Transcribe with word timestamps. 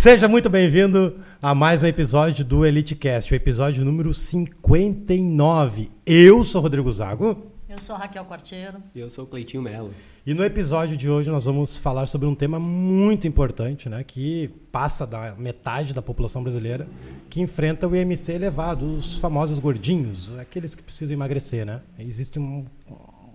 Seja 0.00 0.28
muito 0.28 0.48
bem-vindo 0.48 1.18
a 1.42 1.56
mais 1.56 1.82
um 1.82 1.86
episódio 1.88 2.44
do 2.44 2.64
EliteCast, 2.64 3.32
o 3.32 3.34
episódio 3.34 3.84
número 3.84 4.14
59. 4.14 5.90
Eu 6.06 6.44
sou 6.44 6.62
Rodrigo 6.62 6.92
Zago. 6.92 7.50
Eu 7.68 7.80
sou 7.80 7.96
Raquel 7.96 8.24
Quartiero. 8.24 8.80
E 8.94 9.00
eu 9.00 9.10
sou 9.10 9.24
o 9.24 9.26
Cleitinho 9.26 9.60
Melo. 9.60 9.92
E 10.24 10.32
no 10.34 10.44
episódio 10.44 10.96
de 10.96 11.10
hoje 11.10 11.30
nós 11.30 11.46
vamos 11.46 11.76
falar 11.76 12.06
sobre 12.06 12.28
um 12.28 12.34
tema 12.36 12.60
muito 12.60 13.26
importante, 13.26 13.88
né, 13.88 14.04
que 14.04 14.46
passa 14.70 15.04
da 15.04 15.34
metade 15.34 15.92
da 15.92 16.00
população 16.00 16.44
brasileira, 16.44 16.86
que 17.28 17.40
enfrenta 17.40 17.88
o 17.88 17.96
IMC 17.96 18.34
elevado, 18.34 18.98
os 18.98 19.18
famosos 19.18 19.58
gordinhos, 19.58 20.32
aqueles 20.38 20.76
que 20.76 20.82
precisam 20.84 21.16
emagrecer, 21.16 21.66
né? 21.66 21.80
Existe 21.98 22.38
um, 22.38 22.64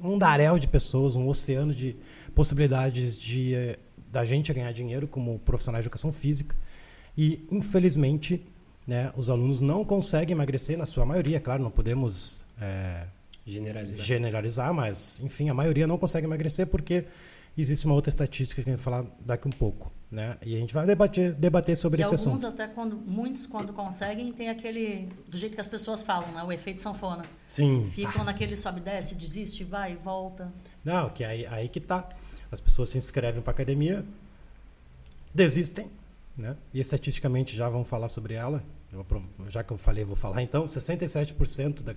um 0.01 0.17
daréu 0.17 0.57
de 0.57 0.69
pessoas, 0.69 1.13
um 1.13 1.27
oceano 1.27 1.73
de 1.73 1.97
possibilidades 2.33 3.19
de 3.19 3.53
eh, 3.53 3.79
da 4.13 4.23
gente 4.23 4.53
ganhar 4.53 4.71
dinheiro 4.71 5.07
como 5.07 5.39
profissionais 5.39 5.83
de 5.83 5.87
educação 5.87 6.13
física. 6.13 6.55
E, 7.17 7.47
infelizmente, 7.49 8.45
né, 8.85 9.11
os 9.17 9.27
alunos 9.27 9.59
não 9.59 9.83
conseguem 9.83 10.33
emagrecer, 10.35 10.77
na 10.77 10.85
sua 10.85 11.03
maioria, 11.03 11.39
claro, 11.39 11.63
não 11.63 11.71
podemos 11.71 12.45
é, 12.61 13.07
generalizar. 13.43 14.05
generalizar, 14.05 14.71
mas, 14.73 15.19
enfim, 15.23 15.49
a 15.49 15.53
maioria 15.53 15.87
não 15.87 15.97
consegue 15.97 16.27
emagrecer 16.27 16.67
porque 16.67 17.05
existe 17.57 17.87
uma 17.87 17.95
outra 17.95 18.09
estatística 18.09 18.61
que 18.61 18.69
a 18.69 18.73
gente 18.73 18.83
vai 18.83 18.93
falar 18.93 19.05
daqui 19.19 19.47
um 19.47 19.51
pouco. 19.51 19.91
Né? 20.11 20.37
E 20.45 20.55
a 20.55 20.59
gente 20.59 20.75
vai 20.75 20.85
debater, 20.85 21.33
debater 21.33 21.75
sobre 21.75 22.03
e 22.03 22.05
esse 22.05 22.13
alguns 22.13 22.43
assunto. 22.43 22.61
até 22.61 22.71
quando 22.71 22.95
muitos 22.95 23.47
quando 23.47 23.73
conseguem 23.73 24.31
tem 24.31 24.47
aquele 24.47 25.09
do 25.27 25.35
jeito 25.35 25.55
que 25.55 25.59
as 25.61 25.65
pessoas 25.65 26.03
falam 26.03 26.31
né 26.31 26.43
o 26.43 26.51
efeito 26.51 26.79
sanfona 26.79 27.23
Sim. 27.47 27.87
ficam 27.91 28.23
naquele 28.23 28.55
sobe 28.55 28.79
desce 28.79 29.15
desiste 29.15 29.63
vai 29.63 29.95
volta 29.95 30.53
Não, 30.85 31.09
que 31.09 31.23
aí, 31.23 31.47
aí 31.47 31.67
que 31.67 31.79
tá. 31.79 32.07
As 32.53 32.61
pessoas 32.61 32.89
se 32.89 32.99
inscrevem 32.99 33.41
para 33.41 33.49
academia, 33.49 34.05
desistem, 35.33 35.89
né? 36.37 36.55
E 36.71 36.79
estatisticamente 36.79 37.55
já 37.55 37.67
vamos 37.67 37.87
falar 37.87 38.09
sobre 38.09 38.35
ela. 38.35 38.63
Eu 38.91 39.03
já 39.49 39.63
que 39.63 39.73
eu 39.73 39.77
falei, 39.77 40.03
eu 40.03 40.07
vou 40.07 40.15
falar 40.15 40.43
então. 40.43 40.65
67% 40.65 41.81
da, 41.81 41.95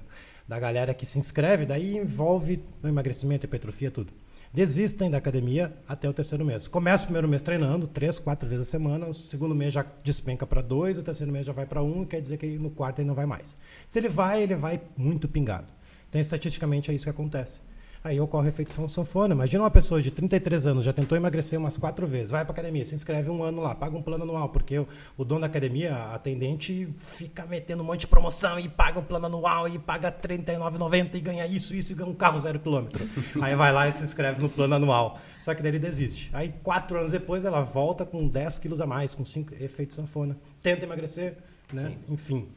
da 0.48 0.58
galera 0.58 0.94
que 0.94 1.05
se 1.05 1.19
inscreve, 1.19 1.66
daí 1.66 1.98
envolve 1.98 2.64
emagrecimento, 2.83 3.44
hipertrofia, 3.44 3.91
tudo. 3.91 4.11
Desistem 4.50 5.11
da 5.11 5.19
academia 5.19 5.77
até 5.86 6.08
o 6.08 6.14
terceiro 6.14 6.42
mês. 6.42 6.66
Começa 6.66 7.05
o 7.05 7.09
primeiro 7.09 7.28
mês 7.28 7.42
treinando, 7.42 7.86
três, 7.86 8.19
quatro 8.19 8.48
vezes 8.48 8.66
a 8.66 8.70
semana. 8.70 9.06
O 9.09 9.12
segundo 9.12 9.55
mês 9.55 9.75
já 9.75 9.84
despenca 10.03 10.47
para 10.47 10.62
dois, 10.62 10.97
o 10.97 11.03
terceiro 11.03 11.31
mês 11.31 11.44
já 11.44 11.53
vai 11.53 11.66
para 11.66 11.83
um, 11.83 12.03
quer 12.03 12.22
dizer 12.22 12.38
que 12.38 12.47
no 12.59 12.70
quarto 12.70 13.00
ele 13.00 13.09
não 13.09 13.14
vai 13.14 13.27
mais. 13.27 13.59
Se 13.86 13.98
ele 13.98 14.09
vai, 14.09 14.42
ele 14.42 14.55
vai 14.55 14.81
muito 14.97 15.28
pingado. 15.28 15.70
Então, 16.09 16.19
estatisticamente, 16.19 16.91
é 16.91 16.94
isso 16.94 17.05
que 17.05 17.11
acontece. 17.11 17.61
Aí 18.07 18.21
ocorre 18.21 18.47
o 18.47 18.51
efeito 18.51 18.89
sanfona. 18.89 19.35
Imagina 19.35 19.65
uma 19.65 19.71
pessoa 19.71 20.01
de 20.01 20.12
33 20.12 20.65
anos, 20.65 20.85
já 20.85 20.93
tentou 20.93 21.19
emagrecer 21.19 21.59
umas 21.59 21.77
quatro 21.77 22.07
vezes, 22.07 22.31
vai 22.31 22.45
para 22.45 22.53
academia, 22.53 22.85
se 22.85 22.95
inscreve 22.95 23.29
um 23.29 23.43
ano 23.43 23.61
lá, 23.61 23.75
paga 23.75 23.97
um 23.97 24.03
plano 24.03 24.23
anual, 24.23 24.49
porque 24.49 24.79
o, 24.79 24.87
o 25.19 25.25
dono 25.25 25.41
da 25.41 25.49
academia, 25.49 25.93
a 25.93 26.15
atendente, 26.15 26.89
fica 26.99 27.45
metendo 27.47 27.83
um 27.83 27.87
monte 27.87 28.03
de 28.03 28.07
promoção 28.07 28.61
e 28.61 28.69
paga 28.69 29.01
um 29.01 29.03
plano 29.03 29.27
anual 29.27 29.69
e 29.69 29.77
paga 29.77 30.09
R$ 30.09 30.37
39,90 30.37 31.17
e 31.17 31.21
ganha 31.21 31.47
isso, 31.49 31.75
isso 31.75 31.91
e 31.91 31.97
ganha 31.97 32.09
um 32.09 32.15
carro 32.15 32.39
zero 32.39 32.61
quilômetro. 32.61 33.05
Aí 33.43 33.57
vai 33.57 33.73
lá 33.73 33.89
e 33.89 33.93
se 33.93 34.05
inscreve 34.05 34.41
no 34.41 34.49
plano 34.49 34.77
anual. 34.77 35.19
Só 35.41 35.53
que 35.53 35.61
daí 35.61 35.73
ele 35.73 35.81
desiste. 35.81 36.31
Aí 36.33 36.55
quatro 36.62 37.01
anos 37.01 37.11
depois 37.11 37.45
ela 37.45 37.61
volta 37.62 38.07
com 38.07 38.29
10 38.29 38.61
quilos 38.61 38.81
a 38.81 38.87
mais, 38.87 39.17
com 39.17 39.25
cinco 39.25 39.53
efeito 39.61 39.95
sanfona. 39.95 40.37
Tenta 40.62 40.84
emagrecer, 40.84 41.39
né? 41.73 41.89
Sim. 41.89 42.15
Enfim. 42.15 42.49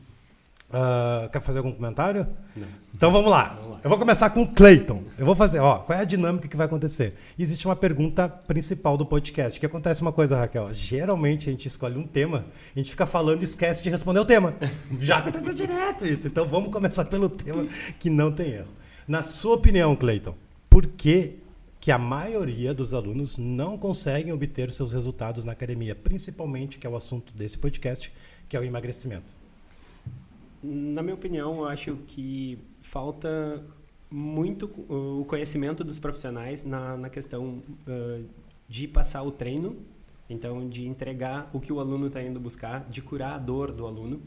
Ah, 0.72 1.28
quer 1.32 1.42
fazer 1.42 1.58
algum 1.60 1.72
comentário? 1.72 2.28
Não. 2.56 2.68
Então 2.94 3.12
vamos 3.12 3.32
lá. 3.32 3.56
Vamos 3.56 3.72
lá. 3.72 3.80
Eu 3.84 3.90
vou 3.90 3.98
começar 3.98 4.30
com 4.30 4.44
o 4.44 4.48
Clayton. 4.48 5.04
Eu 5.18 5.26
vou 5.26 5.36
fazer, 5.36 5.60
ó, 5.60 5.80
qual 5.80 5.98
é 5.98 6.02
a 6.02 6.06
dinâmica 6.06 6.48
que 6.48 6.56
vai 6.56 6.66
acontecer? 6.66 7.16
Existe 7.38 7.66
uma 7.66 7.76
pergunta 7.76 8.30
principal 8.30 8.98
do 8.98 9.06
podcast. 9.06 9.60
Que 9.60 9.66
acontece 9.66 10.02
uma 10.02 10.12
coisa, 10.12 10.38
Raquel. 10.38 10.72
Geralmente 10.74 11.50
a 11.50 11.52
gente 11.52 11.68
escolhe 11.68 11.98
um 11.98 12.06
tema, 12.06 12.46
a 12.76 12.80
gente 12.80 12.92
fica 12.92 13.06
falando 13.06 13.42
e 13.42 13.46
esquece 13.46 13.82
de 13.82 13.90
responder 13.90 14.20
o 14.20 14.26
tema. 14.26 14.54
Já 15.00 15.18
aconteceu 15.18 15.54
direto 15.54 16.06
isso. 16.06 16.28
Então 16.28 16.48
vamos 16.48 16.72
começar 16.72 17.06
pelo 17.06 17.30
tema 17.30 17.66
que 17.98 18.10
não 18.10 18.32
tem 18.32 18.52
erro. 18.52 18.70
Na 19.08 19.24
sua 19.24 19.56
opinião, 19.56 19.96
Clayton, 19.96 20.36
por 20.70 20.86
que 20.86 21.40
que 21.80 21.92
a 21.92 21.98
maioria 21.98 22.74
dos 22.74 22.94
alunos 22.94 23.38
não 23.38 23.78
conseguem 23.78 24.34
obter 24.34 24.70
seus 24.72 24.92
resultados 24.92 25.46
na 25.46 25.54
academia, 25.54 25.96
principalmente 25.96 26.78
que 26.78 26.86
é 26.86 26.90
o 26.90 26.96
assunto 26.96 27.34
desse 27.34 27.58
podcast, 27.58 28.12
que 28.50 28.58
é 28.58 28.60
o 28.60 28.64
emagrecimento? 28.64 29.39
Na 30.62 31.02
minha 31.02 31.16
opinião, 31.16 31.60
eu 31.60 31.66
acho 31.66 31.96
que 32.08 32.60
falta 32.82 33.64
muito 34.12 34.66
o 34.90 35.24
conhecimento 35.26 35.84
dos 35.84 36.00
profissionais 36.00 36.66
na, 36.66 36.98
na 36.98 37.10
questão 37.10 37.62
ah, 37.88 38.22
de 38.68 38.88
passar 38.88 39.24
o 39.24 39.32
treino, 39.32 39.78
então 40.30 40.68
de 40.68 40.88
entregar 40.88 41.50
o 41.54 41.60
que 41.60 41.72
o 41.72 41.80
aluno 41.80 42.08
está 42.08 42.22
indo 42.22 42.40
buscar, 42.40 42.88
de 42.90 43.02
curar 43.02 43.36
a 43.36 43.38
dor 43.38 43.72
do 43.72 43.86
aluno. 43.86 44.22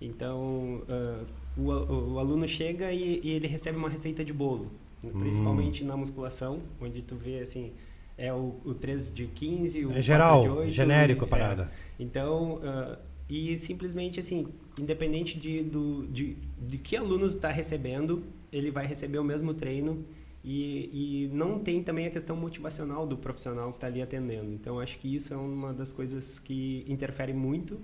Então, 0.00 0.82
ah, 0.88 1.24
o, 1.56 2.14
o 2.14 2.18
aluno 2.18 2.48
chega 2.48 2.92
e, 2.92 3.20
e 3.22 3.30
ele 3.30 3.46
recebe 3.46 3.78
uma 3.78 3.88
receita 3.88 4.24
de 4.24 4.32
bolo, 4.32 4.70
principalmente 5.18 5.84
na 5.84 5.96
musculação, 5.96 6.60
onde 6.80 7.02
tu 7.02 7.14
vê 7.14 7.40
assim, 7.40 7.72
é 8.18 8.32
o, 8.32 8.54
o 8.64 8.74
3 8.74 9.14
de 9.14 9.26
15, 9.26 9.86
o 9.86 9.90
É 9.90 9.92
4 9.92 10.02
geral, 10.02 10.42
de 10.42 10.48
8, 10.48 10.70
genérico 10.70 11.24
a 11.24 11.26
é. 11.26 11.30
parada. 11.30 11.72
Então, 11.98 12.60
ah, 12.62 12.98
e 13.28 13.56
simplesmente 13.56 14.20
assim, 14.20 14.46
independente 14.78 15.38
de, 15.38 15.62
do, 15.62 16.06
de, 16.06 16.36
de 16.60 16.78
que 16.78 16.96
aluno 16.96 17.26
está 17.26 17.50
recebendo, 17.50 18.22
ele 18.52 18.70
vai 18.70 18.86
receber 18.86 19.18
o 19.18 19.24
mesmo 19.24 19.52
treino 19.52 20.04
e, 20.44 21.26
e 21.32 21.36
não 21.36 21.58
tem 21.58 21.82
também 21.82 22.06
a 22.06 22.10
questão 22.10 22.36
motivacional 22.36 23.04
do 23.04 23.16
profissional 23.16 23.70
que 23.72 23.78
está 23.78 23.88
ali 23.88 24.00
atendendo. 24.00 24.52
Então, 24.52 24.78
acho 24.78 24.96
que 24.98 25.12
isso 25.12 25.34
é 25.34 25.36
uma 25.36 25.72
das 25.72 25.90
coisas 25.90 26.38
que 26.38 26.84
interfere 26.86 27.32
muito. 27.32 27.80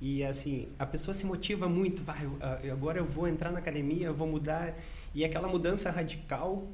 E 0.00 0.24
assim, 0.24 0.66
a 0.76 0.84
pessoa 0.84 1.14
se 1.14 1.24
motiva 1.24 1.68
muito, 1.68 2.02
vai, 2.02 2.28
ah, 2.40 2.58
agora 2.72 2.98
eu 2.98 3.04
vou 3.04 3.28
entrar 3.28 3.52
na 3.52 3.60
academia, 3.60 4.08
eu 4.08 4.14
vou 4.14 4.26
mudar. 4.26 4.76
E 5.14 5.24
aquela 5.24 5.46
mudança 5.46 5.88
radical 5.88 6.66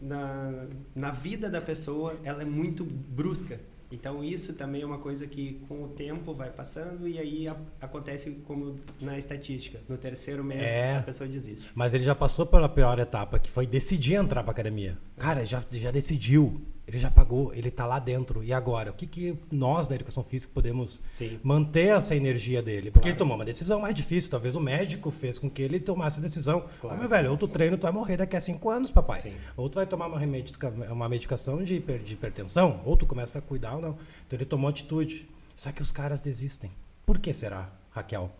na, 0.00 0.66
na 0.94 1.10
vida 1.10 1.50
da 1.50 1.60
pessoa, 1.60 2.16
ela 2.22 2.42
é 2.42 2.44
muito 2.44 2.84
brusca. 2.84 3.60
Então 3.90 4.22
isso 4.22 4.54
também 4.54 4.82
é 4.82 4.86
uma 4.86 4.98
coisa 4.98 5.26
que 5.26 5.60
com 5.66 5.82
o 5.84 5.88
tempo 5.88 6.34
vai 6.34 6.50
passando 6.50 7.08
e 7.08 7.18
aí 7.18 7.48
a- 7.48 7.56
acontece 7.80 8.42
como 8.46 8.78
na 9.00 9.16
estatística. 9.16 9.80
No 9.88 9.96
terceiro 9.96 10.44
mês 10.44 10.70
É. 10.70 10.96
a 10.98 11.02
pessoa 11.02 11.26
desiste. 11.28 11.70
Mas 11.74 11.94
ele 11.94 12.04
já 12.04 12.14
passou 12.14 12.44
pela 12.44 12.68
pior 12.68 12.98
etapa, 12.98 13.38
que 13.38 13.50
foi 13.50 13.66
decidir 13.66 14.14
entrar 14.14 14.42
pra 14.42 14.52
academia. 14.52 14.98
Cara, 15.16 15.44
já, 15.46 15.62
já 15.72 15.90
decidiu, 15.90 16.60
ele 16.88 16.98
já 16.98 17.10
pagou, 17.10 17.52
ele 17.52 17.70
tá 17.70 17.84
lá 17.84 17.98
dentro. 17.98 18.42
E 18.42 18.50
agora? 18.50 18.90
O 18.90 18.94
que, 18.94 19.06
que 19.06 19.38
nós 19.52 19.86
da 19.88 19.94
educação 19.94 20.24
física 20.24 20.50
podemos 20.54 21.02
Sim. 21.06 21.38
manter 21.42 21.88
essa 21.88 22.16
energia 22.16 22.62
dele? 22.62 22.90
Porque 22.90 23.00
Claro. 23.00 23.08
ele 23.10 23.18
tomou 23.18 23.34
uma 23.36 23.44
decisão 23.44 23.78
mais 23.78 23.94
difícil. 23.94 24.30
Talvez 24.30 24.56
o 24.56 24.60
médico 24.60 25.10
fez 25.10 25.38
com 25.38 25.50
que 25.50 25.60
ele 25.60 25.78
tomasse 25.78 26.18
a 26.18 26.22
decisão. 26.22 26.64
Claro. 26.80 26.96
Ô, 26.96 27.00
meu 27.00 27.08
velho, 27.08 27.30
ou 27.30 27.36
tu 27.36 27.46
treina, 27.46 27.76
tu 27.76 27.82
vai 27.82 27.92
morrer 27.92 28.16
daqui 28.16 28.34
a 28.36 28.40
cinco 28.40 28.70
anos, 28.70 28.90
papai. 28.90 29.18
Sim. 29.20 29.36
Ou 29.54 29.68
tu 29.68 29.74
vai 29.74 29.86
tomar 29.86 30.06
uma, 30.06 30.18
remedica- 30.18 30.70
uma 30.90 31.08
medicação 31.10 31.62
de, 31.62 31.74
hiper- 31.74 32.00
de 32.02 32.14
hipertensão, 32.14 32.80
ou 32.86 32.96
tu 32.96 33.04
começa 33.04 33.38
a 33.38 33.42
cuidar 33.42 33.74
ou 33.74 33.82
não. 33.82 33.90
Então 34.26 34.38
ele 34.38 34.46
tomou 34.46 34.70
atitude. 34.70 35.28
Só 35.54 35.70
que 35.70 35.82
os 35.82 35.92
caras 35.92 36.22
desistem. 36.22 36.70
Por 37.04 37.18
que 37.18 37.34
será, 37.34 37.68
Raquel? 37.90 38.30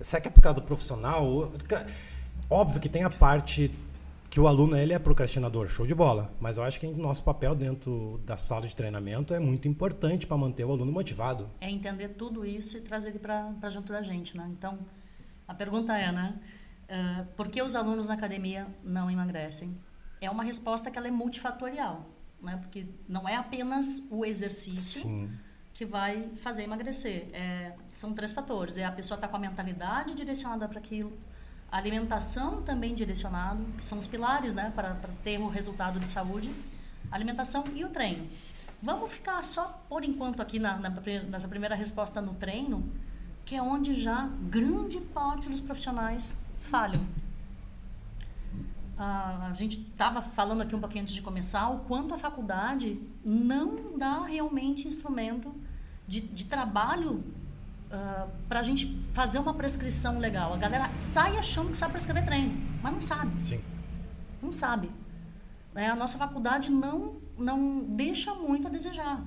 Será 0.00 0.20
que 0.20 0.28
é 0.28 0.30
por 0.30 0.40
causa 0.42 0.60
do 0.60 0.66
profissional? 0.66 1.52
Óbvio 2.50 2.80
que 2.80 2.88
tem 2.88 3.02
a 3.04 3.08
parte 3.10 3.70
que 4.34 4.40
o 4.40 4.48
aluno 4.48 4.76
ele 4.76 4.92
é 4.92 4.98
procrastinador, 4.98 5.68
show 5.68 5.86
de 5.86 5.94
bola. 5.94 6.34
Mas 6.40 6.56
eu 6.56 6.64
acho 6.64 6.80
que 6.80 6.86
o 6.88 6.96
nosso 6.96 7.22
papel 7.22 7.54
dentro 7.54 8.20
da 8.26 8.36
sala 8.36 8.66
de 8.66 8.74
treinamento 8.74 9.32
é 9.32 9.38
muito 9.38 9.68
importante 9.68 10.26
para 10.26 10.36
manter 10.36 10.64
o 10.64 10.72
aluno 10.72 10.90
motivado. 10.90 11.48
é 11.60 11.70
entender 11.70 12.08
tudo 12.08 12.44
isso 12.44 12.76
e 12.76 12.80
trazer 12.80 13.10
ele 13.10 13.20
para 13.20 13.68
junto 13.68 13.92
da 13.92 14.02
gente 14.02 14.36
né 14.36 14.44
então 14.50 14.76
a 15.46 15.54
pergunta 15.54 15.96
é 15.96 16.10
né 16.10 16.34
ah, 16.88 17.24
por 17.36 17.46
que 17.46 17.62
os 17.62 17.76
alunos 17.76 18.08
na 18.08 18.14
academia 18.14 18.66
não 18.82 19.08
emagrecem 19.08 19.78
é 20.20 20.28
uma 20.28 20.42
resposta 20.42 20.90
que 20.90 20.98
ela 20.98 21.06
é 21.06 21.12
multifatorial 21.12 22.04
né 22.42 22.56
porque 22.60 22.86
não 23.08 23.28
é 23.28 23.36
apenas 23.36 24.02
o 24.10 24.24
exercício 24.24 25.02
Sim. 25.02 25.30
que 25.72 25.84
vai 25.84 26.30
fazer 26.34 26.64
emagrecer. 26.64 27.28
É, 27.32 27.74
são 27.90 28.12
três 28.12 28.32
fatores. 28.32 28.78
É 28.78 28.84
a 28.84 28.90
pessoa 28.92 29.16
estar 29.16 29.28
com 29.28 29.36
a 29.36 29.40
mentalidade 29.40 30.12
direcionada 30.14 30.66
para 30.68 30.80
aquilo, 30.80 31.12
alimentação 31.70 32.62
também 32.62 32.94
direcionada, 32.94 33.60
que 33.76 33.82
são 33.82 33.98
os 33.98 34.06
pilares 34.06 34.54
né, 34.54 34.72
para, 34.74 34.94
ter 35.22 35.38
o 35.38 35.48
resultado 35.48 35.98
de 35.98 36.08
saúde, 36.08 36.52
alimentação 37.10 37.64
e 37.74 37.84
o 37.84 37.88
treino. 37.88 38.28
Vamos 38.82 39.12
ficar 39.12 39.42
só 39.44 39.82
por 39.88 40.04
enquanto 40.04 40.40
aqui 40.40 40.58
na, 40.58 40.76
na 40.76 40.90
nessa 41.28 41.48
primeira 41.48 41.74
resposta 41.74 42.20
no 42.20 42.34
treino, 42.34 42.88
que 43.44 43.54
é 43.54 43.62
onde 43.62 43.94
já 43.94 44.28
grande 44.48 45.00
parte 45.00 45.48
dos 45.48 45.60
profissionais 45.60 46.38
falham. 46.60 47.00
Ah, 48.96 49.48
a 49.50 49.54
gente 49.54 49.80
estava 49.80 50.22
falando 50.22 50.62
aqui 50.62 50.74
um 50.74 50.80
pouquinho 50.80 51.02
antes 51.02 51.14
de 51.14 51.22
começar 51.22 51.68
o 51.68 51.80
quanto 51.80 52.14
a 52.14 52.18
faculdade 52.18 53.00
não 53.24 53.98
dá 53.98 54.22
realmente 54.24 54.86
instrumento 54.86 55.52
de, 56.06 56.20
de 56.20 56.44
trabalho 56.44 57.24
para 58.48 58.60
a 58.60 58.62
gente 58.62 58.86
fazer 59.12 59.38
uma 59.38 59.54
prescrição 59.54 60.18
legal. 60.18 60.52
A 60.54 60.56
galera 60.56 60.90
sai 61.00 61.36
achando 61.36 61.70
que 61.70 61.76
sabe 61.76 61.92
prescrever 61.92 62.24
treino, 62.24 62.54
mas 62.82 62.92
não 62.92 63.00
sabe, 63.00 63.40
Sim. 63.40 63.60
não 64.42 64.52
sabe. 64.52 64.90
Né? 65.72 65.88
A 65.90 65.96
nossa 65.96 66.16
faculdade 66.18 66.70
não, 66.70 67.16
não 67.38 67.80
deixa 67.84 68.34
muito 68.34 68.66
a 68.68 68.70
desejar. 68.70 69.22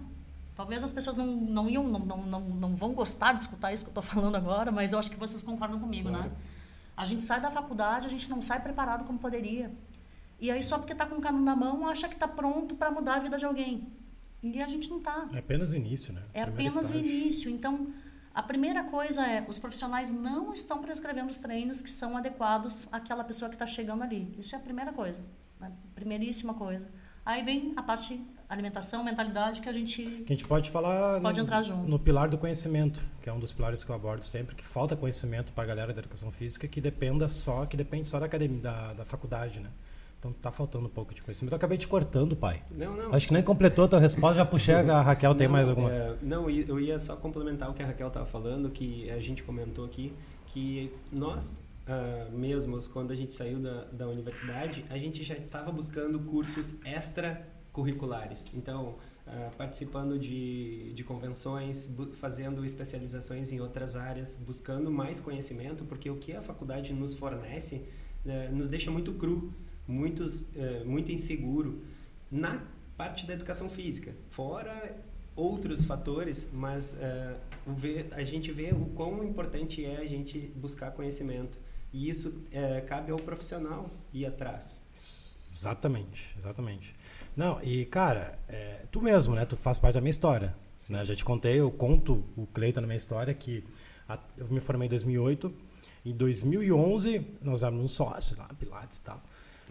Talvez 0.55 0.83
as 0.83 0.91
pessoas 0.91 1.15
não, 1.15 1.27
não 1.27 1.69
iam, 1.69 1.83
não, 1.87 1.99
não, 1.99 2.17
não, 2.25 2.41
não 2.41 2.75
vão 2.75 2.93
gostar 2.93 3.33
de 3.33 3.41
escutar 3.41 3.71
isso 3.73 3.83
que 3.83 3.89
eu 3.89 3.99
estou 3.99 4.03
falando 4.15 4.35
agora, 4.35 4.71
mas 4.71 4.93
eu 4.93 4.99
acho 4.99 5.11
que 5.11 5.17
vocês 5.17 5.41
concordam 5.43 5.79
comigo, 5.79 6.09
Claro. 6.09 6.25
né? 6.25 6.31
A 6.95 7.05
gente 7.05 7.23
sai 7.23 7.39
da 7.39 7.51
faculdade, 7.51 8.07
a 8.07 8.09
gente 8.09 8.27
não 8.27 8.41
sai 8.41 8.59
preparado 8.59 9.03
como 9.05 9.19
poderia. 9.19 9.71
E 10.39 10.49
aí 10.49 10.63
só 10.63 10.77
porque 10.79 10.93
está 10.93 11.05
com 11.05 11.15
o 11.15 11.21
cano 11.21 11.39
na 11.39 11.55
mão, 11.55 11.87
acha 11.87 12.07
que 12.07 12.15
está 12.15 12.27
pronto 12.27 12.73
para 12.75 12.89
mudar 12.89 13.15
a 13.15 13.19
vida 13.19 13.37
de 13.37 13.45
alguém. 13.45 13.87
E 14.41 14.59
a 14.61 14.67
gente 14.67 14.89
não 14.89 14.97
está. 14.97 15.27
É 15.31 15.37
apenas 15.39 15.71
o 15.71 15.75
início, 15.75 16.11
né? 16.13 16.21
É 16.33 16.43
Primeiro 16.45 16.71
apenas 16.73 16.89
o 16.89 16.93
estágio. 16.97 17.05
início. 17.21 17.51
Então, 17.51 17.87
a 18.37 18.43
primeira 18.43 18.83
coisa 18.83 19.25
é, 19.25 19.43
os 19.47 19.57
profissionais 19.57 20.11
não 20.11 20.53
estão 20.53 20.79
prescrevendo 20.79 21.27
os 21.27 21.37
treinos 21.37 21.81
que 21.81 21.89
são 21.89 22.15
adequados 22.15 22.87
àquela 22.91 23.23
pessoa 23.23 23.49
que 23.49 23.55
está 23.55 23.65
chegando 23.65 24.03
ali. 24.03 24.31
Isso 24.37 24.53
é 24.53 24.59
a 24.59 24.61
primeira 24.61 24.93
coisa. 24.93 25.19
Né? 25.59 25.71
Primeiríssima 25.95 26.53
coisa. 26.53 26.87
Aí 27.25 27.43
vem 27.43 27.73
a 27.75 27.81
parte 27.81 28.23
alimentação, 28.47 29.03
mentalidade, 29.03 29.59
que 29.59 29.67
a 29.67 29.73
gente... 29.73 30.03
Que 30.03 30.33
a 30.33 30.35
gente 30.35 30.47
pode 30.47 30.69
falar 30.69 31.19
Pode 31.19 31.39
no, 31.39 31.45
entrar 31.45 31.63
junto. 31.63 31.89
no 31.89 31.97
pilar 31.97 32.29
do 32.29 32.37
conhecimento, 32.37 33.01
que 33.23 33.27
é 33.27 33.33
um 33.33 33.39
dos 33.39 33.51
pilares 33.51 33.83
que 33.83 33.89
eu 33.89 33.95
abordo 33.95 34.23
sempre, 34.23 34.55
que 34.55 34.63
falta 34.63 34.95
conhecimento 34.95 35.51
para 35.51 35.63
a 35.63 35.67
galera 35.67 35.91
da 35.91 35.99
educação 35.99 36.31
física 36.31 36.67
que 36.67 36.79
dependa 36.79 37.27
só, 37.27 37.65
que 37.65 37.75
depende 37.75 38.07
só 38.07 38.19
da 38.19 38.27
academia, 38.27 38.61
da, 38.61 38.93
da 38.93 39.03
faculdade, 39.03 39.59
né? 39.59 39.71
Então 40.19 40.33
tá 40.33 40.51
faltando 40.51 40.87
um 40.87 40.89
pouco 40.89 41.13
de 41.13 41.21
conhecimento. 41.21 41.53
Eu 41.53 41.57
acabei 41.57 41.77
te 41.77 41.87
cortando, 41.87 42.35
pai. 42.35 42.63
Não, 42.71 42.95
não. 42.95 43.13
Acho 43.13 43.27
que 43.27 43.33
nem 43.33 43.43
completou 43.43 43.85
a 43.85 43.87
tua 43.87 43.99
resposta, 43.99 44.37
já 44.37 44.45
puxei 44.45 44.73
a 44.73 45.01
Raquel, 45.01 45.35
tem 45.35 45.47
Não, 45.47 45.53
mais 45.53 45.67
alguma? 45.67 45.91
é, 45.91 46.15
não, 46.21 46.49
eu 46.49 46.79
ia 46.79 46.97
só 46.97 47.15
complementar 47.15 47.69
o 47.69 47.73
que 47.73 47.83
a 47.83 47.85
Raquel 47.85 48.07
estava 48.07 48.25
falando, 48.25 48.69
que 48.69 49.09
a 49.11 49.19
gente 49.19 49.43
comentou 49.43 49.85
aqui, 49.85 50.11
que 50.47 50.91
nós 51.11 51.67
ah, 51.87 52.27
mesmos, 52.31 52.87
quando 52.87 53.11
a 53.11 53.15
gente 53.15 53.33
saiu 53.33 53.59
da, 53.59 53.85
da 53.85 54.07
universidade, 54.07 54.83
a 54.89 54.97
gente 54.97 55.23
já 55.23 55.35
estava 55.35 55.71
buscando 55.71 56.19
cursos 56.19 56.83
extracurriculares. 56.83 58.47
Então, 58.53 58.95
ah, 59.25 59.49
participando 59.57 60.19
de, 60.19 60.93
de 60.93 61.03
convenções, 61.03 61.95
fazendo 62.13 62.65
especializações 62.65 63.53
em 63.53 63.61
outras 63.61 63.95
áreas, 63.95 64.35
buscando 64.35 64.91
mais 64.91 65.21
conhecimento, 65.21 65.85
porque 65.85 66.09
o 66.09 66.17
que 66.17 66.33
a 66.33 66.41
faculdade 66.41 66.91
nos 66.91 67.13
fornece 67.13 67.87
eh, 68.25 68.49
nos 68.51 68.67
deixa 68.67 68.91
muito 68.91 69.13
cru, 69.13 69.53
muitos, 69.87 70.55
eh, 70.55 70.83
muito 70.85 71.11
inseguro 71.11 71.81
na 72.31 72.61
parte 72.97 73.25
da 73.25 73.33
educação 73.33 73.69
física. 73.69 74.13
Fora 74.29 74.95
outros 75.35 75.85
fatores, 75.85 76.49
mas 76.51 76.97
ver- 77.67 78.07
a 78.11 78.23
gente 78.23 78.51
vê 78.51 78.71
o 78.73 78.85
quão 78.95 79.23
importante 79.23 79.85
é 79.85 79.97
a 79.97 80.05
gente 80.05 80.39
buscar 80.55 80.91
conhecimento. 80.91 81.57
E 81.93 82.09
isso 82.09 82.43
eh, 82.51 82.81
cabe 82.81 83.11
ao 83.11 83.17
profissional 83.19 83.89
ir 84.13 84.25
atrás. 84.25 84.81
Exatamente, 85.51 86.35
exatamente. 86.37 86.95
Não, 87.35 87.61
e 87.63 87.85
cara, 87.85 88.37
é, 88.47 88.81
tu 88.91 89.01
mesmo, 89.01 89.35
né? 89.35 89.45
Tu 89.45 89.55
faz 89.55 89.77
parte 89.79 89.93
da 89.95 90.01
minha 90.01 90.09
história. 90.09 90.55
Né? 90.89 91.05
Já 91.05 91.15
te 91.15 91.23
contei, 91.23 91.59
eu 91.59 91.71
conto 91.71 92.23
o 92.35 92.45
Cleiton 92.47 92.81
na 92.81 92.87
minha 92.87 92.97
história 92.97 93.33
que 93.33 93.63
a- 94.09 94.19
eu 94.37 94.47
me 94.49 94.59
formei 94.59 94.87
em 94.87 94.89
2008. 94.89 95.53
Em 96.05 96.13
2011, 96.13 97.25
nós 97.41 97.63
éramos 97.63 97.83
um 97.85 97.87
sócio 97.87 98.37
lá, 98.37 98.47
Pilates 98.59 98.97
e 98.97 99.01
tal. 99.01 99.21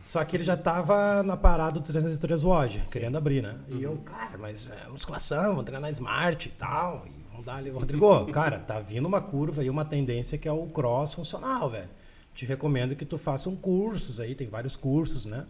Só 0.07 0.25
que 0.25 0.37
ele 0.37 0.45
já 0.45 0.55
estava 0.55 1.21
na 1.25 1.37
parada 1.37 1.73
do 1.73 1.81
303 1.81 2.45
Watch, 2.45 2.81
querendo 2.93 3.19
abrir, 3.19 3.43
né? 3.43 3.59
E 3.69 3.83
eu, 3.83 3.97
cara, 3.99 4.39
mas 4.39 4.71
é 4.71 4.89
musculação, 4.89 5.49
vamos 5.49 5.65
treinar 5.65 5.81
na 5.81 5.91
Smart 5.91 6.49
e 6.49 6.53
tal. 6.53 7.05
E 7.09 7.11
vamos 7.29 7.45
dar 7.45 7.57
ali. 7.57 7.71
Rodrigo, 7.71 8.27
cara, 8.27 8.61
tá 8.61 8.79
vindo 8.79 9.05
uma 9.07 9.21
curva 9.21 9.65
e 9.65 9.69
uma 9.69 9.85
tendência 9.85 10.39
que 10.39 10.47
é 10.47 10.53
o 10.53 10.65
cross 10.69 11.15
funcional, 11.15 11.69
velho. 11.69 11.89
Te 12.33 12.47
recomendo 12.47 12.95
que 12.95 13.05
tu 13.05 13.19
faça 13.19 13.49
um 13.49 13.57
cursos 13.57 14.21
aí, 14.21 14.37
tem 14.37 14.49
vários 14.49 14.77
cursos, 14.77 15.25
né? 15.25 15.45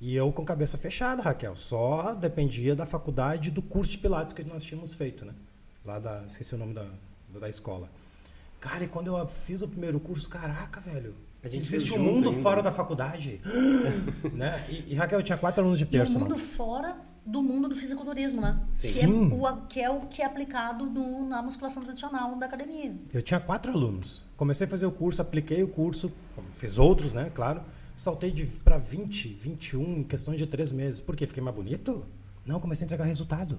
E 0.00 0.16
eu 0.16 0.32
com 0.32 0.46
cabeça 0.46 0.78
fechada, 0.78 1.22
Raquel. 1.22 1.54
Só 1.54 2.14
dependia 2.14 2.74
da 2.74 2.86
faculdade 2.86 3.50
do 3.50 3.60
curso 3.60 3.92
de 3.92 3.98
Pilates 3.98 4.32
que 4.32 4.42
nós 4.44 4.64
tínhamos 4.64 4.94
feito, 4.94 5.26
né? 5.26 5.34
Lá 5.84 5.98
da. 5.98 6.22
Esqueci 6.26 6.54
o 6.54 6.58
nome 6.58 6.72
da, 6.72 6.86
da 7.38 7.50
escola. 7.50 7.86
Cara, 8.58 8.82
e 8.82 8.88
quando 8.88 9.14
eu 9.14 9.26
fiz 9.26 9.60
o 9.60 9.68
primeiro 9.68 10.00
curso, 10.00 10.26
caraca, 10.26 10.80
velho. 10.80 11.14
A 11.42 11.48
gente 11.48 11.62
existe 11.62 11.92
um 11.94 11.98
mundo 11.98 12.28
ainda. 12.28 12.42
fora 12.42 12.62
da 12.62 12.70
faculdade. 12.70 13.40
né? 14.34 14.64
E, 14.68 14.92
e, 14.92 14.94
Raquel, 14.94 15.20
eu 15.20 15.22
tinha 15.22 15.38
quatro 15.38 15.62
alunos 15.62 15.78
de 15.78 15.84
E 15.84 15.88
o 15.88 15.90
personal. 15.90 16.28
mundo 16.28 16.38
fora 16.38 16.96
do 17.24 17.42
mundo 17.42 17.68
do 17.68 17.74
fisiculturismo, 17.74 18.40
né? 18.40 18.60
Sim. 18.70 18.88
Que, 18.88 18.94
Sim. 18.94 19.30
É 19.32 19.50
o, 19.50 19.56
que 19.68 19.80
é 19.80 19.90
o 19.90 20.00
que 20.02 20.22
é 20.22 20.26
aplicado 20.26 20.86
no- 20.86 21.26
na 21.28 21.40
musculação 21.42 21.82
tradicional 21.82 22.36
da 22.36 22.46
academia. 22.46 22.94
Eu 23.12 23.22
tinha 23.22 23.38
quatro 23.40 23.72
alunos. 23.72 24.22
Comecei 24.36 24.66
a 24.66 24.70
fazer 24.70 24.86
o 24.86 24.92
curso, 24.92 25.20
apliquei 25.22 25.62
o 25.62 25.68
curso, 25.68 26.10
fiz 26.56 26.78
outros, 26.78 27.12
né? 27.14 27.30
Claro. 27.34 27.62
Saltei 27.96 28.30
de 28.30 28.46
para 28.46 28.78
20, 28.78 29.28
21 29.28 29.98
em 29.98 30.02
questão 30.04 30.34
de 30.34 30.46
três 30.46 30.72
meses. 30.72 31.00
Por 31.00 31.14
quê? 31.14 31.26
Fiquei 31.26 31.42
mais 31.42 31.54
bonito? 31.54 32.06
Não, 32.46 32.58
comecei 32.58 32.84
a 32.84 32.86
entregar 32.86 33.04
resultado. 33.04 33.58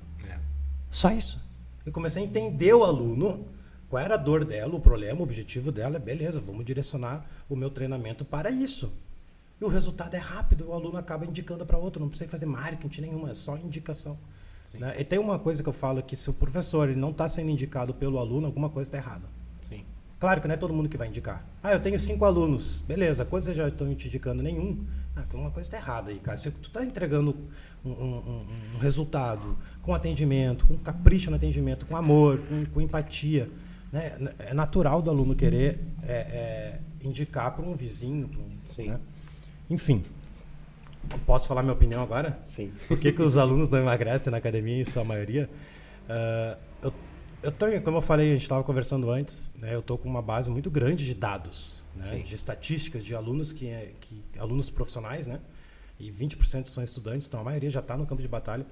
Só 0.89 1.09
isso. 1.11 1.39
Eu 1.85 1.91
comecei 1.91 2.23
a 2.23 2.25
entender 2.25 2.73
o 2.73 2.83
aluno, 2.83 3.45
qual 3.91 4.01
era 4.03 4.15
a 4.15 4.17
dor 4.17 4.45
dela, 4.45 4.73
o 4.73 4.79
problema, 4.79 5.19
o 5.19 5.23
objetivo 5.23 5.71
dela. 5.71 5.99
Beleza, 5.99 6.39
vamos 6.39 6.65
direcionar 6.65 7.25
o 7.49 7.55
meu 7.55 7.69
treinamento 7.69 8.23
para 8.25 8.49
isso. 8.49 8.91
E 9.59 9.65
o 9.65 9.67
resultado 9.67 10.15
é 10.15 10.17
rápido, 10.17 10.69
o 10.69 10.73
aluno 10.73 10.97
acaba 10.97 11.25
indicando 11.25 11.65
para 11.65 11.77
outro, 11.77 12.01
não 12.01 12.09
precisa 12.09 12.29
fazer 12.29 12.45
marketing 12.45 13.01
nenhuma, 13.01 13.29
é 13.29 13.33
só 13.33 13.57
indicação. 13.57 14.17
Né? 14.79 14.95
E 14.97 15.03
tem 15.03 15.19
uma 15.19 15.37
coisa 15.37 15.61
que 15.61 15.69
eu 15.69 15.73
falo 15.73 16.01
que 16.01 16.15
se 16.15 16.29
o 16.29 16.33
professor 16.33 16.87
ele 16.89 16.99
não 16.99 17.11
está 17.11 17.27
sendo 17.27 17.49
indicado 17.49 17.93
pelo 17.93 18.17
aluno, 18.17 18.47
alguma 18.47 18.69
coisa 18.69 18.87
está 18.87 18.97
errada. 18.97 19.25
Sim. 19.61 19.83
Claro 20.19 20.39
que 20.39 20.47
não 20.47 20.53
é 20.53 20.57
todo 20.57 20.73
mundo 20.73 20.87
que 20.87 20.97
vai 20.97 21.07
indicar. 21.09 21.45
Ah, 21.61 21.73
eu 21.73 21.79
tenho 21.81 21.99
cinco 21.99 22.23
alunos. 22.25 22.81
Beleza, 22.87 23.25
vocês 23.25 23.57
já 23.57 23.67
estão 23.67 23.93
te 23.93 24.07
indicando? 24.07 24.41
Nenhum. 24.41 24.83
Ah, 25.15 25.21
alguma 25.31 25.51
coisa 25.51 25.67
está 25.67 25.77
errada 25.77 26.09
aí, 26.11 26.19
cara. 26.19 26.37
Se 26.37 26.49
tu 26.51 26.67
está 26.67 26.85
entregando 26.85 27.35
um, 27.83 27.89
um- 27.89 28.17
um- 28.17 28.45
um 28.75 28.79
resultado 28.79 29.57
com 29.81 29.93
atendimento, 29.93 30.65
com 30.65 30.77
capricho 30.77 31.29
no 31.31 31.35
atendimento, 31.37 31.85
com 31.87 31.97
amor, 31.97 32.39
com, 32.47 32.65
com 32.65 32.81
empatia, 32.81 33.49
né? 33.91 34.17
é 34.39 34.53
natural 34.53 35.01
do 35.01 35.09
aluno 35.09 35.35
querer 35.35 35.79
é, 36.03 36.11
é, 36.13 36.79
indicar 37.07 37.55
para 37.55 37.65
um 37.65 37.75
vizinho. 37.75 38.27
pra 38.27 38.39
um- 38.39 38.57
Sim. 38.65 38.89
né? 38.89 38.99
Enfim, 39.69 40.03
posso 41.25 41.47
falar 41.47 41.61
minha 41.63 41.73
opinião 41.73 42.01
agora? 42.03 42.39
Sim. 42.45 42.71
Por 42.87 42.99
que, 42.99 43.11
que 43.11 43.21
os 43.21 43.37
alunos 43.37 43.69
não 43.69 43.79
emagrecem 43.79 44.31
na 44.31 44.37
academia, 44.37 44.81
em 44.81 44.85
sua 44.85 45.03
maioria? 45.03 45.49
Ah, 46.09 46.57
eu, 46.81 46.93
eu 47.43 47.51
tenho, 47.51 47.81
como 47.81 47.97
eu 47.97 48.01
falei, 48.01 48.29
a 48.29 48.33
gente 48.33 48.43
estava 48.43 48.63
conversando 48.63 49.09
antes, 49.09 49.51
né, 49.57 49.73
eu 49.73 49.79
estou 49.79 49.97
com 49.97 50.07
uma 50.09 50.21
base 50.21 50.49
muito 50.49 50.69
grande 50.69 51.05
de 51.05 51.13
dados, 51.13 51.81
né, 51.95 52.19
de 52.19 52.35
estatísticas 52.35 53.03
de 53.03 53.15
alunos 53.15 53.51
que, 53.51 53.67
que 54.01 54.23
alunos 54.37 54.69
profissionais, 54.69 55.25
né, 55.27 55.39
e 55.99 56.11
20% 56.11 56.67
são 56.67 56.83
estudantes, 56.83 57.27
então 57.27 57.39
a 57.39 57.43
maioria 57.43 57.69
já 57.69 57.79
está 57.79 57.95
no 57.95 58.05
campo 58.05 58.21
de 58.21 58.27
batalha. 58.27 58.65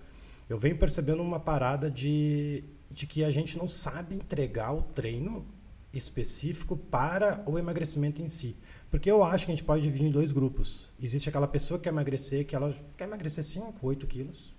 Eu 0.50 0.58
venho 0.58 0.78
percebendo 0.78 1.22
uma 1.22 1.40
parada 1.40 1.90
de, 1.92 2.64
de 2.92 3.06
que 3.06 3.24
a 3.24 3.32
gente 3.32 3.58
não 3.58 3.68
sabe 3.68 4.16
entregar 4.16 4.74
o 4.74 4.82
treino 4.82 5.46
específico 5.94 6.78
para 6.78 7.44
o 7.46 7.58
emagrecimento 7.58 8.22
em 8.22 8.28
si. 8.28 8.56
Porque 8.92 9.10
eu 9.10 9.24
acho 9.24 9.46
que 9.46 9.52
a 9.52 9.56
gente 9.56 9.64
pode 9.64 9.84
dividir 9.84 10.08
em 10.08 10.12
dois 10.12 10.32
grupos. 10.32 10.90
Existe 11.02 11.30
aquela 11.30 11.48
pessoa 11.48 11.78
que 11.78 11.84
quer 11.84 11.90
emagrecer, 11.90 12.46
que 12.46 12.56
ela 12.56 12.74
quer 12.98 13.04
emagrecer 13.06 13.44
5, 13.44 13.76
8 13.82 14.08
quilos. 14.08 14.54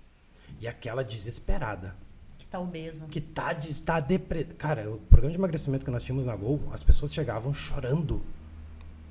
E 0.59 0.67
aquela 0.67 1.03
desesperada, 1.03 1.95
Que 2.37 2.45
tá 2.45 2.59
obesa. 2.59 3.05
que 3.07 3.19
tá, 3.19 3.53
tá 3.85 3.99
depre... 3.99 4.45
Cara, 4.45 4.89
o 4.89 4.97
programa 4.97 5.31
de 5.31 5.37
emagrecimento 5.37 5.83
que 5.83 5.91
nós 5.91 6.03
tínhamos 6.03 6.25
na 6.25 6.35
Gol, 6.35 6.61
as 6.71 6.83
pessoas 6.83 7.13
chegavam 7.13 7.53
chorando. 7.53 8.21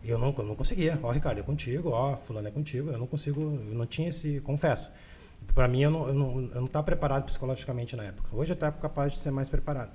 E 0.03 0.09
eu 0.09 0.19
não, 0.19 0.35
eu 0.39 0.45
não 0.45 0.57
conseguia. 0.57 0.99
Ó, 1.03 1.11
Ricardo, 1.11 1.41
é 1.41 1.43
contigo, 1.43 1.91
ó, 1.91 2.17
fulano 2.17 2.49
é 2.49 2.51
contigo. 2.51 2.91
Eu 2.91 2.99
não 2.99 3.07
consigo, 3.07 3.41
eu 3.41 3.75
não 3.75 3.87
tinha 3.87 4.09
esse, 4.09 4.41
confesso. 4.41 4.91
Para 5.55 5.67
mim, 5.67 5.83
eu 5.83 5.91
não, 5.91 6.09
eu 6.09 6.15
não, 6.15 6.41
eu 6.41 6.55
não 6.57 6.65
estava 6.67 6.85
preparado 6.85 7.25
psicologicamente 7.25 7.97
na 7.97 8.05
época. 8.05 8.29
Hoje 8.33 8.53
eu 8.53 8.55
estou 8.55 8.71
capaz 8.73 9.13
de 9.13 9.19
ser 9.19 9.31
mais 9.31 9.49
preparado. 9.49 9.91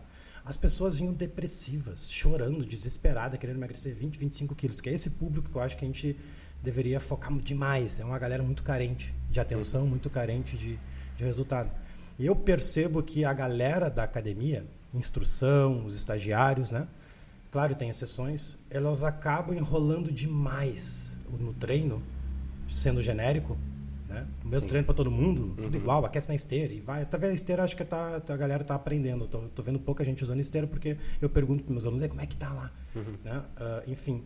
As 0.46 0.56
pessoas 0.56 0.98
vinham 0.98 1.14
depressivas, 1.14 2.12
chorando, 2.12 2.64
desesperadas, 2.64 3.40
querendo 3.40 3.58
emagrecer 3.58 3.96
20, 3.96 4.20
25 4.20 4.54
quilos. 4.54 4.80
Que 4.80 4.90
é 4.90 4.94
esse 4.94 5.12
público 5.12 5.50
que 5.50 5.56
eu 5.56 5.62
acho 5.62 5.76
que 5.76 5.84
a 5.84 5.88
gente 5.88 6.16
deveria 6.62 7.00
focar 7.00 7.32
demais. 7.38 8.00
É 8.00 8.06
uma 8.06 8.20
galera 8.20 8.44
muito 8.44 8.62
carente 8.62 9.14
de 9.32 9.40
atenção, 9.40 9.88
muito 9.88 10.10
carente 10.10 10.56
de, 10.56 10.78
de 11.18 11.24
resultado. 11.24 11.72
E 12.20 12.26
eu 12.26 12.36
percebo 12.36 13.02
que 13.02 13.26
a 13.26 13.34
galera 13.34 13.90
da 13.90 14.04
academia, 14.04 14.66
instrução, 14.94 15.86
os 15.86 15.96
estagiários, 15.96 16.72
né? 16.72 16.88
Claro, 17.52 17.74
tem 17.74 17.90
exceções, 17.90 18.58
elas 18.70 19.04
acabam 19.04 19.56
enrolando 19.56 20.12
demais 20.12 21.18
no 21.40 21.54
treino, 21.54 22.04
sendo 22.70 23.02
genérico, 23.02 23.58
né? 24.08 24.28
O 24.44 24.48
mesmo 24.48 24.62
Sim. 24.64 24.68
treino 24.68 24.86
para 24.86 24.96
todo 24.96 25.10
mundo, 25.12 25.54
tudo 25.56 25.74
Uhum. 25.76 25.82
igual, 25.82 26.06
aquece 26.06 26.30
na 26.30 26.36
esteira 26.36 26.72
e 26.74 26.80
vai. 26.80 27.06
Talvez 27.06 27.32
a 27.32 27.36
esteira 27.36 27.64
acho 27.64 27.76
que 27.76 27.84
tá, 27.84 28.22
a 28.28 28.38
galera 28.38 28.64
tá 28.64 28.76
aprendendo. 28.76 29.28
Tô, 29.28 29.40
tô 29.54 29.64
vendo 29.64 29.80
pouca 29.80 30.04
gente 30.06 30.24
usando 30.24 30.40
esteira 30.40 30.68
porque 30.68 30.98
eu 31.22 31.30
pergunto 31.30 31.64
para 31.64 31.72
meus 31.74 31.86
alunos, 31.86 32.04
"E 32.04 32.08
como 32.10 32.22
é 32.22 32.26
que 32.26 32.36
tá 32.38 32.52
lá? 32.54 32.72
Uhum. 32.96 33.16
Né? 33.24 33.44
Ah, 33.58 33.84
enfim, 33.88 34.24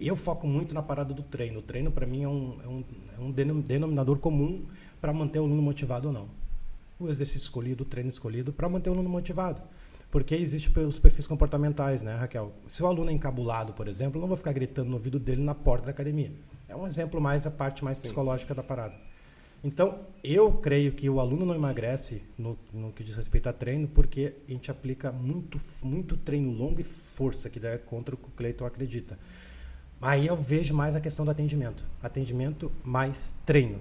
eu 0.00 0.14
foco 0.16 0.46
muito 0.46 0.74
na 0.74 0.82
parada 0.82 1.14
do 1.14 1.22
treino. 1.22 1.60
O 1.60 1.62
treino, 1.62 1.90
para 1.90 2.06
mim, 2.06 2.22
é 2.22 2.28
um, 2.28 2.58
é 2.62 2.68
um, 2.68 2.84
é 3.16 3.20
um 3.20 3.30
denom- 3.30 3.60
denominador 3.60 4.18
comum 4.18 4.64
para 5.00 5.12
manter 5.12 5.38
o 5.40 5.44
aluno 5.44 5.62
motivado 5.62 6.08
ou 6.08 6.14
não. 6.14 6.28
O 6.98 7.08
exercício 7.08 7.40
escolhido, 7.46 7.82
o 7.82 7.86
treino 7.86 8.08
escolhido, 8.08 8.52
para 8.52 8.68
manter 8.68 8.90
o 8.90 8.92
aluno 8.92 9.08
motivado. 9.08 9.62
Porque 10.10 10.34
existem 10.34 10.84
os 10.84 10.98
perfis 10.98 11.26
comportamentais, 11.26 12.00
né, 12.02 12.14
Raquel? 12.14 12.52
Se 12.68 12.82
o 12.82 12.86
aluno 12.86 13.10
é 13.10 13.12
encabulado, 13.12 13.72
por 13.72 13.88
exemplo, 13.88 14.18
eu 14.18 14.20
não 14.20 14.28
vou 14.28 14.36
ficar 14.36 14.52
gritando 14.52 14.88
no 14.88 14.94
ouvido 14.96 15.18
dele 15.18 15.42
na 15.42 15.54
porta 15.54 15.86
da 15.86 15.90
academia. 15.90 16.30
É 16.68 16.74
um 16.74 16.86
exemplo 16.86 17.20
mais, 17.20 17.46
a 17.46 17.50
parte 17.50 17.84
mais 17.84 17.98
Sim. 17.98 18.08
psicológica 18.08 18.54
da 18.54 18.62
parada. 18.62 18.94
Então, 19.62 20.00
eu 20.22 20.52
creio 20.52 20.92
que 20.92 21.08
o 21.08 21.18
aluno 21.18 21.46
não 21.46 21.54
emagrece 21.54 22.22
no, 22.38 22.58
no 22.72 22.92
que 22.92 23.02
diz 23.02 23.16
respeito 23.16 23.48
a 23.48 23.52
treino, 23.52 23.88
porque 23.88 24.34
a 24.48 24.52
gente 24.52 24.70
aplica 24.70 25.10
muito, 25.10 25.60
muito 25.82 26.16
treino 26.16 26.52
longo 26.52 26.80
e 26.80 26.84
força, 26.84 27.48
que 27.50 27.64
é 27.66 27.78
contra 27.78 28.14
o 28.14 28.18
que 28.18 28.28
o 28.28 28.30
Cleiton 28.32 28.64
acredita. 28.64 29.18
Aí 30.00 30.26
eu 30.26 30.36
vejo 30.36 30.74
mais 30.74 30.94
a 30.94 31.00
questão 31.00 31.24
do 31.24 31.30
atendimento. 31.30 31.84
Atendimento 32.02 32.70
mais 32.84 33.36
treino. 33.46 33.80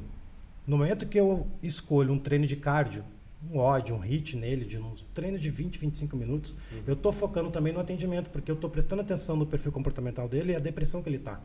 No 0.66 0.78
momento 0.78 1.06
que 1.06 1.20
eu 1.20 1.46
escolho 1.62 2.14
um 2.14 2.18
treino 2.18 2.48
de 2.48 2.56
cardio, 2.56 3.04
um 3.52 3.60
odd, 3.60 3.94
um 3.94 4.00
hit 4.00 4.36
nele, 4.36 4.66
de 4.66 4.80
um 4.80 4.96
treino 5.14 5.38
de 5.38 5.50
20, 5.52 5.78
25 5.78 6.18
minutos, 6.18 6.58
uhum. 6.72 6.84
eu 6.88 6.94
estou 6.94 7.12
focando 7.12 7.52
também 7.52 7.74
no 7.74 7.80
atendimento, 7.80 8.30
porque 8.30 8.50
eu 8.50 8.56
estou 8.56 8.70
prestando 8.70 9.02
atenção 9.02 9.36
no 9.36 9.46
perfil 9.46 9.72
comportamental 9.72 10.28
dele 10.28 10.54
e 10.54 10.56
a 10.56 10.60
depressão 10.60 11.04
que 11.04 11.10
ele 11.10 11.18
está. 11.18 11.40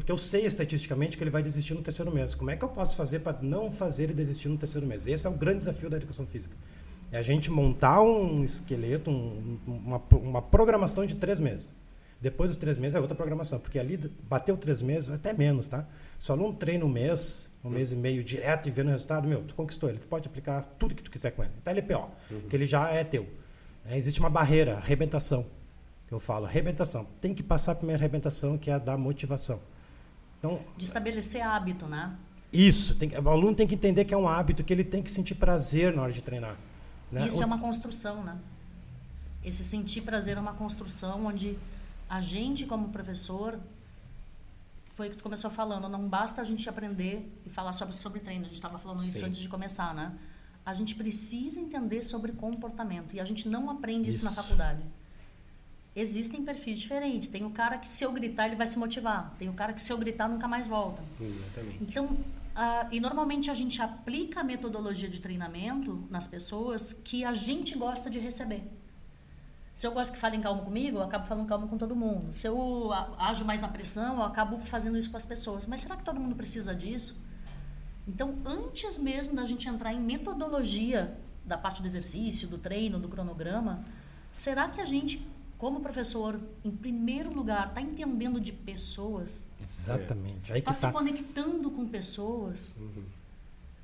Porque 0.00 0.10
eu 0.10 0.16
sei 0.16 0.46
estatisticamente 0.46 1.18
que 1.18 1.22
ele 1.22 1.30
vai 1.30 1.42
desistir 1.42 1.74
no 1.74 1.82
terceiro 1.82 2.10
mês. 2.10 2.34
Como 2.34 2.50
é 2.50 2.56
que 2.56 2.64
eu 2.64 2.70
posso 2.70 2.96
fazer 2.96 3.18
para 3.18 3.36
não 3.42 3.70
fazer 3.70 4.04
ele 4.04 4.14
desistir 4.14 4.48
no 4.48 4.56
terceiro 4.56 4.86
mês? 4.86 5.06
Esse 5.06 5.26
é 5.26 5.30
o 5.30 5.34
grande 5.34 5.58
desafio 5.58 5.90
da 5.90 5.98
educação 5.98 6.26
física. 6.26 6.56
É 7.12 7.18
a 7.18 7.22
gente 7.22 7.50
montar 7.50 8.00
um 8.00 8.42
esqueleto, 8.42 9.10
um, 9.10 9.58
uma, 9.66 10.02
uma 10.12 10.40
programação 10.40 11.04
de 11.04 11.16
três 11.16 11.38
meses. 11.38 11.74
Depois 12.18 12.48
dos 12.48 12.56
três 12.56 12.78
meses 12.78 12.94
é 12.94 13.00
outra 13.00 13.14
programação, 13.14 13.60
porque 13.60 13.78
ali 13.78 13.98
bateu 14.26 14.56
três 14.56 14.80
meses, 14.80 15.10
até 15.10 15.34
menos, 15.34 15.68
tá? 15.68 15.86
Se 16.18 16.30
o 16.30 16.34
aluno 16.34 16.54
treina 16.54 16.82
um 16.82 16.88
mês, 16.88 17.50
um 17.62 17.68
mês 17.68 17.92
e 17.92 17.96
meio 17.96 18.24
direto 18.24 18.68
e 18.68 18.70
vendo 18.70 18.86
o 18.86 18.90
resultado, 18.92 19.28
meu, 19.28 19.42
tu 19.42 19.54
conquistou 19.54 19.90
ele. 19.90 19.98
Tu 19.98 20.06
pode 20.06 20.26
aplicar 20.26 20.62
tudo 20.78 20.94
que 20.94 21.02
tu 21.02 21.10
quiser 21.10 21.32
com 21.32 21.44
ele. 21.44 21.52
Tá 21.62 21.72
LPO, 21.72 22.10
uhum. 22.30 22.40
que 22.48 22.56
ele 22.56 22.64
já 22.64 22.88
é 22.88 23.04
teu. 23.04 23.28
É, 23.84 23.98
existe 23.98 24.18
uma 24.18 24.30
barreira, 24.30 24.76
arrebentação, 24.76 25.44
que 26.08 26.14
eu 26.14 26.20
falo, 26.20 26.46
arrebentação. 26.46 27.06
Tem 27.20 27.34
que 27.34 27.42
passar 27.42 27.72
a 27.72 27.74
primeira 27.74 28.00
arrebentação, 28.00 28.56
que 28.56 28.70
é 28.70 28.72
a 28.72 28.78
da 28.78 28.96
motivação. 28.96 29.60
Então, 30.40 30.58
de 30.76 30.84
estabelecer 30.84 31.42
hábito, 31.42 31.86
né? 31.86 32.16
Isso. 32.52 32.96
Tem, 32.96 33.10
o 33.16 33.28
aluno 33.28 33.54
tem 33.54 33.66
que 33.66 33.74
entender 33.74 34.04
que 34.04 34.12
é 34.12 34.16
um 34.16 34.26
hábito, 34.26 34.64
que 34.64 34.72
ele 34.72 34.82
tem 34.82 35.02
que 35.02 35.10
sentir 35.10 35.36
prazer 35.36 35.94
na 35.94 36.02
hora 36.02 36.12
de 36.12 36.22
treinar. 36.22 36.56
Né? 37.12 37.26
Isso 37.26 37.38
o... 37.38 37.42
é 37.42 37.46
uma 37.46 37.58
construção, 37.58 38.24
né? 38.24 38.36
Esse 39.44 39.62
sentir 39.62 40.00
prazer 40.00 40.36
é 40.36 40.40
uma 40.40 40.54
construção 40.54 41.26
onde 41.26 41.56
a 42.08 42.20
gente, 42.20 42.66
como 42.66 42.88
professor, 42.88 43.58
foi 44.94 45.08
o 45.08 45.10
que 45.10 45.16
tu 45.16 45.22
começou 45.22 45.50
falando, 45.50 45.88
não 45.88 46.08
basta 46.08 46.42
a 46.42 46.44
gente 46.44 46.68
aprender 46.68 47.30
e 47.46 47.50
falar 47.50 47.72
sobre, 47.72 47.94
sobre 47.94 48.20
treino, 48.20 48.42
a 48.42 48.44
gente 48.44 48.54
estava 48.54 48.78
falando 48.78 49.04
isso 49.04 49.18
Sim. 49.18 49.26
antes 49.26 49.40
de 49.40 49.48
começar, 49.48 49.94
né? 49.94 50.12
A 50.64 50.74
gente 50.74 50.94
precisa 50.94 51.58
entender 51.60 52.02
sobre 52.02 52.32
comportamento 52.32 53.14
e 53.14 53.20
a 53.20 53.24
gente 53.24 53.48
não 53.48 53.70
aprende 53.70 54.10
isso, 54.10 54.18
isso 54.18 54.24
na 54.24 54.32
faculdade. 54.32 54.82
Existem 55.94 56.44
perfis 56.44 56.78
diferentes. 56.78 57.28
Tem 57.28 57.44
o 57.44 57.50
cara 57.50 57.78
que 57.78 57.88
se 57.88 58.04
eu 58.04 58.12
gritar 58.12 58.46
ele 58.46 58.56
vai 58.56 58.66
se 58.66 58.78
motivar. 58.78 59.34
Tem 59.38 59.48
o 59.48 59.52
cara 59.52 59.72
que 59.72 59.80
se 59.80 59.92
eu 59.92 59.98
gritar 59.98 60.28
nunca 60.28 60.46
mais 60.46 60.66
volta. 60.66 61.02
Exatamente. 61.20 61.78
Então, 61.82 62.06
uh, 62.06 62.88
e 62.92 63.00
normalmente 63.00 63.50
a 63.50 63.54
gente 63.54 63.82
aplica 63.82 64.40
a 64.40 64.44
metodologia 64.44 65.08
de 65.08 65.20
treinamento 65.20 66.06
nas 66.08 66.28
pessoas 66.28 66.92
que 66.92 67.24
a 67.24 67.34
gente 67.34 67.76
gosta 67.76 68.08
de 68.08 68.18
receber. 68.18 68.62
Se 69.74 69.86
eu 69.86 69.92
gosto 69.92 70.12
que 70.12 70.18
falem 70.18 70.42
calmo 70.42 70.62
comigo, 70.62 70.98
eu 70.98 71.02
acabo 71.02 71.26
falando 71.26 71.48
calmo 71.48 71.66
com 71.66 71.78
todo 71.78 71.96
mundo. 71.96 72.32
Se 72.34 72.46
eu 72.46 72.90
ajo 73.18 73.46
mais 73.46 73.62
na 73.62 73.68
pressão, 73.68 74.16
eu 74.16 74.22
acabo 74.22 74.58
fazendo 74.58 74.98
isso 74.98 75.10
com 75.10 75.16
as 75.16 75.24
pessoas. 75.24 75.64
Mas 75.64 75.80
será 75.80 75.96
que 75.96 76.04
todo 76.04 76.20
mundo 76.20 76.36
precisa 76.36 76.74
disso? 76.74 77.18
Então, 78.06 78.34
antes 78.44 78.98
mesmo 78.98 79.34
da 79.34 79.44
gente 79.46 79.68
entrar 79.68 79.94
em 79.94 80.00
metodologia 80.00 81.16
da 81.46 81.56
parte 81.56 81.80
do 81.80 81.86
exercício, 81.86 82.46
do 82.46 82.58
treino, 82.58 82.98
do 82.98 83.08
cronograma, 83.08 83.82
será 84.30 84.68
que 84.68 84.80
a 84.80 84.84
gente, 84.84 85.26
como 85.60 85.80
professor, 85.80 86.40
em 86.64 86.70
primeiro 86.70 87.30
lugar, 87.30 87.68
está 87.68 87.82
entendendo 87.82 88.40
de 88.40 88.50
pessoas? 88.50 89.46
Exatamente. 89.60 90.50
Está 90.50 90.72
se 90.72 90.80
tá. 90.80 90.90
conectando 90.90 91.70
com 91.70 91.86
pessoas? 91.86 92.74
Uhum. 92.78 93.04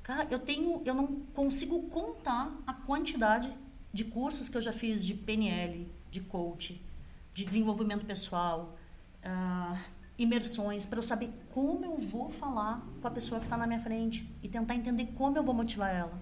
Cara, 0.01 0.27
eu 0.31 0.39
tenho, 0.39 0.81
eu 0.83 0.95
não 0.95 1.05
consigo 1.35 1.83
contar 1.83 2.51
a 2.65 2.73
quantidade 2.73 3.53
de 3.93 4.03
cursos 4.03 4.49
que 4.49 4.57
eu 4.57 4.61
já 4.61 4.73
fiz 4.73 5.05
de 5.05 5.13
PNL, 5.13 5.87
de 6.09 6.19
coach, 6.21 6.81
de 7.31 7.45
desenvolvimento 7.45 8.07
pessoal, 8.07 8.75
uh, 9.23 9.77
imersões, 10.17 10.83
para 10.83 10.97
eu 10.97 11.03
saber 11.03 11.29
como 11.53 11.85
eu 11.85 11.95
vou 11.97 12.27
falar 12.27 12.83
com 12.99 13.07
a 13.07 13.11
pessoa 13.11 13.39
que 13.39 13.45
está 13.45 13.55
na 13.55 13.67
minha 13.67 13.79
frente 13.79 14.27
e 14.41 14.49
tentar 14.49 14.73
entender 14.73 15.09
como 15.15 15.37
eu 15.37 15.43
vou 15.43 15.53
motivar 15.53 15.93
ela, 15.93 16.19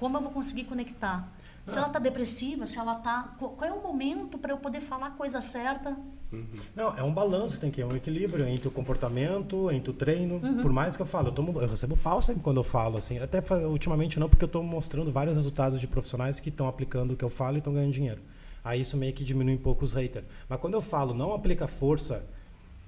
como 0.00 0.16
eu 0.16 0.22
vou 0.22 0.32
conseguir 0.32 0.64
conectar. 0.64 1.30
Se 1.66 1.76
ela 1.76 1.88
está 1.88 1.98
depressiva, 2.00 2.66
se 2.66 2.78
ela 2.78 2.96
está. 2.96 3.34
Qual 3.38 3.62
é 3.62 3.70
o 3.70 3.80
momento 3.80 4.38
para 4.38 4.50
eu 4.50 4.56
poder 4.56 4.80
falar 4.80 5.08
a 5.08 5.10
coisa 5.10 5.40
certa? 5.40 5.90
Uhum. 6.32 6.46
Não, 6.74 6.96
é 6.96 7.02
um 7.02 7.12
balanço, 7.12 7.60
tem 7.60 7.70
que 7.70 7.76
ter 7.76 7.84
um 7.84 7.94
equilíbrio 7.94 8.48
entre 8.48 8.66
o 8.66 8.70
comportamento, 8.70 9.70
entre 9.70 9.90
o 9.90 9.92
treino. 9.92 10.40
Uhum. 10.42 10.62
Por 10.62 10.72
mais 10.72 10.96
que 10.96 11.02
eu 11.02 11.06
falo, 11.06 11.28
eu, 11.28 11.32
tomo, 11.32 11.60
eu 11.60 11.68
recebo 11.68 11.96
pau 11.98 12.20
sempre 12.22 12.42
quando 12.42 12.56
eu 12.56 12.64
falo, 12.64 12.96
assim. 12.96 13.18
Até 13.18 13.40
ultimamente 13.66 14.18
não, 14.18 14.28
porque 14.28 14.42
eu 14.42 14.46
estou 14.46 14.64
mostrando 14.64 15.12
vários 15.12 15.36
resultados 15.36 15.80
de 15.80 15.86
profissionais 15.86 16.40
que 16.40 16.48
estão 16.48 16.66
aplicando 16.66 17.12
o 17.12 17.16
que 17.16 17.24
eu 17.24 17.30
falo 17.30 17.56
e 17.56 17.58
estão 17.58 17.74
ganhando 17.74 17.92
dinheiro. 17.92 18.22
Aí 18.64 18.80
isso 18.80 18.96
meio 18.96 19.12
que 19.12 19.22
diminui 19.22 19.54
um 19.54 19.58
pouco 19.58 19.84
os 19.84 19.92
haters. 19.92 20.24
Mas 20.48 20.58
quando 20.58 20.74
eu 20.74 20.80
falo, 20.80 21.14
não 21.14 21.34
aplica 21.34 21.68
força 21.68 22.24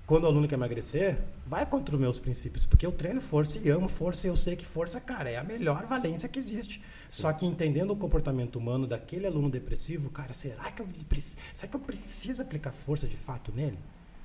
quando 0.07 0.25
o 0.25 0.27
aluno 0.27 0.49
quer 0.49 0.57
emagrecer, 0.57 1.19
vai 1.47 1.65
contra 1.65 1.95
os 1.95 2.01
meus 2.01 2.19
princípios, 2.19 2.67
porque 2.67 2.85
eu 2.85 2.93
treino 2.93 3.21
força 3.21 3.59
e 3.59 3.71
amo 3.71 3.89
força 3.89 4.27
e 4.27 4.31
eu 4.31 4.37
sei 4.37 4.57
que 4.57 4.67
força, 4.67 5.01
cara, 5.01 5.31
é 5.31 5.37
a 5.37 5.45
melhor 5.45 5.87
valência 5.87 6.29
que 6.29 6.39
existe. 6.39 6.83
Sim. 7.13 7.23
Só 7.23 7.33
que 7.35 7.45
entendendo 7.45 7.91
o 7.91 7.97
comportamento 7.97 8.57
humano 8.57 8.87
daquele 8.87 9.27
aluno 9.27 9.51
depressivo, 9.51 10.09
cara, 10.09 10.33
será 10.33 10.73
que 10.73 10.81
eu, 10.81 10.89
será 11.53 11.69
que 11.69 11.77
eu 11.77 11.81
preciso 11.81 12.41
aplicar 12.41 12.73
força 12.73 13.07
de 13.07 13.19
fato 13.19 13.53
nele? 13.55 13.77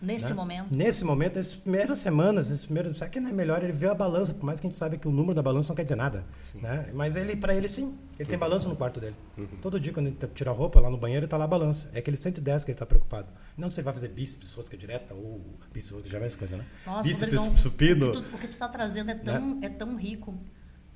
Nesse 0.01 0.29
né? 0.29 0.33
momento? 0.33 0.73
Nesse 0.73 1.03
momento, 1.03 1.35
nessas 1.35 1.55
primeiras 1.55 1.99
semanas, 1.99 2.49
nesses 2.49 2.63
primeiros, 2.63 2.97
será 2.97 3.09
que 3.09 3.19
não 3.19 3.29
é 3.29 3.33
melhor 3.33 3.61
ele 3.61 3.73
ver 3.73 3.89
a 3.89 3.93
balança, 3.93 4.33
por 4.33 4.45
mais 4.45 4.61
que 4.61 4.67
a 4.67 4.69
gente 4.69 4.79
saiba 4.79 4.95
que 4.95 5.05
o 5.05 5.11
número 5.11 5.33
da 5.33 5.41
balança 5.41 5.67
não 5.67 5.75
quer 5.75 5.83
dizer 5.83 5.97
nada, 5.97 6.23
né? 6.61 6.89
Mas 6.93 7.17
ele, 7.17 7.35
para 7.35 7.53
ele 7.53 7.67
sim, 7.67 7.99
ele 8.17 8.29
tem 8.29 8.37
balança 8.37 8.69
no 8.69 8.75
quarto 8.77 9.01
dele. 9.01 9.17
Uhum. 9.37 9.47
Todo 9.61 9.77
dia 9.81 9.91
quando 9.91 10.07
ele 10.07 10.17
tira 10.33 10.51
a 10.51 10.53
roupa 10.53 10.79
lá 10.79 10.89
no 10.89 10.97
banheiro, 10.97 11.25
ele 11.25 11.29
tá 11.29 11.35
lá 11.35 11.43
a 11.43 11.47
balança. 11.47 11.89
É 11.93 11.99
aquele 11.99 12.15
110 12.15 12.63
que 12.63 12.71
ele 12.71 12.79
tá 12.79 12.85
preocupado. 12.85 13.27
Não 13.57 13.69
se 13.69 13.81
ele 13.81 13.85
vai 13.85 13.93
fazer 13.93 14.07
bíceps, 14.07 14.53
rosca 14.53 14.77
direta 14.77 15.13
ou 15.13 15.41
bíceps, 15.73 16.09
já 16.09 16.19
é 16.19 16.21
mais 16.21 16.35
coisa, 16.35 16.55
né? 16.55 16.65
Nossa, 16.85 17.03
bíceps, 17.03 17.37
Rodrigão, 17.37 17.57
supino. 17.57 18.09
O 18.11 18.11
que, 18.13 18.21
tu, 18.21 18.35
o 18.35 18.39
que 18.39 18.47
tu 18.47 18.57
tá 18.57 18.69
trazendo 18.69 19.11
é 19.11 19.15
tão, 19.15 19.55
né? 19.55 19.67
é 19.67 19.69
tão 19.69 19.97
rico. 19.97 20.33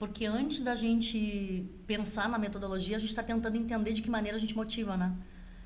Porque 0.01 0.25
antes 0.25 0.63
da 0.63 0.75
gente 0.75 1.63
pensar 1.85 2.27
na 2.27 2.39
metodologia, 2.39 2.95
a 2.95 2.99
gente 2.99 3.11
está 3.11 3.21
tentando 3.21 3.55
entender 3.55 3.93
de 3.93 4.01
que 4.01 4.09
maneira 4.09 4.35
a 4.35 4.39
gente 4.39 4.55
motiva, 4.55 4.97
né? 4.97 5.13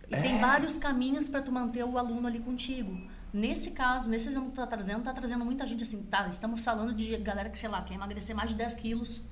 E 0.10 0.14
é. 0.14 0.22
tem 0.22 0.38
vários 0.40 0.78
caminhos 0.78 1.30
para 1.30 1.42
tu 1.42 1.54
manter 1.54 1.86
o 1.86 1.98
aluno 1.98 2.28
ali 2.28 2.42
contigo. 2.42 3.00
Nesse 3.32 3.72
caso, 3.72 4.10
nesse 4.10 4.28
exemplo 4.28 4.50
que 4.50 4.56
tu 4.56 4.58
tá 4.58 4.68
trazendo, 4.68 5.02
tá 5.06 5.14
trazendo 5.14 5.46
muita 5.46 5.66
gente 5.66 5.84
assim, 5.84 6.04
tá, 6.04 6.28
estamos 6.28 6.60
falando 6.60 6.94
de 6.94 7.16
galera 7.16 7.50
que, 7.50 7.58
sei 7.58 7.70
lá, 7.70 7.82
quer 7.82 7.94
emagrecer 7.94 8.36
mais 8.36 8.50
de 8.50 8.58
10 8.58 8.76
quilos, 8.76 9.24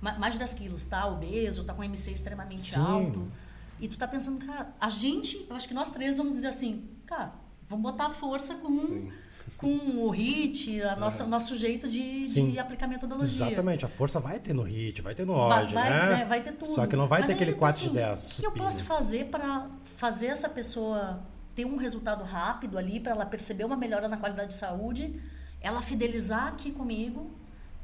mais 0.00 0.32
de 0.32 0.38
10 0.38 0.54
quilos, 0.54 0.86
tá? 0.86 1.06
Obeso, 1.06 1.64
tá 1.64 1.74
com 1.74 1.84
MC 1.84 2.10
extremamente 2.10 2.70
Sim. 2.70 2.80
alto. 2.80 3.30
E 3.78 3.86
tu 3.86 3.98
tá 3.98 4.08
pensando, 4.08 4.42
cara, 4.46 4.74
a 4.80 4.88
gente, 4.88 5.44
eu 5.46 5.56
acho 5.56 5.68
que 5.68 5.74
nós 5.74 5.90
três 5.90 6.16
vamos 6.16 6.36
dizer 6.36 6.48
assim, 6.48 6.88
cara, 7.04 7.34
vamos 7.68 7.82
botar 7.82 8.08
força 8.08 8.54
com, 8.54 9.10
com 9.56 10.04
o 10.04 10.10
HIT, 10.10 10.82
a 10.82 10.96
nossa, 10.96 11.22
é. 11.22 11.26
o 11.26 11.28
nosso 11.28 11.56
jeito 11.56 11.88
de, 11.88 12.20
de 12.20 12.58
aplicar 12.58 12.86
metodologia. 12.86 13.46
Exatamente, 13.46 13.84
a 13.84 13.88
força 13.88 14.20
vai 14.20 14.38
ter 14.38 14.52
no 14.52 14.62
HIT, 14.62 15.02
vai 15.02 15.14
ter 15.14 15.24
no 15.24 15.34
OD, 15.34 15.74
vai, 15.74 15.90
né? 15.90 16.16
né? 16.18 16.24
Vai 16.24 16.42
ter 16.42 16.52
tudo. 16.52 16.68
Só 16.68 16.86
que 16.86 16.96
não 16.96 17.08
vai 17.08 17.20
Mas 17.20 17.28
ter 17.28 17.34
aquele 17.34 17.54
4 17.54 17.76
assim, 17.76 17.88
de 17.88 17.94
10. 17.94 18.38
O 18.38 18.40
que 18.40 18.46
eu 18.46 18.52
posso 18.52 18.84
fazer 18.84 19.26
para 19.26 19.66
fazer 19.84 20.26
essa 20.26 20.48
pessoa 20.48 21.20
ter 21.54 21.64
um 21.64 21.76
resultado 21.76 22.22
rápido 22.22 22.78
ali, 22.78 23.00
para 23.00 23.10
ela 23.10 23.26
perceber 23.26 23.64
uma 23.64 23.76
melhora 23.76 24.06
na 24.06 24.16
qualidade 24.16 24.50
de 24.50 24.54
saúde, 24.54 25.20
ela 25.60 25.82
fidelizar 25.82 26.46
aqui 26.46 26.70
comigo, 26.70 27.32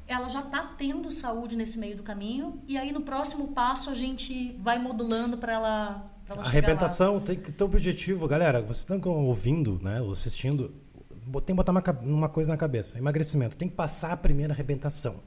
ela 0.06 0.28
já 0.28 0.40
está 0.40 0.62
tendo 0.78 1.10
saúde 1.10 1.56
nesse 1.56 1.76
meio 1.78 1.96
do 1.96 2.02
caminho, 2.04 2.62
e 2.68 2.76
aí 2.76 2.92
no 2.92 3.00
próximo 3.00 3.48
passo 3.48 3.90
a 3.90 3.94
gente 3.94 4.52
vai 4.60 4.78
modulando 4.78 5.38
para 5.38 5.54
ela, 5.54 6.10
ela 6.28 6.42
Arrebentação 6.42 7.18
tem 7.20 7.36
que 7.36 7.50
ter 7.50 7.64
objetivo, 7.64 8.28
galera. 8.28 8.60
Vocês 8.60 8.88
estão 8.88 9.00
ouvindo, 9.24 9.80
né, 9.82 10.00
ou 10.00 10.12
assistindo, 10.12 10.72
tem 11.40 11.46
que 11.46 11.54
botar 11.54 11.72
uma, 11.72 11.82
uma 12.02 12.28
coisa 12.28 12.52
na 12.52 12.56
cabeça: 12.56 12.98
emagrecimento. 12.98 13.56
Tem 13.56 13.68
que 13.68 13.74
passar 13.74 14.12
a 14.12 14.16
primeira 14.16 14.52
arrebentação. 14.52 15.20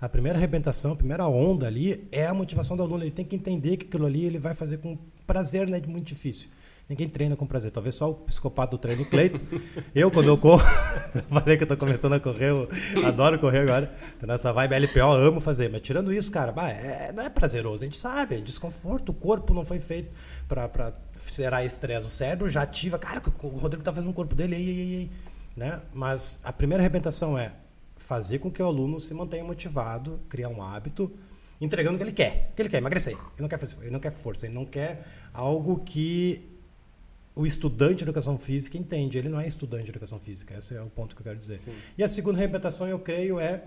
A 0.00 0.08
primeira 0.08 0.36
arrebentação, 0.36 0.92
a 0.92 0.96
primeira 0.96 1.28
onda 1.28 1.66
ali 1.66 2.08
é 2.10 2.26
a 2.26 2.34
motivação 2.34 2.76
do 2.76 2.82
aluno. 2.82 3.04
Ele 3.04 3.12
tem 3.12 3.24
que 3.24 3.36
entender 3.36 3.76
que 3.76 3.86
aquilo 3.86 4.04
ali 4.04 4.24
ele 4.24 4.38
vai 4.38 4.52
fazer 4.52 4.78
com 4.78 4.98
prazer, 5.26 5.68
né? 5.68 5.80
Muito 5.86 6.06
difícil. 6.06 6.48
Ninguém 6.88 7.08
treina 7.08 7.36
com 7.36 7.46
prazer. 7.46 7.70
Talvez 7.70 7.94
só 7.94 8.10
o 8.10 8.14
psicopata 8.14 8.72
do 8.72 8.78
treino, 8.78 9.04
Cleito. 9.04 9.40
eu, 9.94 10.10
quando 10.10 10.26
eu 10.26 10.36
corro, 10.36 10.62
falei 11.30 11.56
que 11.56 11.62
eu 11.62 11.68
tô 11.68 11.76
começando 11.76 12.14
a 12.14 12.20
correr, 12.20 12.50
eu 12.50 12.68
adoro 13.06 13.38
correr 13.38 13.60
agora. 13.60 13.94
Tô 14.18 14.26
nessa 14.26 14.52
vibe 14.52 14.74
LPO, 14.74 15.12
amo 15.12 15.40
fazer. 15.40 15.70
Mas 15.70 15.82
tirando 15.82 16.12
isso, 16.12 16.30
cara, 16.30 16.50
bah, 16.52 16.70
é, 16.70 17.12
não 17.12 17.22
é 17.22 17.30
prazeroso. 17.30 17.82
A 17.82 17.86
gente 17.86 17.96
sabe, 17.96 18.34
é 18.34 18.40
desconforto. 18.40 19.10
O 19.10 19.14
corpo 19.14 19.54
não 19.54 19.64
foi 19.64 19.78
feito 19.78 20.14
para 20.48 20.92
gerar 21.30 21.64
estresse. 21.64 22.06
O 22.06 22.10
cérebro 22.10 22.48
já 22.48 22.62
ativa. 22.62 22.98
Cara, 22.98 23.22
o 23.42 23.48
Rodrigo 23.48 23.84
tá 23.84 23.92
fazendo 23.92 24.08
no 24.08 24.14
corpo 24.14 24.34
dele, 24.34 24.56
ei, 24.56 24.68
ei, 24.68 24.94
ei. 24.94 25.10
Né? 25.56 25.80
Mas 25.92 26.40
a 26.44 26.52
primeira 26.52 26.82
arrebentação 26.82 27.38
é 27.38 27.52
fazer 27.96 28.38
com 28.38 28.50
que 28.50 28.62
o 28.62 28.66
aluno 28.66 29.00
se 29.00 29.12
mantenha 29.14 29.44
motivado, 29.44 30.20
criar 30.28 30.48
um 30.48 30.62
hábito, 30.62 31.12
entregando 31.60 31.96
o 31.96 31.98
que 31.98 32.04
ele 32.04 32.12
quer. 32.12 32.50
O 32.52 32.56
que 32.56 32.62
ele 32.62 32.68
quer? 32.68 32.78
Emagrecer. 32.78 33.12
Ele 33.12 33.40
não 33.40 33.48
quer, 33.48 33.58
fazer, 33.58 33.76
ele 33.80 33.90
não 33.90 34.00
quer 34.00 34.12
força, 34.12 34.46
ele 34.46 34.54
não 34.54 34.64
quer 34.64 35.06
algo 35.32 35.80
que 35.80 36.48
o 37.34 37.46
estudante 37.46 37.98
de 37.98 38.04
educação 38.04 38.38
física 38.38 38.76
entende. 38.76 39.18
Ele 39.18 39.28
não 39.28 39.40
é 39.40 39.46
estudante 39.46 39.84
de 39.84 39.90
educação 39.90 40.18
física. 40.18 40.58
Esse 40.58 40.74
é 40.74 40.82
o 40.82 40.90
ponto 40.90 41.14
que 41.14 41.20
eu 41.20 41.24
quero 41.24 41.38
dizer. 41.38 41.60
Sim. 41.60 41.74
E 41.96 42.02
a 42.02 42.08
segunda 42.08 42.38
arrebentação, 42.38 42.88
eu 42.88 42.98
creio, 42.98 43.38
é 43.38 43.62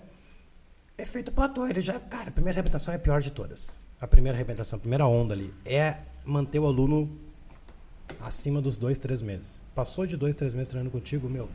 Efeito 0.98 1.30
platô, 1.30 1.68
ele 1.68 1.82
já. 1.82 2.00
Cara, 2.00 2.30
a 2.30 2.32
primeira 2.32 2.58
arrebentação 2.58 2.94
é 2.94 2.98
a 2.98 3.00
pior 3.00 3.22
de 3.22 3.30
todas. 3.30 3.78
A 4.00 4.08
primeira 4.08 4.38
arrebentação, 4.38 4.78
a 4.78 4.80
primeira 4.80 5.06
onda 5.06 5.34
ali, 5.34 5.54
é 5.66 5.98
manter 6.24 6.60
o 6.60 6.66
aluno 6.66 7.20
acima 8.22 8.62
dos 8.62 8.78
dois, 8.78 8.98
três 8.98 9.22
meses. 9.22 9.62
Passou 9.74 10.06
de 10.06 10.16
dois, 10.16 10.36
três 10.36 10.54
meses 10.54 10.70
treinando 10.70 10.92
contigo, 10.92 11.30
meu, 11.30 11.50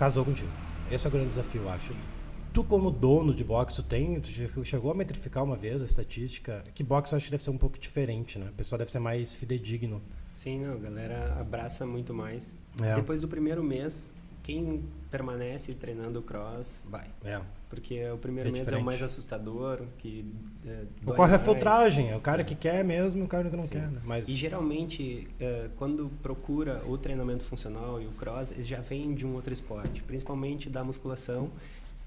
casou 0.00 0.24
contigo. 0.24 0.48
Esse 0.90 1.06
é 1.06 1.08
o 1.08 1.12
grande 1.12 1.28
desafio, 1.28 1.60
eu 1.60 1.68
acho. 1.68 1.92
Sim. 1.92 1.98
Tu, 2.54 2.64
como 2.64 2.90
dono 2.90 3.34
de 3.34 3.44
boxe, 3.44 3.76
tu 3.76 3.82
tem, 3.82 4.18
tu 4.18 4.64
chegou 4.64 4.90
a 4.90 4.94
metrificar 4.94 5.44
uma 5.44 5.56
vez 5.56 5.82
a 5.82 5.84
estatística? 5.84 6.64
Que 6.74 6.82
boxe 6.82 7.12
eu 7.12 7.18
acho 7.18 7.26
que 7.26 7.30
deve 7.30 7.44
ser 7.44 7.50
um 7.50 7.58
pouco 7.58 7.78
diferente, 7.78 8.38
né? 8.38 8.48
O 8.48 8.54
pessoal 8.54 8.78
deve 8.78 8.90
ser 8.90 8.98
mais 8.98 9.34
fidedigno. 9.36 10.00
Sim, 10.32 10.60
não, 10.60 10.72
a 10.72 10.78
galera 10.78 11.36
abraça 11.38 11.84
muito 11.84 12.14
mais. 12.14 12.56
É. 12.82 12.94
Depois 12.94 13.20
do 13.20 13.28
primeiro 13.28 13.62
mês, 13.62 14.10
quem 14.50 14.82
permanece 15.12 15.74
treinando 15.74 16.20
cross, 16.22 16.84
vai. 16.88 17.06
É. 17.24 17.40
Porque 17.68 18.04
o 18.10 18.18
primeiro 18.18 18.48
é 18.48 18.52
mês 18.52 18.64
diferente. 18.64 18.80
é 18.80 18.82
o 18.82 18.84
mais 18.84 19.00
assustador, 19.00 19.82
que 19.98 20.34
é, 20.66 20.82
Ocorre 21.06 21.36
a 21.36 21.38
filtragem, 21.38 22.10
é 22.10 22.16
o 22.16 22.20
cara 22.20 22.40
é. 22.40 22.44
que 22.44 22.56
quer 22.56 22.84
mesmo, 22.84 23.24
o 23.24 23.28
cara 23.28 23.48
que 23.48 23.56
não 23.56 23.62
Sim. 23.62 23.70
quer. 23.70 23.88
Né? 23.88 24.00
Mas... 24.04 24.28
E 24.28 24.32
geralmente, 24.32 25.28
é, 25.38 25.68
quando 25.76 26.10
procura 26.20 26.82
o 26.84 26.98
treinamento 26.98 27.44
funcional 27.44 28.02
e 28.02 28.06
o 28.06 28.10
cross, 28.12 28.50
ele 28.50 28.64
já 28.64 28.80
vem 28.80 29.14
de 29.14 29.24
um 29.24 29.34
outro 29.34 29.52
esporte, 29.52 30.02
principalmente 30.02 30.68
da 30.68 30.82
musculação. 30.82 31.48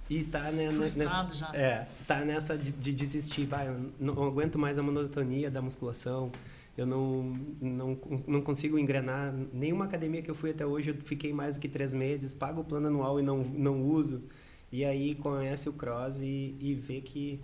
E 0.10 0.26
tá 0.26 0.52
né, 0.52 0.70
nessa, 0.70 1.30
já. 1.32 1.56
É, 1.56 1.88
tá 2.06 2.26
nessa 2.26 2.58
de, 2.58 2.72
de 2.74 2.92
desistir, 2.92 3.46
vai, 3.46 3.74
não 3.98 4.22
aguento 4.22 4.60
mais 4.60 4.78
a 4.78 4.84
monotonia 4.84 5.50
da 5.50 5.62
musculação 5.62 6.30
eu 6.78 6.86
não, 6.86 7.38
não, 7.62 7.98
não 8.28 8.42
consigo 8.42 8.80
engrenar. 8.80 9.34
Nenhuma 9.54 9.86
academia 9.86 10.22
que 10.22 10.32
eu 10.32 10.36
fui 10.36 10.52
até 10.52 10.66
hoje, 10.66 10.90
eu 10.90 10.96
fiquei 10.96 11.32
mais 11.32 11.56
do 11.56 11.62
que 11.62 11.68
três 11.68 11.94
meses, 11.94 12.34
pago 12.34 12.62
o 12.62 12.64
plano 12.64 12.88
anual 12.88 13.20
e 13.20 13.24
não, 13.24 13.44
não 13.44 13.84
uso. 13.84 14.24
E 14.72 14.84
aí 14.84 15.14
conhece 15.16 15.70
o 15.70 15.74
cross 15.74 16.22
e, 16.22 16.56
e 16.60 16.74
vê 16.74 17.00
que 17.00 17.40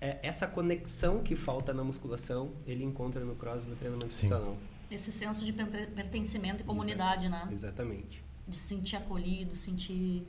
é, 0.00 0.18
essa 0.22 0.46
conexão 0.46 1.22
que 1.22 1.34
falta 1.34 1.72
na 1.72 1.82
musculação, 1.82 2.52
ele 2.66 2.84
encontra 2.84 3.24
no 3.24 3.34
cross 3.34 3.66
no 3.66 3.74
treinamento 3.74 4.12
Sim. 4.12 4.28
funcional. 4.28 4.56
Esse 4.90 5.10
senso 5.10 5.44
de 5.46 5.52
pertencimento 5.52 6.60
e 6.60 6.64
comunidade, 6.64 7.26
Exa 7.26 7.36
né? 7.36 7.48
Exatamente. 7.50 8.22
De 8.46 8.54
se 8.54 8.64
sentir 8.64 8.96
acolhido, 8.96 9.56
sentir... 9.56 10.26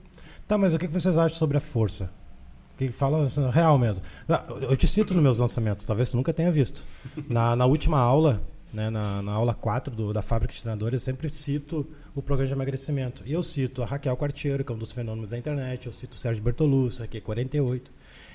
Tá, 0.48 0.58
mas 0.58 0.74
o 0.74 0.80
que 0.80 0.88
vocês 0.88 1.18
acham 1.18 1.38
sobre 1.38 1.58
a 1.58 1.60
força? 1.60 2.10
Que 2.78 2.90
fala 2.90 3.26
assim, 3.26 3.50
real 3.50 3.78
mesmo. 3.78 4.04
Ah, 4.28 4.46
eu 4.62 4.76
te 4.76 4.88
cito 4.88 5.14
nos 5.14 5.24
meus 5.24 5.38
lançamentos, 5.38 5.86
talvez 5.86 6.10
tu 6.10 6.18
nunca 6.18 6.34
tenha 6.34 6.52
visto. 6.52 6.86
Na, 7.30 7.56
na 7.56 7.66
última 7.66 8.00
aula, 8.00 8.42
né, 8.74 8.90
na, 8.90 9.22
na 9.22 9.32
aula 9.32 9.54
4 9.54 9.96
do, 9.96 10.12
da 10.12 10.22
Fábrica 10.22 10.54
de 10.54 10.62
Treinadores, 10.62 11.02
eu 11.02 11.06
sempre 11.06 11.30
cito 11.30 11.88
o 12.16 12.22
programa 12.22 12.48
de 12.48 12.54
emagrecimento. 12.54 13.24
E 13.26 13.34
eu 13.34 13.44
cito 13.44 13.84
a 13.84 13.86
Raquel 13.86 14.18
Quartiero, 14.18 14.64
que 14.64 14.72
é 14.72 14.76
um 14.76 14.78
dos 14.78 14.92
fenômenos 14.92 15.32
da 15.32 15.38
internet, 15.38 15.86
eu 15.86 15.94
cito 15.94 16.16
o 16.16 16.18
Sérgio 16.18 16.44
Bertolucci, 16.44 17.04
é 17.04 17.22
48. 17.22 17.92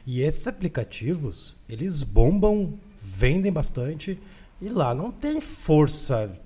E 0.07 0.23
esses 0.23 0.47
aplicativos, 0.47 1.57
eles 1.69 2.03
bombam, 2.03 2.79
vendem 3.03 3.53
bastante, 3.53 4.19
e 4.61 4.69
lá 4.69 4.95
não 4.95 5.11
tem 5.11 5.41
força 5.41 6.39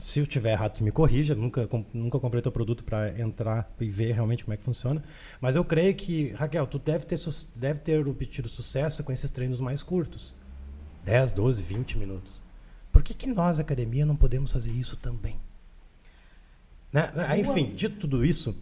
se 0.00 0.18
eu 0.18 0.26
tiver 0.26 0.52
errado, 0.52 0.80
me 0.80 0.90
corrija. 0.90 1.34
Nunca, 1.34 1.66
com, 1.66 1.84
nunca 1.92 2.18
comprei 2.18 2.42
teu 2.42 2.50
produto 2.50 2.82
para 2.82 3.18
entrar 3.20 3.70
e 3.78 3.88
ver 3.88 4.12
realmente 4.12 4.44
como 4.44 4.54
é 4.54 4.56
que 4.56 4.64
funciona. 4.64 5.02
Mas 5.40 5.56
eu 5.56 5.64
creio 5.64 5.94
que, 5.94 6.32
Raquel, 6.32 6.66
tu 6.66 6.78
deve 6.78 7.04
ter, 7.04 7.18
deve 7.54 7.80
ter 7.80 8.06
obtido 8.08 8.48
sucesso 8.48 9.04
com 9.04 9.12
esses 9.12 9.30
treinos 9.30 9.60
mais 9.60 9.82
curtos 9.82 10.34
10, 11.04 11.34
12, 11.34 11.62
20 11.62 11.98
minutos. 11.98 12.40
Por 12.90 13.02
que, 13.02 13.14
que 13.14 13.28
nós, 13.28 13.60
academia, 13.60 14.04
não 14.04 14.16
podemos 14.16 14.50
fazer 14.50 14.70
isso 14.70 14.96
também? 14.96 15.38
Né? 16.92 17.12
Enfim, 17.38 17.72
dito 17.74 18.00
tudo 18.00 18.24
isso, 18.24 18.56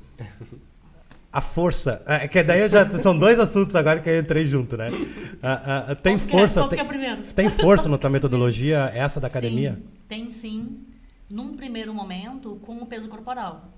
a 1.32 1.40
força. 1.40 2.02
É, 2.06 2.28
que 2.28 2.42
daí 2.42 2.68
já 2.68 2.86
são 2.98 3.18
dois 3.18 3.38
assuntos 3.38 3.74
agora 3.74 4.00
que 4.00 4.10
eu 4.10 4.18
entrei 4.20 4.44
junto, 4.44 4.76
né? 4.76 4.90
Uh, 4.90 5.92
uh, 5.92 5.96
tem 5.96 6.18
força. 6.18 6.68
Tem, 6.68 7.22
tem 7.34 7.48
força 7.48 7.88
na 7.88 7.96
tua 7.96 8.10
metodologia, 8.10 8.90
essa 8.94 9.18
da 9.18 9.28
academia? 9.28 9.74
Sim, 9.74 9.88
tem 10.06 10.30
sim 10.30 10.86
num 11.28 11.56
primeiro 11.56 11.92
momento, 11.94 12.58
com 12.62 12.78
o 12.78 12.86
peso 12.86 13.08
corporal. 13.08 13.68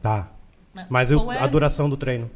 Tá. 0.00 0.30
Né? 0.74 0.86
Mas 0.88 1.10
eu, 1.10 1.30
é... 1.32 1.38
a 1.38 1.46
duração 1.46 1.88
do 1.88 1.96
treino? 1.96 2.30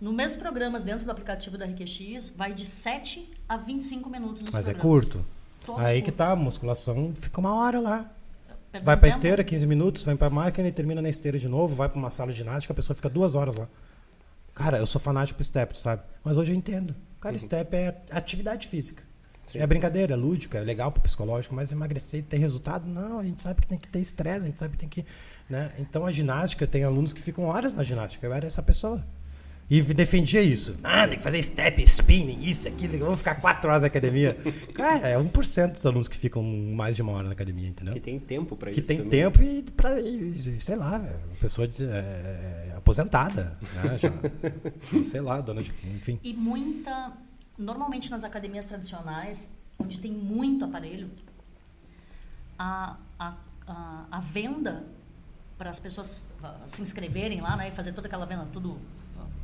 No 0.00 0.12
mesmos 0.12 0.40
programas 0.40 0.82
dentro 0.82 1.04
do 1.04 1.10
aplicativo 1.10 1.58
da 1.58 1.66
RQX, 1.66 2.30
vai 2.34 2.54
de 2.54 2.64
7 2.64 3.30
a 3.48 3.56
25 3.56 4.08
minutos 4.08 4.48
Mas 4.50 4.66
é 4.66 4.72
curto. 4.72 5.24
Todos 5.64 5.82
Aí 5.82 5.96
curtos. 5.96 6.10
que 6.10 6.12
tá, 6.12 6.32
a 6.32 6.36
musculação 6.36 7.12
fica 7.14 7.38
uma 7.38 7.54
hora 7.54 7.78
lá. 7.78 8.10
Perdão 8.72 8.86
vai 8.86 8.96
pra 8.96 9.08
tempo. 9.08 9.16
esteira, 9.16 9.44
15 9.44 9.66
minutos, 9.66 10.02
vai 10.04 10.16
pra 10.16 10.30
máquina 10.30 10.68
e 10.68 10.72
termina 10.72 11.02
na 11.02 11.08
esteira 11.08 11.38
de 11.38 11.48
novo, 11.48 11.74
vai 11.74 11.88
pra 11.88 11.98
uma 11.98 12.08
sala 12.08 12.32
de 12.32 12.38
ginástica, 12.38 12.72
a 12.72 12.76
pessoa 12.76 12.94
fica 12.94 13.10
duas 13.10 13.34
horas 13.34 13.56
lá. 13.56 13.68
Cara, 14.54 14.78
eu 14.78 14.86
sou 14.86 15.00
fanático 15.00 15.36
pro 15.36 15.44
step, 15.44 15.76
sabe? 15.76 16.02
Mas 16.24 16.38
hoje 16.38 16.52
eu 16.52 16.56
entendo. 16.56 16.94
Cara, 17.20 17.34
uhum. 17.34 17.38
step 17.38 17.76
é 17.76 18.00
atividade 18.10 18.68
física. 18.68 19.02
Sim. 19.52 19.58
É 19.58 19.66
brincadeira, 19.66 20.14
é 20.14 20.16
lúdica, 20.16 20.58
é 20.58 20.60
legal 20.60 20.92
pro 20.92 21.02
psicológico, 21.02 21.54
mas 21.54 21.72
emagrecer 21.72 22.20
e 22.20 22.22
ter 22.22 22.38
resultado, 22.38 22.86
não, 22.88 23.18
a 23.18 23.24
gente 23.24 23.42
sabe 23.42 23.60
que 23.60 23.66
tem 23.66 23.78
que 23.78 23.88
ter 23.88 23.98
estresse, 23.98 24.44
a 24.44 24.48
gente 24.48 24.58
sabe 24.58 24.76
que 24.76 24.78
tem 24.78 24.88
que. 24.88 25.04
Né? 25.48 25.72
Então 25.78 26.06
a 26.06 26.12
ginástica, 26.12 26.66
tem 26.66 26.84
alunos 26.84 27.12
que 27.12 27.20
ficam 27.20 27.44
horas 27.44 27.74
na 27.74 27.82
ginástica, 27.82 28.26
eu 28.26 28.32
era 28.32 28.46
essa 28.46 28.62
pessoa. 28.62 29.04
E 29.68 29.80
defendia 29.80 30.42
isso. 30.42 30.74
Ah, 30.82 31.06
tem 31.06 31.16
que 31.16 31.22
fazer 31.22 31.40
step, 31.44 31.80
spinning, 31.84 32.40
isso, 32.42 32.66
aquilo, 32.66 32.98
vamos 32.98 33.18
ficar 33.18 33.36
quatro 33.36 33.70
horas 33.70 33.82
na 33.82 33.86
academia. 33.86 34.36
Cara, 34.74 35.08
é 35.08 35.16
1% 35.16 35.72
dos 35.72 35.86
alunos 35.86 36.08
que 36.08 36.16
ficam 36.16 36.42
mais 36.42 36.96
de 36.96 37.02
uma 37.02 37.12
hora 37.12 37.26
na 37.26 37.32
academia, 37.32 37.68
entendeu? 37.68 37.94
Que 37.94 38.00
tem 38.00 38.18
tempo 38.18 38.56
para 38.56 38.72
isso. 38.72 38.80
Que 38.80 38.86
tem 38.86 38.96
também. 38.98 39.10
tempo 39.10 39.40
e, 39.40 39.62
pra, 39.62 39.90
sei 40.58 40.74
lá, 40.74 40.96
a 40.96 41.40
pessoa 41.40 41.68
é, 41.68 41.84
é, 41.84 42.74
aposentada, 42.76 43.56
né? 43.76 43.98
Já, 43.98 44.10
sei 45.08 45.20
lá, 45.20 45.40
dona 45.40 45.62
de. 45.62 45.72
Enfim. 45.84 46.18
E 46.24 46.34
muita 46.34 47.12
normalmente 47.60 48.10
nas 48.10 48.24
academias 48.24 48.66
tradicionais, 48.66 49.54
onde 49.78 50.00
tem 50.00 50.10
muito 50.10 50.64
aparelho, 50.64 51.10
a, 52.58 52.96
a, 53.18 53.34
a, 53.66 54.04
a 54.10 54.20
venda 54.20 54.84
para 55.56 55.70
as 55.70 55.78
pessoas 55.78 56.32
se 56.66 56.82
inscreverem 56.82 57.40
lá 57.40 57.56
né, 57.56 57.68
e 57.68 57.72
fazer 57.72 57.92
toda 57.92 58.06
aquela 58.06 58.24
venda, 58.24 58.46
tudo 58.52 58.78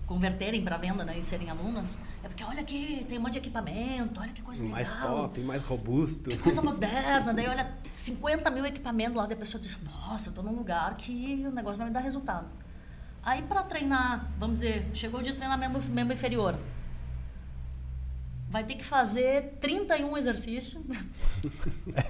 converterem 0.07 0.63
para 0.63 0.77
venda 0.77 1.05
né, 1.05 1.19
e 1.19 1.23
serem 1.23 1.51
alunas, 1.51 1.99
é 2.23 2.29
porque 2.29 2.45
olha 2.45 2.61
aqui, 2.61 3.05
tem 3.09 3.19
um 3.19 3.23
monte 3.23 3.33
de 3.33 3.39
equipamento, 3.41 4.21
olha 4.21 4.33
que 4.33 4.41
coisa 4.41 4.63
legal. 4.63 4.77
Mais 4.77 4.93
top, 4.93 5.41
mais 5.41 5.63
robusto. 5.63 6.31
Que 6.31 6.39
coisa 6.39 6.63
moderna. 6.63 7.35
Daí 7.35 7.49
olha, 7.49 7.75
50 7.95 8.49
mil 8.51 8.65
equipamentos 8.65 9.17
lá, 9.17 9.27
daí 9.27 9.35
a 9.35 9.39
pessoa 9.39 9.61
diz, 9.61 9.77
nossa, 9.83 10.29
eu 10.29 10.31
estou 10.31 10.45
num 10.45 10.55
lugar 10.55 10.97
que 10.97 11.45
o 11.47 11.51
negócio 11.51 11.79
vai 11.79 11.89
me 11.89 11.93
dar 11.93 12.01
resultado. 12.01 12.47
Aí 13.23 13.43
para 13.43 13.65
treinar, 13.65 14.31
vamos 14.39 14.61
dizer, 14.61 14.89
chegou 14.95 15.21
de 15.21 15.33
treinar 15.33 15.59
membro, 15.59 15.83
membro 15.91 16.15
inferior, 16.15 16.57
vai 18.49 18.65
ter 18.65 18.77
que 18.77 18.85
fazer 18.85 19.57
31 19.61 20.17
exercícios. 20.17 20.83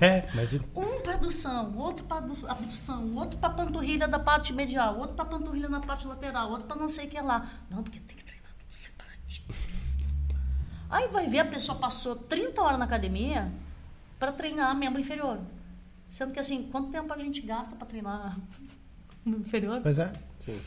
É, 0.00 0.28
imagina. 0.32 0.64
Um 0.74 1.00
para 1.00 1.14
adução, 1.14 1.76
outro 1.76 2.04
para 2.04 2.18
abdução, 2.18 3.14
outro 3.16 3.38
para 3.38 3.50
panturrilha 3.50 4.06
da 4.06 4.18
parte 4.18 4.52
medial, 4.52 4.98
outro 4.98 5.16
para 5.16 5.24
panturrilha 5.24 5.68
na 5.68 5.80
parte 5.80 6.06
lateral, 6.06 6.50
outro 6.50 6.66
para 6.66 6.76
não 6.76 6.88
sei 6.88 7.06
o 7.06 7.10
que 7.10 7.20
lá. 7.20 7.50
Não, 7.70 7.82
porque 7.82 7.98
tem 8.00 8.16
que 8.16 8.24
treinar 8.24 8.50
tudo 8.58 8.70
separadinho. 8.70 9.44
Aí 10.88 11.08
vai 11.08 11.26
ver 11.26 11.40
a 11.40 11.44
pessoa 11.44 11.78
passou 11.78 12.16
30 12.16 12.62
horas 12.62 12.78
na 12.78 12.84
academia 12.84 13.50
para 14.18 14.32
treinar 14.32 14.74
membro 14.76 15.00
inferior. 15.00 15.38
Sendo 16.08 16.32
que 16.32 16.38
assim, 16.38 16.64
quanto 16.70 16.90
tempo 16.90 17.12
a 17.12 17.18
gente 17.18 17.40
gasta 17.40 17.74
para 17.74 17.86
treinar 17.86 18.38
membro 19.24 19.46
inferior? 19.46 19.80
Pois 19.82 19.98
é. 19.98 20.12
Sim. 20.38 20.60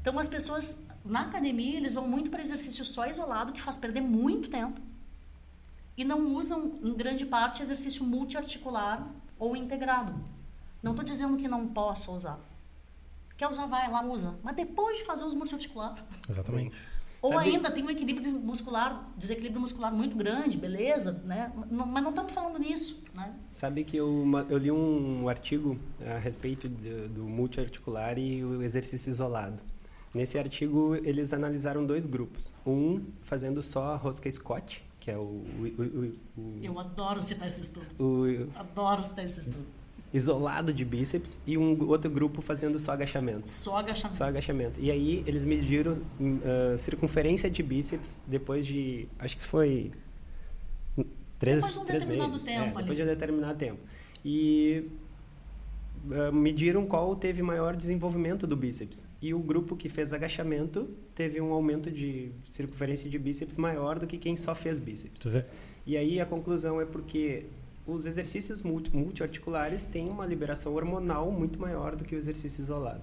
Então 0.00 0.18
as 0.18 0.28
pessoas 0.28 0.84
na 1.04 1.22
academia, 1.22 1.76
eles 1.76 1.94
vão 1.94 2.08
muito 2.08 2.30
para 2.30 2.40
exercício 2.40 2.84
só 2.84 3.06
isolado, 3.06 3.52
que 3.52 3.60
faz 3.60 3.76
perder 3.76 4.00
muito 4.00 4.48
tempo 4.48 4.80
e 5.96 6.04
não 6.04 6.34
usam, 6.34 6.78
em 6.82 6.94
grande 6.94 7.24
parte, 7.24 7.62
exercício 7.62 8.04
multiarticular 8.04 9.08
ou 9.38 9.56
integrado. 9.56 10.14
Não 10.82 10.92
estou 10.92 11.04
dizendo 11.04 11.36
que 11.36 11.48
não 11.48 11.68
possa 11.68 12.12
usar. 12.12 12.38
Quer 13.36 13.48
usar, 13.48 13.66
vai 13.66 13.90
lá, 13.90 14.02
usa. 14.02 14.34
Mas 14.42 14.56
depois 14.56 14.98
de 14.98 15.04
fazer 15.04 15.24
os 15.24 15.34
multiarticulares. 15.34 16.02
Exatamente. 16.28 16.74
Ou 17.22 17.32
Sabe... 17.32 17.48
ainda 17.48 17.70
tem 17.70 17.82
um 17.82 17.90
equilíbrio 17.90 18.30
muscular, 18.32 19.10
desequilíbrio 19.16 19.60
muscular 19.60 19.92
muito 19.92 20.14
grande, 20.16 20.56
beleza, 20.58 21.12
né? 21.24 21.50
Não, 21.70 21.86
mas 21.86 22.02
não 22.02 22.10
estamos 22.10 22.30
falando 22.30 22.58
nisso, 22.58 23.02
né? 23.14 23.34
Sabe 23.50 23.84
que 23.84 23.96
eu, 23.96 24.24
eu 24.48 24.58
li 24.58 24.70
um 24.70 25.28
artigo 25.28 25.78
a 26.06 26.18
respeito 26.18 26.68
de, 26.68 27.08
do 27.08 27.24
multiarticular 27.24 28.18
e 28.18 28.44
o 28.44 28.62
exercício 28.62 29.10
isolado. 29.10 29.62
Nesse 30.14 30.38
artigo, 30.38 30.94
eles 30.94 31.32
analisaram 31.32 31.84
dois 31.84 32.06
grupos. 32.06 32.52
Um 32.64 33.02
fazendo 33.22 33.62
só 33.62 33.96
rosca 33.96 34.30
Scott, 34.30 34.85
que 35.06 35.12
é 35.12 35.16
o, 35.16 35.20
o, 35.20 36.12
o, 36.36 36.58
Eu 36.60 36.76
adoro 36.80 37.22
citar 37.22 37.46
esse 37.46 37.60
estudo. 37.60 37.86
O, 37.96 38.50
adoro 38.58 39.04
citar 39.04 39.24
esse 39.24 39.38
estudo. 39.38 39.64
Isolado 40.12 40.72
de 40.72 40.84
bíceps 40.84 41.38
e 41.46 41.56
um 41.56 41.80
outro 41.88 42.10
grupo 42.10 42.42
fazendo 42.42 42.76
só 42.80 42.90
agachamento. 42.90 43.48
Só 43.48 43.76
agachamento. 43.76 44.16
Só 44.16 44.24
agachamento. 44.24 44.80
E 44.80 44.90
aí 44.90 45.22
eles 45.24 45.44
mediram 45.44 45.92
uh, 45.92 46.76
circunferência 46.76 47.48
de 47.48 47.62
bíceps 47.62 48.18
depois 48.26 48.66
de. 48.66 49.06
Acho 49.16 49.36
que 49.36 49.44
foi. 49.44 49.92
Três, 51.38 51.56
depois 51.56 51.74
de 51.74 51.78
um 51.78 51.84
três 51.84 52.02
determinado 52.02 52.32
meses. 52.32 52.44
tempo. 52.44 52.64
É, 52.64 52.82
depois 52.82 52.96
de 52.96 53.02
um 53.04 53.06
determinado 53.06 53.58
tempo. 53.58 53.80
E 54.24 54.88
uh, 56.10 56.32
mediram 56.32 56.86
qual 56.86 57.14
teve 57.16 57.42
maior 57.42 57.76
desenvolvimento 57.76 58.46
do 58.46 58.56
bíceps. 58.56 59.04
E 59.20 59.34
o 59.34 59.38
grupo 59.38 59.76
que 59.76 59.88
fez 59.88 60.12
agachamento 60.12 60.88
teve 61.14 61.40
um 61.40 61.52
aumento 61.52 61.90
de 61.90 62.30
circunferência 62.50 63.08
de 63.08 63.18
bíceps 63.18 63.56
maior 63.56 63.98
do 63.98 64.06
que 64.06 64.18
quem 64.18 64.36
só 64.36 64.54
fez 64.54 64.78
bíceps. 64.78 65.20
Tu 65.20 65.30
vê? 65.30 65.44
E 65.86 65.96
aí 65.96 66.20
a 66.20 66.26
conclusão 66.26 66.80
é 66.80 66.84
porque 66.84 67.46
os 67.86 68.06
exercícios 68.06 68.62
multi 68.62 68.94
multiarticulares 68.94 69.84
têm 69.84 70.08
uma 70.08 70.26
liberação 70.26 70.74
hormonal 70.74 71.30
muito 71.30 71.60
maior 71.60 71.94
do 71.94 72.04
que 72.04 72.14
o 72.14 72.18
exercício 72.18 72.62
isolado. 72.62 73.02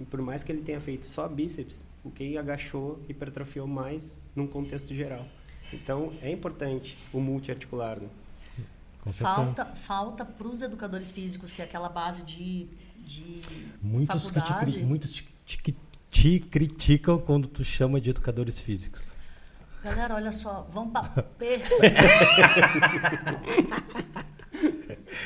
E 0.00 0.04
por 0.04 0.20
mais 0.20 0.42
que 0.42 0.52
ele 0.52 0.62
tenha 0.62 0.80
feito 0.80 1.06
só 1.06 1.28
bíceps, 1.28 1.84
o 2.04 2.10
quem 2.10 2.36
agachou 2.36 2.98
hipertrofiou 3.08 3.66
mais 3.66 4.18
num 4.34 4.46
contexto 4.46 4.94
geral. 4.94 5.26
Então 5.72 6.12
é 6.20 6.30
importante 6.30 6.98
o 7.12 7.20
multiarticular. 7.20 8.00
Né? 8.00 8.08
Com. 9.12 9.12
Falta, 9.12 9.64
falta 9.66 10.24
para 10.24 10.46
os 10.48 10.62
educadores 10.62 11.12
físicos, 11.12 11.52
que 11.52 11.62
é 11.62 11.64
aquela 11.64 11.88
base 11.88 12.22
de, 12.24 12.66
de 12.98 13.40
Muitos, 13.82 14.30
que 14.30 14.40
te, 14.40 14.78
muitos 14.84 15.12
te, 15.12 15.28
te- 15.62 15.78
te 16.10 16.40
criticam 16.40 17.18
quando 17.18 17.46
tu 17.48 17.64
chama 17.64 18.00
de 18.00 18.10
educadores 18.10 18.58
físicos. 18.60 19.12
Galera, 19.84 20.14
olha 20.16 20.32
só, 20.32 20.66
vamos 20.72 20.92
para. 20.92 21.24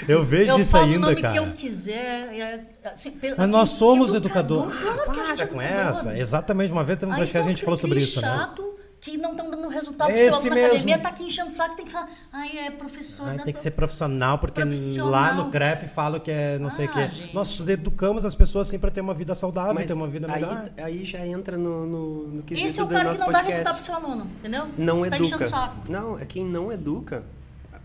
Eu 0.09 0.25
vejo 0.25 0.51
Eu 0.53 0.59
isso 0.59 0.71
falo 0.71 0.85
o 0.87 0.89
ainda, 0.95 1.07
nome 1.09 1.23
cara. 1.23 1.35
que 1.35 1.39
eu 1.41 1.53
quiser. 1.53 2.35
é, 2.39 2.65
assim, 2.85 3.19
Mas 3.23 3.39
assim, 3.39 3.51
nós 3.51 3.69
somos 3.71 4.15
educador. 4.15 4.71
gente 4.73 4.83
Para 4.83 4.93
é 5.43 5.47
com 5.47 5.61
educador. 5.61 5.63
essa. 5.63 6.19
Exatamente. 6.19 6.73
Uma 6.73 6.85
vez 6.85 6.99
teve 6.99 7.11
um 7.11 7.15
Aí 7.15 7.21
podcast 7.21 7.39
são 7.39 7.43
que 7.45 7.51
a 7.51 7.55
gente 7.55 7.65
falou 7.65 7.77
sobre 7.79 7.99
isso, 7.99 8.21
né? 8.21 8.29
Que 9.01 9.17
não 9.17 9.31
estão 9.31 9.51
dando 9.51 9.67
resultado 9.69 10.11
Esse 10.11 10.29
pro 10.31 10.39
seu 10.41 10.51
aluno 10.53 10.55
mesmo. 10.55 10.61
na 10.61 10.67
academia, 10.75 10.99
tá 10.99 11.09
aqui 11.09 11.23
enchendo 11.25 11.49
o 11.49 11.53
saco, 11.53 11.75
tem 11.75 11.87
que 11.87 11.91
falar, 11.93 12.11
ai, 12.31 12.59
é 12.67 12.71
professor. 12.71 13.29
Ai, 13.29 13.37
tem 13.37 13.47
que 13.47 13.53
pro- 13.55 13.63
ser 13.63 13.71
profissional, 13.71 14.39
porque 14.39 14.61
Profissional. 14.61 15.11
lá 15.11 15.33
no 15.33 15.51
CREF 15.51 15.89
falam 15.89 16.21
que 16.21 16.31
é 16.31 16.59
não 16.59 16.69
sei 16.69 16.87
o 16.87 16.91
Ah, 16.91 16.93
quê. 16.93 17.11
gente. 17.11 17.35
Nós 17.35 17.67
educamos 17.69 18.25
as 18.27 18.35
pessoas 18.35 18.69
assim 18.69 18.79
para 18.79 18.91
ter 18.91 19.01
uma 19.01 19.15
vida 19.15 19.35
saudável, 19.35 19.73
Mas 19.73 19.87
ter 19.87 19.95
uma 19.95 20.07
vida 20.07 20.29
melhor. 20.29 20.71
aí, 20.77 20.85
aí 20.85 21.05
já 21.05 21.27
entra 21.27 21.57
no, 21.57 21.87
no, 21.87 22.27
no 22.29 22.43
quesito 22.43 22.67
Esse 22.67 22.79
é 22.81 22.83
o 22.83 22.87
do 22.87 22.93
cara 22.93 23.05
que 23.13 23.19
não 23.19 23.19
dá 23.21 23.25
podcast. 23.27 23.51
resultado 23.51 23.75
pro 23.77 23.85
seu 23.85 23.95
aluno, 23.95 24.27
entendeu? 24.39 24.67
Não 24.77 25.01
tá 25.09 25.17
enchendo 25.17 25.27
educa. 25.27 25.45
o 25.45 25.49
saco. 25.49 25.77
Não, 25.91 26.19
é 26.19 26.25
quem 26.27 26.45
não 26.45 26.71
educa. 26.71 27.25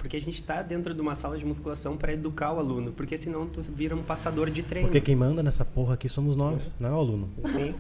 Porque 0.06 0.18
a 0.18 0.22
gente 0.22 0.40
está 0.40 0.62
dentro 0.62 0.94
de 0.94 1.02
uma 1.02 1.16
sala 1.16 1.36
de 1.36 1.44
musculação 1.44 1.98
para 1.98 2.14
educar 2.14 2.54
o 2.54 2.60
aluno. 2.60 2.92
Porque 2.92 3.18
senão 3.18 3.48
tu 3.48 3.60
vira 3.64 3.96
um 3.96 4.04
passador 4.04 4.52
de 4.52 4.62
treino. 4.62 4.88
Porque 4.88 5.02
quem 5.02 5.16
manda 5.16 5.42
nessa 5.42 5.66
porra 5.66 5.96
aqui 5.96 6.08
somos 6.08 6.36
nós, 6.36 6.76
não 6.80 6.90
é 6.90 6.92
o 6.92 6.96
aluno. 6.98 7.30
Sim. 7.44 7.74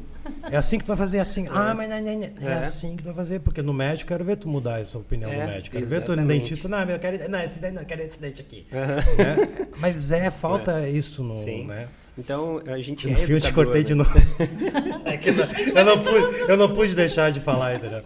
É 0.49 0.57
assim 0.57 0.79
que 0.79 0.85
tu 0.85 0.87
vai 0.87 0.97
fazer, 0.97 1.17
é 1.17 1.19
assim. 1.19 1.47
Ah, 1.51 1.75
mas 1.75 1.87
não, 1.87 2.01
não, 2.01 2.13
não. 2.15 2.23
É, 2.49 2.51
É. 2.51 2.53
assim 2.55 2.95
que 2.95 3.03
tu 3.03 3.05
vai 3.05 3.13
fazer. 3.13 3.41
Porque 3.41 3.61
no 3.61 3.71
médico, 3.75 4.07
quero 4.07 4.25
ver 4.25 4.37
tu 4.37 4.49
mudar 4.49 4.81
essa 4.81 4.97
opinião 4.97 5.29
É, 5.31 5.39
do 5.45 5.51
médico. 5.51 5.75
Quero 5.75 5.85
ver 5.85 6.01
tu 6.03 6.07
no 6.07 6.13
exatamente. 6.15 6.39
dentista. 6.45 6.67
Não, 6.67 6.79
eu 6.81 6.97
quero, 6.97 7.29
não, 7.29 7.39
esse 7.43 7.59
dente 7.59 7.73
não, 7.75 7.81
eu 7.83 7.87
quero 7.87 8.01
esse 8.01 8.19
dente 8.19 8.41
aqui. 8.41 8.65
Né? 8.71 9.67
Mas 9.77 10.09
é, 10.09 10.31
falta 10.31 10.89
isso 10.89 11.23
no. 11.23 11.35
Sim. 11.35 11.65
Né? 11.67 11.87
Então, 12.17 12.59
a 12.65 12.79
gente 12.79 13.05
No 13.07 13.13
é 13.13 13.17
fio 13.17 13.37
eu 13.37 13.41
te 13.41 13.53
cortei 13.53 13.81
né? 13.81 13.87
de 13.87 13.93
novo. 13.93 14.09
É 15.05 15.15
que 15.17 15.29
não- 15.31 15.45
eu, 15.45 15.85
não 15.85 15.93
pude, 16.03 16.39
eu 16.51 16.57
não 16.57 16.75
pude 16.75 16.95
deixar 16.95 17.31
de 17.31 17.39
falar, 17.39 17.75
entendeu? 17.75 18.01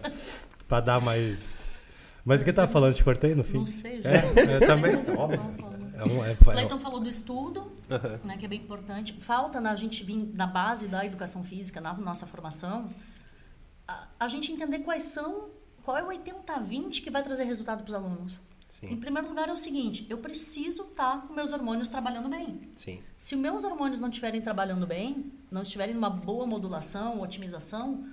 Pra 0.68 0.80
dar 0.82 1.00
mais. 1.00 1.59
Mas 2.24 2.42
o 2.42 2.44
que 2.44 2.52
tava 2.52 2.70
falando? 2.70 2.94
Te 2.94 3.02
cortei 3.04 3.34
no 3.34 3.42
fim? 3.44 3.58
Não 3.58 3.66
sei, 3.66 4.00
É, 4.04 4.20
já. 4.20 4.52
é 4.52 4.60
também. 4.66 4.94
Óbvio. 5.16 5.40
É 5.94 6.04
um, 6.04 6.24
é, 6.24 6.34
Cleiton 6.34 6.78
falou 6.78 6.98
do 7.00 7.08
estudo, 7.08 7.72
Aham. 7.90 8.20
né, 8.24 8.36
que 8.38 8.46
é 8.46 8.48
bem 8.48 8.60
importante. 8.60 9.12
Falta 9.20 9.60
na 9.60 9.76
gente 9.76 10.02
vir 10.02 10.30
na 10.34 10.46
base 10.46 10.88
da 10.88 11.04
educação 11.04 11.44
física, 11.44 11.78
na 11.80 11.92
nossa 11.94 12.26
formação, 12.26 12.88
a, 13.86 14.06
a 14.20 14.28
gente 14.28 14.50
entender 14.50 14.78
quais 14.78 15.02
são, 15.04 15.50
qual 15.84 15.98
é 15.98 16.02
o 16.02 16.08
80-20 16.08 17.02
que 17.02 17.10
vai 17.10 17.22
trazer 17.22 17.44
resultado 17.44 17.78
para 17.82 17.88
os 17.88 17.94
alunos. 17.94 18.40
Em 18.82 18.88
Sim, 18.90 18.96
primeiro 18.96 19.28
lugar 19.28 19.48
é 19.48 19.52
o 19.52 19.56
seguinte, 19.56 20.06
eu 20.08 20.18
preciso 20.18 20.84
estar 20.84 21.22
com 21.26 21.34
meus 21.34 21.50
hormônios 21.52 21.88
trabalhando 21.88 22.28
bem. 22.28 22.60
sim. 22.76 23.00
Se 23.18 23.34
os 23.34 23.40
meus 23.40 23.64
hormônios 23.64 24.00
não 24.00 24.08
estiverem 24.08 24.40
trabalhando 24.40 24.86
bem, 24.86 25.32
não 25.50 25.62
estiverem 25.62 25.92
numa 25.94 26.08
boa 26.08 26.46
modulação, 26.46 27.20
otimização, 27.20 28.06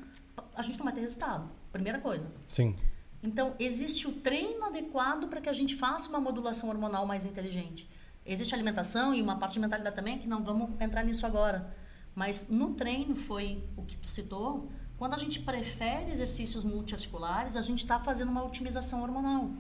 a 0.56 0.62
gente 0.64 0.78
não 0.80 0.84
vai 0.86 0.94
ter 0.94 1.02
resultado. 1.02 1.48
Primeira 1.72 2.00
coisa. 2.00 2.28
Sim. 2.50 2.76
Então, 3.22 3.56
existe 3.60 4.08
o 4.08 4.12
treino 4.12 4.64
adequado 4.64 5.28
para 5.28 5.42
que 5.42 5.50
a 5.50 5.54
gente 5.54 5.76
faça 5.76 6.10
uma 6.10 6.20
modulação 6.20 6.70
hormonal 6.70 7.06
mais 7.06 7.26
inteligente. 7.26 7.90
Existe 8.26 8.54
alimentação 8.54 9.14
e 9.14 9.22
uma 9.22 9.38
parte 9.38 9.54
de 9.54 9.60
mentalidade 9.60 9.96
também, 9.96 10.20
que 10.20 10.28
não 10.28 10.44
vamos 10.44 10.70
entrar 10.80 11.04
nisso 11.04 11.26
agora. 11.26 11.74
Mas 12.14 12.50
no 12.50 12.74
treino, 12.74 13.16
foi 13.16 13.64
o 13.76 13.84
que 13.84 13.98
tu 13.98 14.10
citou, 14.10 14.70
quando 14.98 15.14
a 15.14 15.18
gente 15.18 15.40
prefere 15.42 16.12
exercícios 16.12 16.64
multiarticulares, 16.64 17.56
a 17.56 17.62
gente 17.62 17.84
está 17.84 18.00
fazendo 18.00 18.30
uma 18.30 18.44
otimização 18.44 19.04
hormonal. 19.04 19.52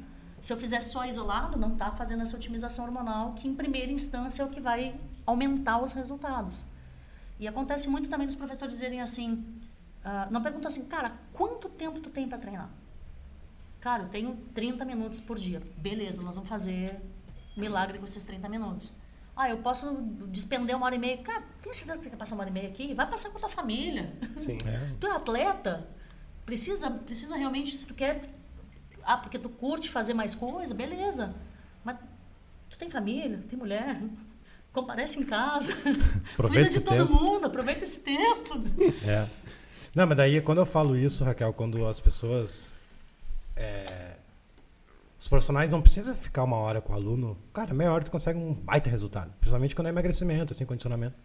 Se 0.41 0.51
eu 0.51 0.57
fizer 0.57 0.79
só 0.79 1.05
isolado, 1.05 1.57
não 1.57 1.73
está 1.73 1.91
fazendo 1.91 2.23
essa 2.23 2.35
otimização 2.35 2.85
hormonal, 2.85 3.33
que 3.33 3.47
em 3.47 3.53
primeira 3.53 3.91
instância 3.91 4.41
é 4.41 4.45
o 4.45 4.49
que 4.49 4.59
vai 4.59 4.99
aumentar 5.25 5.81
os 5.81 5.93
resultados. 5.93 6.65
E 7.39 7.47
acontece 7.47 7.87
muito 7.87 8.09
também 8.09 8.25
dos 8.25 8.35
professores 8.35 8.73
dizerem 8.73 8.99
assim, 8.99 9.45
ah, 10.03 10.27
não 10.31 10.41
pergunta 10.41 10.67
assim, 10.67 10.85
cara, 10.85 11.11
quanto 11.33 11.69
tempo 11.69 11.99
tu 11.99 12.09
tem 12.09 12.27
para 12.27 12.39
treinar? 12.39 12.69
Cara, 13.88 14.04
eu 14.04 14.10
tenho 14.10 14.36
30 14.54 14.84
minutos 14.84 15.21
por 15.21 15.39
dia. 15.39 15.62
Beleza, 15.78 16.21
nós 16.21 16.36
vamos 16.36 16.50
fazer 16.50 17.00
milagre 17.56 17.97
com 17.97 18.04
esses 18.04 18.21
30 18.21 18.50
minutos. 18.50 18.91
Ah, 19.34 19.50
eu 19.50 19.60
posso 19.60 20.02
despender 20.28 20.76
uma 20.76 20.88
hora 20.88 20.95
e 20.95 21.00
meia. 21.00 21.17
Cara, 21.19 21.41
tem 21.62 21.73
certeza 21.73 21.97
que 21.97 22.04
você 22.04 22.10
quer 22.10 22.17
passar 22.17 22.36
uma 22.36 22.41
hora 22.41 22.50
e 22.50 22.54
meia 22.54 22.67
aqui? 22.67 22.93
Vai 22.93 23.10
passar 23.10 23.30
com 23.30 23.38
a 23.38 23.39
tua 23.39 23.50
família. 23.50 24.13
Sim. 24.36 24.58
É. 24.65 24.91
Tu 25.00 25.08
é 25.08 25.12
atleta? 25.12 25.88
Precisa, 26.45 26.91
precisa 26.91 27.38
realmente, 27.38 27.78
se 27.78 27.88
tu 27.88 27.93
quer... 27.93 28.30
Ah, 29.06 29.15
porque 29.15 29.39
tu 29.39 29.47
curte 29.47 29.89
fazer 29.89 30.13
mais 30.13 30.36
coisa? 30.36 30.73
Beleza. 30.73 31.34
Mas 31.82 31.95
tu 32.69 32.78
tem 32.78 32.89
família, 32.89 33.41
tem 33.50 33.58
mulher, 33.58 34.02
comparece 34.73 35.21
em 35.21 35.26
casa. 35.26 35.71
Aproveita 36.36 36.67
Cuida 36.67 36.69
de 36.69 36.82
todo 36.82 37.08
tempo. 37.08 37.23
mundo, 37.23 37.45
aproveita 37.47 37.86
esse 37.86 38.02
tempo. 38.02 38.54
É. 39.08 39.26
Não, 39.95 40.06
mas 40.06 40.17
daí 40.17 40.41
quando 40.41 40.58
eu 40.58 40.65
falo 40.65 40.97
isso, 40.97 41.23
Raquel, 41.23 41.54
quando 41.54 41.88
as 41.88 42.02
pessoas. 42.02 42.76
É, 43.57 44.15
os 45.19 45.27
profissionais 45.27 45.71
não 45.71 45.81
precisam 45.81 46.15
ficar 46.15 46.43
uma 46.43 46.57
hora 46.57 46.79
com 46.79 46.93
o 46.93 46.95
aluno. 46.95 47.37
Cara, 47.53 47.73
meia 47.73 47.91
hora 47.91 48.03
tu 48.03 48.11
consegue 48.11 48.37
um 48.37 48.53
baita 48.53 48.89
resultado. 48.89 49.31
Principalmente 49.39 49.75
quando 49.75 49.87
é 49.87 49.89
emagrecimento, 49.89 50.53
assim, 50.53 50.65
condicionamento. 50.65 51.15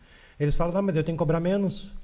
Eles 0.40 0.54
falam, 0.54 0.72
não, 0.72 0.82
mas 0.82 0.96
eu 0.96 1.04
tenho 1.04 1.16
que 1.16 1.20
cobrar 1.20 1.40
menos. 1.40 1.94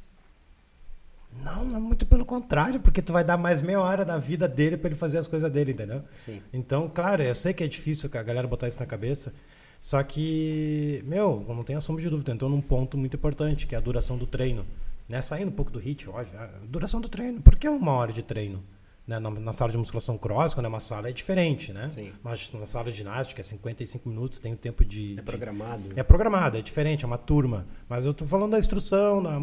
Não, 1.42 1.64
não, 1.64 1.80
muito 1.80 2.06
pelo 2.06 2.24
contrário, 2.24 2.80
porque 2.80 3.02
tu 3.02 3.12
vai 3.12 3.24
dar 3.24 3.36
mais 3.36 3.60
meia 3.60 3.80
hora 3.80 4.04
da 4.04 4.18
vida 4.18 4.48
dele 4.48 4.76
para 4.76 4.88
ele 4.88 4.96
fazer 4.96 5.18
as 5.18 5.26
coisas 5.26 5.50
dele, 5.50 5.72
entendeu? 5.72 6.02
Sim. 6.14 6.42
Então, 6.52 6.90
claro, 6.92 7.22
eu 7.22 7.34
sei 7.34 7.52
que 7.52 7.62
é 7.62 7.66
difícil 7.66 8.10
a 8.12 8.22
galera 8.22 8.46
botar 8.46 8.68
isso 8.68 8.80
na 8.80 8.86
cabeça, 8.86 9.32
só 9.80 10.02
que, 10.02 11.02
meu, 11.06 11.44
não 11.48 11.62
tenha 11.62 11.80
sombra 11.80 12.02
de 12.02 12.10
dúvida, 12.10 12.32
entrou 12.32 12.50
num 12.50 12.60
ponto 12.60 12.98
muito 12.98 13.16
importante, 13.16 13.66
que 13.66 13.74
é 13.74 13.78
a 13.78 13.80
duração 13.80 14.16
do 14.18 14.26
treino. 14.26 14.66
Né? 15.08 15.22
Saindo 15.22 15.48
um 15.48 15.54
pouco 15.54 15.70
do 15.70 15.78
hit, 15.78 16.08
ó, 16.08 16.22
já, 16.24 16.50
duração 16.64 17.00
do 17.00 17.08
treino. 17.08 17.40
Por 17.40 17.56
que 17.56 17.68
uma 17.68 17.92
hora 17.92 18.12
de 18.12 18.22
treino? 18.22 18.62
Né? 19.08 19.18
Na, 19.18 19.30
na 19.30 19.52
sala 19.54 19.72
de 19.72 19.78
musculação 19.78 20.18
cross, 20.18 20.52
quando 20.52 20.66
é 20.66 20.68
uma 20.68 20.80
sala, 20.80 21.08
é 21.08 21.12
diferente, 21.12 21.72
né? 21.72 21.88
Sim. 21.90 22.12
Mas 22.22 22.52
na 22.52 22.66
sala 22.66 22.90
de 22.90 22.98
ginástica 22.98 23.40
é 23.40 23.42
55 23.44 24.06
minutos, 24.06 24.38
tem 24.38 24.52
o 24.52 24.56
tempo 24.56 24.84
de... 24.84 25.12
É 25.14 25.16
de- 25.16 25.22
programado. 25.22 25.82
é 25.96 26.02
programado, 26.02 26.58
é 26.58 26.60
diferente, 26.62 27.04
é 27.04 27.06
uma 27.06 27.16
turma. 27.16 27.66
Mas 27.88 28.04
eu 28.04 28.12
tô 28.12 28.26
falando 28.26 28.50
da 28.50 28.58
instrução, 28.58 29.22
na- 29.22 29.38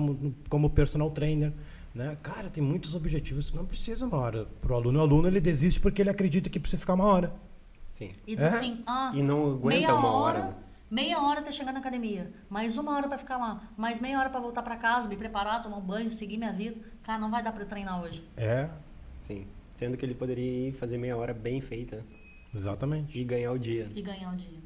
como 0.49 0.69
personal 0.69 1.09
trainer. 1.09 1.51
Né? 1.95 2.15
Cara, 2.21 2.47
tem 2.49 2.61
muitos 2.63 2.93
objetivos 2.93 3.49
que 3.49 3.57
não 3.57 3.65
precisa 3.65 4.05
uma 4.05 4.17
hora. 4.17 4.45
Pro 4.61 4.75
aluno, 4.75 4.99
o 4.99 5.01
aluno 5.01 5.27
ele 5.27 5.41
desiste 5.41 5.79
porque 5.79 5.99
ele 6.01 6.11
acredita 6.11 6.47
que 6.47 6.59
precisa 6.59 6.79
ficar 6.79 6.93
uma 6.93 7.05
hora. 7.05 7.33
Sim. 7.89 8.11
E 8.27 8.35
diz 8.35 8.45
É? 8.45 8.47
assim, 8.49 8.83
ah, 8.85 9.11
E 9.15 9.23
não 9.23 9.49
aguenta 9.53 9.67
meia 9.79 9.95
uma 9.95 10.11
hora, 10.11 10.39
hora. 10.39 10.47
né? 10.49 10.55
meia 10.91 11.19
hora 11.21 11.39
até 11.39 11.51
chegar 11.51 11.71
na 11.71 11.79
academia, 11.79 12.31
mais 12.49 12.77
uma 12.77 12.93
hora 12.95 13.07
para 13.07 13.17
ficar 13.17 13.37
lá, 13.37 13.63
mais 13.75 13.99
meia 13.99 14.19
hora 14.19 14.29
para 14.29 14.39
voltar 14.41 14.61
para 14.61 14.75
casa, 14.75 15.07
me 15.09 15.15
preparar, 15.15 15.63
tomar 15.63 15.77
um 15.77 15.81
banho, 15.81 16.11
seguir 16.11 16.37
minha 16.37 16.51
vida. 16.53 16.75
Cara, 17.01 17.17
não 17.17 17.31
vai 17.31 17.41
dar 17.41 17.51
para 17.51 17.63
eu 17.63 17.67
treinar 17.67 17.99
hoje. 18.03 18.23
É, 18.37 18.69
Sim. 19.21 19.47
Sendo 19.75 19.95
que 19.97 20.03
ele 20.05 20.15
poderia 20.15 20.69
ir 20.69 20.71
fazer 20.71 20.97
meia 20.97 21.15
hora 21.15 21.33
bem 21.33 21.61
feita 21.61 22.03
exatamente. 22.53 23.15
e 23.19 23.23
ganhar 23.23 23.51
o 23.51 23.59
dia. 23.59 23.87
E 23.93 24.01
ganhar 24.01 24.33
o 24.33 24.35
dia. 24.35 24.57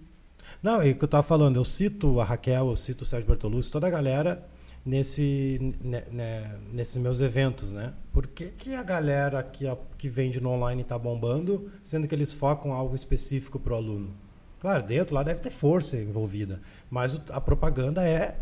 Não, 0.63 0.81
e 0.81 0.91
o 0.91 0.95
que 0.95 1.03
eu 1.03 1.07
tava 1.07 1.23
falando, 1.23 1.57
eu 1.57 1.63
cito 1.65 2.19
a 2.21 2.23
Raquel, 2.23 2.69
eu 2.69 2.75
cito 2.77 3.03
o 3.03 3.05
Sérgio 3.05 3.27
Bertolucci, 3.27 3.69
toda 3.71 3.87
a 3.87 3.89
galera 3.89 4.47
nesse, 4.85 5.75
né, 5.83 6.03
né, 6.11 6.55
nesses 6.71 6.97
meus 6.97 7.21
eventos, 7.21 7.71
né? 7.71 7.93
Por 8.13 8.25
que, 8.27 8.45
que 8.47 8.73
a 8.73 8.81
galera 8.83 9.43
que, 9.43 9.67
a- 9.67 9.77
que 9.97 10.07
vende 10.09 10.39
no 10.39 10.49
online 10.49 10.83
tá 10.83 10.97
bombando, 10.97 11.69
sendo 11.83 12.07
que 12.07 12.15
eles 12.15 12.31
focam 12.33 12.71
algo 12.73 12.95
específico 12.95 13.59
pro 13.59 13.75
aluno? 13.75 14.11
Claro, 14.59 14.83
dentro 14.83 15.15
lá 15.15 15.23
deve 15.23 15.39
ter 15.41 15.51
força 15.51 15.97
envolvida, 15.97 16.61
mas 16.89 17.13
o- 17.13 17.21
a 17.29 17.39
propaganda 17.41 18.03
é 18.07 18.37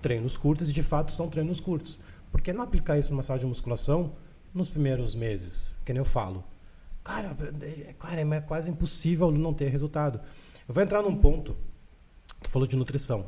treinos 0.00 0.36
curtos 0.36 0.70
e 0.70 0.72
de 0.72 0.82
fato 0.82 1.12
são 1.12 1.28
treinos 1.28 1.60
curtos. 1.60 1.98
Por 2.32 2.40
que 2.40 2.52
não 2.52 2.62
aplicar 2.62 2.98
isso 2.98 3.10
numa 3.10 3.22
sala 3.22 3.38
de 3.38 3.46
musculação 3.46 4.12
nos 4.54 4.68
primeiros 4.68 5.14
meses? 5.14 5.74
Que 5.84 5.92
nem 5.92 6.00
eu 6.00 6.04
falo. 6.04 6.44
Cara, 7.02 7.36
é, 7.62 7.94
cara, 7.94 8.20
é 8.20 8.40
quase 8.40 8.70
impossível 8.70 9.30
não 9.30 9.54
ter 9.54 9.68
resultado. 9.68 10.20
Eu 10.68 10.74
vou 10.74 10.82
entrar 10.82 11.02
num 11.02 11.16
ponto. 11.16 11.56
Tu 12.42 12.50
falou 12.50 12.66
de 12.66 12.76
nutrição. 12.76 13.26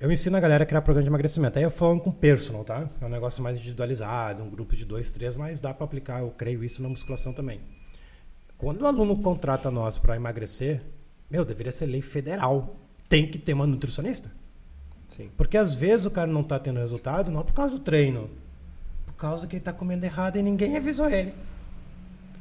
Eu 0.00 0.12
ensino 0.12 0.36
a 0.36 0.40
galera 0.40 0.62
a 0.62 0.66
criar 0.66 0.82
programa 0.82 1.02
de 1.02 1.10
emagrecimento. 1.10 1.58
Aí 1.58 1.64
eu 1.64 1.70
falo 1.70 2.00
com 2.00 2.10
personal, 2.10 2.64
tá? 2.64 2.88
É 3.00 3.04
um 3.04 3.08
negócio 3.08 3.42
mais 3.42 3.58
individualizado, 3.58 4.42
um 4.42 4.50
grupo 4.50 4.76
de 4.76 4.84
dois, 4.84 5.10
três, 5.10 5.34
mas 5.34 5.60
dá 5.60 5.74
para 5.74 5.84
aplicar, 5.84 6.20
eu 6.20 6.30
creio 6.30 6.62
isso 6.62 6.82
na 6.82 6.88
musculação 6.88 7.32
também. 7.32 7.60
Quando 8.56 8.82
o 8.82 8.86
aluno 8.86 9.20
contrata 9.20 9.70
nós 9.70 9.98
para 9.98 10.14
emagrecer, 10.14 10.82
meu, 11.30 11.44
deveria 11.44 11.72
ser 11.72 11.86
lei 11.86 12.00
federal. 12.02 12.76
Tem 13.08 13.26
que 13.26 13.38
ter 13.38 13.54
uma 13.54 13.66
nutricionista. 13.66 14.30
Sim. 15.08 15.30
Porque 15.36 15.56
às 15.56 15.74
vezes 15.74 16.06
o 16.06 16.10
cara 16.10 16.30
não 16.30 16.42
está 16.42 16.58
tendo 16.58 16.78
resultado, 16.78 17.30
não 17.30 17.42
por 17.42 17.54
causa 17.54 17.72
do 17.72 17.80
treino, 17.80 18.30
causa 19.18 19.46
que 19.46 19.56
ele 19.56 19.60
está 19.60 19.72
comendo 19.72 20.06
errado 20.06 20.36
e 20.36 20.42
ninguém 20.42 20.76
avisou 20.76 21.10
ele. 21.10 21.34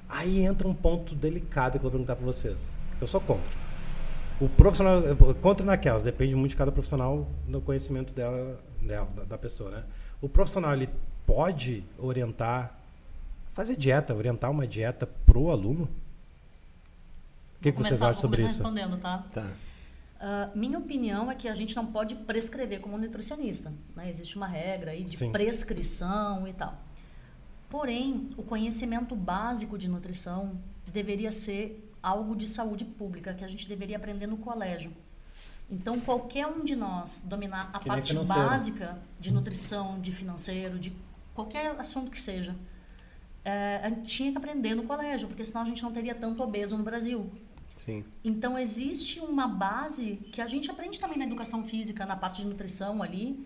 Aí 0.07 0.45
entra 0.45 0.67
um 0.67 0.73
ponto 0.73 1.15
delicado 1.15 1.71
que 1.71 1.77
eu 1.77 1.81
vou 1.81 1.91
perguntar 1.91 2.15
para 2.15 2.25
vocês. 2.25 2.75
Eu 3.01 3.07
sou 3.07 3.19
contra. 3.19 3.67
O 4.39 4.47
profissional, 4.47 5.01
contra 5.41 5.65
naquelas, 5.65 6.03
depende 6.03 6.35
muito 6.35 6.51
de 6.51 6.57
cada 6.57 6.71
profissional 6.71 7.27
no 7.47 7.59
conhecimento 7.59 8.13
dela, 8.13 8.59
dela 8.81 9.07
da, 9.15 9.23
da 9.23 9.37
pessoa, 9.37 9.71
né? 9.71 9.83
O 10.21 10.29
profissional 10.29 10.73
ele 10.73 10.89
pode 11.25 11.83
orientar, 11.97 12.77
fazer 13.53 13.75
dieta, 13.75 14.13
orientar 14.13 14.49
uma 14.51 14.65
dieta 14.67 15.07
pro 15.25 15.49
aluno? 15.49 15.89
O 17.59 17.63
que, 17.63 17.71
que 17.71 17.77
vocês 17.77 18.01
acham 18.01 18.21
sobre 18.21 18.41
isso? 18.41 18.49
respondendo, 18.49 18.97
tá? 18.97 19.25
Tá. 19.33 19.47
Uh, 20.17 20.57
minha 20.57 20.79
opinião 20.79 21.29
é 21.29 21.35
que 21.35 21.47
a 21.47 21.53
gente 21.53 21.75
não 21.75 21.85
pode 21.85 22.15
prescrever 22.15 22.81
como 22.81 22.97
nutricionista. 22.97 23.71
Né? 23.95 24.09
Existe 24.09 24.35
uma 24.35 24.47
regra 24.47 24.91
aí 24.91 25.03
de 25.03 25.17
Sim. 25.17 25.31
prescrição 25.31 26.47
e 26.47 26.53
tal. 26.53 26.75
Porém, 27.69 28.29
o 28.35 28.43
conhecimento 28.43 29.15
básico 29.15 29.77
de 29.77 29.87
nutrição 29.87 30.59
deveria 30.87 31.31
ser 31.31 31.93
algo 32.01 32.35
de 32.35 32.47
saúde 32.47 32.85
pública 32.85 33.33
que 33.33 33.43
a 33.43 33.47
gente 33.47 33.67
deveria 33.67 33.97
aprender 33.97 34.25
no 34.25 34.37
colégio. 34.37 34.91
Então, 35.69 35.99
qualquer 35.99 36.47
um 36.47 36.63
de 36.63 36.75
nós 36.75 37.21
dominar 37.25 37.69
a 37.73 37.79
que 37.79 37.87
parte 37.87 38.13
básica 38.13 38.97
de 39.19 39.33
nutrição, 39.33 39.99
de 39.99 40.13
financeiro, 40.13 40.79
de 40.79 40.95
qualquer 41.35 41.77
assunto 41.77 42.09
que 42.09 42.19
seja, 42.19 42.55
é, 43.43 43.81
a 43.83 43.89
gente 43.89 44.03
tinha 44.03 44.31
que 44.31 44.37
aprender 44.37 44.73
no 44.75 44.83
colégio, 44.83 45.27
porque 45.27 45.43
senão 45.43 45.61
a 45.61 45.65
gente 45.65 45.83
não 45.83 45.91
teria 45.91 46.15
tanto 46.15 46.41
obeso 46.41 46.77
no 46.77 46.83
Brasil. 46.83 47.29
Sim. 47.77 48.03
Então, 48.23 48.57
existe 48.57 49.19
uma 49.19 49.47
base 49.47 50.19
que 50.31 50.41
a 50.41 50.47
gente 50.47 50.69
aprende 50.69 50.99
também 50.99 51.17
na 51.17 51.25
educação 51.25 51.63
física, 51.63 52.05
na 52.05 52.15
parte 52.15 52.41
de 52.41 52.47
nutrição 52.47 53.01
ali, 53.01 53.39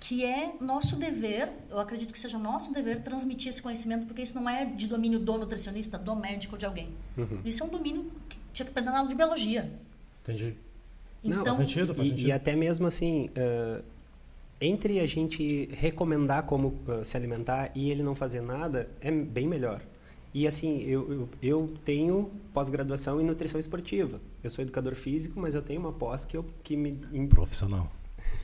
que 0.00 0.24
é 0.24 0.54
nosso 0.60 0.96
dever, 0.96 1.50
eu 1.70 1.78
acredito 1.78 2.12
que 2.12 2.18
seja 2.18 2.38
nosso 2.38 2.72
dever 2.72 3.02
transmitir 3.02 3.48
esse 3.48 3.62
conhecimento, 3.62 4.06
porque 4.06 4.22
isso 4.22 4.34
não 4.34 4.48
é 4.48 4.64
de 4.64 4.86
domínio 4.86 5.18
do 5.18 5.38
nutricionista, 5.38 5.98
do 5.98 6.14
médico 6.14 6.54
ou 6.54 6.58
de 6.58 6.66
alguém. 6.66 6.90
Uhum. 7.16 7.40
Isso 7.44 7.62
é 7.62 7.66
um 7.66 7.70
domínio 7.70 8.10
que 8.28 8.38
tinha 8.52 8.66
que 8.66 8.70
aprender 8.70 8.90
na 8.90 8.98
aula 8.98 9.08
de 9.08 9.14
biologia. 9.14 9.72
Entendi. 10.22 10.54
Então, 11.24 11.38
não, 11.38 11.44
faz 11.44 11.56
sentido, 11.56 11.94
faz 11.94 12.08
e, 12.08 12.10
sentido. 12.10 12.28
E 12.28 12.32
até 12.32 12.54
mesmo 12.54 12.86
assim, 12.86 13.30
uh, 13.30 13.82
entre 14.60 15.00
a 15.00 15.06
gente 15.06 15.68
recomendar 15.72 16.44
como 16.44 16.68
uh, 16.68 17.04
se 17.04 17.16
alimentar 17.16 17.70
e 17.74 17.90
ele 17.90 18.02
não 18.02 18.14
fazer 18.14 18.40
nada, 18.40 18.88
é 19.00 19.10
bem 19.10 19.46
melhor. 19.46 19.80
E 20.36 20.46
assim, 20.46 20.82
eu, 20.82 21.10
eu, 21.10 21.28
eu 21.42 21.74
tenho 21.82 22.30
pós-graduação 22.52 23.18
em 23.18 23.24
nutrição 23.24 23.58
esportiva. 23.58 24.20
Eu 24.44 24.50
sou 24.50 24.62
educador 24.62 24.94
físico, 24.94 25.40
mas 25.40 25.54
eu 25.54 25.62
tenho 25.62 25.80
uma 25.80 25.94
pós 25.94 26.26
que, 26.26 26.36
eu, 26.36 26.44
que 26.62 26.76
me... 26.76 26.94
Profissional. 27.26 27.90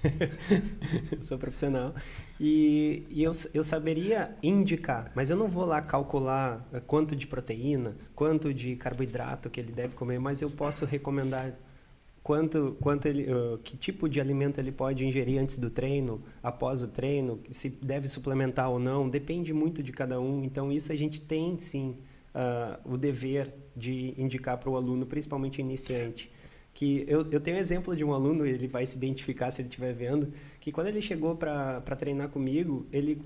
sou 1.21 1.37
profissional. 1.37 1.95
E, 2.41 3.05
e 3.11 3.23
eu, 3.23 3.33
eu 3.53 3.63
saberia 3.63 4.35
indicar, 4.43 5.13
mas 5.15 5.29
eu 5.29 5.37
não 5.37 5.51
vou 5.51 5.67
lá 5.67 5.83
calcular 5.83 6.67
eh, 6.73 6.81
quanto 6.81 7.15
de 7.15 7.27
proteína, 7.27 7.95
quanto 8.15 8.55
de 8.55 8.75
carboidrato 8.75 9.51
que 9.51 9.61
ele 9.61 9.71
deve 9.71 9.95
comer, 9.95 10.19
mas 10.19 10.41
eu 10.41 10.51
posso 10.51 10.87
recomendar 10.87 11.53
quanto, 12.23 12.77
quanto 12.81 13.07
ele, 13.07 13.31
uh, 13.33 13.59
que 13.59 13.77
tipo 13.77 14.09
de 14.09 14.21
alimento 14.21 14.59
ele 14.59 14.71
pode 14.71 15.05
ingerir 15.05 15.41
antes 15.41 15.59
do 15.59 15.71
treino, 15.71 16.23
após 16.43 16.83
o 16.83 16.89
treino, 16.89 17.41
se 17.51 17.69
deve 17.69 18.09
suplementar 18.09 18.71
ou 18.71 18.79
não, 18.79 19.09
depende 19.09 19.53
muito 19.53 19.83
de 19.83 19.93
cada 19.93 20.21
um. 20.21 20.45
Então, 20.45 20.71
isso 20.71 20.93
a 20.93 20.97
gente 20.97 21.21
tem 21.21 21.59
sim 21.59 21.97
uh, 22.35 22.93
o 22.93 22.97
dever 22.97 23.53
de 23.77 24.15
indicar 24.17 24.59
para 24.59 24.71
o 24.71 24.77
aluno, 24.77 25.07
principalmente 25.07 25.61
iniciante. 25.61 26.31
Que 26.75 27.05
eu, 27.07 27.27
eu 27.31 27.41
tenho 27.41 27.57
um 27.57 27.61
exemplo 27.61 27.95
de 27.95 28.05
um 28.05 28.15
aluno, 28.15 28.47
ele 28.47 28.67
vai 28.67 28.87
se 28.87 28.97
identificar 28.97 29.51
se 29.51 29.61
ele 29.61 29.69
estiver 29.69 29.93
vendo, 29.93 30.33
que 30.59 30.73
quando 30.73 30.87
ele 30.87 31.03
chegou 31.03 31.37
para 31.37 31.81
treinar 31.97 32.29
comigo, 32.31 32.87
ele 32.93 33.21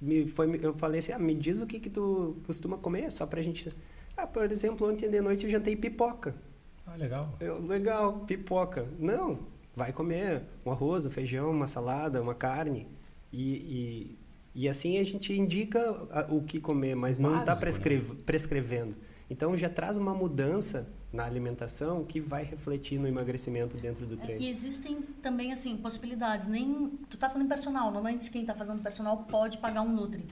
me 0.00 0.26
foi, 0.26 0.60
eu 0.62 0.74
falei 0.74 1.00
assim: 1.00 1.12
ah, 1.12 1.18
me 1.18 1.34
diz 1.34 1.60
o 1.60 1.66
que, 1.66 1.80
que 1.80 1.90
tu 1.90 2.36
costuma 2.46 2.76
comer, 2.76 3.10
só 3.10 3.26
para 3.26 3.40
a 3.40 3.42
gente. 3.42 3.68
Ah, 4.16 4.28
por 4.28 4.50
exemplo, 4.50 4.88
ontem 4.88 5.08
de 5.08 5.20
noite 5.20 5.44
eu 5.44 5.50
jantei 5.50 5.74
pipoca. 5.74 6.36
Ah, 6.86 6.96
legal. 6.96 7.34
Eu, 7.40 7.60
legal, 7.60 8.20
pipoca. 8.20 8.86
Não, 8.98 9.40
vai 9.74 9.92
comer 9.92 10.42
um 10.64 10.70
arroz, 10.70 11.06
um 11.06 11.10
feijão, 11.10 11.50
uma 11.50 11.66
salada, 11.66 12.20
uma 12.20 12.34
carne. 12.34 12.86
E, 13.32 13.42
e, 13.42 14.18
e 14.54 14.68
assim 14.68 14.98
a 14.98 15.04
gente 15.04 15.32
indica 15.32 15.92
o 16.28 16.42
que 16.42 16.60
comer, 16.60 16.94
mas 16.94 17.18
não 17.18 17.40
está 17.40 17.56
prescreve, 17.56 18.12
né? 18.12 18.18
prescrevendo. 18.24 18.94
Então 19.28 19.56
já 19.56 19.68
traz 19.68 19.96
uma 19.96 20.14
mudança 20.14 20.86
na 21.12 21.24
alimentação 21.24 22.04
que 22.04 22.20
vai 22.20 22.44
refletir 22.44 22.98
no 22.98 23.06
emagrecimento 23.06 23.76
dentro 23.76 24.04
do 24.04 24.16
treino. 24.16 24.42
E 24.42 24.48
existem 24.48 25.00
também 25.22 25.52
assim 25.52 25.76
possibilidades. 25.76 26.46
Nem 26.46 26.90
tu 27.08 27.16
tá 27.16 27.30
falando 27.30 27.48
personal, 27.48 27.90
normalmente 27.90 28.30
quem 28.30 28.42
está 28.42 28.54
fazendo 28.54 28.82
personal 28.82 29.18
pode 29.28 29.58
pagar 29.58 29.82
um 29.82 29.92
nutri. 29.92 30.26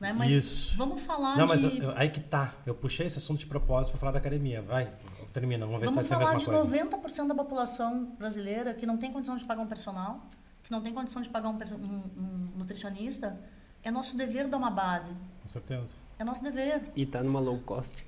Né? 0.00 0.12
Mas 0.12 0.32
Isso. 0.32 0.76
vamos 0.76 1.02
falar 1.02 1.36
Não, 1.36 1.46
de... 1.46 1.52
mas 1.52 1.64
eu, 1.64 1.92
aí 1.96 2.10
que 2.10 2.20
tá. 2.20 2.54
Eu 2.66 2.74
puxei 2.74 3.06
esse 3.06 3.18
assunto 3.18 3.38
de 3.38 3.46
propósito 3.46 3.92
para 3.92 4.00
falar 4.00 4.12
da 4.12 4.18
academia. 4.18 4.60
Vai, 4.60 4.90
termina, 5.34 5.66
vamos 5.66 5.80
ver 5.80 5.86
vamos 5.86 6.06
se 6.06 6.14
vai 6.14 6.18
ser 6.18 6.30
a 6.30 6.32
mesma 6.32 6.32
coisa. 6.34 6.60
Vamos 6.60 6.92
falar 6.92 7.00
de 7.00 7.24
90% 7.24 7.26
da 7.26 7.34
população 7.34 8.04
brasileira 8.16 8.72
que 8.72 8.86
não 8.86 8.96
tem 8.96 9.12
condição 9.12 9.36
de 9.36 9.44
pagar 9.44 9.62
um 9.62 9.66
personal, 9.66 10.24
que 10.62 10.70
não 10.70 10.80
tem 10.80 10.94
condição 10.94 11.20
de 11.20 11.28
pagar 11.28 11.50
um, 11.50 11.58
um, 11.58 12.02
um 12.16 12.52
nutricionista. 12.56 13.38
É 13.82 13.90
nosso 13.90 14.16
dever 14.16 14.48
dar 14.48 14.56
uma 14.56 14.70
base. 14.70 15.12
Com 15.42 15.48
certeza. 15.48 15.94
É 16.18 16.24
nosso 16.24 16.42
dever. 16.42 16.82
E 16.94 17.04
tá 17.04 17.22
numa 17.22 17.40
low 17.40 17.58
cost. 17.58 18.02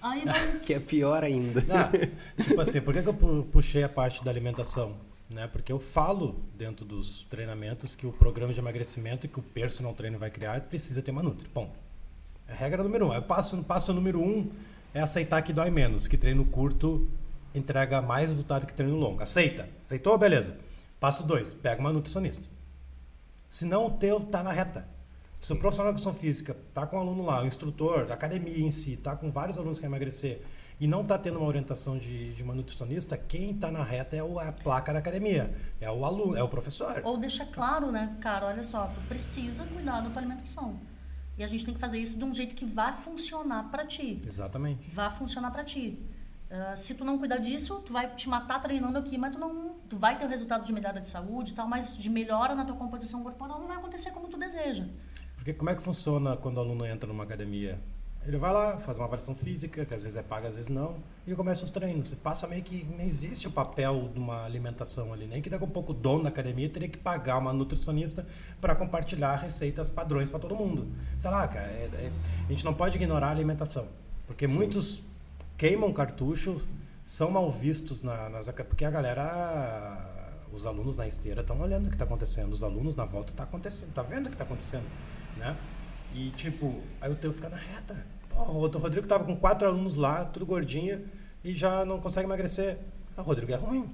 Aí 0.00 0.24
vai... 0.24 0.58
que 0.60 0.72
é 0.72 0.80
pior 0.80 1.22
ainda. 1.22 1.62
Ah, 1.70 2.42
tipo 2.42 2.60
assim, 2.60 2.80
por 2.80 2.94
que, 2.94 3.02
que 3.02 3.08
eu 3.08 3.46
puxei 3.52 3.84
a 3.84 3.88
parte 3.88 4.24
da 4.24 4.30
alimentação? 4.30 4.96
Né? 5.28 5.46
Porque 5.46 5.70
eu 5.70 5.78
falo 5.78 6.42
dentro 6.56 6.84
dos 6.84 7.24
treinamentos 7.24 7.94
que 7.94 8.06
o 8.06 8.12
programa 8.12 8.54
de 8.54 8.58
emagrecimento 8.58 9.28
que 9.28 9.38
o 9.38 9.42
personal 9.42 9.92
trainer 9.92 10.18
vai 10.18 10.30
criar 10.30 10.62
precisa 10.62 11.02
ter 11.02 11.10
uma 11.10 11.22
Nutri. 11.22 11.48
Bom, 11.52 11.72
é 12.48 12.52
a 12.52 12.56
regra 12.56 12.82
número 12.82 13.08
um. 13.08 13.12
É 13.12 13.20
passo, 13.20 13.62
passo 13.62 13.92
número 13.92 14.20
um 14.20 14.50
é 14.96 15.02
aceitar 15.02 15.42
que 15.42 15.52
dói 15.52 15.70
menos, 15.70 16.08
que 16.08 16.16
treino 16.16 16.42
curto 16.46 17.06
entrega 17.54 18.00
mais 18.00 18.30
resultado 18.30 18.66
que 18.66 18.72
treino 18.72 18.96
longo. 18.96 19.22
Aceita? 19.22 19.68
Aceitou? 19.84 20.16
Beleza. 20.16 20.56
Passo 20.98 21.22
dois, 21.22 21.52
pega 21.52 21.78
uma 21.80 21.92
nutricionista. 21.92 22.42
Senão 23.50 23.86
o 23.86 23.90
teu 23.90 24.20
tá 24.20 24.42
na 24.42 24.52
reta. 24.52 24.88
Se 25.38 25.52
o 25.52 25.56
profissional 25.56 25.92
de 25.92 25.98
educação 25.98 26.18
física 26.18 26.56
tá 26.72 26.86
com 26.86 26.96
um 26.96 27.00
aluno 27.00 27.26
lá, 27.26 27.42
o 27.42 27.46
instrutor 27.46 28.06
da 28.06 28.14
academia 28.14 28.58
em 28.58 28.70
si, 28.70 28.96
tá 28.96 29.14
com 29.14 29.30
vários 29.30 29.58
alunos 29.58 29.76
que 29.76 29.82
querem 29.82 29.94
emagrecer 29.94 30.40
e 30.80 30.86
não 30.86 31.04
tá 31.04 31.18
tendo 31.18 31.38
uma 31.38 31.46
orientação 31.46 31.98
de, 31.98 32.32
de 32.32 32.42
uma 32.42 32.54
nutricionista, 32.54 33.18
quem 33.18 33.52
tá 33.52 33.70
na 33.70 33.84
reta 33.84 34.16
é, 34.16 34.22
o, 34.22 34.40
é 34.40 34.48
a 34.48 34.52
placa 34.52 34.94
da 34.94 34.98
academia, 34.98 35.54
é 35.78 35.90
o 35.90 36.06
aluno, 36.06 36.34
é 36.36 36.42
o 36.42 36.48
professor. 36.48 37.02
Ou 37.04 37.18
deixa 37.18 37.44
claro, 37.44 37.92
né, 37.92 38.16
cara, 38.20 38.46
olha 38.46 38.62
só, 38.62 38.86
tu 38.86 39.00
precisa 39.08 39.64
cuidar 39.66 40.00
da 40.00 40.08
tua 40.08 40.20
alimentação. 40.20 40.80
E 41.38 41.44
a 41.44 41.46
gente 41.46 41.64
tem 41.64 41.74
que 41.74 41.80
fazer 41.80 41.98
isso 41.98 42.18
de 42.18 42.24
um 42.24 42.34
jeito 42.34 42.54
que 42.54 42.64
vá 42.64 42.92
funcionar 42.92 43.64
para 43.70 43.86
ti. 43.86 44.22
Exatamente. 44.24 44.90
Vá 44.92 45.10
funcionar 45.10 45.50
para 45.50 45.64
ti. 45.64 46.02
Uh, 46.50 46.76
se 46.76 46.94
tu 46.94 47.04
não 47.04 47.18
cuidar 47.18 47.38
disso, 47.38 47.82
tu 47.84 47.92
vai 47.92 48.14
te 48.14 48.28
matar 48.28 48.60
treinando 48.60 48.96
aqui, 48.96 49.18
mas 49.18 49.32
tu 49.32 49.38
não, 49.38 49.74
tu 49.88 49.96
vai 49.98 50.16
ter 50.16 50.24
o 50.24 50.28
resultado 50.28 50.64
de 50.64 50.72
melhora 50.72 51.00
de 51.00 51.08
saúde 51.08 51.52
e 51.52 51.54
tal, 51.54 51.66
mas 51.66 51.96
de 51.96 52.08
melhora 52.08 52.54
na 52.54 52.64
tua 52.64 52.76
composição 52.76 53.22
corporal 53.22 53.60
não 53.60 53.66
vai 53.66 53.76
acontecer 53.76 54.12
como 54.12 54.28
tu 54.28 54.38
deseja. 54.38 54.86
Porque 55.34 55.52
como 55.52 55.70
é 55.70 55.74
que 55.74 55.82
funciona 55.82 56.36
quando 56.36 56.56
o 56.58 56.60
aluno 56.60 56.86
entra 56.86 57.06
numa 57.08 57.24
academia? 57.24 57.80
Ele 58.26 58.38
vai 58.38 58.52
lá, 58.52 58.78
faz 58.78 58.98
uma 58.98 59.04
avaliação 59.04 59.36
física, 59.36 59.84
que 59.84 59.94
às 59.94 60.02
vezes 60.02 60.18
é 60.18 60.22
paga, 60.22 60.48
às 60.48 60.54
vezes 60.54 60.68
não, 60.68 60.96
e 61.24 61.32
começa 61.36 61.64
os 61.64 61.70
treinos. 61.70 62.08
Você 62.08 62.16
passa 62.16 62.48
meio 62.48 62.60
que 62.60 62.84
não 62.84 63.04
existe 63.04 63.46
o 63.46 63.52
papel 63.52 64.10
de 64.12 64.18
uma 64.18 64.44
alimentação 64.44 65.12
ali, 65.12 65.28
nem 65.28 65.40
que 65.40 65.48
daqui 65.48 65.62
a 65.62 65.66
um 65.66 65.70
pouco 65.70 65.92
o 65.92 65.94
dono 65.94 66.24
da 66.24 66.28
academia 66.28 66.68
teria 66.68 66.88
que 66.88 66.98
pagar 66.98 67.38
uma 67.38 67.52
nutricionista 67.52 68.26
para 68.60 68.74
compartilhar 68.74 69.36
receitas 69.36 69.90
padrões 69.90 70.28
para 70.28 70.40
todo 70.40 70.56
mundo. 70.56 70.88
Sei 71.16 71.30
lá, 71.30 71.46
cara, 71.46 71.68
é, 71.68 71.88
é, 71.94 72.10
a 72.48 72.50
gente 72.50 72.64
não 72.64 72.74
pode 72.74 72.96
ignorar 72.96 73.28
a 73.28 73.30
alimentação, 73.30 73.86
porque 74.26 74.48
Sim. 74.48 74.56
muitos 74.56 75.02
queimam 75.56 75.92
cartucho, 75.92 76.60
são 77.06 77.30
mal 77.30 77.48
vistos 77.52 78.02
na, 78.02 78.28
nas 78.28 78.48
porque 78.48 78.84
a 78.84 78.90
galera, 78.90 80.42
os 80.52 80.66
alunos 80.66 80.96
na 80.96 81.06
esteira 81.06 81.42
estão 81.42 81.60
olhando 81.60 81.86
o 81.86 81.88
que 81.90 81.94
está 81.94 82.04
acontecendo, 82.04 82.52
os 82.52 82.64
alunos 82.64 82.96
na 82.96 83.04
volta 83.04 83.32
tá 83.32 83.44
acontecendo, 83.44 83.94
tá 83.94 84.02
vendo 84.02 84.26
o 84.26 84.30
que 84.30 84.34
está 84.34 84.42
acontecendo, 84.42 84.86
né? 85.36 85.56
E 86.12 86.30
tipo, 86.30 86.80
aí 87.00 87.12
o 87.12 87.14
teu 87.14 87.32
fica 87.32 87.48
na 87.48 87.56
reta 87.56 88.15
o 88.36 88.78
Rodrigo 88.78 89.06
tava 89.06 89.24
com 89.24 89.36
quatro 89.36 89.66
alunos 89.66 89.96
lá, 89.96 90.24
tudo 90.24 90.46
gordinho, 90.46 91.06
e 91.42 91.54
já 91.54 91.84
não 91.84 91.98
consegue 91.98 92.26
emagrecer. 92.26 92.78
Ah, 93.16 93.22
o 93.22 93.24
Rodrigo 93.24 93.52
é 93.52 93.56
ruim. 93.56 93.88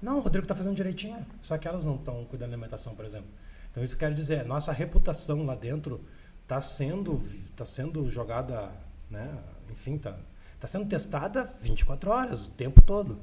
Não, 0.00 0.18
o 0.18 0.20
Rodrigo 0.20 0.44
está 0.44 0.54
fazendo 0.54 0.76
direitinho. 0.76 1.24
Só 1.42 1.58
que 1.58 1.66
elas 1.66 1.84
não 1.84 1.96
estão 1.96 2.24
cuidando 2.24 2.50
da 2.50 2.56
alimentação, 2.56 2.94
por 2.94 3.04
exemplo. 3.04 3.28
Então 3.70 3.82
isso 3.82 3.96
quer 3.96 4.12
dizer, 4.14 4.44
nossa 4.44 4.72
reputação 4.72 5.44
lá 5.44 5.54
dentro 5.54 6.00
está 6.42 6.60
sendo, 6.60 7.20
tá 7.56 7.64
sendo 7.64 8.08
jogada, 8.08 8.70
né? 9.10 9.36
enfim, 9.70 9.96
está 9.96 10.16
tá 10.58 10.66
sendo 10.66 10.86
testada 10.86 11.52
24 11.60 12.10
horas, 12.10 12.46
o 12.46 12.50
tempo 12.50 12.80
todo. 12.80 13.18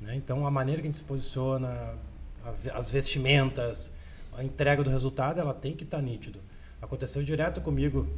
Né? 0.00 0.16
Então 0.16 0.46
a 0.46 0.50
maneira 0.50 0.80
que 0.80 0.88
a 0.88 0.90
gente 0.90 0.98
se 0.98 1.04
posiciona, 1.04 1.94
as 2.74 2.90
vestimentas, 2.90 3.94
a 4.36 4.42
entrega 4.42 4.82
do 4.82 4.90
resultado, 4.90 5.40
ela 5.40 5.54
tem 5.54 5.74
que 5.74 5.84
estar 5.84 5.98
tá 5.98 6.02
nítido. 6.02 6.40
Aconteceu 6.82 7.22
direto 7.22 7.60
comigo 7.60 8.08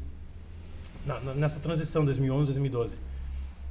nessa 1.37 1.61
transição 1.61 2.05
2011 2.05 2.47
2012 2.47 2.97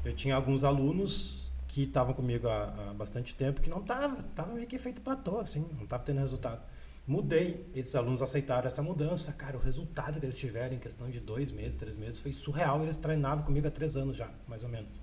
eu 0.06 0.14
tinha 0.14 0.36
alguns 0.36 0.64
alunos 0.64 1.52
que 1.68 1.84
estavam 1.84 2.14
comigo 2.14 2.48
há, 2.48 2.64
há, 2.64 2.94
bastante 2.94 3.36
tempo 3.36 3.60
que 3.60 3.70
não 3.70 3.82
tava, 3.82 4.24
tava 4.36 4.54
meio 4.54 4.68
que 4.68 4.78
feito 4.78 5.02
platô, 5.02 5.40
assim, 5.40 5.68
não 5.78 5.86
tava 5.86 6.04
tendo 6.04 6.20
resultado. 6.20 6.62
Mudei, 7.08 7.70
esses 7.76 7.94
alunos 7.96 8.22
aceitaram 8.22 8.66
essa 8.66 8.82
mudança, 8.82 9.34
cara, 9.34 9.58
o 9.58 9.60
resultado 9.60 10.20
que 10.20 10.26
eles 10.26 10.38
tiveram 10.38 10.76
em 10.76 10.80
questão 10.80 11.10
de 11.10 11.20
dois 11.20 11.52
meses, 11.52 11.76
três 11.76 11.98
meses 11.98 12.20
foi 12.20 12.32
surreal. 12.32 12.82
Eles 12.82 12.98
treinavam 12.98 13.44
comigo 13.44 13.68
há 13.68 13.72
três 13.72 13.98
anos 13.98 14.16
já, 14.16 14.30
mais 14.48 14.64
ou 14.64 14.70
menos. 14.70 15.02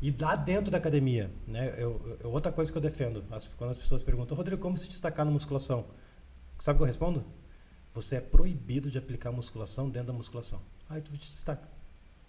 E 0.00 0.14
lá 0.18 0.34
dentro 0.34 0.70
da 0.70 0.78
academia, 0.78 1.30
né, 1.46 1.74
eu, 1.76 2.18
eu 2.20 2.30
outra 2.30 2.50
coisa 2.50 2.72
que 2.72 2.78
eu 2.78 2.82
defendo, 2.82 3.24
as, 3.30 3.44
quando 3.46 3.72
as 3.72 3.76
pessoas 3.76 4.02
perguntam, 4.02 4.36
Rodrigo, 4.36 4.60
como 4.60 4.76
se 4.76 4.88
destacar 4.88 5.26
na 5.26 5.30
musculação? 5.30 5.84
Sabe 6.58 6.76
o 6.76 6.78
que 6.78 6.82
eu 6.84 6.86
respondo? 6.86 7.24
Você 7.94 8.16
é 8.16 8.20
proibido 8.20 8.90
de 8.90 8.98
aplicar 8.98 9.30
musculação 9.30 9.90
dentro 9.90 10.08
da 10.08 10.12
musculação. 10.12 10.60
Aí 10.88 11.00
tu 11.00 11.12
te 11.16 11.30
destaca. 11.30 11.68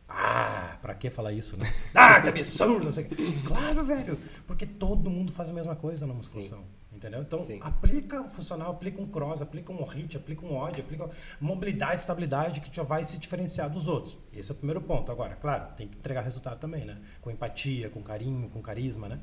Ah, 0.07 0.77
pra 0.81 0.95
que 0.95 1.09
falar 1.09 1.31
isso, 1.31 1.55
né? 1.55 1.65
Ah, 1.93 2.19
que 2.21 2.29
absurdo, 2.29 2.85
não 2.85 2.93
sei 2.93 3.05
o 3.05 3.09
quê. 3.09 3.15
Claro, 3.45 3.83
velho, 3.85 4.19
porque 4.47 4.65
todo 4.65 5.09
mundo 5.09 5.31
faz 5.31 5.49
a 5.49 5.53
mesma 5.53 5.75
coisa 5.75 6.07
na 6.07 6.13
musculação. 6.13 6.59
Sim. 6.59 6.79
Entendeu? 6.91 7.21
Então, 7.21 7.43
Sim. 7.43 7.59
aplica 7.61 8.19
um 8.19 8.29
funcional, 8.29 8.71
aplica 8.71 8.99
um 8.99 9.07
cross, 9.07 9.41
aplica 9.41 9.71
um 9.71 9.83
hit, 9.83 10.17
aplica 10.17 10.43
um 10.43 10.57
odd, 10.57 10.81
aplica 10.81 11.09
mobilidade, 11.39 12.01
estabilidade 12.01 12.59
que 12.59 12.75
já 12.75 12.81
vai 12.81 13.03
se 13.03 13.17
diferenciar 13.19 13.69
dos 13.69 13.87
outros. 13.87 14.17
Esse 14.33 14.51
é 14.51 14.53
o 14.53 14.57
primeiro 14.57 14.81
ponto. 14.81 15.11
Agora, 15.11 15.35
claro, 15.35 15.71
tem 15.77 15.87
que 15.87 15.97
entregar 15.97 16.21
resultado 16.23 16.59
também, 16.59 16.85
né? 16.85 16.99
Com 17.21 17.29
empatia, 17.29 17.89
com 17.89 18.01
carinho, 18.01 18.49
com 18.49 18.61
carisma, 18.61 19.07
né? 19.07 19.19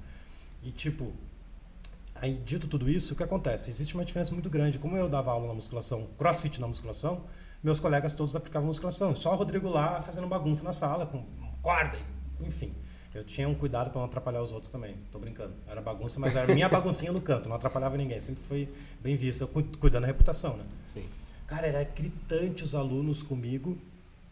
E 0.62 0.70
tipo, 0.70 1.12
aí 2.14 2.34
dito 2.34 2.68
tudo 2.68 2.88
isso, 2.88 3.14
o 3.14 3.16
que 3.16 3.24
acontece? 3.24 3.68
Existe 3.68 3.94
uma 3.94 4.04
diferença 4.04 4.32
muito 4.32 4.48
grande. 4.48 4.78
Como 4.78 4.96
eu 4.96 5.08
dava 5.08 5.32
aula 5.32 5.48
na 5.48 5.54
musculação, 5.54 6.08
crossfit 6.16 6.60
na 6.60 6.68
musculação, 6.68 7.24
meus 7.62 7.80
colegas 7.80 8.14
todos 8.14 8.36
aplicavam 8.36 8.68
musculação. 8.68 9.14
Só 9.14 9.32
o 9.32 9.36
Rodrigo 9.36 9.68
lá 9.68 10.00
fazendo 10.02 10.26
bagunça 10.26 10.62
na 10.62 10.72
sala, 10.72 11.06
com 11.06 11.24
corda, 11.62 11.98
enfim. 12.40 12.72
Eu 13.14 13.24
tinha 13.24 13.48
um 13.48 13.54
cuidado 13.54 13.90
para 13.90 13.98
não 13.98 14.06
atrapalhar 14.06 14.42
os 14.42 14.52
outros 14.52 14.70
também. 14.70 14.94
Tô 15.10 15.18
brincando. 15.18 15.54
Era 15.66 15.80
bagunça, 15.80 16.20
mas 16.20 16.36
era 16.36 16.52
minha 16.52 16.68
baguncinha 16.68 17.12
no 17.12 17.20
canto, 17.20 17.48
não 17.48 17.56
atrapalhava 17.56 17.96
ninguém. 17.96 18.20
Sempre 18.20 18.42
foi 18.44 18.68
bem 19.00 19.16
visto, 19.16 19.40
eu 19.40 19.48
cuidando 19.48 20.02
da 20.02 20.06
reputação, 20.06 20.56
né? 20.56 20.64
Sim. 20.92 21.04
Cara, 21.46 21.66
era 21.66 21.82
gritante 21.82 22.62
os 22.62 22.74
alunos 22.74 23.22
comigo, 23.22 23.78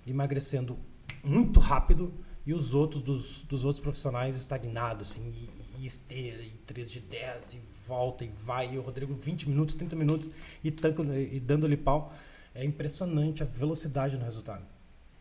emagrecendo 0.07 0.77
muito 1.23 1.61
rápido 1.61 2.13
e 2.47 2.53
os 2.53 2.75
outros 2.75 3.03
dos, 3.03 3.43
dos 3.43 3.65
outros 3.65 3.83
profissionais 3.83 4.37
estagnados, 4.37 5.11
assim, 5.11 5.33
e, 5.33 5.83
e 5.83 5.87
esteira, 5.87 6.43
e 6.43 6.51
3 6.67 6.91
de 6.91 7.01
10, 7.01 7.55
e 7.55 7.61
volta, 7.87 8.25
e 8.25 8.29
vai, 8.29 8.75
e 8.75 8.79
o 8.79 8.83
Rodrigo 8.83 9.15
20 9.15 9.49
minutos, 9.49 9.75
30 9.75 9.97
minutos, 9.97 10.31
e, 10.63 10.71
tanco, 10.71 11.03
e 11.05 11.41
dando-lhe 11.41 11.77
pau. 11.77 12.13
É 12.55 12.65
impressionante 12.65 13.43
a 13.43 13.47
velocidade 13.47 14.17
no 14.17 14.25
resultado. 14.25 14.65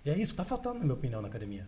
E 0.06 0.10
é 0.10 0.14
isso 0.14 0.34
que 0.36 0.42
está 0.42 0.44
faltando, 0.44 0.80
na 0.80 0.86
minha 0.86 0.94
opinião, 0.94 1.22
na 1.22 1.28
academia. 1.28 1.66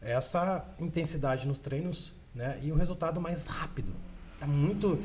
É 0.00 0.12
essa 0.12 0.64
intensidade 0.78 1.46
nos 1.46 1.58
treinos 1.58 2.12
né, 2.34 2.58
e 2.62 2.72
o 2.72 2.74
resultado 2.74 3.20
mais 3.20 3.46
rápido. 3.46 3.92
Está 4.34 4.46
muito. 4.46 4.98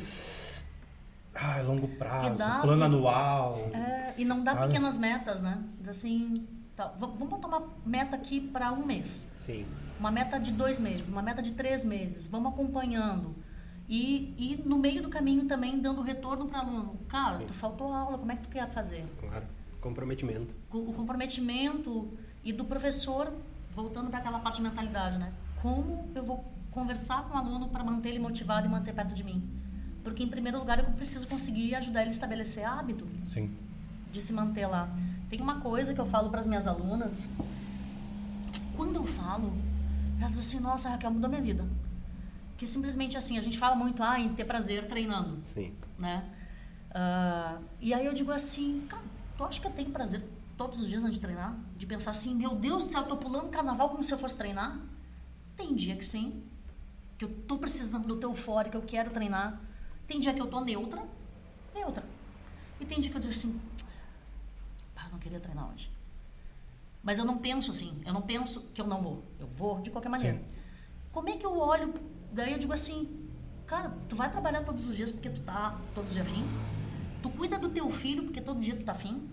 Ah, 1.36 1.62
longo 1.62 1.88
prazo, 1.88 2.38
dá, 2.38 2.62
plano 2.62 2.82
e, 2.82 2.86
anual. 2.86 3.70
É, 3.74 4.14
e 4.18 4.26
não 4.26 4.44
dá 4.44 4.54
sabe? 4.54 4.68
pequenas 4.68 4.98
metas, 4.98 5.42
né? 5.42 5.64
Assim, 5.88 6.48
tá, 6.76 6.88
vamos 6.98 7.30
botar 7.30 7.48
uma 7.48 7.68
meta 7.86 8.16
aqui 8.16 8.40
para 8.40 8.72
um 8.72 8.84
mês. 8.84 9.28
Sim. 9.36 9.66
Uma 10.00 10.10
meta 10.10 10.40
de 10.40 10.52
dois 10.52 10.80
meses, 10.80 11.08
uma 11.08 11.22
meta 11.22 11.42
de 11.44 11.52
três 11.52 11.86
meses. 11.86 12.26
Vamos 12.28 12.54
acompanhando. 12.54 13.36
E, 13.88 14.34
e 14.38 14.64
no 14.66 14.80
meio 14.80 15.04
do 15.04 15.10
caminho 15.10 15.46
também 15.46 15.80
dando 15.80 16.02
retorno 16.02 16.48
para 16.48 16.58
o 16.58 16.62
aluno. 16.62 17.00
Cara, 17.08 17.36
Sim. 17.36 17.46
tu 17.46 17.54
faltou 17.54 17.94
aula, 17.94 18.18
como 18.18 18.32
é 18.32 18.36
que 18.36 18.44
tu 18.44 18.50
quer 18.50 18.68
fazer? 18.68 19.06
Claro 19.20 19.46
comprometimento. 19.82 20.54
O 20.72 20.94
comprometimento 20.94 22.10
e 22.44 22.54
do 22.54 22.66
professor, 22.66 23.32
voltando 23.76 24.10
para 24.10 24.20
aquela 24.20 24.40
parte 24.40 24.58
de 24.58 24.64
mentalidade, 24.64 25.18
né? 25.18 25.34
Como 25.62 26.10
eu 26.16 26.24
vou 26.24 26.46
conversar 26.72 27.24
com 27.24 27.36
o 27.36 27.38
aluno 27.38 27.70
para 27.70 27.84
manter 27.84 28.10
ele 28.10 28.20
motivado 28.20 28.68
e 28.68 28.70
manter 28.70 28.94
perto 28.94 29.14
de 29.14 29.24
mim? 29.24 29.44
Porque, 30.04 30.24
em 30.24 30.30
primeiro 30.30 30.60
lugar, 30.60 30.80
eu 30.80 30.86
preciso 30.86 31.28
conseguir 31.28 31.76
ajudar 31.76 32.02
ele 32.02 32.10
a 32.10 32.14
estabelecer 32.14 32.66
hábito 32.66 33.06
Sim. 33.26 33.52
de 34.12 34.22
se 34.22 34.32
manter 34.32 34.66
lá. 34.66 34.90
Tem 35.30 35.42
uma 35.42 35.60
coisa 35.60 35.94
que 35.94 36.00
eu 36.00 36.06
falo 36.06 36.30
para 36.30 36.40
as 36.40 36.48
minhas 36.48 36.66
alunas, 36.66 37.30
quando 38.78 38.96
eu 38.96 39.06
falo, 39.06 39.52
elas 40.20 40.36
dizem 40.36 40.60
assim, 40.60 40.60
nossa, 40.60 40.90
Raquel, 40.90 41.12
mudou 41.12 41.30
minha 41.30 41.42
vida. 41.42 41.66
Que 42.58 42.66
simplesmente 42.66 43.18
assim, 43.18 43.38
a 43.38 43.42
gente 43.42 43.58
fala 43.58 43.76
muito 43.76 44.02
ah, 44.02 44.20
em 44.20 44.34
ter 44.34 44.46
prazer 44.46 44.88
treinando. 44.88 45.40
Sim. 45.46 45.74
Né? 46.00 46.24
Uh, 46.92 47.62
e 47.82 47.94
aí 47.94 48.06
eu 48.06 48.14
digo 48.14 48.32
assim, 48.32 48.86
cara, 48.88 49.04
Tu 49.38 49.44
acha 49.44 49.62
que 49.62 49.68
eu 49.68 49.72
tenho 49.72 49.92
prazer 49.92 50.24
todos 50.58 50.82
os 50.82 50.88
dias 50.88 51.04
antes 51.04 51.16
de 51.16 51.22
treinar? 51.22 51.56
De 51.78 51.86
pensar 51.86 52.12
assim, 52.12 52.34
meu 52.36 52.56
Deus 52.56 52.86
do 52.86 52.92
céu, 52.92 53.02
eu 53.02 53.08
tô 53.08 53.18
pulando 53.18 53.50
carnaval 53.50 53.90
como 53.90 54.04
se 54.04 54.12
eu 54.12 54.18
fosse 54.18 54.36
treinar? 54.36 54.80
Tem 55.56 55.76
dia 55.76 55.96
que 55.96 56.04
sim, 56.04 56.44
que 57.18 57.26
eu 57.26 57.30
tô 57.48 57.58
precisando 57.58 58.08
do 58.08 58.18
teu 58.18 58.34
fora, 58.34 58.70
que 58.70 58.76
eu 58.76 58.82
quero 58.82 59.12
treinar. 59.12 59.62
Tem 60.08 60.20
dia 60.20 60.34
que 60.34 60.42
eu 60.42 60.48
tô 60.48 60.60
neutra, 60.62 61.04
neutra. 61.74 62.04
E 62.80 62.86
tem 62.86 63.00
dia 63.00 63.12
que 63.12 63.18
eu 63.18 63.22
digo 63.22 63.34
assim, 63.34 63.60
pá, 64.96 65.08
não 65.12 65.20
queria 65.20 65.40
treinar 65.40 65.72
hoje. 65.72 65.92
Mas 67.04 67.20
eu 67.20 67.26
não 67.26 67.38
penso 67.38 67.72
assim, 67.72 68.02
eu 68.06 68.14
não 68.14 68.22
penso 68.22 68.72
que 68.74 68.82
eu 68.82 68.88
não 68.88 69.02
vou. 69.02 69.24
Eu 69.40 69.48
vou 69.48 69.82
de 69.82 69.92
qualquer 69.92 70.10
maneira. 70.10 70.38
Sim. 70.38 70.56
Como 71.12 71.30
é 71.30 71.38
que 71.38 71.46
eu 71.46 71.58
olho? 71.58 71.94
Daí 72.32 72.54
eu 72.54 72.60
digo 72.60 72.74
assim, 72.74 73.30
cara, 73.66 73.96
tu 74.10 74.16
vai 74.16 74.32
trabalhar 74.32 74.64
todos 74.64 74.88
os 74.88 74.96
dias 74.96 75.12
porque 75.12 75.30
tu 75.30 75.42
tá 75.42 75.80
todos 75.94 76.10
os 76.10 76.16
dias 76.16 76.28
afim? 76.28 76.44
Tu 77.22 77.30
cuida 77.30 77.58
do 77.58 77.70
teu 77.70 77.90
filho 77.90 78.24
porque 78.24 78.42
todo 78.42 78.60
dia 78.60 78.76
tu 78.76 78.84
tá 78.84 78.92
afim? 78.92 79.28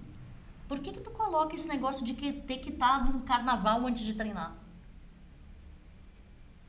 Por 0.67 0.79
que 0.79 0.93
que 0.93 1.01
tu 1.01 1.11
coloca 1.11 1.55
esse 1.55 1.69
negócio 1.69 2.05
de 2.05 2.15
que 2.15 2.33
ter 2.33 2.59
que 2.59 2.71
estar 2.71 2.99
tá 2.99 3.05
num 3.05 3.21
carnaval 3.21 3.87
antes 3.87 4.05
de 4.05 4.15
treinar? 4.15 4.57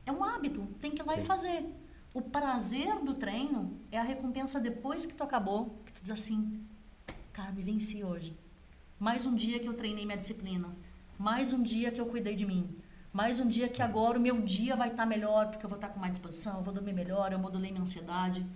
É 0.04 0.12
um 0.12 0.22
hábito, 0.22 0.66
tem 0.80 0.92
que 0.92 1.02
ir 1.02 1.06
lá 1.06 1.14
Sim. 1.14 1.20
e 1.20 1.24
fazer. 1.24 1.66
O 2.14 2.22
prazer 2.22 2.98
do 3.00 3.14
treino 3.14 3.78
é 3.90 3.98
a 3.98 4.02
recompensa 4.02 4.60
depois 4.60 5.04
que 5.04 5.14
tu 5.14 5.22
acabou, 5.22 5.78
que 5.84 5.92
tu 5.92 6.02
diz 6.02 6.10
assim, 6.10 6.64
cara, 7.32 7.52
me 7.52 7.62
venci 7.62 8.04
hoje. 8.04 8.38
Mais 8.98 9.26
um 9.26 9.34
dia 9.34 9.58
que 9.58 9.68
eu 9.68 9.74
treinei 9.74 10.06
minha 10.06 10.16
disciplina. 10.16 10.74
Mais 11.18 11.52
um 11.52 11.62
dia 11.62 11.90
que 11.90 12.00
eu 12.00 12.06
cuidei 12.06 12.36
de 12.36 12.46
mim. 12.46 12.74
Mais 13.12 13.40
um 13.40 13.48
dia 13.48 13.68
que 13.68 13.82
agora 13.82 14.18
o 14.18 14.20
meu 14.20 14.40
dia 14.42 14.76
vai 14.76 14.88
estar 14.88 15.02
tá 15.02 15.08
melhor, 15.08 15.48
porque 15.48 15.64
eu 15.64 15.68
vou 15.68 15.76
estar 15.76 15.88
tá 15.88 15.94
com 15.94 16.00
mais 16.00 16.12
disposição, 16.12 16.58
eu 16.58 16.62
vou 16.62 16.72
dormir 16.72 16.92
melhor, 16.92 17.32
eu 17.32 17.38
modulei 17.38 17.70
minha 17.70 17.82
ansiedade. 17.82 18.46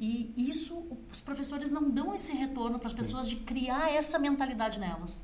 E 0.00 0.32
isso, 0.34 0.82
os 1.12 1.20
professores 1.20 1.70
não 1.70 1.90
dão 1.90 2.14
esse 2.14 2.32
retorno 2.32 2.78
para 2.78 2.86
as 2.86 2.94
pessoas 2.94 3.28
de 3.28 3.36
criar 3.36 3.92
essa 3.92 4.18
mentalidade 4.18 4.80
nelas. 4.80 5.22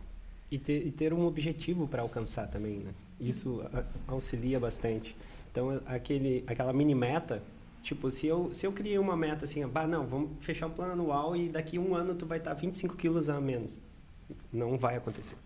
E 0.51 0.59
ter, 0.59 0.87
e 0.87 0.93
ter 0.93 1.15
um 1.15 1.25
objetivo 1.25 1.89
para 1.89 2.03
alcançar 2.03 2.47
também, 2.49 2.81
né? 2.81 2.91
Isso 3.19 3.65
auxilia 4.07 4.61
bastante. 4.61 5.17
Então, 5.51 5.81
aquele, 5.87 6.45
aquela 6.47 6.75
mini 6.75 6.95
meta, 6.95 7.43
tipo, 7.83 8.11
se 8.11 8.27
eu, 8.27 8.53
se 8.53 8.67
eu 8.67 8.73
criei 8.73 8.99
uma 8.99 9.17
meta 9.17 9.47
assim, 9.47 9.67
bah, 9.67 9.87
não, 9.87 10.07
vamos 10.07 10.33
fechar 10.41 10.67
um 10.67 10.71
plano 10.71 10.93
anual 10.93 11.35
e 11.35 11.49
daqui 11.49 11.79
um 11.79 11.95
ano 11.95 12.15
tu 12.15 12.27
vai 12.27 12.37
estar 12.37 12.53
25 12.53 12.97
quilos 12.97 13.31
a 13.31 13.41
menos. 13.41 13.81
Não 14.53 14.77
vai 14.77 14.97
acontecer. 14.97 15.37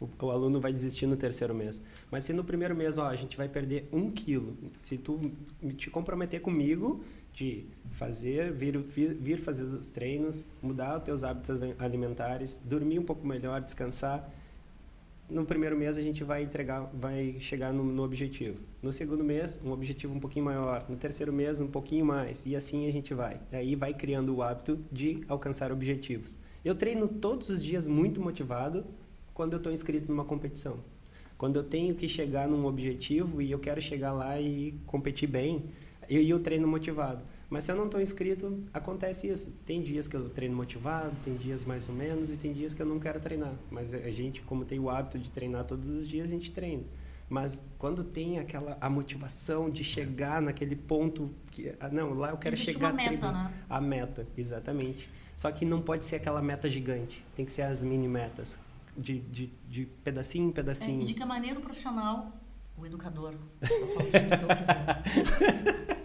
O, 0.00 0.08
o, 0.24 0.30
aluno 0.30 0.60
vai 0.60 0.72
desistir 0.72 1.06
no 1.06 1.16
terceiro 1.16 1.52
mês. 1.52 1.82
Mas 2.12 2.22
se 2.22 2.32
no 2.32 2.44
primeiro 2.44 2.76
mês, 2.76 2.96
ó, 2.96 3.08
a 3.08 3.16
gente 3.16 3.36
vai 3.36 3.48
perder 3.48 3.88
um 3.92 4.08
quilo, 4.08 4.56
se 4.78 4.96
tu 4.96 5.20
te 5.76 5.90
comprometer 5.90 6.40
comigo 6.40 7.04
de 7.38 7.64
fazer, 7.92 8.52
vir, 8.52 8.76
vir, 8.78 9.38
fazer 9.38 9.62
os 9.62 9.88
treinos, 9.88 10.46
mudar 10.60 10.98
os 10.98 11.04
teus 11.04 11.22
hábitos 11.22 11.60
alimentares, 11.78 12.60
dormir 12.64 12.98
um 12.98 13.04
pouco 13.04 13.24
melhor, 13.24 13.60
descansar. 13.60 14.28
No 15.30 15.44
primeiro 15.44 15.76
mês 15.76 15.96
a 15.96 16.02
gente 16.02 16.24
vai 16.24 16.42
entregar, 16.42 16.90
vai 16.92 17.36
chegar 17.38 17.72
no, 17.72 17.84
no, 17.84 18.02
objetivo. 18.02 18.58
No 18.82 18.92
segundo 18.92 19.22
mês, 19.22 19.60
um 19.64 19.70
objetivo 19.70 20.14
um 20.14 20.18
pouquinho 20.18 20.46
maior. 20.46 20.84
No 20.88 20.96
terceiro 20.96 21.32
mês, 21.32 21.60
um 21.60 21.68
pouquinho 21.68 22.04
mais. 22.04 22.44
E 22.44 22.56
assim 22.56 22.88
a 22.88 22.92
gente 22.92 23.14
vai. 23.14 23.38
Aí 23.52 23.76
vai 23.76 23.94
criando 23.94 24.34
o 24.34 24.42
hábito 24.42 24.78
de 24.90 25.22
alcançar 25.28 25.70
objetivos. 25.70 26.38
Eu 26.64 26.74
treino 26.74 27.06
todos 27.06 27.50
os 27.50 27.62
dias 27.62 27.86
muito 27.86 28.20
motivado 28.20 28.84
quando 29.32 29.52
eu 29.52 29.58
estou 29.58 29.72
inscrito 29.72 30.10
numa 30.10 30.24
competição. 30.24 30.78
Quando 31.36 31.56
eu 31.56 31.62
tenho 31.62 31.94
que 31.94 32.08
chegar 32.08 32.48
num 32.48 32.66
objetivo 32.66 33.40
e 33.40 33.52
eu 33.52 33.60
quero 33.60 33.80
chegar 33.80 34.12
lá 34.12 34.40
e 34.40 34.74
competir 34.86 35.28
bem, 35.28 35.62
eu, 36.08 36.22
eu 36.22 36.40
treino 36.40 36.66
motivado. 36.66 37.22
Mas 37.50 37.64
se 37.64 37.72
eu 37.72 37.76
não 37.76 37.86
estou 37.86 38.00
inscrito, 38.00 38.62
acontece 38.74 39.28
isso. 39.28 39.52
Tem 39.64 39.82
dias 39.82 40.06
que 40.06 40.14
eu 40.14 40.28
treino 40.28 40.54
motivado, 40.54 41.14
tem 41.24 41.34
dias 41.34 41.64
mais 41.64 41.88
ou 41.88 41.94
menos, 41.94 42.30
e 42.30 42.36
tem 42.36 42.52
dias 42.52 42.74
que 42.74 42.82
eu 42.82 42.86
não 42.86 43.00
quero 43.00 43.20
treinar. 43.20 43.54
Mas 43.70 43.94
a 43.94 44.10
gente, 44.10 44.42
como 44.42 44.64
tem 44.64 44.78
o 44.78 44.90
hábito 44.90 45.18
de 45.18 45.30
treinar 45.30 45.64
todos 45.64 45.88
os 45.88 46.06
dias, 46.06 46.26
a 46.26 46.28
gente 46.28 46.50
treina. 46.50 46.84
Mas 47.28 47.62
quando 47.78 48.04
tem 48.04 48.38
aquela 48.38 48.76
a 48.80 48.88
motivação 48.88 49.70
de 49.70 49.84
chegar 49.84 50.40
naquele 50.40 50.74
ponto 50.74 51.30
que 51.50 51.74
ah, 51.78 51.88
não, 51.88 52.14
lá 52.14 52.30
eu 52.30 52.38
quero 52.38 52.54
Existe 52.54 52.72
chegar 52.72 52.92
uma 52.92 52.96
meta, 52.96 53.32
né? 53.32 53.52
a 53.68 53.80
meta, 53.80 54.26
exatamente. 54.36 55.08
Só 55.36 55.50
que 55.52 55.64
não 55.64 55.80
pode 55.80 56.06
ser 56.06 56.16
aquela 56.16 56.42
meta 56.42 56.68
gigante. 56.68 57.24
Tem 57.36 57.44
que 57.44 57.52
ser 57.52 57.62
as 57.62 57.82
mini 57.82 58.08
metas, 58.08 58.58
de, 58.96 59.20
de, 59.20 59.52
de 59.68 59.86
pedacinho 60.02 60.48
em 60.48 60.52
pedacinho. 60.52 61.00
É, 61.00 61.02
e 61.02 61.06
de 61.06 61.14
que 61.14 61.24
maneira 61.24 61.58
o 61.58 61.62
profissional, 61.62 62.32
o 62.76 62.84
educador, 62.84 63.34
eu 63.60 63.88
falo 63.88 64.08
o 64.08 64.10
que 64.10 64.16
eu 64.16 64.56
quiser. 64.56 65.88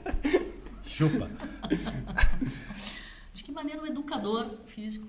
Chupa. 0.93 1.29
De 3.33 3.43
que 3.43 3.51
maneira 3.51 3.81
o 3.81 3.87
educador 3.87 4.57
físico 4.67 5.07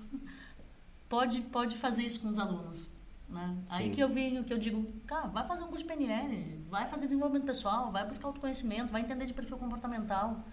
pode, 1.07 1.41
pode 1.41 1.77
fazer 1.77 2.03
isso 2.03 2.21
com 2.21 2.29
os 2.29 2.39
alunos? 2.39 2.89
Né? 3.29 3.55
Aí 3.69 3.91
que 3.91 4.01
eu 4.01 4.09
vi, 4.09 4.43
que 4.43 4.53
eu 4.53 4.57
digo, 4.57 4.85
cara, 5.05 5.27
vai 5.27 5.47
fazer 5.47 5.63
um 5.63 5.67
curso 5.67 5.83
de 5.83 5.93
PNL, 5.93 6.59
vai 6.67 6.87
fazer 6.87 7.05
desenvolvimento 7.05 7.45
pessoal, 7.45 7.91
vai 7.91 8.05
buscar 8.05 8.27
autoconhecimento, 8.27 8.91
vai 8.91 9.01
entender 9.01 9.25
de 9.25 9.33
perfil 9.33 9.57
comportamental. 9.57 10.43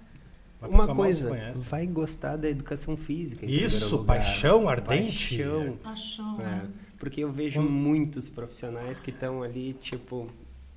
Uma 0.60 0.94
coisa, 0.94 1.30
vai 1.68 1.86
gostar 1.86 2.36
da 2.36 2.48
educação 2.48 2.96
física. 2.96 3.44
Isso, 3.44 4.04
paixão 4.04 4.68
ardente. 4.68 5.38
Paixão. 5.38 5.76
Paixão, 5.78 6.40
é. 6.40 6.44
é. 6.44 6.68
Porque 6.98 7.20
eu 7.20 7.32
vejo 7.32 7.60
hum. 7.60 7.68
muitos 7.68 8.28
profissionais 8.28 9.00
que 9.00 9.10
estão 9.10 9.42
ali, 9.42 9.72
tipo, 9.74 10.30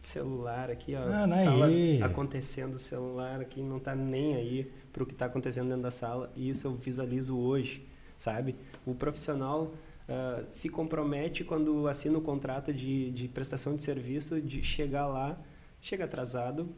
celular 0.07 0.69
aqui, 0.69 0.95
ó, 0.95 0.99
ah, 0.99 1.27
sala 1.31 1.65
aí. 1.67 2.01
acontecendo, 2.01 2.79
celular 2.79 3.41
aqui 3.41 3.61
não 3.61 3.79
tá 3.79 3.95
nem 3.95 4.35
aí 4.35 4.71
para 4.91 5.03
o 5.03 5.05
que 5.05 5.13
está 5.13 5.25
acontecendo 5.25 5.67
dentro 5.67 5.83
da 5.83 5.91
sala. 5.91 6.31
E 6.35 6.49
isso 6.49 6.67
eu 6.67 6.75
visualizo 6.75 7.37
hoje, 7.37 7.87
sabe? 8.17 8.55
O 8.85 8.95
profissional 8.95 9.73
uh, 10.09 10.45
se 10.49 10.69
compromete 10.69 11.43
quando 11.43 11.87
assina 11.87 12.17
o 12.17 12.21
contrato 12.21 12.73
de, 12.73 13.11
de 13.11 13.27
prestação 13.27 13.75
de 13.75 13.83
serviço 13.83 14.41
de 14.41 14.63
chegar 14.63 15.07
lá, 15.07 15.37
chega 15.81 16.05
atrasado, 16.05 16.69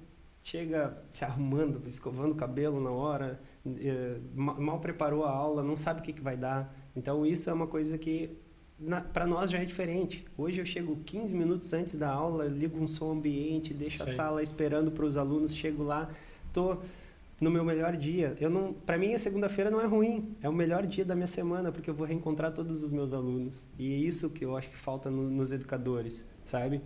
chega 0.42 0.98
se 1.12 1.24
arrumando, 1.26 1.82
escovando 1.88 2.32
o 2.32 2.36
cabelo 2.36 2.82
na 2.82 2.92
hora, 2.92 3.40
uh, 3.66 4.22
mal 4.36 4.80
preparou 4.80 5.26
a 5.26 5.32
aula, 5.32 5.64
não 5.64 5.76
sabe 5.76 6.00
o 6.00 6.04
que, 6.04 6.14
que 6.14 6.22
vai 6.22 6.38
dar. 6.38 6.76
Então 6.96 7.26
isso 7.26 7.50
é 7.50 7.54
uma 7.54 7.68
coisa 7.68 7.98
que 7.98 8.38
para 9.14 9.26
nós 9.26 9.50
já 9.50 9.60
é 9.60 9.66
diferente. 9.66 10.26
Hoje 10.38 10.60
eu 10.60 10.66
chego 10.66 10.98
15 10.98 11.34
minutos 11.34 11.72
antes 11.74 11.98
da 11.98 12.10
aula, 12.10 12.46
ligo 12.46 12.80
um 12.80 12.88
som 12.88 13.12
ambiente, 13.12 13.74
deixo 13.74 14.04
Sei. 14.04 14.14
a 14.14 14.16
sala 14.16 14.44
esperando 14.44 14.92
para 14.92 15.06
os 15.06 15.18
alunos, 15.18 15.56
chego 15.56 15.84
lá, 15.84 16.10
tô 16.54 16.78
no 17.40 17.50
meu 17.50 17.64
melhor 17.64 17.96
dia. 17.96 18.38
Eu 18.40 18.50
não, 18.50 18.74
para 18.74 18.98
mim 18.98 19.14
a 19.14 19.20
segunda-feira 19.20 19.72
não 19.72 19.82
é 19.82 19.86
ruim, 19.86 20.36
é 20.42 20.50
o 20.50 20.54
melhor 20.54 20.86
dia 20.86 21.04
da 21.04 21.16
minha 21.16 21.28
semana 21.28 21.72
porque 21.72 21.90
eu 21.90 21.94
vou 21.94 22.06
reencontrar 22.06 22.52
todos 22.52 22.84
os 22.84 22.94
meus 22.94 23.14
alunos. 23.14 23.66
E 23.80 23.94
é 23.94 23.98
isso 23.98 24.30
que 24.30 24.46
eu 24.46 24.56
acho 24.56 24.70
que 24.70 24.78
falta 24.78 25.10
no, 25.10 25.30
nos 25.30 25.52
educadores, 25.52 26.26
sabe? 26.46 26.82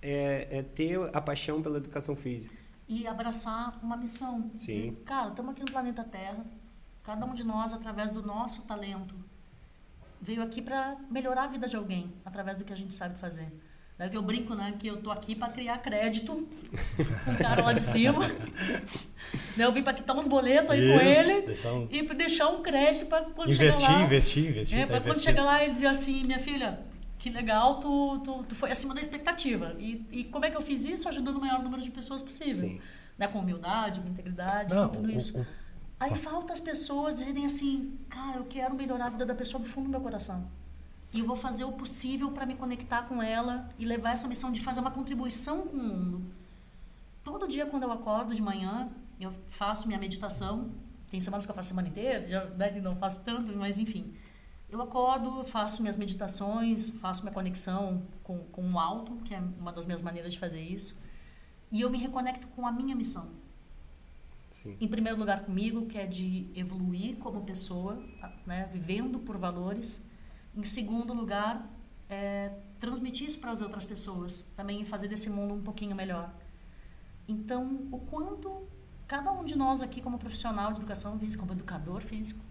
É, 0.00 0.48
é, 0.50 0.62
ter 0.62 0.98
a 1.12 1.20
paixão 1.20 1.62
pela 1.62 1.76
educação 1.76 2.16
física 2.16 2.62
e 2.88 3.06
abraçar 3.06 3.78
uma 3.82 3.96
missão. 3.96 4.50
Sim. 4.58 4.90
De, 4.90 4.96
cara, 5.04 5.30
estamos 5.30 5.52
aqui 5.52 5.62
no 5.62 5.70
planeta 5.70 6.04
Terra. 6.04 6.44
Cada 7.02 7.24
um 7.24 7.34
de 7.34 7.42
nós, 7.42 7.72
através 7.72 8.10
do 8.10 8.22
nosso 8.22 8.62
talento, 8.62 9.14
veio 10.22 10.42
aqui 10.42 10.62
para 10.62 10.96
melhorar 11.10 11.44
a 11.44 11.46
vida 11.48 11.66
de 11.66 11.76
alguém 11.76 12.12
através 12.24 12.56
do 12.56 12.64
que 12.64 12.72
a 12.72 12.76
gente 12.76 12.94
sabe 12.94 13.18
fazer. 13.18 13.52
Eu 14.12 14.22
brinco, 14.22 14.52
né, 14.54 14.74
que 14.80 14.88
eu 14.88 14.96
tô 14.96 15.12
aqui 15.12 15.34
para 15.34 15.52
criar 15.52 15.78
crédito 15.78 16.48
com 17.24 17.30
o 17.30 17.38
cara 17.38 17.62
lá 17.62 17.72
de 17.72 17.82
cima. 17.82 18.22
eu 19.56 19.72
vim 19.72 19.82
para 19.82 19.92
quitar 19.92 20.16
uns 20.16 20.26
boletos 20.26 20.72
aí 20.72 20.80
Isso, 20.80 20.98
com 20.98 21.04
ele 21.04 21.46
deixar 21.46 21.72
um... 21.72 21.88
e 21.88 22.02
deixar 22.14 22.48
um 22.48 22.62
crédito 22.62 23.06
para 23.06 23.22
quando 23.26 23.50
investir, 23.50 23.80
chegar 23.80 23.92
lá. 23.92 24.02
Investir, 24.02 24.48
investir, 24.48 24.78
é, 24.78 24.86
tá 24.86 24.92
para 24.92 25.00
quando 25.02 25.22
chegar 25.22 25.44
lá 25.44 25.62
ele 25.62 25.74
dizer 25.74 25.86
assim, 25.86 26.24
minha 26.24 26.40
filha, 26.40 26.80
que 27.16 27.30
legal, 27.30 27.78
tu, 27.78 28.18
tu, 28.24 28.42
tu 28.48 28.54
foi 28.56 28.72
acima 28.72 28.92
da 28.92 29.00
expectativa. 29.00 29.76
E, 29.78 30.04
e 30.10 30.24
como 30.24 30.44
é 30.46 30.50
que 30.50 30.56
eu 30.56 30.62
fiz 30.62 30.84
isso? 30.84 31.08
Ajudando 31.08 31.36
o 31.36 31.40
maior 31.40 31.62
número 31.62 31.80
de 31.80 31.90
pessoas 31.90 32.22
possível. 32.22 32.56
Sim. 32.56 32.80
Né, 33.16 33.28
com 33.28 33.38
humildade, 33.38 34.00
com 34.00 34.08
integridade, 34.08 34.74
Não, 34.74 34.88
com 34.88 34.96
tudo 34.96 35.12
isso. 35.12 35.38
O, 35.38 35.42
o... 35.42 35.46
Aí 36.02 36.16
falta 36.16 36.52
as 36.52 36.60
pessoas 36.60 37.18
dizerem 37.18 37.46
assim, 37.46 37.96
cara, 38.08 38.38
eu 38.38 38.44
quero 38.44 38.74
melhorar 38.74 39.06
a 39.06 39.08
vida 39.08 39.24
da 39.24 39.36
pessoa 39.36 39.62
do 39.62 39.68
fundo 39.68 39.84
do 39.84 39.90
meu 39.90 40.00
coração. 40.00 40.50
E 41.12 41.20
eu 41.20 41.24
vou 41.24 41.36
fazer 41.36 41.62
o 41.62 41.70
possível 41.70 42.32
para 42.32 42.44
me 42.44 42.56
conectar 42.56 43.02
com 43.02 43.22
ela 43.22 43.70
e 43.78 43.84
levar 43.84 44.10
essa 44.10 44.26
missão 44.26 44.50
de 44.50 44.60
fazer 44.60 44.80
uma 44.80 44.90
contribuição 44.90 45.64
com 45.68 45.76
o 45.76 45.80
mundo. 45.80 46.22
Todo 47.22 47.46
dia, 47.46 47.66
quando 47.66 47.84
eu 47.84 47.92
acordo 47.92 48.34
de 48.34 48.42
manhã, 48.42 48.90
eu 49.20 49.30
faço 49.46 49.86
minha 49.86 49.98
meditação. 50.00 50.72
Tem 51.08 51.20
semanas 51.20 51.46
que 51.46 51.52
eu 51.52 51.54
faço 51.54 51.68
a 51.68 51.70
semana 51.70 51.86
inteira, 51.86 52.28
já 52.28 52.46
né, 52.46 52.80
não 52.80 52.96
faço 52.96 53.22
tanto, 53.22 53.56
mas 53.56 53.78
enfim. 53.78 54.12
Eu 54.68 54.82
acordo, 54.82 55.44
faço 55.44 55.82
minhas 55.82 55.96
meditações, 55.96 56.90
faço 56.90 57.22
minha 57.22 57.32
conexão 57.32 58.02
com, 58.24 58.38
com 58.38 58.72
o 58.72 58.76
alto, 58.76 59.14
que 59.24 59.36
é 59.36 59.40
uma 59.56 59.72
das 59.72 59.86
minhas 59.86 60.02
maneiras 60.02 60.32
de 60.32 60.40
fazer 60.40 60.62
isso. 60.62 61.00
E 61.70 61.80
eu 61.80 61.88
me 61.88 61.98
reconecto 61.98 62.48
com 62.48 62.66
a 62.66 62.72
minha 62.72 62.96
missão. 62.96 63.40
Sim. 64.52 64.76
Em 64.80 64.86
primeiro 64.86 65.18
lugar 65.18 65.44
comigo, 65.44 65.86
que 65.86 65.98
é 65.98 66.06
de 66.06 66.46
evoluir 66.54 67.16
como 67.16 67.42
pessoa, 67.42 68.00
né, 68.46 68.68
vivendo 68.72 69.18
por 69.18 69.36
valores 69.38 70.06
em 70.54 70.62
segundo 70.62 71.12
lugar, 71.14 71.68
é, 72.08 72.50
transmitir 72.78 73.26
isso 73.26 73.38
para 73.40 73.50
as 73.50 73.62
outras 73.62 73.86
pessoas, 73.86 74.52
também 74.54 74.84
fazer 74.84 75.08
desse 75.08 75.30
mundo 75.30 75.54
um 75.54 75.62
pouquinho 75.62 75.96
melhor. 75.96 76.30
Então, 77.26 77.88
o 77.90 77.98
quanto 77.98 78.68
cada 79.08 79.32
um 79.32 79.44
de 79.44 79.56
nós 79.56 79.80
aqui, 79.80 80.00
como 80.00 80.18
profissional 80.18 80.72
de 80.72 80.78
educação 80.78 81.18
física, 81.18 81.40
como 81.40 81.52
educador 81.52 82.02
físico, 82.02 82.44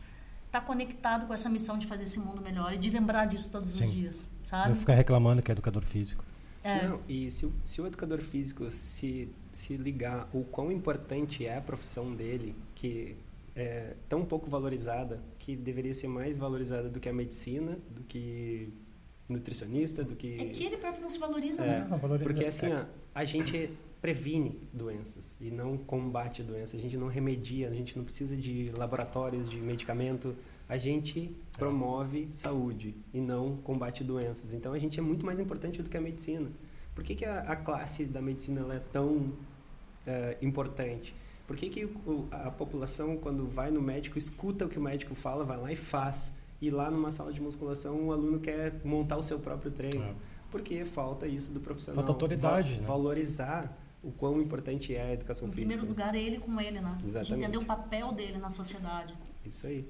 está 0.47 0.59
conectado 0.59 1.27
com 1.27 1.33
essa 1.33 1.49
missão 1.49 1.77
de 1.77 1.87
fazer 1.87 2.05
esse 2.05 2.19
mundo 2.19 2.41
melhor 2.41 2.73
e 2.73 2.77
de 2.77 2.89
lembrar 2.89 3.25
disso 3.25 3.51
todos 3.51 3.73
Sim. 3.73 3.83
os 3.83 3.91
dias, 3.91 4.29
sabe? 4.43 4.69
Não 4.69 4.75
ficar 4.75 4.95
reclamando 4.95 5.41
que 5.41 5.51
é 5.51 5.53
educador 5.53 5.83
físico. 5.83 6.25
É. 6.63 6.87
Não, 6.87 6.99
e 7.07 7.31
se 7.31 7.45
o, 7.45 7.53
se 7.65 7.81
o 7.81 7.87
educador 7.87 8.21
físico 8.21 8.69
se, 8.69 9.29
se 9.51 9.77
ligar 9.77 10.29
o 10.33 10.43
quão 10.43 10.71
importante 10.71 11.45
é 11.45 11.57
a 11.57 11.61
profissão 11.61 12.13
dele, 12.13 12.55
que 12.75 13.15
é 13.55 13.95
tão 14.07 14.23
pouco 14.23 14.49
valorizada, 14.49 15.21
que 15.39 15.55
deveria 15.55 15.93
ser 15.93 16.07
mais 16.07 16.37
valorizada 16.37 16.89
do 16.89 16.99
que 16.99 17.09
a 17.09 17.13
medicina, 17.13 17.77
do 17.89 18.03
que 18.03 18.71
nutricionista, 19.27 20.03
do 20.03 20.15
que... 20.15 20.39
É 20.39 20.45
que 20.45 20.65
ele 20.65 20.77
próprio 20.77 21.01
não 21.01 21.09
se 21.09 21.19
valoriza, 21.19 21.63
é, 21.63 21.67
né? 21.67 21.87
Não, 21.89 21.97
valoriza. 21.97 22.29
Porque 22.29 22.45
assim, 22.45 22.71
ó, 22.73 22.85
a 23.13 23.25
gente 23.25 23.71
previne 24.01 24.59
doenças 24.73 25.37
e 25.39 25.51
não 25.51 25.77
combate 25.77 26.41
doenças. 26.41 26.79
A 26.79 26.83
gente 26.83 26.97
não 26.97 27.07
remedia, 27.07 27.69
a 27.69 27.73
gente 27.73 27.97
não 27.97 28.03
precisa 28.03 28.35
de 28.35 28.71
laboratórios, 28.75 29.49
de 29.49 29.57
medicamento. 29.57 30.35
A 30.67 30.77
gente 30.77 31.35
é. 31.50 31.50
Promove 31.57 32.27
saúde 32.31 32.95
e 33.13 33.19
não 33.19 33.57
combate 33.57 34.03
doenças. 34.03 34.53
Então 34.53 34.73
a 34.73 34.79
gente 34.79 34.99
é 34.99 35.01
muito 35.01 35.25
mais 35.25 35.39
importante 35.39 35.81
do 35.81 35.89
que 35.89 35.97
a 35.97 36.01
medicina. 36.01 36.49
Por 36.95 37.03
que, 37.03 37.15
que 37.15 37.25
a, 37.25 37.39
a 37.41 37.55
classe 37.55 38.05
da 38.05 38.21
medicina 38.21 38.73
é 38.73 38.79
tão 38.79 39.31
é, 40.05 40.37
importante? 40.41 41.15
Por 41.47 41.55
que, 41.55 41.69
que 41.69 41.89
a 42.31 42.49
população, 42.51 43.17
quando 43.17 43.47
vai 43.47 43.71
no 43.71 43.81
médico, 43.81 44.17
escuta 44.17 44.65
o 44.65 44.69
que 44.69 44.79
o 44.79 44.81
médico 44.81 45.13
fala, 45.13 45.43
vai 45.43 45.57
lá 45.57 45.71
e 45.71 45.75
faz? 45.75 46.33
E 46.61 46.69
lá 46.69 46.89
numa 46.89 47.11
sala 47.11 47.33
de 47.33 47.41
musculação, 47.41 48.07
o 48.07 48.11
aluno 48.13 48.39
quer 48.39 48.73
montar 48.85 49.17
o 49.17 49.23
seu 49.23 49.39
próprio 49.39 49.71
treino. 49.71 50.03
É. 50.03 50.13
Porque 50.49 50.85
falta 50.85 51.27
isso 51.27 51.51
do 51.51 51.59
profissional. 51.59 51.97
Falta 52.03 52.11
autoridade. 52.11 52.75
Va 52.75 52.81
né? 52.81 52.87
Valorizar 52.87 53.77
o 54.03 54.11
quão 54.11 54.41
importante 54.41 54.95
é 54.95 55.01
a 55.01 55.13
educação 55.13 55.47
em 55.47 55.51
física. 55.51 55.73
Em 55.73 55.77
primeiro 55.77 55.89
lugar, 55.89 56.15
ele 56.15 56.39
com 56.39 56.59
ele, 56.59 56.79
né? 56.79 56.97
Exatamente. 57.03 57.27
De 57.27 57.41
entender 57.41 57.57
o 57.57 57.65
papel 57.65 58.11
dele 58.11 58.37
na 58.37 58.49
sociedade. 58.49 59.13
Isso 59.45 59.67
aí. 59.67 59.85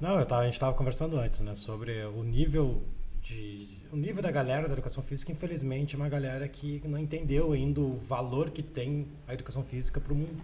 Não, 0.00 0.24
tava, 0.24 0.42
a 0.42 0.44
gente 0.44 0.54
estava 0.54 0.76
conversando 0.76 1.18
antes, 1.18 1.40
né? 1.40 1.54
Sobre 1.54 2.04
o 2.04 2.22
nível 2.22 2.82
de 3.22 3.82
o 3.92 3.96
nível 3.96 4.22
da 4.22 4.30
galera 4.30 4.66
da 4.66 4.72
educação 4.72 5.02
física, 5.02 5.30
infelizmente, 5.30 5.94
é 5.94 5.98
uma 5.98 6.08
galera 6.08 6.48
que 6.48 6.80
não 6.88 6.98
entendeu 6.98 7.52
ainda 7.52 7.78
o 7.78 7.98
valor 7.98 8.50
que 8.50 8.62
tem 8.62 9.06
a 9.28 9.34
educação 9.34 9.62
física 9.62 10.00
para 10.00 10.14
o 10.14 10.16
mundo. 10.16 10.42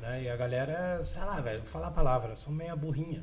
Né? 0.00 0.24
E 0.24 0.28
a 0.28 0.36
galera, 0.36 1.04
sei 1.04 1.22
lá, 1.22 1.40
velho, 1.40 1.62
falar 1.62 1.86
a 1.86 1.92
palavra, 1.92 2.34
são 2.34 2.52
meia 2.52 2.74
burrinha, 2.74 3.22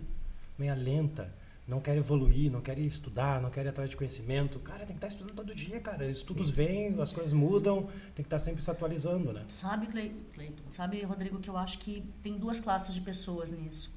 meia 0.58 0.74
lenta, 0.74 1.34
não 1.68 1.82
quer 1.82 1.98
evoluir, 1.98 2.50
não 2.50 2.62
quer 2.62 2.80
estudar, 2.80 3.42
não 3.42 3.50
quer 3.50 3.66
ir 3.66 3.68
atrás 3.68 3.90
de 3.90 3.98
conhecimento. 3.98 4.58
Cara, 4.60 4.86
tem 4.86 4.88
que 4.88 4.94
estar 4.94 5.08
estudando 5.08 5.36
todo 5.36 5.54
dia, 5.54 5.82
cara. 5.82 6.06
Estudos 6.06 6.48
Sim. 6.48 6.54
vêm, 6.54 7.02
as 7.02 7.12
coisas 7.12 7.34
mudam, 7.34 7.88
tem 8.16 8.16
que 8.16 8.22
estar 8.22 8.40
sempre 8.40 8.64
se 8.64 8.72
atualizando, 8.72 9.34
né? 9.34 9.44
Sabe, 9.50 9.88
Cleiton, 9.88 10.64
sabe, 10.72 11.04
Rodrigo, 11.04 11.40
que 11.40 11.50
eu 11.50 11.58
acho 11.58 11.80
que 11.80 12.06
tem 12.24 12.38
duas 12.38 12.62
classes 12.62 12.94
de 12.94 13.02
pessoas 13.02 13.52
nisso. 13.52 13.97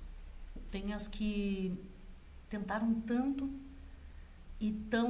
Tem 0.70 0.92
as 0.92 1.08
que 1.08 1.76
tentaram 2.48 2.94
tanto 3.06 3.50
e 4.60 4.72
tão 4.90 5.08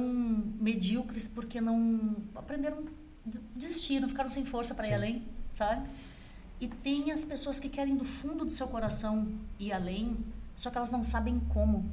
medíocres 0.59 1.27
porque 1.27 1.59
não 1.59 2.15
aprenderam, 2.35 2.83
desistiram, 3.55 4.07
ficaram 4.07 4.29
sem 4.29 4.45
força 4.45 4.73
para 4.73 4.87
ir 4.87 4.93
além, 4.93 5.23
sabe? 5.53 5.89
E 6.59 6.67
tem 6.67 7.11
as 7.11 7.25
pessoas 7.25 7.59
que 7.59 7.67
querem 7.67 7.97
do 7.97 8.05
fundo 8.05 8.45
do 8.45 8.51
seu 8.51 8.67
coração 8.67 9.27
ir 9.59 9.73
além, 9.73 10.15
só 10.55 10.69
que 10.69 10.77
elas 10.77 10.91
não 10.91 11.03
sabem 11.03 11.39
como. 11.49 11.89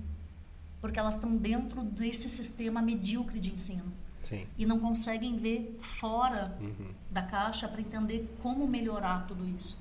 Porque 0.81 0.99
elas 0.99 1.15
estão 1.15 1.37
dentro 1.37 1.83
desse 1.83 2.29
sistema 2.29 2.81
medíocre 2.81 3.41
de 3.41 3.51
ensino. 3.51 3.91
Sim. 4.23 4.47
E 4.57 4.67
não 4.67 4.79
conseguem 4.79 5.37
ver 5.37 5.77
fora 5.81 6.57
uhum. 6.61 6.93
da 7.11 7.23
caixa 7.23 7.67
para 7.67 7.81
entender 7.81 8.29
como 8.43 8.69
melhorar 8.69 9.27
tudo 9.27 9.45
isso. 9.57 9.81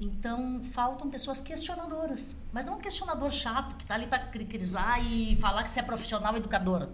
Então, 0.00 0.62
faltam 0.64 1.08
pessoas 1.08 1.40
questionadoras. 1.40 2.36
Mas 2.52 2.66
não 2.66 2.74
um 2.76 2.80
questionador 2.80 3.30
chato 3.30 3.76
que 3.76 3.84
está 3.84 3.94
ali 3.94 4.06
para 4.06 4.26
criticar 4.26 5.04
e 5.04 5.36
falar 5.36 5.62
que 5.62 5.70
você 5.70 5.80
é 5.80 5.82
profissional 5.82 6.36
educadora. 6.36 6.90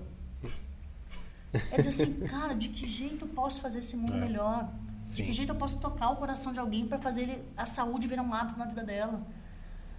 É 1.71 1.81
dizer 1.81 2.05
assim, 2.05 2.21
cara, 2.29 2.55
de 2.55 2.69
que 2.69 2.87
jeito 2.87 3.25
eu 3.25 3.29
posso 3.29 3.61
fazer 3.61 3.79
esse 3.79 3.97
mundo 3.97 4.15
é. 4.15 4.21
melhor? 4.21 4.71
De 5.07 5.23
que 5.23 5.33
jeito 5.33 5.51
eu 5.51 5.57
posso 5.57 5.81
tocar 5.81 6.11
o 6.11 6.17
coração 6.17 6.53
de 6.53 6.59
alguém 6.59 6.87
para 6.87 6.99
fazer 6.99 7.43
a 7.57 7.65
saúde 7.65 8.07
virar 8.07 8.23
um 8.23 8.35
hábito 8.35 8.59
na 8.59 8.67
vida 8.67 8.85
dela? 8.85 9.27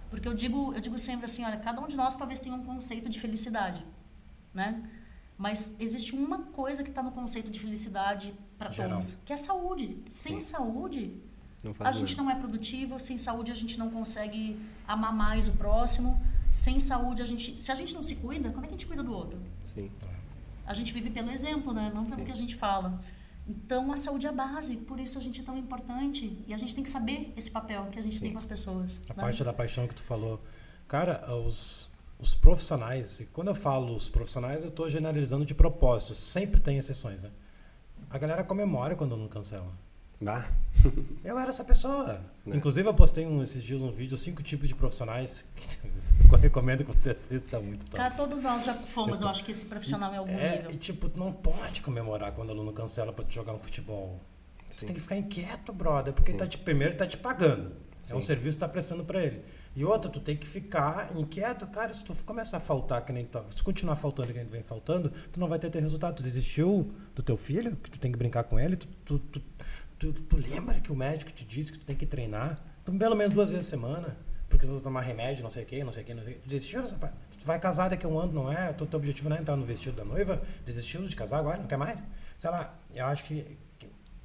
Porque 0.08 0.26
eu 0.26 0.34
digo, 0.34 0.72
eu 0.74 0.80
digo 0.80 0.98
sempre 0.98 1.26
assim, 1.26 1.44
olha, 1.44 1.56
cada 1.58 1.80
um 1.80 1.86
de 1.86 1.96
nós 1.96 2.16
talvez 2.16 2.38
tenha 2.38 2.54
um 2.54 2.64
conceito 2.64 3.08
de 3.08 3.18
felicidade, 3.18 3.84
né? 4.52 4.88
Mas 5.38 5.74
existe 5.80 6.14
uma 6.14 6.38
coisa 6.38 6.82
que 6.82 6.90
está 6.90 7.02
no 7.02 7.12
conceito 7.12 7.50
de 7.50 7.58
felicidade 7.58 8.34
para 8.58 8.70
todos, 8.70 9.16
que 9.24 9.32
é 9.32 9.36
saúde. 9.36 10.02
Sem 10.08 10.38
Sim. 10.38 10.46
saúde, 10.46 11.22
a 11.80 11.92
gente 11.92 12.16
não 12.16 12.30
é 12.30 12.34
produtivo. 12.34 12.98
Sem 12.98 13.18
saúde, 13.18 13.50
a 13.52 13.54
gente 13.54 13.78
não 13.78 13.90
consegue 13.90 14.58
amar 14.86 15.14
mais 15.14 15.48
o 15.48 15.52
próximo. 15.52 16.20
Sem 16.50 16.80
saúde, 16.80 17.22
a 17.22 17.24
gente, 17.24 17.58
se 17.60 17.70
a 17.70 17.74
gente 17.74 17.94
não 17.94 18.02
se 18.02 18.16
cuida, 18.16 18.50
como 18.50 18.64
é 18.64 18.68
que 18.68 18.74
a 18.74 18.76
gente 18.76 18.86
cuida 18.86 19.02
do 19.02 19.12
outro? 19.12 19.38
Sim. 19.62 19.90
A 20.66 20.74
gente 20.74 20.92
vive 20.92 21.10
pelo 21.10 21.30
exemplo, 21.30 21.72
né? 21.72 21.90
Não 21.94 22.04
pelo 22.04 22.16
Sim. 22.16 22.24
que 22.24 22.32
a 22.32 22.36
gente 22.36 22.56
fala. 22.56 23.00
Então, 23.46 23.90
a 23.92 23.96
saúde 23.96 24.26
é 24.26 24.28
a 24.28 24.32
base, 24.32 24.76
por 24.76 25.00
isso 25.00 25.18
a 25.18 25.20
gente 25.20 25.40
é 25.40 25.44
tão 25.44 25.56
importante. 25.56 26.42
E 26.46 26.54
a 26.54 26.56
gente 26.56 26.74
tem 26.74 26.84
que 26.84 26.90
saber 26.90 27.32
esse 27.36 27.50
papel 27.50 27.86
que 27.90 27.98
a 27.98 28.02
gente 28.02 28.14
Sim. 28.14 28.20
tem 28.20 28.32
com 28.32 28.38
as 28.38 28.46
pessoas. 28.46 29.00
A 29.08 29.14
né? 29.14 29.22
parte 29.22 29.42
da 29.42 29.52
paixão 29.52 29.86
que 29.86 29.94
tu 29.94 30.02
falou. 30.02 30.42
Cara, 30.88 31.34
os, 31.34 31.90
os 32.18 32.34
profissionais, 32.34 33.20
e 33.20 33.26
quando 33.26 33.48
eu 33.48 33.54
falo 33.54 33.94
os 33.94 34.08
profissionais, 34.08 34.62
eu 34.62 34.68
estou 34.68 34.88
generalizando 34.88 35.44
de 35.44 35.54
propósito. 35.54 36.14
Sempre 36.14 36.60
tem 36.60 36.78
exceções, 36.78 37.22
né? 37.22 37.30
A 38.08 38.18
galera 38.18 38.42
comemora 38.42 38.96
quando 38.96 39.16
não 39.16 39.28
cancela. 39.28 39.72
Bah, 40.20 40.44
Eu 41.24 41.38
era 41.38 41.50
essa 41.50 41.64
pessoa. 41.64 42.20
Né? 42.44 42.56
Inclusive, 42.56 42.88
eu 42.88 42.94
postei 42.94 43.26
um, 43.26 43.42
esses 43.42 43.62
dias 43.62 43.80
um 43.80 43.90
vídeo, 43.90 44.16
cinco 44.16 44.42
tipos 44.42 44.68
de 44.68 44.74
profissionais. 44.74 45.44
Que 46.30 46.36
eu 46.36 46.38
recomendo 46.38 46.84
que 46.84 46.92
você 46.96 47.10
assista, 47.10 47.40
tá 47.56 47.60
muito 47.60 47.80
top. 47.86 47.96
Cara, 47.96 48.14
todos 48.14 48.40
nós 48.40 48.64
já 48.64 48.72
fomos, 48.72 49.20
eu 49.20 49.26
acho 49.26 49.44
que 49.44 49.50
esse 49.50 49.64
profissional 49.64 50.14
em 50.14 50.18
algum 50.18 50.38
É, 50.38 50.58
nível. 50.58 50.70
e 50.70 50.76
tipo, 50.76 51.08
tu 51.08 51.18
não 51.18 51.32
pode 51.32 51.80
comemorar 51.80 52.30
quando 52.32 52.50
o 52.50 52.52
aluno 52.52 52.72
cancela 52.72 53.12
pra 53.12 53.24
te 53.24 53.34
jogar 53.34 53.52
um 53.52 53.58
futebol. 53.58 54.20
Tu 54.68 54.76
Sim. 54.76 54.86
tem 54.86 54.94
que 54.94 55.00
ficar 55.00 55.16
inquieto, 55.16 55.72
brother, 55.72 56.12
porque 56.12 56.30
Sim. 56.30 56.38
tá 56.38 56.46
te, 56.46 56.56
primeiro 56.56 56.96
tá 56.96 57.04
te 57.04 57.16
pagando. 57.16 57.72
É 58.08 58.14
um 58.14 58.20
Sim. 58.20 58.28
serviço 58.28 58.58
que 58.58 58.60
tá 58.60 58.68
prestando 58.68 59.04
pra 59.04 59.20
ele. 59.24 59.42
E 59.74 59.84
outra, 59.84 60.08
tu 60.10 60.20
tem 60.20 60.36
que 60.36 60.46
ficar 60.46 61.10
inquieto, 61.16 61.66
cara, 61.66 61.92
se 61.92 62.04
tu 62.04 62.14
começar 62.24 62.58
a 62.58 62.60
faltar, 62.60 63.04
que 63.04 63.12
nem 63.12 63.24
tu, 63.24 63.42
se 63.50 63.62
continuar 63.62 63.96
faltando 63.96 64.28
que 64.28 64.34
nem 64.34 64.44
tu 64.46 64.52
vem 64.52 64.62
faltando, 64.62 65.10
tu 65.32 65.40
não 65.40 65.48
vai 65.48 65.58
ter, 65.58 65.68
ter 65.68 65.80
resultado. 65.80 66.14
Tu 66.16 66.22
desistiu 66.22 66.92
do 67.14 67.22
teu 67.24 67.36
filho, 67.36 67.74
que 67.74 67.90
tu 67.90 67.98
tem 67.98 68.12
que 68.12 68.18
brincar 68.18 68.44
com 68.44 68.58
ele, 68.58 68.76
tu, 68.76 68.86
tu, 69.04 69.18
tu, 69.18 69.42
tu, 70.00 70.12
tu 70.12 70.36
lembra 70.36 70.80
que 70.80 70.90
o 70.90 70.96
médico 70.96 71.30
te 71.30 71.44
disse 71.44 71.70
que 71.70 71.78
tu 71.78 71.84
tem 71.84 71.94
que 71.94 72.06
treinar 72.06 72.58
tu, 72.84 72.92
pelo 72.92 73.14
menos 73.14 73.34
duas 73.34 73.50
vezes 73.50 73.66
a 73.66 73.70
semana, 73.70 74.16
porque 74.48 74.66
tu 74.66 74.72
vai 74.72 74.80
tomar 74.80 75.02
remédio, 75.02 75.44
não 75.44 75.50
sei 75.50 75.62
o 75.62 75.66
que, 75.66 75.84
não 75.84 75.92
sei 75.92 76.02
o 76.02 76.06
que, 76.06 76.14
não 76.14 76.24
sei 76.24 76.32
o 76.32 76.36
que. 76.36 76.48
Desistiu 76.48 76.82
parte? 76.98 77.14
Tu 77.38 77.44
vai 77.44 77.60
casar 77.60 77.90
daqui 77.90 78.04
a 78.04 78.08
um 78.08 78.18
ano, 78.18 78.32
não 78.32 78.52
é? 78.52 78.72
Tu, 78.72 78.86
teu 78.86 78.98
objetivo 78.98 79.28
não 79.28 79.36
é 79.36 79.40
entrar 79.40 79.56
no 79.56 79.64
vestido 79.64 79.96
da 79.96 80.04
noiva? 80.04 80.42
Desistiu 80.66 81.06
de 81.06 81.14
casar 81.14 81.38
agora? 81.38 81.58
Não 81.58 81.66
quer 81.66 81.76
mais? 81.76 82.02
Sei 82.36 82.50
lá, 82.50 82.74
eu 82.94 83.06
acho 83.06 83.24
que 83.24 83.58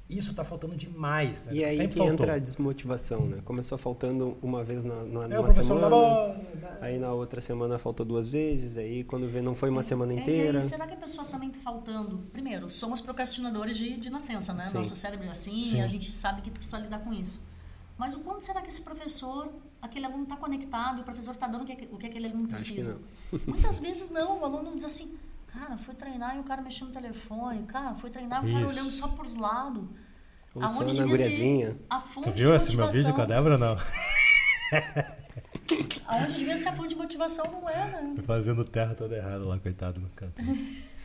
isso 0.08 0.34
tá 0.34 0.44
faltando 0.44 0.76
demais. 0.76 1.46
Né? 1.46 1.54
E 1.54 1.64
aí 1.64 1.76
Sempre 1.76 1.92
que 1.94 1.98
faltou. 1.98 2.12
entra 2.14 2.34
a 2.34 2.38
desmotivação, 2.38 3.26
né? 3.26 3.38
Começou 3.44 3.76
faltando 3.76 4.36
uma 4.40 4.62
vez 4.62 4.84
na, 4.84 5.04
na, 5.04 5.24
É, 5.24 5.28
numa 5.36 5.50
semana, 5.50 5.88
bola. 5.88 6.40
aí 6.80 6.98
na 6.98 7.12
outra 7.12 7.40
semana 7.40 7.76
faltou 7.78 8.06
duas 8.06 8.28
vezes, 8.28 8.76
aí 8.76 9.02
quando 9.04 9.28
vê 9.28 9.42
não 9.42 9.54
foi 9.54 9.68
uma 9.68 9.82
semana 9.82 10.12
É, 10.12 10.16
inteira. 10.20 10.58
e 10.58 10.62
aí, 10.62 10.68
será 10.68 10.86
que 10.86 10.94
a 10.94 10.96
pessoa 10.96 11.26
também 11.26 11.48
está 11.48 11.60
faltando? 11.60 12.18
Primeiro, 12.32 12.68
somos 12.70 13.00
procrastinadores 13.00 13.76
de, 13.76 13.96
de 13.96 14.08
nascença, 14.10 14.52
né? 14.54 14.64
Sim. 14.64 14.78
Nosso 14.78 14.94
cérebro 14.94 15.26
é 15.26 15.30
assim, 15.30 15.64
Sim. 15.72 15.80
a 15.80 15.86
gente 15.88 16.12
sabe 16.12 16.40
que 16.42 16.50
precisa 16.50 16.78
lidar 16.78 17.00
com 17.00 17.12
isso. 17.12 17.40
Mas 17.98 18.14
o 18.14 18.20
quanto 18.20 18.44
será 18.44 18.60
que 18.60 18.68
esse 18.68 18.82
professor, 18.82 19.48
aquele 19.80 20.04
aluno 20.06 20.24
está 20.24 20.36
conectado 20.36 20.98
e 20.98 21.00
o 21.00 21.04
professor 21.04 21.32
está 21.32 21.48
dando 21.48 21.62
o 21.62 21.66
que, 21.66 21.88
o 21.90 21.96
que 21.96 22.06
aquele 22.06 22.26
aluno 22.26 22.42
Acho 22.52 22.64
que 22.64 22.72
precisa? 22.74 22.98
não. 23.32 23.40
Muitas 23.46 23.80
vezes 23.80 24.10
não, 24.10 24.40
o 24.40 24.44
aluno 24.44 24.72
diz 24.76 24.84
assim, 24.84 25.14
cara, 25.58 25.76
fui 25.78 25.94
treinar 25.94 26.36
e 26.36 26.40
o 26.40 26.44
cara 26.44 26.60
mexendo 26.62 26.88
no 26.88 26.94
telefone, 26.94 27.66
cara, 27.66 27.94
fui 27.94 28.10
treinar 28.10 28.44
e 28.46 28.50
o 28.50 28.52
cara 28.54 28.68
olhando 28.68 28.90
só 28.90 29.08
para 29.08 29.24
os 29.24 29.34
lados. 29.34 29.84
Ou 30.54 30.62
Aonde 30.62 30.72
só 30.74 30.80
na 30.80 30.86
devia 30.86 31.06
guriazinha. 31.06 31.70
ser 31.70 31.86
a 31.90 32.00
fonte 32.00 32.24
Tu 32.30 32.32
viu 32.32 32.54
esse 32.54 32.76
meu 32.76 32.90
vídeo 32.90 33.12
com 33.14 33.20
a? 33.22 33.26
Débora 33.26 33.54
ou 33.54 33.60
não? 33.60 33.76
Aonde 36.06 36.34
devia 36.34 36.56
ser 36.56 36.68
a 36.68 36.72
fonte 36.72 36.90
de 36.90 36.96
motivação 36.96 37.44
não 37.50 37.68
é, 37.68 38.02
né? 38.02 38.16
Fazendo 38.24 38.64
terra 38.64 38.94
toda 38.94 39.16
errada 39.16 39.44
lá, 39.44 39.58
coitado 39.58 40.00
no 40.00 40.08
canto. 40.10 40.40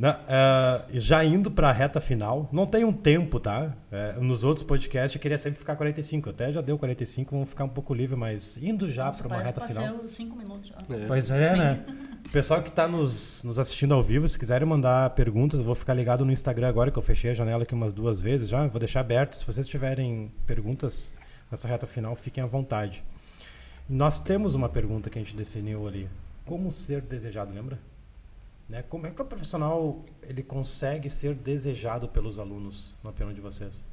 Não, 0.00 0.08
é, 0.08 0.82
já 0.94 1.22
indo 1.22 1.50
pra 1.50 1.70
reta 1.72 2.00
final, 2.00 2.48
não 2.50 2.64
tem 2.64 2.84
um 2.84 2.92
tempo, 2.92 3.38
tá? 3.38 3.76
É, 3.92 4.14
nos 4.14 4.42
outros 4.42 4.64
podcasts 4.64 5.14
eu 5.14 5.20
queria 5.20 5.36
sempre 5.36 5.58
ficar 5.58 5.76
45, 5.76 6.30
até 6.30 6.50
já 6.50 6.62
deu 6.62 6.78
45, 6.78 7.30
vamos 7.30 7.50
ficar 7.50 7.64
um 7.64 7.68
pouco 7.68 7.92
livre, 7.92 8.16
mas 8.16 8.56
indo 8.62 8.90
já 8.90 9.10
pra 9.10 9.26
uma 9.26 9.42
reta 9.42 9.60
final. 9.60 10.08
cinco 10.08 10.36
minutos 10.36 10.70
já. 10.70 10.76
É. 10.96 11.06
Pois 11.06 11.30
é, 11.30 11.52
Sim. 11.52 11.58
né? 11.58 11.84
O 12.24 12.32
pessoal 12.32 12.62
que 12.62 12.70
tá 12.70 12.88
nos, 12.88 13.42
nos 13.44 13.58
assistindo 13.58 13.92
ao 13.92 14.02
vivo, 14.02 14.26
se 14.26 14.38
quiserem 14.38 14.66
mandar 14.66 15.10
perguntas, 15.10 15.60
eu 15.60 15.66
vou 15.66 15.74
ficar 15.74 15.92
ligado 15.92 16.24
no 16.24 16.32
Instagram 16.32 16.68
agora, 16.68 16.90
que 16.90 16.96
eu 16.96 17.02
fechei 17.02 17.32
a 17.32 17.34
janela 17.34 17.64
aqui 17.64 17.74
umas 17.74 17.92
duas 17.92 18.22
vezes 18.22 18.48
já. 18.48 18.66
Vou 18.68 18.78
deixar 18.78 19.00
aberto. 19.00 19.34
Se 19.34 19.44
vocês 19.44 19.68
tiverem 19.68 20.32
perguntas 20.46 21.12
nessa 21.50 21.68
reta 21.68 21.86
final, 21.86 22.16
fiquem 22.16 22.42
à 22.42 22.46
vontade. 22.46 23.04
Nós 23.86 24.18
temos 24.18 24.54
uma 24.54 24.68
pergunta 24.68 25.10
que 25.10 25.18
a 25.18 25.22
gente 25.22 25.36
definiu 25.36 25.86
ali. 25.86 26.08
Como 26.46 26.70
ser 26.70 27.02
desejado, 27.02 27.52
lembra? 27.52 27.78
Né? 28.70 28.82
Como 28.88 29.04
é 29.06 29.10
que 29.10 29.20
o 29.20 29.24
profissional 29.24 30.04
ele 30.22 30.44
consegue 30.44 31.10
ser 31.10 31.34
desejado 31.34 32.08
pelos 32.08 32.38
alunos, 32.38 32.94
na 33.02 33.10
opinião 33.10 33.34
de 33.34 33.40
vocês? 33.40 33.84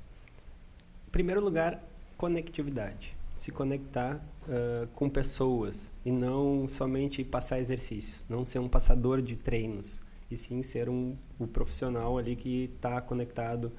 Em 1.08 1.12
primeiro 1.12 1.44
lugar, 1.44 1.84
conectividade. 2.16 3.18
Se 3.36 3.52
conectar 3.52 4.24
ah, 4.48 4.88
com 4.94 5.10
pessoas 5.10 5.92
e 6.06 6.12
não 6.12 6.68
somente 6.68 7.24
passar 7.24 7.60
exercícios. 7.60 8.24
Não 8.30 8.46
ser 8.46 8.60
um 8.60 8.70
passador 8.70 9.20
de 9.22 9.36
treinos. 9.36 10.00
E 10.30 10.38
sim 10.38 10.62
ser 10.62 10.90
um, 10.90 11.16
o 11.40 11.48
profissional 11.48 12.18
ali 12.18 12.36
que 12.36 12.70
está 12.76 13.02
conectado 13.02 13.72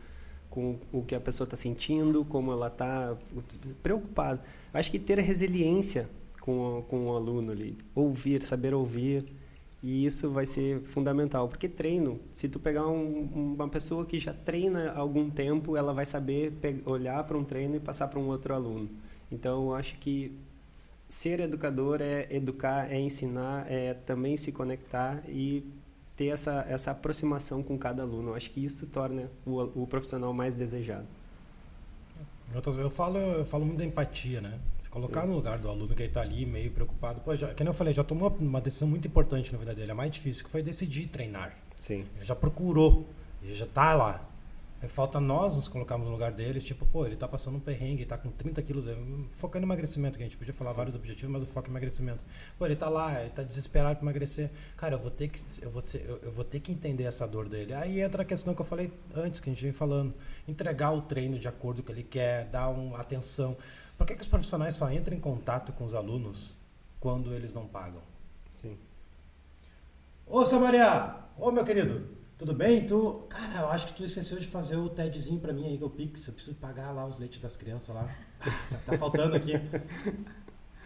com 0.50 0.78
o 0.90 1.02
que 1.04 1.14
a 1.14 1.20
pessoa 1.20 1.44
está 1.44 1.56
sentindo, 1.56 2.24
como 2.24 2.50
ela 2.50 2.66
está 2.68 3.16
preocupada. 3.82 4.42
Acho 4.74 4.90
que 4.90 4.98
ter 4.98 5.18
resiliência 5.20 6.08
com, 6.40 6.78
o- 6.78 6.82
com 6.82 7.06
o 7.06 7.14
aluno 7.14 7.52
ali. 7.52 7.76
Ouvir, 7.94 8.42
saber 8.42 8.74
ouvir. 8.74 9.26
E 9.82 10.04
isso 10.04 10.30
vai 10.30 10.44
ser 10.44 10.80
fundamental, 10.80 11.48
porque 11.48 11.68
treino, 11.68 12.18
se 12.32 12.48
tu 12.48 12.58
pegar 12.58 12.88
um- 12.88 13.54
uma 13.54 13.68
pessoa 13.68 14.04
que 14.04 14.18
já 14.18 14.32
treina 14.32 14.90
há 14.90 14.98
algum 14.98 15.30
tempo, 15.30 15.76
ela 15.76 15.92
vai 15.92 16.04
saber 16.04 16.52
olhar 16.84 17.22
para 17.24 17.38
um 17.38 17.44
treino 17.44 17.76
e 17.76 17.80
passar 17.80 18.08
para 18.08 18.18
um 18.18 18.26
outro 18.26 18.52
aluno. 18.54 18.90
Então, 19.30 19.66
eu 19.66 19.74
acho 19.74 19.94
que 19.96 20.32
ser 21.08 21.40
educador 21.40 22.00
é 22.02 22.26
educar, 22.30 22.90
é 22.92 22.98
ensinar, 22.98 23.70
é 23.70 23.94
também 23.94 24.36
se 24.36 24.50
conectar 24.50 25.22
e 25.28 25.64
ter 26.16 26.26
essa, 26.26 26.66
essa 26.68 26.90
aproximação 26.90 27.62
com 27.62 27.78
cada 27.78 28.02
aluno. 28.02 28.30
Eu 28.30 28.34
acho 28.34 28.50
que 28.50 28.64
isso 28.64 28.88
torna 28.88 29.30
o, 29.46 29.82
o 29.82 29.86
profissional 29.86 30.32
mais 30.34 30.54
desejado. 30.56 31.06
Eu 32.52 32.90
falo, 32.90 33.18
eu 33.18 33.44
falo 33.44 33.64
muito 33.64 33.78
da 33.78 33.84
empatia, 33.84 34.40
né? 34.40 34.58
Se 34.88 34.92
colocar 34.92 35.26
no 35.26 35.34
lugar 35.34 35.58
do 35.58 35.68
aluno 35.68 35.94
que 35.94 36.02
ele 36.02 36.12
tá 36.12 36.22
ali 36.22 36.46
meio 36.46 36.70
preocupado. 36.70 37.20
Pô, 37.20 37.36
já, 37.36 37.52
que 37.52 37.62
nem 37.62 37.68
eu 37.70 37.74
falei, 37.74 37.92
já 37.92 38.02
tomou 38.02 38.34
uma 38.40 38.60
decisão 38.60 38.88
muito 38.88 39.06
importante 39.06 39.52
na 39.52 39.58
vida 39.58 39.74
dele. 39.74 39.92
A 39.92 39.94
mais 39.94 40.10
difícil 40.10 40.42
que 40.44 40.50
foi 40.50 40.62
decidir 40.62 41.08
treinar. 41.08 41.54
Sim. 41.78 42.06
Ele 42.16 42.24
já 42.24 42.34
procurou, 42.34 43.06
ele 43.42 43.52
já 43.54 43.66
tá 43.66 43.94
lá. 43.94 44.24
Aí 44.80 44.88
falta 44.88 45.20
nós 45.20 45.56
nos 45.56 45.66
colocarmos 45.66 46.06
no 46.06 46.12
lugar 46.12 46.30
deles, 46.32 46.62
tipo, 46.64 46.86
pô, 46.86 47.04
ele 47.04 47.16
tá 47.16 47.26
passando 47.26 47.56
um 47.56 47.60
perrengue, 47.60 48.06
tá 48.06 48.16
com 48.16 48.30
30 48.30 48.62
quilos, 48.62 48.86
é, 48.86 48.96
focando 49.32 49.64
em 49.64 49.66
emagrecimento, 49.66 50.16
que 50.16 50.22
a 50.22 50.26
gente 50.26 50.36
podia 50.36 50.54
falar 50.54 50.70
Sim. 50.70 50.76
vários 50.76 50.94
objetivos, 50.94 51.32
mas 51.32 51.42
o 51.42 51.46
foco 51.46 51.66
é 51.66 51.70
emagrecimento. 51.70 52.24
Pô, 52.56 52.64
ele 52.64 52.76
tá 52.76 52.88
lá, 52.88 53.20
ele 53.20 53.30
tá 53.30 53.42
desesperado 53.42 53.96
pra 53.96 54.04
emagrecer. 54.04 54.50
Cara, 54.76 54.94
eu 54.94 55.00
vou 55.00 55.10
ter 55.10 55.28
que, 55.28 55.40
eu 55.62 55.70
vou, 55.70 55.82
ser- 55.82 56.04
eu, 56.08 56.18
eu 56.22 56.30
vou 56.32 56.44
ter 56.44 56.60
que 56.60 56.70
entender 56.70 57.04
essa 57.04 57.26
dor 57.26 57.48
dele. 57.48 57.74
Aí 57.74 58.00
entra 58.00 58.22
a 58.22 58.24
questão 58.24 58.54
que 58.54 58.62
eu 58.62 58.64
falei 58.66 58.90
antes, 59.14 59.40
que 59.40 59.50
a 59.50 59.52
gente 59.52 59.62
vem 59.62 59.72
falando. 59.72 60.14
Entregar 60.46 60.92
o 60.92 61.02
treino 61.02 61.40
de 61.40 61.48
acordo 61.48 61.82
com 61.82 61.90
o 61.90 61.94
que 61.94 62.00
ele 62.00 62.08
quer, 62.08 62.44
dar 62.46 62.70
um, 62.70 62.94
atenção. 62.94 63.56
Por 63.98 64.06
que, 64.06 64.14
que 64.14 64.22
os 64.22 64.28
profissionais 64.28 64.76
só 64.76 64.90
entram 64.92 65.16
em 65.16 65.20
contato 65.20 65.72
com 65.72 65.84
os 65.84 65.92
alunos 65.92 66.54
quando 67.00 67.34
eles 67.34 67.52
não 67.52 67.66
pagam? 67.66 68.00
Sim. 68.54 68.78
Ô, 70.24 70.44
seu 70.44 70.60
Maria! 70.60 71.16
Ô, 71.36 71.50
meu 71.50 71.64
querido! 71.64 72.16
Tudo 72.38 72.54
bem? 72.54 72.86
Tu... 72.86 73.26
Cara, 73.28 73.62
eu 73.62 73.68
acho 73.68 73.88
que 73.88 73.94
tu 73.94 74.04
esqueceu 74.04 74.38
de 74.38 74.46
fazer 74.46 74.76
o 74.76 74.88
TEDzinho 74.88 75.40
pra 75.40 75.52
mim 75.52 75.66
aí, 75.66 75.76
que 75.76 75.82
o 75.82 75.90
Pix. 75.90 76.28
Eu 76.28 76.34
preciso 76.34 76.56
pagar 76.56 76.92
lá 76.92 77.04
os 77.04 77.18
leites 77.18 77.40
das 77.40 77.56
crianças 77.56 77.92
lá. 77.92 78.08
Ah, 78.40 78.44
tá, 78.70 78.92
tá 78.92 78.98
faltando 78.98 79.34
aqui. 79.34 79.54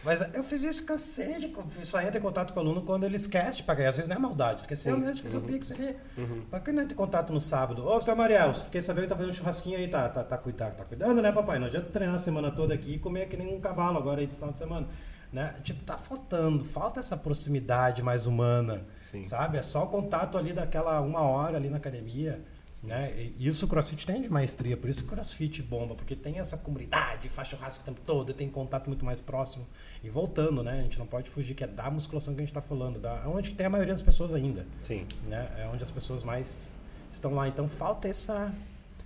Mas 0.04 0.20
eu 0.34 0.42
fiz 0.42 0.64
isso, 0.64 0.84
cansei 0.84 1.38
de... 1.38 1.52
Só 1.84 2.00
entra 2.00 2.18
em 2.18 2.20
contato 2.20 2.52
com 2.52 2.58
o 2.58 2.62
aluno 2.62 2.82
quando 2.82 3.04
ele 3.04 3.16
esquece 3.16 3.58
de 3.58 3.62
pagar. 3.62 3.88
Às 3.88 3.96
vezes 3.96 4.08
não 4.08 4.16
é 4.16 4.18
maldade. 4.18 4.62
Esqueceu 4.62 4.96
mesmo 4.96 5.14
de 5.14 5.22
fazer 5.22 5.36
Uhum. 5.36 5.42
o 5.44 5.46
Pix 5.46 5.70
ali. 5.72 5.96
Uhum. 6.18 6.42
Pra 6.50 6.58
que 6.60 6.72
não 6.72 6.82
entra 6.82 6.94
em 6.94 6.96
contato 6.96 7.32
no 7.32 7.40
sábado? 7.40 7.86
Ô, 7.86 8.00
seu 8.00 8.16
Mariel, 8.16 8.52
fiquei 8.52 8.80
sabendo 8.82 9.04
que 9.04 9.08
tá 9.10 9.16
fazendo 9.16 9.30
um 9.30 9.36
churrasquinho 9.36 9.78
aí, 9.78 9.86
tá, 9.88 10.08
tá, 10.08 10.24
tá, 10.24 10.36
cuidando, 10.38 10.74
tá 10.74 10.84
cuidando, 10.84 11.22
né, 11.22 11.30
papai? 11.30 11.58
Não 11.60 11.66
adianta 11.68 11.88
treinar 11.90 12.16
a 12.16 12.18
semana 12.18 12.50
toda 12.50 12.74
aqui 12.74 12.94
e 12.94 12.98
comer 12.98 13.28
que 13.28 13.36
nem 13.36 13.54
um 13.54 13.60
cavalo 13.60 13.96
agora 13.98 14.20
aí 14.20 14.26
no 14.26 14.32
final 14.34 14.52
de 14.52 14.58
semana. 14.58 14.88
Né? 15.32 15.54
Tipo, 15.62 15.82
tá 15.84 15.96
faltando, 15.96 16.62
falta 16.64 17.00
essa 17.00 17.16
proximidade 17.16 18.02
mais 18.02 18.26
humana, 18.26 18.84
Sim. 19.00 19.24
sabe? 19.24 19.56
É 19.56 19.62
só 19.62 19.84
o 19.84 19.86
contato 19.86 20.36
ali 20.36 20.52
daquela 20.52 21.00
uma 21.00 21.20
hora 21.20 21.56
ali 21.56 21.70
na 21.70 21.78
academia, 21.78 22.42
né? 22.82 23.12
E 23.38 23.46
isso 23.46 23.64
o 23.64 23.68
CrossFit 23.68 24.04
tem 24.04 24.22
de 24.22 24.28
maestria, 24.28 24.76
por 24.76 24.90
isso 24.90 25.00
que 25.00 25.06
o 25.06 25.10
CrossFit 25.10 25.62
bomba, 25.62 25.94
porque 25.94 26.16
tem 26.16 26.38
essa 26.40 26.56
comunidade, 26.56 27.28
faz 27.28 27.48
churrasco 27.48 27.82
o 27.82 27.84
tempo 27.84 28.00
todo, 28.04 28.34
tem 28.34 28.48
contato 28.48 28.88
muito 28.88 29.04
mais 29.04 29.20
próximo. 29.20 29.66
E 30.02 30.10
voltando, 30.10 30.62
né? 30.64 30.80
A 30.80 30.82
gente 30.82 30.98
não 30.98 31.06
pode 31.06 31.30
fugir 31.30 31.54
que 31.54 31.62
é 31.62 31.66
da 31.66 31.88
musculação 31.90 32.34
que 32.34 32.40
a 32.40 32.44
gente 32.44 32.52
tá 32.54 32.60
falando, 32.60 32.98
da 32.98 33.22
onde 33.26 33.52
tem 33.52 33.66
a 33.66 33.70
maioria 33.70 33.94
das 33.94 34.02
pessoas 34.02 34.34
ainda 34.34 34.66
Sim. 34.80 35.06
né? 35.28 35.48
É 35.58 35.68
onde 35.72 35.82
as 35.82 35.90
pessoas 35.90 36.24
mais 36.24 36.72
estão 37.12 37.34
lá. 37.34 37.46
Então 37.46 37.68
falta 37.68 38.08
essa 38.08 38.52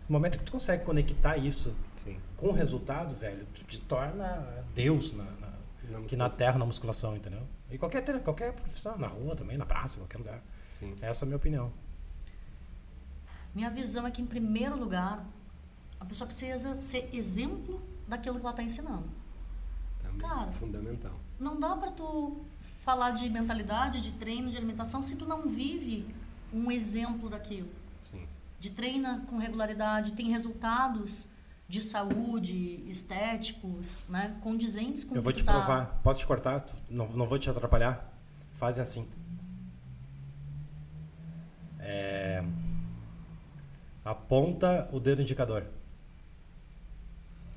no 0.09 0.13
momento 0.13 0.39
que 0.39 0.45
tu 0.45 0.53
consegue 0.53 0.85
conectar 0.85 1.37
isso 1.37 1.75
Sim. 1.97 2.17
com 2.37 2.49
o 2.49 2.53
resultado, 2.53 3.15
velho, 3.15 3.45
tu 3.55 3.63
te 3.65 3.79
torna 3.81 4.65
Deus 4.75 5.13
na, 5.13 5.25
na, 5.25 5.53
Na 5.91 5.99
aqui 5.99 6.17
na 6.17 6.31
terra, 6.31 6.59
na 6.59 6.65
musculação, 6.65 7.17
entendeu? 7.17 7.43
E 7.71 7.77
qualquer 7.77 8.23
qualquer 8.23 8.53
profissão, 8.53 8.97
na 8.97 9.09
rua 9.09 9.35
também, 9.35 9.59
na 9.59 9.67
praça, 9.67 9.99
qualquer 9.99 10.19
lugar. 10.19 10.41
Sim. 10.69 10.95
Essa 11.03 11.25
é 11.25 11.27
a 11.27 11.27
minha 11.27 11.37
opinião. 11.37 11.73
Minha 13.57 13.71
visão 13.71 14.07
é 14.07 14.11
que, 14.11 14.21
em 14.21 14.27
primeiro 14.27 14.79
lugar, 14.79 15.25
a 15.99 16.05
pessoa 16.05 16.27
precisa 16.27 16.79
ser 16.83 17.09
exemplo 17.15 17.81
daquilo 18.07 18.35
que 18.35 18.43
ela 18.43 18.51
está 18.51 18.63
ensinando. 18.63 19.05
Também. 20.03 20.19
Cara. 20.19 20.53
Fundamental. 20.53 21.15
Não 21.41 21.59
dá 21.59 21.75
para 21.75 21.91
tu 21.91 22.37
falar 22.85 23.13
de 23.13 23.31
mentalidade, 23.31 24.03
de 24.03 24.13
treino, 24.13 24.51
de 24.51 24.59
alimentação, 24.59 25.03
se 25.03 25.17
tu 25.17 25.25
não 25.25 25.49
vive 25.49 26.07
um 26.53 26.71
exemplo 26.71 27.31
daquilo. 27.31 27.71
Sim. 28.03 28.27
De 28.61 28.69
treina 28.69 29.23
com 29.27 29.39
regularidade, 29.39 30.13
tem 30.13 30.31
resultados 30.31 31.29
de 31.67 31.81
saúde, 31.81 32.85
estéticos, 32.87 34.05
né, 34.11 34.37
condizentes 34.43 35.03
com 35.03 35.15
Eu 35.17 35.23
vou 35.23 35.33
que 35.33 35.39
te 35.39 35.45
tá- 35.47 35.53
provar. 35.53 35.99
Posso 36.03 36.21
te 36.21 36.27
cortar? 36.27 36.63
Não, 36.91 37.09
não 37.09 37.27
vou 37.27 37.39
te 37.39 37.49
atrapalhar. 37.49 38.07
Fazem 38.59 38.83
assim. 38.83 39.09
Aponta 44.07 44.89
o 44.93 45.01
dedo 45.01 45.21
indicador. 45.21 45.65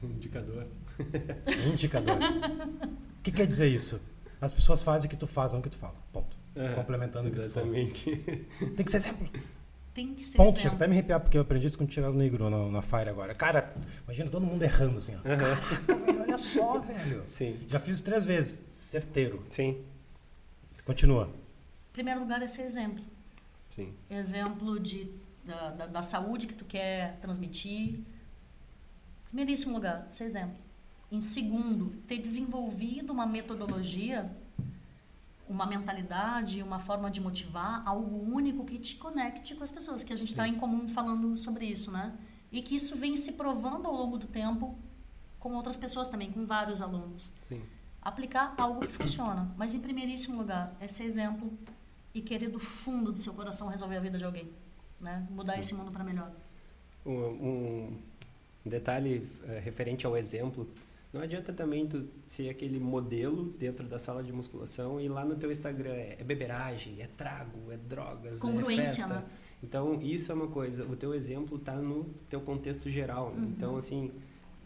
Indicador. 0.02 0.66
Indicador. 1.72 2.18
o 2.18 3.22
que 3.22 3.32
quer 3.32 3.45
dizer 3.45 3.68
isso? 3.68 4.02
As 4.41 4.52
pessoas 4.52 4.82
fazem 4.82 5.08
o 5.08 5.12
que 5.12 5.16
tu 5.16 5.28
faz, 5.28 5.54
não 5.54 5.60
o 5.60 5.64
que 5.64 5.70
tu 5.70 5.78
fala. 5.78 5.93
Ponto. 6.12 6.36
É, 6.56 6.74
Complementando 6.74 7.28
o 7.28 7.32
que 7.32 7.38
tu. 7.38 7.43
Exatamente. 7.43 8.16
Tem 8.76 8.84
que 8.84 8.89
ser 8.89 8.97
exemplo. 8.97 9.30
Tem 9.93 10.16
que 10.16 10.26
ser 10.26 10.38
Ponto. 10.38 10.54
Chega 10.54 10.60
exemplo. 10.62 10.76
até 10.78 10.88
me 10.88 10.93
arrepiar, 10.93 11.20
porque 11.20 11.38
eu 11.38 11.41
aprendi 11.41 11.68
isso 11.68 11.78
quando 11.78 11.91
chegava 11.91 12.14
no 12.14 12.20
Negro 12.20 12.50
na, 12.50 12.68
na 12.70 12.82
Fire 12.82 13.10
agora. 13.10 13.36
Cara, 13.36 13.72
imagina 14.06 14.30
todo 14.32 14.43
mundo 14.43 14.64
errando 14.64 14.97
assim. 14.97 15.16
Ó. 15.18 15.22
Caraca, 15.22 15.95
velho, 15.95 16.22
olha 16.22 16.38
só, 16.39 16.80
velho. 16.80 17.24
Sim. 17.28 17.60
Já 17.68 17.78
fiz 17.78 18.02
três 18.02 18.26
vezes. 18.26 18.66
Certeiro. 18.72 19.43
Sim. 19.50 19.84
Continua. 20.84 21.30
Em 21.89 21.93
primeiro 21.93 22.22
lugar 22.22 22.41
é 22.41 22.47
ser 22.47 22.64
exemplo. 22.64 23.04
Sim. 23.68 23.93
Exemplo 24.10 24.80
de, 24.80 25.12
da, 25.50 25.72
da, 25.72 25.86
da 25.88 26.02
saúde 26.02 26.45
que 26.45 26.54
tu 26.54 26.64
quer 26.64 27.18
transmitir. 27.20 28.00
Primeiríssimo 29.26 29.74
lugar, 29.74 30.08
ser 30.12 30.26
exemplo. 30.26 30.56
Em 31.12 31.20
segundo, 31.20 31.89
ter 32.08 32.20
desenvolvido 32.20 33.12
uma 33.12 33.26
metodologia, 33.26 34.32
uma 35.47 35.66
mentalidade, 35.66 36.62
uma 36.62 36.80
forma 36.80 37.10
de 37.10 37.20
motivar, 37.20 37.82
algo 37.86 38.32
único 38.32 38.64
que 38.64 38.78
te 38.78 38.95
conecte 38.95 39.56
com 39.56 39.64
as 39.64 39.72
pessoas, 39.72 40.04
que 40.04 40.14
a 40.14 40.16
gente 40.16 40.30
está 40.30 40.47
em 40.47 40.56
comum 40.56 40.88
falando 40.88 41.36
sobre 41.36 41.66
isso, 41.66 41.91
né? 41.91 42.16
E 42.52 42.62
que 42.62 42.76
isso 42.76 42.95
vem 42.95 43.16
se 43.16 43.34
provando 43.34 43.88
ao 43.88 43.95
longo 43.95 44.18
do 44.18 44.28
tempo 44.28 44.78
com 45.39 45.54
outras 45.56 45.78
pessoas 45.78 46.08
também, 46.08 46.32
com 46.32 46.45
vários 46.45 46.82
alunos. 46.82 47.34
Sim. 47.41 47.62
Aplicar 48.02 48.54
algo 48.58 48.82
que 48.82 48.93
funciona. 48.93 49.52
Mas 49.58 49.74
em 49.74 49.80
primeiríssimo 49.80 50.38
lugar, 50.38 50.76
é 50.80 50.88
ser 50.88 51.06
exemplo 51.06 51.52
e 52.14 52.22
querer 52.22 52.50
do 52.50 52.60
fundo 52.60 53.12
do 53.12 53.18
seu 53.18 53.34
coração 53.34 53.68
resolver 53.68 53.97
a 53.97 54.00
vida 54.00 54.18
de 54.18 54.26
alguém. 54.26 54.52
Né? 55.02 55.26
Mudar 55.30 55.54
Sim. 55.54 55.60
esse 55.60 55.74
mundo 55.76 55.91
para 55.91 56.04
melhor. 56.04 56.32
Um, 57.06 57.12
um 57.14 57.97
detalhe 58.66 59.28
eh, 59.47 59.62
referente 59.64 60.06
ao 60.06 60.18
exemplo, 60.18 60.68
não 61.14 61.22
adianta 61.22 61.52
também 61.54 61.88
tu 61.88 62.08
ser 62.26 62.50
aquele 62.50 62.80
modelo 62.80 63.45
dentro 63.58 63.88
da 63.88 63.97
sala 63.97 64.22
de 64.22 64.32
musculação 64.34 65.00
e 65.00 65.08
lá 65.08 65.24
no 65.26 65.36
teu 65.36 65.52
Instagram 65.52 65.93
é, 65.93 66.18
é 66.20 66.24
beberagem, 66.24 67.02
é 67.02 67.08
trago, 67.08 67.72
é 67.72 67.78
drogas, 67.78 68.39
é 68.39 68.41
Congruência, 68.41 69.08
festa. 69.08 69.08
né? 69.08 69.24
Então, 69.64 70.02
isso 70.02 70.32
é 70.32 70.36
uma 70.36 70.47
coisa, 70.47 70.86
o 70.86 70.95
teu 70.95 71.14
exemplo 71.14 71.58
está 71.58 71.76
no 71.76 72.06
teu 72.30 72.39
contexto 72.41 72.89
geral. 72.89 73.34
Uhum. 73.36 73.45
Então, 73.45 73.76
assim, 73.78 74.12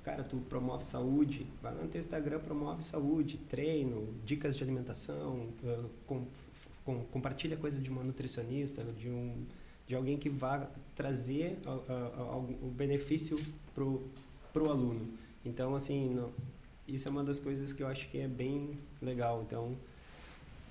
cara, 0.04 0.24
tu 0.24 0.38
promove 0.50 0.84
saúde, 0.86 1.48
vai 1.62 1.74
lá 1.74 1.82
no 1.82 1.88
teu 1.88 2.00
Instagram, 2.00 2.40
promove 2.40 2.84
saúde, 2.84 3.38
treino, 3.50 4.14
dicas 4.26 4.56
de 4.56 4.64
alimentação, 4.64 5.48
eh, 5.64 5.80
com, 6.06 6.26
com- 6.84 7.04
compartilha 7.06 7.56
coisas 7.58 7.82
de 7.82 7.90
uma 7.90 8.04
nutricionista, 8.04 8.84
de 8.84 9.10
um 9.10 9.46
de 9.88 9.96
alguém 9.96 10.18
que 10.18 10.30
vá 10.30 10.68
trazer 10.96 11.58
a- 11.66 11.70
a- 11.72 12.12
a- 12.18 12.22
algum- 12.34 12.68
o 12.68 12.72
benefício 12.72 13.40
pro 13.76 14.02
pro 14.52 14.70
aluno. 14.70 15.08
Então, 15.44 15.74
assim, 15.76 16.14
não- 16.14 16.32
isso 16.88 17.08
é 17.08 17.12
uma 17.12 17.24
das 17.24 17.40
coisas 17.40 17.74
que 17.74 17.82
eu 17.82 17.88
acho 17.88 18.08
que 18.10 18.20
é 18.20 18.28
bem 18.28 18.78
legal. 19.02 19.42
Então, 19.46 19.76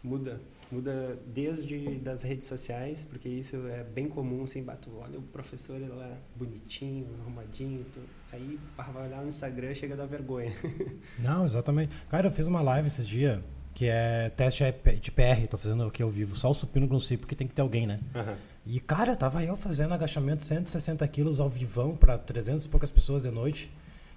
muda 0.02 0.40
muda 0.70 1.18
desde 1.26 1.96
das 1.98 2.22
redes 2.22 2.46
sociais, 2.46 3.04
porque 3.04 3.28
isso 3.28 3.56
é 3.66 3.84
bem 3.84 4.08
comum, 4.08 4.42
assim, 4.44 4.62
bato, 4.62 4.88
olha 4.96 5.18
o 5.18 5.22
professor 5.22 5.76
ele 5.76 5.88
lá 5.90 6.16
bonitinho, 6.34 7.06
arrumadinho, 7.20 7.84
tu- 7.92 8.00
aí 8.32 8.58
vai 8.74 9.06
olhar 9.06 9.20
no 9.20 9.28
Instagram 9.28 9.74
chega 9.74 9.92
a 9.92 9.96
dar 9.98 10.06
vergonha. 10.06 10.50
Não, 11.18 11.44
exatamente. 11.44 11.94
Cara, 12.08 12.28
eu 12.28 12.30
fiz 12.30 12.46
uma 12.46 12.62
live 12.62 12.86
esses 12.86 13.06
dias 13.06 13.42
que 13.74 13.84
é 13.86 14.30
teste 14.30 14.64
de 14.98 15.10
PR. 15.10 15.46
Tô 15.46 15.58
fazendo 15.58 15.82
aqui 15.84 16.02
ao 16.02 16.08
vivo. 16.08 16.36
Só 16.36 16.50
o 16.50 16.54
supino 16.54 16.86
que 16.86 16.92
não 16.94 17.00
sei, 17.00 17.18
porque 17.18 17.34
tem 17.34 17.46
que 17.46 17.54
ter 17.54 17.60
alguém, 17.62 17.86
né? 17.86 18.00
E, 18.64 18.78
cara, 18.78 19.16
tava 19.16 19.42
eu 19.42 19.56
fazendo 19.56 19.92
agachamento 19.92 20.44
160 20.44 21.06
quilos 21.08 21.40
ao 21.40 21.48
vivão 21.48 21.96
pra 21.96 22.16
300 22.16 22.64
e 22.64 22.68
poucas 22.68 22.90
pessoas 22.90 23.22
de 23.22 23.30
noite 23.30 23.70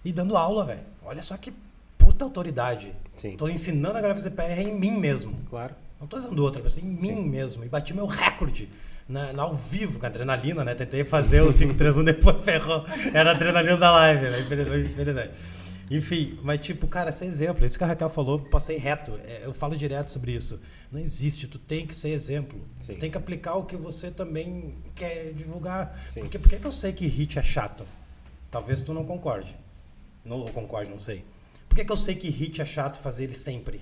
e 0.04 0.12
dando 0.12 0.38
aula, 0.38 0.66
velho. 0.66 0.84
Olha 1.04 1.22
só 1.22 1.36
que 1.36 1.52
puta 1.98 2.24
autoridade. 2.24 2.93
Sim. 3.16 3.36
Tô 3.38 3.50
ensinando 3.50 3.98
a 3.98 4.02
galera 4.02 4.14
a 4.14 4.16
fazer 4.16 4.32
PR 4.32 4.62
em 4.62 4.80
mim 4.80 5.00
mesmo. 5.00 5.36
Claro. 5.50 5.74
Não 6.00 6.08
tô 6.08 6.18
usando 6.18 6.38
outra 6.39 6.62
pessoa, 6.62 6.86
em 6.86 7.00
Sim. 7.00 7.16
mim 7.16 7.30
mesmo. 7.30 7.64
E 7.64 7.70
bati 7.70 7.93
meu 7.93 8.06
recorde 8.06 8.70
na, 9.10 9.34
na 9.34 9.43
ao 9.43 9.56
vivo, 9.56 10.00
com 10.00 10.06
adrenalina, 10.06 10.64
né? 10.64 10.76
Tentei 10.76 11.04
fazer 11.04 11.41
o 11.41 11.52
531, 11.52 12.04
depois 12.06 12.43
ferrou. 12.43 12.86
Era 13.14 13.32
a 13.32 13.34
adrenalina 13.34 13.78
da 13.78 13.91
live, 13.91 14.30
né? 14.30 14.41
Infelizmente, 14.41 14.91
infelizmente. 14.91 15.32
Enfim, 15.90 16.40
mas 16.42 16.60
tipo, 16.60 16.88
cara, 16.88 17.10
esse 17.10 17.26
exemplo, 17.26 17.66
isso 17.66 17.78
que 17.78 17.84
a 17.84 17.88
Raquel 17.88 18.10
falou, 18.10 18.40
passei 18.40 18.78
reto. 18.78 19.20
É, 19.26 19.42
Eu 19.46 19.54
falo 19.54 19.76
direto 19.76 20.10
sobre 20.10 20.32
isso. 20.32 20.60
Não 20.92 21.00
existe, 21.00 21.48
tu 21.48 21.60
tem 21.60 21.86
que 21.86 21.94
ser 21.94 22.10
exemplo. 22.10 22.60
Sim. 22.80 22.94
Tu 22.96 23.00
tem 23.00 23.12
que 23.12 23.18
aplicar 23.18 23.56
o 23.56 23.66
que 23.66 23.76
você 23.76 24.10
também 24.10 24.74
quer 24.96 25.34
divulgar. 25.34 26.04
Sim. 26.08 26.22
Porque 26.22 26.40
por 26.40 26.50
que 26.50 26.66
eu 26.66 26.72
sei 26.72 26.92
que 26.94 27.06
hit 27.06 27.38
é 27.38 27.44
chato? 27.44 27.86
Talvez 28.50 28.82
tu 28.82 28.94
não 28.94 29.06
concorde. 29.06 29.56
Não 30.24 30.38
ou 30.38 30.50
concorde, 30.52 30.90
não 30.90 31.00
sei. 31.00 31.24
Por 31.70 31.76
que, 31.76 31.86
que 31.86 31.92
eu 31.92 31.98
sei 31.98 32.16
que 32.16 32.30
hit 32.30 32.62
é 32.62 32.66
chato 32.66 32.98
fazer 33.00 33.26
ele 33.26 33.36
sempre? 33.36 33.82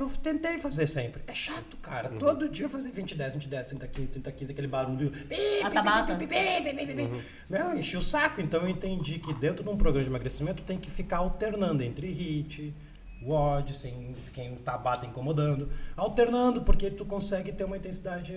Porque 0.00 0.28
eu 0.28 0.32
tentei 0.32 0.58
fazer 0.58 0.86
sempre. 0.86 1.22
É 1.26 1.34
chato, 1.34 1.76
cara. 1.76 2.08
Todo 2.08 2.48
dia 2.48 2.64
eu 2.64 2.70
fazer 2.70 2.90
20, 2.90 3.14
10, 3.14 3.34
20, 3.34 3.48
10, 3.48 3.68
30, 3.68 3.86
15, 3.86 4.08
30, 4.08 4.32
15, 4.32 4.52
aquele 4.52 4.66
barulho. 4.66 5.10
Pi, 5.10 5.26
pi, 5.28 5.62
A 5.62 5.70
tabata. 5.70 6.16
pi, 6.16 6.26
pi, 6.26 6.34
pi, 6.34 6.62
pi, 6.62 6.74
pi, 6.74 6.86
pi, 6.86 6.94
pi. 7.08 7.24
Meu, 7.48 7.76
enchi 7.76 7.96
o 7.96 8.02
saco. 8.02 8.40
Então 8.40 8.62
eu 8.62 8.68
entendi 8.68 9.18
que 9.18 9.34
dentro 9.34 9.62
de 9.62 9.68
um 9.68 9.76
programa 9.76 10.02
de 10.04 10.10
emagrecimento 10.10 10.62
tem 10.62 10.78
que 10.78 10.90
ficar 10.90 11.18
alternando 11.18 11.82
entre 11.82 12.10
hit, 12.10 12.74
WOD, 13.22 13.74
sem 13.74 14.14
quem 14.32 14.54
o 14.54 14.56
tabata 14.56 15.04
incomodando. 15.04 15.70
Alternando, 15.94 16.62
porque 16.62 16.90
tu 16.90 17.04
consegue 17.04 17.52
ter 17.52 17.64
uma 17.64 17.76
intensidade 17.76 18.34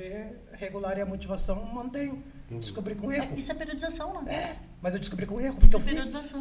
regular 0.52 0.98
e 0.98 1.02
a 1.02 1.06
motivação 1.06 1.64
mantém. 1.74 2.22
Descobri 2.50 2.94
com 2.94 3.10
erro. 3.10 3.30
É, 3.34 3.38
isso 3.40 3.52
é 3.52 3.56
periodização, 3.56 4.22
né? 4.22 4.34
É, 4.34 4.58
mas 4.82 4.94
eu 4.94 5.00
descobri 5.00 5.26
com 5.26 5.40
erro, 5.40 5.56
porque 5.56 5.68
Isso 5.68 5.78
é 5.78 5.80
eu 5.80 6.02
fiz. 6.02 6.36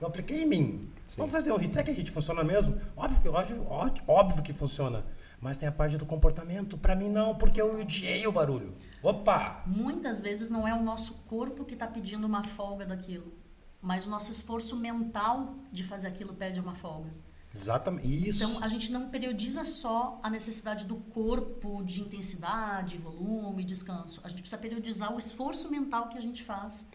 Eu 0.00 0.08
apliquei 0.08 0.42
em 0.42 0.46
mim. 0.46 0.92
Sim. 1.04 1.18
Vamos 1.18 1.32
fazer 1.32 1.52
um 1.52 1.56
hit. 1.56 1.72
Será 1.72 1.84
que 1.84 1.92
hit 1.92 2.10
funciona 2.10 2.42
mesmo? 2.42 2.80
Óbvio 2.96 3.20
que, 3.20 3.28
óbvio, 3.28 3.66
óbvio, 3.68 4.02
óbvio 4.06 4.42
que 4.42 4.52
funciona. 4.52 5.04
Mas 5.40 5.58
tem 5.58 5.68
a 5.68 5.72
parte 5.72 5.96
do 5.96 6.06
comportamento. 6.06 6.78
Pra 6.78 6.96
mim 6.96 7.10
não, 7.10 7.34
porque 7.34 7.60
eu 7.60 7.80
odiei 7.80 8.26
o 8.26 8.32
barulho. 8.32 8.74
Opa! 9.02 9.62
Muitas 9.66 10.20
vezes 10.20 10.48
não 10.48 10.66
é 10.66 10.74
o 10.74 10.82
nosso 10.82 11.14
corpo 11.28 11.64
que 11.64 11.74
está 11.74 11.86
pedindo 11.86 12.26
uma 12.26 12.42
folga 12.42 12.86
daquilo, 12.86 13.34
mas 13.80 14.06
o 14.06 14.10
nosso 14.10 14.32
esforço 14.32 14.76
mental 14.76 15.56
de 15.70 15.84
fazer 15.84 16.08
aquilo 16.08 16.32
pede 16.32 16.58
uma 16.58 16.74
folga. 16.74 17.10
Exatamente. 17.54 18.28
Isso. 18.28 18.42
Então 18.42 18.64
a 18.64 18.66
gente 18.66 18.90
não 18.90 19.10
periodiza 19.10 19.64
só 19.64 20.18
a 20.22 20.28
necessidade 20.30 20.86
do 20.86 20.96
corpo 20.96 21.84
de 21.84 22.00
intensidade, 22.00 22.96
volume, 22.96 23.62
descanso. 23.62 24.20
A 24.24 24.28
gente 24.28 24.40
precisa 24.40 24.60
periodizar 24.60 25.14
o 25.14 25.18
esforço 25.18 25.70
mental 25.70 26.08
que 26.08 26.18
a 26.18 26.20
gente 26.22 26.42
faz 26.42 26.86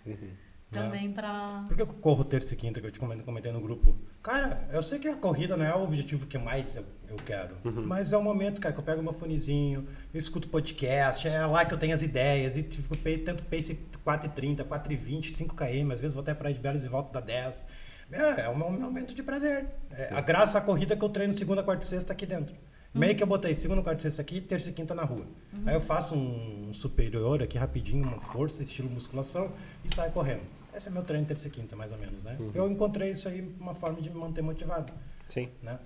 também 0.72 1.12
para 1.12 1.66
Por 1.68 1.76
que 1.76 1.82
eu 1.82 1.88
corro 1.88 2.24
terça 2.24 2.54
e 2.54 2.58
quinta, 2.58 2.80
que 2.80 2.88
eu 2.88 2.92
te 2.92 3.00
comentei 3.00 3.24
comentei 3.26 3.52
no 3.52 3.60
grupo? 3.62 3.96
Cara, 4.22 4.68
eu 4.72 4.84
sei 4.84 5.00
que 5.00 5.08
a 5.08 5.16
corrida 5.16 5.56
não 5.58 5.66
é 5.66 5.74
o 5.76 5.84
objetivo 5.84 6.28
que 6.28 6.38
mais 6.38 6.76
eu, 6.78 6.86
eu 7.08 7.16
quero. 7.18 7.56
Mas 7.64 8.14
é 8.14 8.18
o 8.18 8.22
momento, 8.24 8.60
cara, 8.62 8.74
que 8.74 8.80
eu 8.80 8.84
pego 8.84 9.02
meu 9.02 9.14
fonezinho, 9.14 9.88
eu 10.14 10.20
escuto 10.20 10.48
podcast, 10.48 11.28
é 11.28 11.46
lá 11.46 11.66
que 11.66 11.74
eu 11.74 11.78
tenho 11.78 11.94
as 11.96 12.02
ideias, 12.02 12.56
e 12.58 12.64
tipo, 12.64 12.96
pe- 12.98 13.18
tento 13.18 13.44
pace 13.44 13.80
4,30, 14.06 14.64
4,20, 14.66 15.34
5 15.34 15.56
km, 15.56 15.92
às 15.92 16.00
vezes 16.00 16.14
vou 16.14 16.22
até 16.22 16.34
Praia 16.34 16.54
de 16.54 16.60
Belos 16.62 16.84
e 16.84 16.88
volto 16.88 17.12
da 17.12 17.20
10. 17.20 17.66
Meu, 18.10 18.26
é 18.26 18.50
um 18.50 18.56
meu 18.58 18.70
momento 18.72 19.14
de 19.14 19.22
prazer. 19.24 19.68
É, 19.92 20.14
a 20.14 20.22
graça 20.22 20.58
à 20.58 20.62
corrida 20.62 20.96
que 20.96 21.04
eu 21.04 21.10
treino 21.10 21.34
segunda, 21.34 21.62
quarta 21.64 21.84
e 21.84 21.88
sexta 21.88 22.14
aqui 22.14 22.26
dentro. 22.26 22.56
Meio 22.92 23.16
que 23.16 23.22
eu 23.22 23.28
botei 23.28 23.54
segunda, 23.54 23.84
quarta 23.84 24.00
e 24.00 24.02
sexta 24.04 24.22
aqui, 24.24 24.42
terça 24.42 24.72
e 24.72 24.74
quinta 24.74 24.96
na 24.96 25.04
rua. 25.04 25.26
Aí 25.66 25.76
eu 25.76 25.82
faço 25.82 26.16
um 26.16 26.72
superior 26.74 27.44
aqui 27.44 27.56
rapidinho, 27.58 28.04
uma 28.04 28.20
força, 28.20 28.64
estilo 28.64 28.90
musculação, 28.90 29.52
e 29.86 29.94
saio 29.94 30.12
correndo. 30.12 30.42
Esse 30.80 30.88
é 30.88 30.92
meu 30.92 31.04
treino 31.04 31.26
terça 31.28 31.50
e 31.50 31.52
quinta, 31.52 31.76
mais 31.76 31.92
ou 31.92 31.98
menos, 31.98 32.24
né? 32.24 32.38
Eu 32.54 32.72
encontrei 32.72 33.12
isso 33.12 33.28
aí 33.28 33.42
uma 33.60 33.76
forma 33.76 34.02
de 34.02 34.10
me 34.10 34.16
manter 34.18 34.42
motivado, 34.42 34.94
Sim. 35.28 35.50
né? 35.62 35.78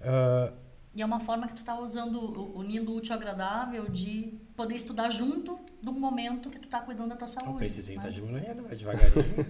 Ah, 0.00 0.52
E 0.94 1.02
é 1.02 1.04
uma 1.04 1.18
forma 1.18 1.48
que 1.48 1.54
tu 1.54 1.64
tá 1.64 1.76
usando, 1.80 2.56
unindo 2.56 2.92
o 2.92 2.96
útil 2.98 3.14
ao 3.14 3.18
agradável 3.18 3.88
de 3.88 4.38
poder 4.54 4.76
estudar 4.76 5.10
junto 5.10 5.58
um 5.84 5.98
momento 5.98 6.50
que 6.50 6.60
tu 6.60 6.68
tá 6.68 6.80
cuidando 6.82 7.08
da 7.08 7.16
tua 7.16 7.24
o 7.24 7.28
saúde. 7.28 7.58
pacezinho 7.64 7.98
né? 7.98 8.04
tá 8.04 8.10
diminuindo, 8.10 8.62
vai 8.62 8.76
devagarinho. 8.76 9.46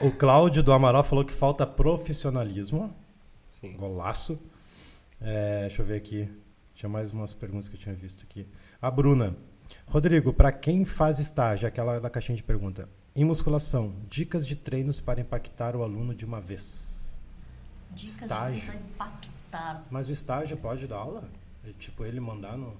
o 0.00 0.10
Cláudio 0.10 0.62
do 0.62 0.72
Amaral 0.72 1.04
falou 1.04 1.22
que 1.22 1.32
falta 1.34 1.66
profissionalismo. 1.66 2.90
Sim. 3.46 3.76
Golaço. 3.76 4.38
É, 5.20 5.66
deixa 5.66 5.82
eu 5.82 5.86
ver 5.86 5.96
aqui. 5.96 6.30
Tinha 6.74 6.88
mais 6.88 7.12
umas 7.12 7.34
perguntas 7.34 7.68
que 7.68 7.74
eu 7.76 7.80
tinha 7.80 7.94
visto 7.94 8.24
aqui. 8.24 8.46
A 8.80 8.90
Bruna. 8.90 9.36
Rodrigo, 9.86 10.32
para 10.32 10.50
quem 10.50 10.86
faz 10.86 11.18
estágio, 11.18 11.68
aquela 11.68 12.00
da 12.00 12.08
caixinha 12.08 12.36
de 12.36 12.42
pergunta. 12.42 12.88
Em 13.16 13.24
musculação, 13.24 13.92
dicas 14.10 14.46
de 14.46 14.54
treinos 14.54 15.00
para 15.00 15.20
impactar 15.20 15.74
o 15.74 15.82
aluno 15.82 16.14
de 16.14 16.24
uma 16.26 16.38
vez. 16.40 17.02
Dicas 17.92 18.20
Estágio. 18.22 18.66
para 18.66 18.74
impactar. 18.76 19.84
Mas 19.90 20.08
o 20.08 20.12
estágio 20.12 20.56
pode 20.58 20.86
dar 20.86 20.96
aula? 20.98 21.24
É, 21.66 21.70
Tipo, 21.78 22.04
ele 22.04 22.20
mandar 22.20 22.56
no. 22.58 22.74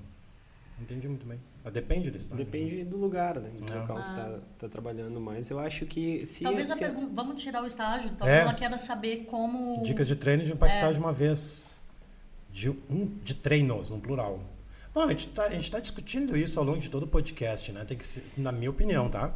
Entendi 0.78 1.08
muito 1.08 1.24
bem. 1.26 1.40
Mas 1.64 1.72
depende 1.72 2.10
do 2.10 2.18
estado. 2.18 2.36
Depende 2.36 2.84
do 2.84 2.98
lugar, 2.98 3.40
né? 3.40 3.48
Do 3.58 3.72
É. 3.72 3.80
local 3.80 3.96
que 3.96 4.02
Ah. 4.02 4.14
tá, 4.14 4.38
tá 4.58 4.68
trabalhando 4.68 5.18
mais. 5.18 5.48
Eu 5.48 5.58
acho 5.58 5.86
que 5.86 6.26
se... 6.26 6.44
Talvez 6.44 6.70
a 6.70 6.74
se 6.74 6.80
pergunta. 6.80 7.10
Vamos 7.14 7.42
tirar 7.42 7.62
o 7.62 7.66
estágio. 7.66 8.10
Talvez 8.18 8.40
É. 8.40 8.42
ela 8.42 8.52
queira 8.52 8.76
saber 8.76 9.24
como. 9.24 9.82
Dicas 9.82 10.06
de 10.06 10.16
treino 10.16 10.44
de 10.44 10.52
impactar 10.52 10.90
É. 10.90 10.92
de 10.92 10.98
uma 10.98 11.14
vez. 11.14 11.74
De, 12.52 12.68
um, 12.68 13.06
de 13.24 13.34
treinos, 13.34 13.88
no 13.88 13.98
plural. 13.98 14.38
Bom, 14.94 15.00
a 15.02 15.08
gente 15.08 15.30
está 15.60 15.80
discutindo 15.80 16.36
isso 16.36 16.58
ao 16.58 16.64
longo 16.64 16.78
de 16.78 16.90
todo 16.90 17.04
o 17.04 17.06
podcast, 17.06 17.72
né? 17.72 17.84
Tem 17.86 17.96
que 17.96 18.04
ser, 18.04 18.22
na 18.36 18.52
minha 18.52 18.70
opinião, 18.70 19.08
tá? 19.10 19.34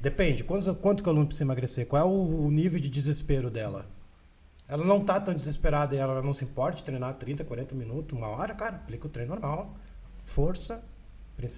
Depende. 0.00 0.44
Quanto, 0.44 0.74
quanto 0.76 1.02
que 1.02 1.08
o 1.08 1.12
aluno 1.12 1.26
precisa 1.26 1.44
emagrecer? 1.44 1.86
Qual 1.86 2.02
é 2.02 2.04
o, 2.04 2.46
o 2.46 2.50
nível 2.50 2.78
de 2.80 2.88
desespero 2.88 3.50
dela? 3.50 3.86
Ela 4.68 4.84
não 4.84 5.02
tá 5.02 5.18
tão 5.18 5.34
desesperada 5.34 5.94
e 5.94 5.98
ela 5.98 6.22
não 6.22 6.34
se 6.34 6.44
importa 6.44 6.76
de 6.76 6.84
treinar 6.84 7.14
30, 7.14 7.42
40 7.42 7.74
minutos, 7.74 8.16
uma 8.16 8.28
hora, 8.28 8.54
cara, 8.54 8.76
aplica 8.76 9.06
o 9.06 9.10
treino 9.10 9.30
normal. 9.30 9.74
Força, 10.26 10.84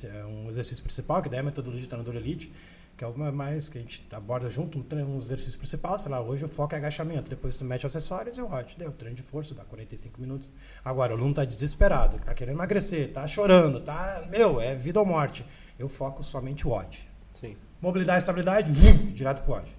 é 0.04 0.24
um 0.24 0.48
exercício 0.48 0.82
principal, 0.84 1.20
que 1.20 1.28
daí 1.28 1.38
é 1.38 1.40
a 1.40 1.44
metodologia 1.44 1.82
de 1.82 1.88
treinador 1.88 2.14
elite, 2.14 2.52
que 2.96 3.02
é 3.02 3.06
o 3.06 3.32
mais 3.32 3.68
que 3.68 3.78
a 3.78 3.80
gente 3.80 4.06
aborda 4.12 4.48
junto, 4.48 4.78
um, 4.78 4.82
treino, 4.82 5.10
um 5.10 5.18
exercício 5.18 5.58
principal, 5.58 5.98
sei 5.98 6.10
lá, 6.10 6.20
hoje 6.20 6.44
o 6.44 6.48
foco 6.48 6.74
é 6.74 6.78
agachamento, 6.78 7.28
depois 7.28 7.56
tu 7.56 7.64
mete 7.64 7.84
acessórios 7.84 8.38
e 8.38 8.42
o 8.42 8.52
hot, 8.52 8.78
deu, 8.78 8.92
treino 8.92 9.16
de 9.16 9.22
força, 9.22 9.54
dá 9.54 9.64
45 9.64 10.20
minutos. 10.20 10.52
Agora, 10.84 11.12
o 11.12 11.16
aluno 11.16 11.34
tá 11.34 11.44
desesperado, 11.44 12.18
tá 12.18 12.32
querendo 12.32 12.56
emagrecer, 12.56 13.12
tá 13.12 13.26
chorando, 13.26 13.80
tá, 13.80 14.24
meu, 14.30 14.60
é 14.60 14.76
vida 14.76 15.00
ou 15.00 15.06
morte. 15.06 15.44
Eu 15.78 15.88
foco 15.88 16.22
somente 16.22 16.68
o 16.68 16.72
hot. 16.72 17.08
Sim. 17.32 17.56
Mobilidade 17.80 18.18
e 18.18 18.20
estabilidade, 18.20 18.72
vum, 18.72 19.06
direto 19.12 19.42
pro 19.42 19.54
ódio. 19.54 19.72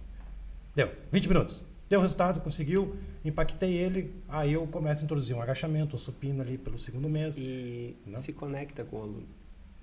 Deu, 0.76 0.92
20 1.12 1.28
minutos. 1.28 1.66
Deu 1.90 2.00
resultado, 2.00 2.40
conseguiu, 2.40 2.96
impactei 3.24 3.74
ele, 3.74 4.14
aí 4.30 4.54
eu 4.54 4.66
começo 4.68 5.02
a 5.02 5.04
introduzir 5.04 5.36
um 5.36 5.42
agachamento, 5.42 5.96
um 5.96 6.00
supino 6.00 6.42
ali 6.42 6.58
pelo 6.58 6.80
segundo 6.80 7.10
mês. 7.10 7.38
E 7.38 7.96
Não? 8.06 8.16
se 8.16 8.32
conecta 8.34 8.84
com 8.86 8.98
o 8.98 9.02
aluno. 9.02 9.24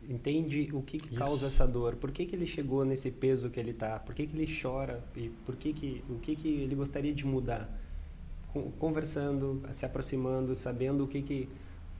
Entende 0.09 0.71
o 0.73 0.81
que, 0.81 0.99
que 0.99 1.15
causa 1.15 1.49
essa 1.49 1.67
dor, 1.67 1.97
por 1.97 2.11
que, 2.11 2.25
que 2.25 2.35
ele 2.35 2.47
chegou 2.47 2.83
nesse 2.85 3.11
peso 3.11 3.51
que 3.51 3.61
ele 3.61 3.75
tá, 3.75 3.99
por 3.99 4.15
que, 4.15 4.27
que 4.27 4.35
ele 4.35 4.51
chora 4.61 5.05
e 5.15 5.29
por 5.45 5.55
que 5.57 5.73
que, 5.75 6.03
o 6.09 6.15
que, 6.19 6.35
que 6.35 6.49
ele 6.49 6.75
gostaria 6.75 7.13
de 7.13 7.27
mudar. 7.27 7.69
Con- 8.55 8.71
Conversando, 8.79 9.61
se 9.71 9.85
aproximando, 9.85 10.55
sabendo 10.55 11.05
o 11.05 11.09
que 11.09 11.21
que, 11.21 11.49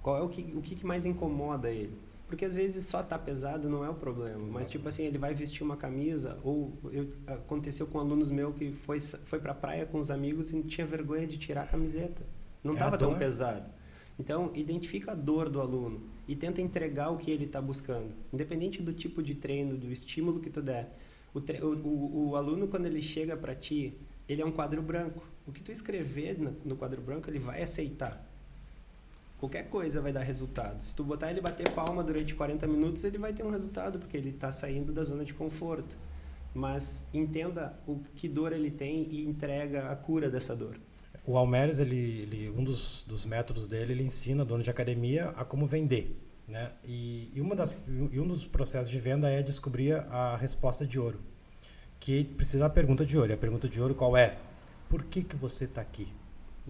qual 0.03 0.17
é 0.17 0.23
o 0.23 0.29
que, 0.31 0.41
o 0.57 0.63
que, 0.63 0.75
que 0.75 0.87
mais 0.87 1.05
incomoda 1.05 1.71
ele. 1.71 1.93
Porque 2.29 2.45
às 2.45 2.55
vezes 2.55 2.87
só 2.87 3.03
tá 3.03 3.19
pesado 3.19 3.69
não 3.71 3.85
é 3.85 3.89
o 3.89 3.95
problema, 3.95 4.43
mas 4.51 4.69
Exato. 4.69 4.71
tipo 4.71 4.89
assim, 4.89 5.05
ele 5.05 5.17
vai 5.19 5.33
vestir 5.35 5.63
uma 5.63 5.77
camisa 5.77 6.39
ou 6.45 6.73
eu, 6.93 7.09
aconteceu 7.27 7.87
com 7.87 7.99
alunos 7.99 8.31
meus 8.31 8.55
que 8.55 8.71
foi 8.71 9.01
foi 9.01 9.41
para 9.41 9.55
praia 9.55 9.87
com 9.87 9.99
os 9.99 10.11
amigos 10.11 10.53
e 10.53 10.63
tinha 10.63 10.87
vergonha 10.87 11.27
de 11.27 11.39
tirar 11.39 11.63
a 11.63 11.67
camiseta. 11.67 12.23
Não 12.63 12.75
É 12.75 12.75
estava 12.75 12.99
tão 12.99 13.11
dor. 13.11 13.19
pesado. 13.19 13.71
Então, 14.19 14.51
identifica 14.55 15.13
a 15.13 15.15
dor 15.15 15.49
do 15.49 15.61
aluno 15.61 16.03
e 16.27 16.35
tenta 16.37 16.61
entregar 16.61 17.11
o 17.11 17.17
que 17.17 17.31
ele 17.31 17.45
está 17.47 17.63
buscando, 17.63 18.13
independente 18.33 18.83
do 18.83 18.93
tipo 18.93 19.23
de 19.23 19.35
treino, 19.35 19.77
do 19.79 19.91
estímulo 19.91 20.41
que 20.41 20.51
tu 20.51 20.61
der. 20.61 20.93
O, 21.33 21.41
tre- 21.41 21.63
o, 21.63 21.69
o, 21.77 22.29
o 22.31 22.37
aluno, 22.37 22.67
quando 22.69 22.87
ele 22.87 23.01
chega 23.01 23.37
para 23.37 23.55
ti, 23.55 23.95
ele 24.29 24.43
é 24.43 24.45
um 24.45 24.51
quadro 24.53 24.83
branco. 24.83 25.23
O 25.47 25.53
que 25.53 25.63
tu 25.63 25.71
escrever 25.73 26.37
no 26.65 26.77
quadro 26.77 27.01
branco, 27.01 27.31
ele 27.31 27.39
vai 27.39 27.63
aceitar. 27.63 28.28
Qualquer 29.39 29.69
coisa 29.69 30.01
vai 30.01 30.13
dar 30.13 30.23
resultado. 30.23 30.83
Se 30.83 30.95
tu 30.95 31.05
botar 31.05 31.31
ele 31.31 31.41
bater 31.41 31.71
palma 31.71 32.03
durante 32.03 32.35
40 32.35 32.67
minutos, 32.67 33.05
ele 33.05 33.19
vai 33.19 33.33
ter 33.33 33.45
um 33.45 33.51
resultado, 33.51 33.99
porque 33.99 34.17
ele 34.17 34.31
está 34.31 34.51
saindo 34.51 34.93
da 34.93 35.05
zona 35.05 35.25
de 35.25 35.33
conforto. 35.33 35.97
Mas 36.53 37.07
entenda 37.15 37.79
o 37.87 38.01
que 38.17 38.29
dor 38.29 38.53
ele 38.53 38.71
tem 38.71 39.07
e 39.11 39.25
entrega 39.25 39.91
a 39.91 39.97
cura 39.97 40.29
dessa 40.29 40.57
dor. 40.57 40.77
O 41.25 41.37
Almeres, 41.37 41.79
ele, 41.79 42.23
ele- 42.23 42.51
um 42.51 42.65
dos, 42.65 43.05
dos 43.07 43.25
métodos 43.25 43.69
dele, 43.69 43.93
ele 43.93 44.03
ensina 44.03 44.45
dono 44.45 44.63
de 44.63 44.71
academia 44.71 45.29
a 45.37 45.45
como 45.45 45.67
vender. 45.67 46.19
Né? 46.49 46.73
E, 46.85 47.31
e, 47.35 47.41
uma 47.41 47.55
das, 47.55 47.77
e 48.11 48.19
um 48.19 48.27
dos 48.27 48.45
processos 48.45 48.89
de 48.91 48.99
venda 48.99 49.29
é 49.29 49.43
descobrir 49.43 49.93
a 50.11 50.37
resposta 50.37 50.87
de 50.87 50.99
ouro. 50.99 51.21
Que 52.01 52.25
precisa 52.25 52.61
da 52.61 52.71
pergunta 52.71 53.05
de 53.05 53.17
ouro. 53.17 53.31
E 53.31 53.35
a 53.35 53.37
pergunta 53.37 53.69
de 53.69 53.81
ouro 53.81 53.95
qual 53.95 54.17
é? 54.17 54.37
Por 54.89 55.05
que, 55.05 55.23
que 55.23 55.37
você 55.37 55.65
está 55.67 55.81
aqui? 55.83 56.09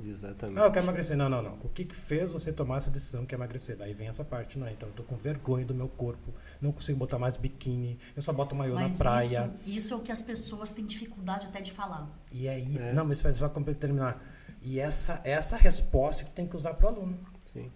Exatamente. 0.07 0.59
Ah, 0.61 0.65
eu 0.65 0.73
quero 0.73 0.85
emagrecer. 0.87 1.17
Não, 1.17 1.29
não, 1.29 1.43
não. 1.43 1.55
O 1.63 1.69
que, 1.69 1.85
que 1.85 1.95
fez 1.95 2.31
você 2.33 2.53
tomar 2.53 2.79
essa 2.79 2.91
decisão 2.91 3.27
que 3.27 3.35
é 3.35 3.37
emagrecer? 3.39 3.77
Daí 3.77 3.93
vem 3.95 4.09
essa 4.09 4.25
parte, 4.25 4.59
não. 4.59 4.69
Então 4.69 4.89
eu 4.89 4.95
tô 4.95 5.03
com 5.03 5.17
vergonha 5.17 5.65
do 5.65 5.75
meu 5.75 5.89
corpo, 5.89 6.33
não 6.61 6.71
consigo 6.73 6.99
botar 6.99 7.19
mais 7.19 7.37
biquíni, 7.37 7.99
eu 8.15 8.23
só 8.23 8.33
boto 8.33 8.55
maiô 8.55 8.75
na 8.75 8.83
Mas 8.83 8.97
praia. 8.97 9.51
Isso, 9.65 9.71
isso 9.79 9.95
é 9.95 9.97
o 9.97 10.01
que 10.01 10.13
as 10.13 10.23
pessoas 10.23 10.73
têm 10.73 10.85
dificuldade 10.87 11.47
até 11.47 11.61
de 11.61 11.73
falar. 11.73 12.09
E 12.33 12.49
aí, 12.49 12.79
É. 12.79 12.93
não, 12.93 13.05
mas 13.05 13.19
só 13.19 13.49
para 13.49 13.75
terminar. 13.75 14.23
E 14.63 14.79
essa 14.81 15.21
essa 15.25 15.57
resposta 15.57 16.25
que 16.25 16.31
tem 16.31 16.47
que 16.47 16.57
usar 16.57 16.75
pro 16.75 16.89
aluno. 16.89 17.19
Sim. 17.45 17.71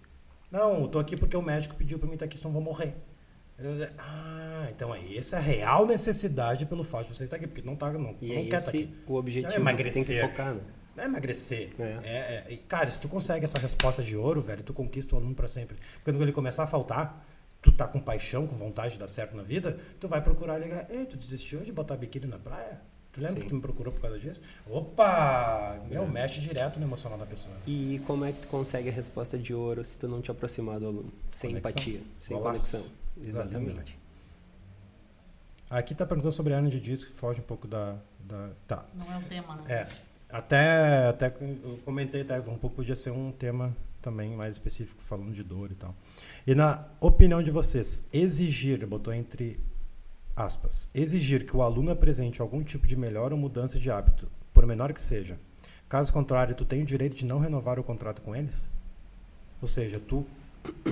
Não, 0.51 0.81
eu 0.81 0.87
tô 0.87 0.99
aqui 0.99 1.15
porque 1.17 1.35
o 1.35 1.41
médico 1.41 1.75
pediu 1.75 1.97
para 1.97 2.07
mim 2.07 2.13
estar 2.13 2.25
aqui, 2.25 2.37
senão 2.37 2.49
eu 2.51 2.53
vou 2.53 2.61
morrer. 2.63 2.95
Ah, 3.97 4.67
então 4.69 4.93
é 4.93 5.15
essa 5.17 5.37
a 5.37 5.39
real 5.39 5.85
necessidade 5.85 6.65
pelo 6.65 6.83
fato 6.83 7.07
de 7.11 7.15
você 7.17 7.23
estar 7.25 7.37
aqui, 7.37 7.47
porque 7.47 7.61
não 7.61 7.75
tá, 7.75 7.91
não, 7.91 8.15
E 8.21 8.27
não 8.27 8.35
é 8.35 8.45
quer 8.45 8.55
estar 8.55 8.57
esse 8.57 8.69
aqui. 8.69 8.95
o 9.07 9.13
objetivo 9.15 9.47
É 9.47 9.51
que 9.51 9.55
tem 9.55 9.61
emagrecer. 9.61 10.05
que 10.05 10.21
focar, 10.29 10.53
né? 10.55 10.61
Não 10.95 11.03
é 11.03 11.07
emagrecer. 11.07 11.71
É. 11.79 11.99
É, 12.03 12.53
é, 12.53 12.57
cara, 12.67 12.89
se 12.91 12.99
tu 12.99 13.07
consegue 13.09 13.45
essa 13.45 13.57
resposta 13.59 14.03
de 14.03 14.15
ouro, 14.15 14.41
velho, 14.41 14.63
tu 14.63 14.73
conquista 14.73 15.15
o 15.15 15.17
aluno 15.17 15.33
para 15.35 15.47
sempre. 15.47 15.75
Porque 15.75 16.11
quando 16.11 16.21
ele 16.21 16.31
começar 16.31 16.63
a 16.63 16.67
faltar, 16.67 17.25
tu 17.61 17.71
tá 17.71 17.87
com 17.87 17.99
paixão, 17.99 18.45
com 18.45 18.55
vontade 18.55 18.93
de 18.93 18.99
dar 18.99 19.07
certo 19.07 19.35
na 19.35 19.43
vida, 19.43 19.79
tu 19.99 20.07
vai 20.07 20.21
procurar 20.21 20.57
ligar. 20.59 20.85
Ei, 20.91 21.05
tu 21.05 21.17
desistiu 21.17 21.61
de 21.61 21.71
botar 21.71 21.95
biquíni 21.97 22.27
na 22.27 22.37
praia? 22.37 22.79
Tu 23.11 23.19
lembra 23.21 23.35
Sim. 23.35 23.41
que 23.41 23.49
tu 23.49 23.55
me 23.55 23.61
procurou 23.61 23.93
por 23.93 24.01
causa 24.01 24.17
disso? 24.19 24.41
Opa! 24.67 25.79
Meu, 25.89 26.03
É. 26.03 26.07
mexe 26.07 26.39
direto 26.41 26.79
no 26.79 26.85
emocional 26.85 27.17
da 27.17 27.25
pessoa. 27.27 27.55
E 27.67 28.01
como 28.07 28.25
é 28.25 28.31
que 28.31 28.39
tu 28.41 28.47
consegue 28.47 28.89
a 28.89 28.91
resposta 28.91 29.37
de 29.37 29.53
ouro 29.53 29.85
se 29.85 29.97
tu 29.99 30.07
não 30.07 30.19
te 30.21 30.31
aproximar 30.31 30.79
do 30.79 30.87
aluno? 30.87 31.13
Sem 31.29 31.51
Conexão. 31.51 31.71
empatia, 31.71 32.01
sem 32.17 32.35
Golaço. 32.37 32.77
conexão. 32.77 32.91
Exatamente. 33.23 33.99
Aqui 35.69 35.95
tá 35.95 36.05
perguntando 36.05 36.33
sobre 36.33 36.53
a 36.53 36.57
hernia 36.57 36.71
de 36.71 36.79
disco, 36.79 37.09
que 37.11 37.15
foge 37.17 37.39
um 37.39 37.43
pouco 37.43 37.67
da. 37.67 37.95
da 38.19 38.49
tá. 38.67 38.85
Não 38.95 39.11
é 39.11 39.17
o 39.17 39.23
tema, 39.23 39.55
né? 39.57 39.73
É. 39.73 39.87
Até, 40.33 41.09
até 41.09 41.27
eu 41.27 41.77
comentei 41.85 42.21
até 42.21 42.39
um 42.39 42.57
pouco 42.57 42.77
podia 42.77 42.95
ser 42.95 43.11
um 43.11 43.31
tema 43.31 43.77
também 44.01 44.35
mais 44.35 44.55
específico 44.55 44.99
falando 45.03 45.31
de 45.31 45.43
dor 45.43 45.71
e 45.71 45.75
tal. 45.75 45.93
E 46.47 46.55
na 46.55 46.87
opinião 46.99 47.43
de 47.43 47.51
vocês, 47.51 48.09
exigir, 48.11 48.83
botou 48.87 49.13
entre 49.13 49.59
aspas, 50.35 50.89
exigir 50.95 51.45
que 51.45 51.55
o 51.55 51.61
aluno 51.61 51.91
apresente 51.91 52.41
algum 52.41 52.63
tipo 52.63 52.87
de 52.87 52.95
melhora 52.95 53.35
ou 53.35 53.39
mudança 53.39 53.77
de 53.77 53.91
hábito, 53.91 54.27
por 54.51 54.65
menor 54.65 54.91
que 54.91 54.99
seja. 54.99 55.37
Caso 55.87 56.11
contrário, 56.11 56.55
tu 56.55 56.65
tem 56.65 56.81
o 56.81 56.85
direito 56.85 57.15
de 57.15 57.27
não 57.27 57.37
renovar 57.37 57.79
o 57.79 57.83
contrato 57.83 58.19
com 58.23 58.35
eles? 58.35 58.67
Ou 59.61 59.67
seja, 59.67 59.99
tu 59.99 60.25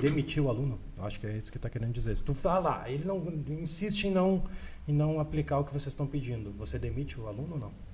demitiu 0.00 0.44
o 0.44 0.48
aluno? 0.48 0.78
Acho 0.98 1.18
que 1.18 1.26
é 1.26 1.36
isso 1.36 1.50
que 1.50 1.58
está 1.58 1.68
querendo 1.68 1.92
dizer. 1.92 2.16
Se 2.16 2.22
tu 2.22 2.32
falar, 2.32 2.88
ele 2.88 3.04
não 3.04 3.20
insiste 3.60 4.04
em 4.04 4.12
não 4.12 4.44
em 4.86 4.92
não 4.92 5.18
aplicar 5.18 5.58
o 5.58 5.64
que 5.64 5.72
vocês 5.72 5.88
estão 5.88 6.06
pedindo, 6.06 6.52
você 6.52 6.78
demite 6.78 7.18
o 7.18 7.26
aluno 7.26 7.54
ou 7.54 7.58
não? 7.58 7.91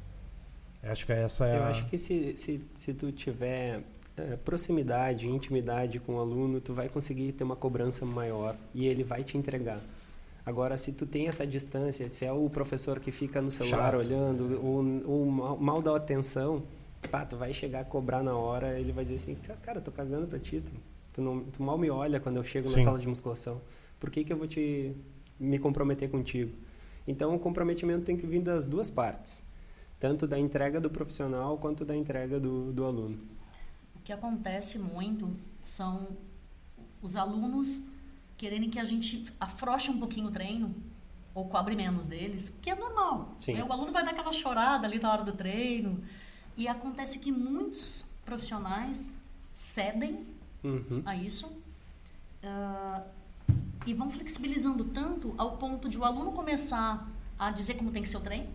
Acho 0.91 1.07
que 1.07 1.13
essa 1.13 1.47
é 1.47 1.57
Eu 1.57 1.63
a... 1.63 1.69
acho 1.69 1.87
que 1.87 1.99
se, 1.99 2.37
se, 2.37 2.61
se 2.75 2.95
tu 2.95 3.13
tiver 3.13 3.83
eh, 4.17 4.37
proximidade, 4.45 5.29
intimidade 5.29 5.99
com 6.01 6.17
o 6.17 6.19
aluno, 6.21 6.61
tu 6.61 6.73
vai 6.75 6.89
conseguir 6.89 7.33
ter 7.33 7.45
uma 7.45 7.57
cobrança 7.57 8.05
maior 8.05 8.57
e 8.75 8.87
ele 8.87 9.05
vai 9.05 9.23
te 9.23 9.37
entregar. 9.37 9.81
Agora, 10.45 10.77
se 10.79 10.93
tu 10.93 11.05
tem 11.05 11.29
essa 11.29 11.47
distância, 11.47 12.11
se 12.11 12.25
é 12.25 12.33
o 12.33 12.49
professor 12.49 12.99
que 12.99 13.11
fica 13.11 13.43
no 13.43 13.53
celular 13.53 13.93
Chato. 13.93 13.99
olhando 13.99 14.61
ou, 14.65 14.83
ou 15.05 15.27
mal, 15.27 15.59
mal 15.59 15.83
dá 15.83 15.95
atenção, 15.95 16.63
pá, 17.11 17.25
tu 17.25 17.37
vai 17.37 17.53
chegar 17.53 17.81
a 17.81 17.85
cobrar 17.85 18.23
na 18.23 18.35
hora, 18.35 18.79
ele 18.79 18.91
vai 18.91 19.05
dizer 19.05 19.17
assim, 19.17 19.37
cara, 19.63 19.79
eu 19.79 19.83
tô 19.83 19.93
cagando 19.93 20.27
pra 20.27 20.39
ti, 20.39 20.63
tu, 20.63 20.73
tu, 21.13 21.21
não, 21.23 21.41
tu 21.41 21.63
mal 21.63 21.77
me 21.77 21.91
olha 21.91 22.19
quando 22.19 22.37
eu 22.37 22.45
chego 22.45 22.71
na 22.71 22.79
Sim. 22.79 22.85
sala 22.85 22.99
de 22.99 23.07
musculação. 23.07 23.61
Por 24.01 24.11
que 24.11 24.25
que 24.25 24.33
eu 24.33 24.37
vou 24.39 24.47
te 24.47 24.97
me 25.39 25.59
comprometer 25.59 26.09
contigo? 26.11 26.53
Então, 27.07 27.35
o 27.35 27.39
comprometimento 27.39 28.05
tem 28.05 28.17
que 28.17 28.27
vir 28.27 28.41
das 28.41 28.67
duas 28.67 28.91
partes. 28.91 29.43
Tanto 29.99 30.27
da 30.27 30.39
entrega 30.39 30.81
do 30.81 30.91
profissional 30.91 31.59
quanto 31.59 31.85
da 31.85 31.97
entrega 31.97 32.39
do, 32.39 32.73
do 32.73 32.85
aluno. 32.85 33.19
O 33.97 34.01
que 34.01 34.13
acontece 34.13 34.79
muito 34.79 35.37
são 35.63 36.09
os 37.03 37.17
alunos 37.17 37.83
quererem 38.37 38.71
que 38.71 38.79
a 38.79 38.85
gente 38.85 39.27
afrouxe 39.41 39.91
um 39.91 39.99
pouquinho 39.99 40.29
o 40.29 40.31
treino 40.31 40.75
ou 41.35 41.47
cobre 41.49 41.77
menos 41.77 42.07
deles, 42.07 42.51
que 42.63 42.71
é 42.71 42.75
normal. 42.75 43.37
Né? 43.55 43.65
O 43.65 43.73
aluno 43.73 43.93
vai 43.93 44.05
dar 44.05 44.13
aquela 44.13 44.33
chorada 44.33 44.87
ali 44.87 44.99
na 44.99 45.13
hora 45.13 45.25
do 45.25 45.33
treino. 45.33 46.03
E 46.57 46.67
acontece 46.67 47.19
que 47.19 47.31
muitos 47.31 48.11
profissionais 48.25 49.09
cedem 49.53 50.27
Uhum. 50.63 51.03
a 51.07 51.15
isso 51.15 51.53
ah, 52.43 53.03
e 53.87 53.95
vão 53.95 54.11
flexibilizando 54.11 54.85
tanto 54.85 55.33
ao 55.39 55.57
ponto 55.57 55.89
de 55.89 55.97
o 55.97 56.05
aluno 56.05 56.33
começar 56.33 57.09
a 57.39 57.51
dizer 57.53 57.75
como 57.75 57.93
tem 57.93 58.03
que 58.03 58.09
ser 58.09 58.17
o 58.17 58.21
treino. 58.21 58.49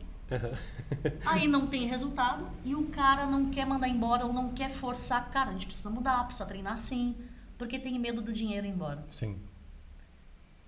Aí 1.26 1.48
não 1.48 1.68
tem 1.68 1.86
resultado 1.88 2.48
e 2.64 2.76
o 2.76 2.86
cara 2.90 3.26
não 3.26 3.50
quer 3.50 3.66
mandar 3.66 3.88
embora 3.88 4.26
ou 4.26 4.34
não 4.34 4.50
quer 4.54 4.70
forçar. 4.70 5.30
Cara, 5.32 5.50
a 5.50 5.54
gente 5.54 5.66
precisa 5.66 5.90
mudar, 5.90 6.24
precisa 6.26 6.46
treinar 6.46 6.74
assim, 6.74 7.16
porque 7.58 7.78
tem 7.80 7.98
medo 8.00 8.22
do 8.22 8.32
dinheiro 8.34 8.66
ir 8.66 8.70
embora. 8.72 9.06
Sim. 9.12 9.38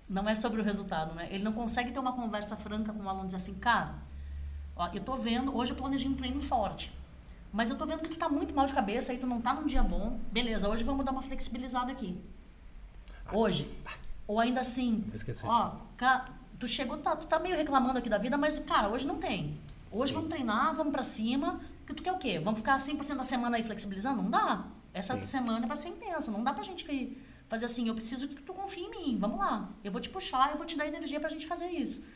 Não 0.08 0.28
é 0.28 0.34
sobre 0.34 0.60
o 0.60 0.64
resultado, 0.64 1.14
né? 1.14 1.28
Ele 1.30 1.42
não 1.42 1.52
consegue 1.52 1.90
ter 1.90 1.98
uma 1.98 2.12
conversa 2.12 2.56
franca 2.56 2.92
com 2.92 3.02
o 3.02 3.08
aluno 3.08 3.24
e 3.24 3.26
dizer 3.26 3.36
assim, 3.38 3.54
cara, 3.54 3.94
ó, 4.76 4.88
eu 4.94 5.02
tô 5.02 5.16
vendo, 5.16 5.56
hoje 5.56 5.72
eu 5.72 5.76
planejei 5.76 6.08
um 6.08 6.14
treino 6.14 6.40
forte. 6.40 6.92
Mas 7.52 7.70
eu 7.70 7.78
tô 7.78 7.86
vendo 7.86 8.02
que 8.02 8.10
tu 8.10 8.16
tá 8.16 8.28
muito 8.28 8.54
mal 8.54 8.66
de 8.66 8.72
cabeça, 8.72 9.10
aí 9.12 9.18
tu 9.18 9.26
não 9.26 9.40
tá 9.40 9.54
num 9.54 9.66
dia 9.66 9.82
bom. 9.82 10.18
Beleza, 10.30 10.68
hoje 10.68 10.84
vamos 10.84 11.04
dar 11.04 11.10
uma 11.12 11.22
flexibilizada 11.22 11.90
aqui. 11.90 12.20
Hoje. 13.32 13.68
Ou 14.28 14.38
ainda 14.38 14.60
assim, 14.60 15.04
ó, 15.44 15.48
falar. 15.48 15.80
ca- 15.96 16.28
tu 16.58 16.66
chegou, 16.66 16.96
tá, 16.98 17.16
tu 17.16 17.26
tá 17.26 17.38
meio 17.38 17.56
reclamando 17.56 17.98
aqui 17.98 18.08
da 18.08 18.18
vida, 18.18 18.36
mas, 18.36 18.58
cara, 18.58 18.88
hoje 18.88 19.06
não 19.06 19.16
tem. 19.16 19.58
Hoje 19.90 20.12
vamos 20.12 20.28
treinar, 20.28 20.74
vamos 20.74 20.92
pra 20.92 21.02
cima. 21.02 21.60
Que 21.86 21.94
tu 21.94 22.02
quer 22.02 22.12
o 22.12 22.18
quê? 22.18 22.38
Vamos 22.38 22.58
ficar 22.58 22.78
100% 22.78 23.16
da 23.16 23.24
semana 23.24 23.56
aí 23.56 23.62
flexibilizando? 23.62 24.22
Não 24.22 24.30
dá. 24.30 24.66
Essa 24.92 25.16
semana 25.24 25.66
vai 25.66 25.76
ser 25.76 25.88
intensa. 25.88 26.30
Não 26.30 26.42
dá 26.42 26.52
pra 26.52 26.64
gente 26.64 27.16
fazer 27.48 27.66
assim, 27.66 27.86
eu 27.86 27.94
preciso 27.94 28.28
que 28.28 28.42
tu 28.42 28.52
confie 28.52 28.82
em 28.82 28.90
mim. 28.90 29.18
Vamos 29.20 29.38
lá. 29.38 29.68
Eu 29.84 29.92
vou 29.92 30.00
te 30.00 30.08
puxar, 30.08 30.50
eu 30.50 30.56
vou 30.56 30.66
te 30.66 30.76
dar 30.76 30.86
energia 30.86 31.20
pra 31.20 31.28
gente 31.28 31.46
fazer 31.46 31.66
isso. 31.66 32.06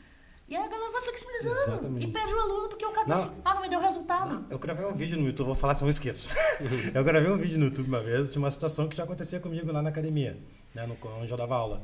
E 0.49 0.55
aí 0.55 0.61
a 0.61 0.67
galera 0.67 0.91
vai 0.91 1.01
flexibilizando. 1.01 1.55
Exatamente. 1.55 2.05
E 2.05 2.11
perde 2.11 2.33
o 2.33 2.39
aluno 2.39 2.67
porque 2.67 2.85
o 2.85 2.91
cara 2.91 3.05
diz 3.05 3.15
Não. 3.15 3.23
assim, 3.23 3.41
ah, 3.45 3.53
não 3.53 3.61
me 3.61 3.69
deu 3.69 3.79
resultado. 3.79 4.45
Eu 4.49 4.59
gravei 4.59 4.85
um 4.85 4.93
vídeo 4.93 5.17
no 5.17 5.25
YouTube, 5.25 5.45
vou 5.45 5.55
falar 5.55 5.75
se 5.75 5.81
eu 5.81 5.85
não 5.85 5.91
esqueço. 5.91 6.29
eu 6.93 7.03
gravei 7.05 7.31
um 7.31 7.37
vídeo 7.37 7.57
no 7.57 7.65
YouTube 7.65 7.87
uma 7.87 8.01
vez 8.01 8.33
de 8.33 8.37
uma 8.37 8.51
situação 8.51 8.89
que 8.89 8.97
já 8.97 9.05
acontecia 9.05 9.39
comigo 9.39 9.71
lá 9.71 9.81
na 9.81 9.89
academia, 9.89 10.37
né, 10.75 10.85
no, 10.85 10.97
onde 11.21 11.31
eu 11.31 11.37
dava 11.37 11.55
aula. 11.55 11.81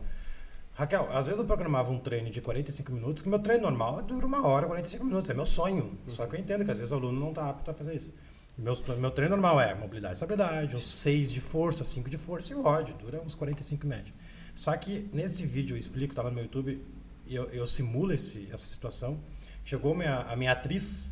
Raquel, 0.77 1.09
às 1.11 1.25
vezes 1.25 1.39
eu 1.39 1.45
programava 1.47 1.89
um 1.89 1.97
treino 1.97 2.29
de 2.29 2.39
45 2.39 2.91
minutos, 2.91 3.23
que 3.23 3.29
meu 3.29 3.39
treino 3.39 3.63
normal 3.63 3.99
dura 4.03 4.27
uma 4.27 4.45
hora, 4.45 4.67
45 4.67 5.03
minutos, 5.03 5.27
é 5.27 5.33
meu 5.33 5.45
sonho. 5.47 5.97
Só 6.07 6.27
que 6.27 6.35
eu 6.35 6.39
entendo 6.39 6.63
que 6.63 6.69
às 6.69 6.77
vezes 6.77 6.91
o 6.91 6.95
aluno 6.95 7.19
não 7.19 7.29
está 7.29 7.49
apto 7.49 7.71
a 7.71 7.73
fazer 7.73 7.95
isso. 7.95 8.13
Meu, 8.55 8.75
meu 8.99 9.09
treino 9.09 9.35
normal 9.35 9.59
é 9.59 9.73
mobilidade 9.73 10.13
e 10.13 10.17
estabilidade, 10.17 10.77
uns 10.77 10.93
6 10.97 11.31
de 11.31 11.41
força, 11.41 11.83
5 11.83 12.11
de 12.11 12.17
força 12.19 12.53
e 12.53 12.55
o 12.55 12.63
ódio, 12.63 12.93
dura 12.93 13.19
uns 13.25 13.33
45 13.33 13.87
em 13.87 13.89
média. 13.89 14.13
Só 14.53 14.77
que 14.77 15.09
nesse 15.11 15.47
vídeo 15.47 15.73
eu 15.73 15.79
explico, 15.79 16.13
tá 16.13 16.21
lá 16.21 16.29
no 16.29 16.35
meu 16.35 16.43
YouTube, 16.43 16.79
eu, 17.27 17.45
eu 17.45 17.65
simulo 17.65 18.13
esse, 18.13 18.47
essa 18.53 18.67
situação. 18.67 19.19
Chegou 19.65 19.95
minha, 19.95 20.19
a 20.19 20.35
minha 20.35 20.51
atriz, 20.51 21.11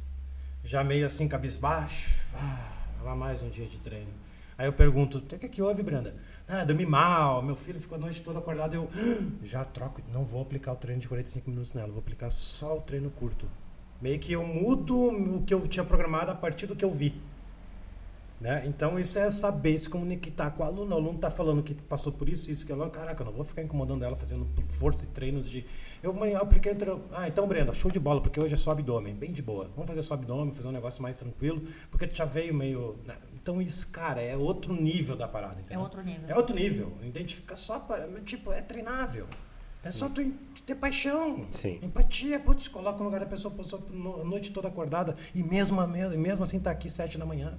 já 0.64 0.84
meio 0.84 1.08
assim, 1.08 1.28
cabisbaixo. 1.28 2.12
Ah, 2.36 3.02
lá 3.04 3.16
mais 3.16 3.42
um 3.42 3.50
dia 3.50 3.66
de 3.66 3.80
treino. 3.80 4.14
Aí 4.58 4.68
eu 4.68 4.74
pergunto, 4.74 5.18
o 5.18 5.22
que, 5.22 5.50
que 5.50 5.62
houve, 5.62 5.82
Brenda? 5.82 6.16
Ah, 6.48 6.64
dormi 6.64 6.86
mal, 6.86 7.42
meu 7.42 7.56
filho 7.56 7.80
ficou 7.80 7.98
a 7.98 8.02
noite 8.02 8.22
toda 8.22 8.38
acordado. 8.38 8.76
Eu 8.76 8.88
"Ah, 8.94 9.24
já 9.44 9.66
troco, 9.66 10.02
não 10.14 10.24
vou 10.24 10.42
aplicar 10.42 10.74
o 10.74 10.76
treino 10.76 11.02
de 11.02 11.08
45 11.08 11.50
minutos 11.50 11.74
nela, 11.74 11.88
vou 11.90 12.00
aplicar 12.00 12.30
só 12.30 12.78
o 12.78 12.82
treino 12.82 13.10
curto. 13.10 13.48
Meio 14.00 14.20
que 14.20 14.34
eu 14.34 14.46
mudo 14.46 14.96
o 15.38 15.44
que 15.44 15.54
eu 15.54 15.68
tinha 15.68 15.84
programado 15.84 16.32
a 16.32 16.36
partir 16.36 16.68
do 16.68 16.76
que 16.76 16.86
eu 16.86 16.92
vi. 16.92 17.20
Né? 18.40 18.64
Então 18.68 19.00
isso 19.00 19.18
é 19.18 19.32
saber 19.32 19.80
se 19.80 19.90
comunicar 19.90 20.52
com 20.52 20.62
o 20.62 20.66
aluno. 20.66 20.92
O 20.92 20.98
aluno 20.98 21.16
está 21.16 21.32
falando 21.32 21.64
que 21.64 21.74
passou 21.74 22.12
por 22.12 22.28
isso, 22.30 22.52
isso, 22.52 22.66
que 22.66 22.72
ela, 22.72 22.90
caraca, 22.90 23.24
eu 23.24 23.26
não 23.26 23.34
vou 23.34 23.46
ficar 23.46 23.64
incomodando 23.64 24.04
ela 24.04 24.16
fazendo 24.16 24.46
força 24.70 25.06
e 25.06 25.08
treinos 25.08 25.50
de. 25.50 25.66
Eu, 26.04 26.14
eu 26.26 26.38
apliquei 26.38 26.76
treino. 26.76 27.02
Ah, 27.12 27.28
então, 27.28 27.48
Brenda, 27.48 27.74
show 27.74 27.90
de 27.90 28.00
bola, 28.00 28.22
porque 28.22 28.40
hoje 28.40 28.54
é 28.54 28.58
só 28.58 28.72
abdômen, 28.72 29.16
bem 29.16 29.32
de 29.32 29.42
boa. 29.42 29.70
Vamos 29.74 29.88
fazer 29.88 30.04
só 30.04 30.14
abdômen, 30.14 30.54
fazer 30.54 30.68
um 30.68 30.74
negócio 30.74 31.02
mais 31.02 31.18
tranquilo, 31.18 31.64
porque 31.90 32.06
tu 32.06 32.16
já 32.16 32.26
veio 32.26 32.54
meio. 32.54 32.98
Então 33.46 33.62
isso, 33.62 33.92
cara, 33.92 34.24
é 34.24 34.36
outro 34.36 34.74
nível 34.74 35.16
da 35.16 35.28
parada. 35.28 35.58
É 35.60 35.62
entendeu? 35.62 35.82
outro 35.82 36.02
nível. 36.02 36.28
É 36.28 36.36
outro 36.36 36.56
nível. 36.56 36.98
Identifica 37.04 37.56
só 37.56 37.78
para. 37.78 38.08
Tipo, 38.22 38.52
é 38.52 38.60
treinável. 38.60 39.28
É 39.84 39.92
só 39.92 40.10
tu 40.10 40.34
ter 40.66 40.74
paixão. 40.74 41.46
Sim. 41.52 41.78
Empatia, 41.84 42.40
putz, 42.40 42.68
coloca 42.68 42.98
no 42.98 43.04
lugar 43.04 43.20
da 43.20 43.28
pessoa, 43.28 43.54
a 43.54 43.58
pessoa 43.58 43.84
a 44.20 44.24
noite 44.26 44.52
toda 44.52 44.68
acordada 44.68 45.16
e 45.36 45.44
mesmo, 45.44 45.80
mesmo 45.86 46.44
assim 46.44 46.60
tá 46.60 46.72
aqui 46.72 46.90
sete 46.90 47.20
da 47.20 47.26
manhã. 47.28 47.56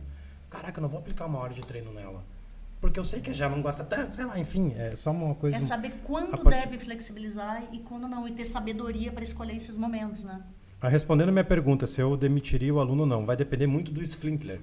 Caraca, 0.51 0.81
eu 0.81 0.83
não 0.83 0.89
vou 0.89 0.99
aplicar 0.99 1.27
uma 1.27 1.39
hora 1.39 1.55
de 1.55 1.63
treino 1.63 1.93
nela. 1.93 2.25
Porque 2.81 2.99
eu 2.99 3.05
sei 3.05 3.21
que 3.21 3.33
já 3.33 3.49
não 3.49 3.63
gosta 3.63 3.85
tanto, 3.85 4.13
sei 4.13 4.25
lá, 4.25 4.37
enfim, 4.41 4.75
é 4.77 4.97
só 4.97 5.13
uma 5.13 5.37
coisa. 5.37 5.57
É 5.57 5.61
saber 5.61 5.93
quando 6.03 6.37
partir- 6.43 6.69
deve 6.69 6.79
flexibilizar 6.85 7.63
e 7.73 7.79
quando 7.79 8.09
não. 8.09 8.27
E 8.27 8.33
ter 8.33 8.45
sabedoria 8.45 9.13
para 9.13 9.23
escolher 9.23 9.55
esses 9.55 9.77
momentos, 9.79 10.25
né? 10.25 10.43
Ah, 10.81 10.89
Respondendo 10.89 11.29
a 11.29 11.33
minha 11.33 11.45
pergunta, 11.45 11.87
se 11.87 12.01
eu 12.01 12.17
demitiria 12.17 12.75
o 12.75 12.81
aluno 12.81 13.03
ou 13.03 13.07
não, 13.09 13.25
vai 13.25 13.37
depender 13.37 13.69
muito 13.69 13.93
do 13.93 14.03
Splintler. 14.03 14.61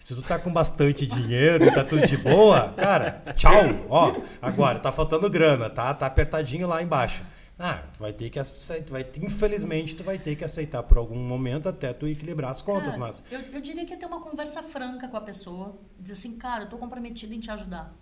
Se 0.00 0.14
tu 0.14 0.22
tá 0.22 0.38
com 0.38 0.50
bastante 0.50 1.06
dinheiro 1.06 1.64
e 1.64 1.70
tá 1.72 1.84
tudo 1.84 2.06
de 2.06 2.16
boa, 2.16 2.70
cara, 2.70 3.22
tchau. 3.36 3.52
Ó, 3.88 4.16
agora 4.40 4.78
tá 4.80 4.90
faltando 4.90 5.28
grana, 5.28 5.68
tá? 5.68 5.92
Tá 5.94 6.06
apertadinho 6.06 6.66
lá 6.66 6.82
embaixo. 6.82 7.22
Ah, 7.58 7.82
tu 7.92 7.98
vai 8.00 8.10
ter 8.10 8.30
que 8.30 8.38
aceitar, 8.38 8.90
vai, 8.90 9.06
infelizmente 9.22 9.94
tu 9.94 10.02
vai 10.02 10.18
ter 10.18 10.34
que 10.34 10.42
aceitar 10.42 10.82
por 10.82 10.96
algum 10.96 11.18
momento 11.18 11.68
até 11.68 11.92
tu 11.92 12.08
equilibrar 12.08 12.50
as 12.50 12.62
contas, 12.62 12.94
Cara, 12.94 12.98
mas 12.98 13.22
Eu, 13.30 13.38
eu 13.52 13.60
diria 13.60 13.84
que 13.84 13.92
é 13.92 13.96
ter 13.96 14.06
uma 14.06 14.20
conversa 14.20 14.62
franca 14.62 15.06
com 15.06 15.16
a 15.18 15.20
pessoa. 15.20 15.78
Dizer 15.98 16.14
assim, 16.14 16.38
cara, 16.38 16.64
eu 16.64 16.68
tô 16.70 16.78
comprometido 16.78 17.34
em 17.34 17.38
te 17.38 17.50
ajudar. 17.50 17.94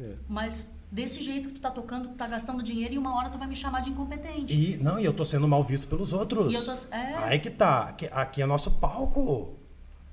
É. 0.00 0.14
Mas 0.26 0.74
desse 0.90 1.22
jeito 1.22 1.48
que 1.50 1.54
tu 1.56 1.60
tá 1.60 1.70
tocando, 1.70 2.08
tu 2.08 2.14
tá 2.14 2.26
gastando 2.26 2.62
dinheiro 2.62 2.94
e 2.94 2.98
uma 2.98 3.14
hora 3.14 3.28
tu 3.28 3.36
vai 3.36 3.46
me 3.46 3.54
chamar 3.54 3.82
de 3.82 3.90
incompetente. 3.90 4.54
e 4.54 4.78
não, 4.78 4.98
e 4.98 5.04
eu 5.04 5.12
tô 5.12 5.26
sendo 5.26 5.46
mal 5.46 5.62
visto 5.62 5.86
pelos 5.86 6.14
outros. 6.14 6.50
E 6.50 6.56
eu 6.56 6.64
tô- 6.64 6.72
é. 6.96 7.14
Aí 7.18 7.38
que 7.38 7.50
tá, 7.50 7.88
aqui, 7.90 8.08
aqui 8.10 8.40
é 8.40 8.46
nosso 8.46 8.70
palco. 8.70 9.58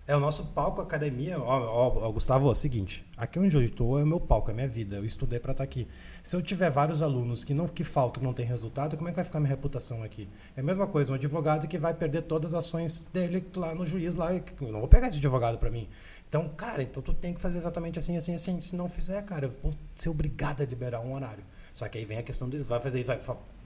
É 0.09 0.15
o 0.15 0.19
nosso 0.19 0.43
palco 0.43 0.81
academia. 0.81 1.39
Ó, 1.39 1.45
ó, 1.45 2.07
ó, 2.07 2.11
Gustavo, 2.11 2.49
é 2.49 2.51
o 2.51 2.55
seguinte, 2.55 3.05
aqui 3.15 3.37
onde 3.37 3.55
eu 3.55 3.61
estou 3.61 3.99
é 3.99 4.03
o 4.03 4.07
meu 4.07 4.19
palco, 4.19 4.49
é 4.49 4.53
a 4.53 4.55
minha 4.55 4.67
vida. 4.67 4.95
Eu 4.95 5.05
estudei 5.05 5.37
para 5.37 5.51
estar 5.51 5.63
aqui. 5.63 5.87
Se 6.23 6.35
eu 6.35 6.41
tiver 6.41 6.71
vários 6.71 7.03
alunos 7.03 7.43
que 7.43 7.53
não 7.53 7.67
que 7.67 7.83
faltam, 7.83 8.19
que 8.19 8.25
não 8.25 8.33
tem 8.33 8.43
resultado, 8.43 8.97
como 8.97 9.07
é 9.07 9.11
que 9.11 9.17
vai 9.17 9.23
ficar 9.23 9.39
minha 9.39 9.51
reputação 9.51 10.01
aqui? 10.01 10.27
É 10.57 10.61
a 10.61 10.63
mesma 10.63 10.87
coisa, 10.87 11.11
um 11.11 11.13
advogado 11.13 11.67
que 11.67 11.77
vai 11.77 11.93
perder 11.93 12.23
todas 12.23 12.55
as 12.55 12.65
ações 12.65 13.07
dele 13.13 13.45
lá 13.55 13.75
no 13.75 13.85
juiz 13.85 14.15
lá, 14.15 14.33
eu 14.33 14.71
não 14.71 14.79
vou 14.79 14.89
pegar 14.89 15.09
esse 15.09 15.19
advogado 15.19 15.59
para 15.59 15.69
mim. 15.69 15.87
Então, 16.27 16.49
cara, 16.57 16.81
então 16.81 17.03
tu 17.03 17.13
tem 17.13 17.35
que 17.35 17.39
fazer 17.39 17.59
exatamente 17.59 17.99
assim, 17.99 18.17
assim, 18.17 18.33
assim. 18.33 18.59
Se 18.61 18.75
não 18.75 18.89
fizer, 18.89 19.23
cara, 19.25 19.45
eu 19.45 19.53
vou 19.61 19.71
ser 19.95 20.09
obrigado 20.09 20.63
a 20.63 20.65
liberar 20.65 21.01
um 21.01 21.13
horário. 21.13 21.43
Só 21.71 21.87
que 21.87 21.99
aí 21.99 22.05
vem 22.05 22.17
a 22.17 22.23
questão 22.23 22.49
de 22.49 22.57
vai 22.57 22.79
fazer, 22.79 23.03
vai, 23.03 23.19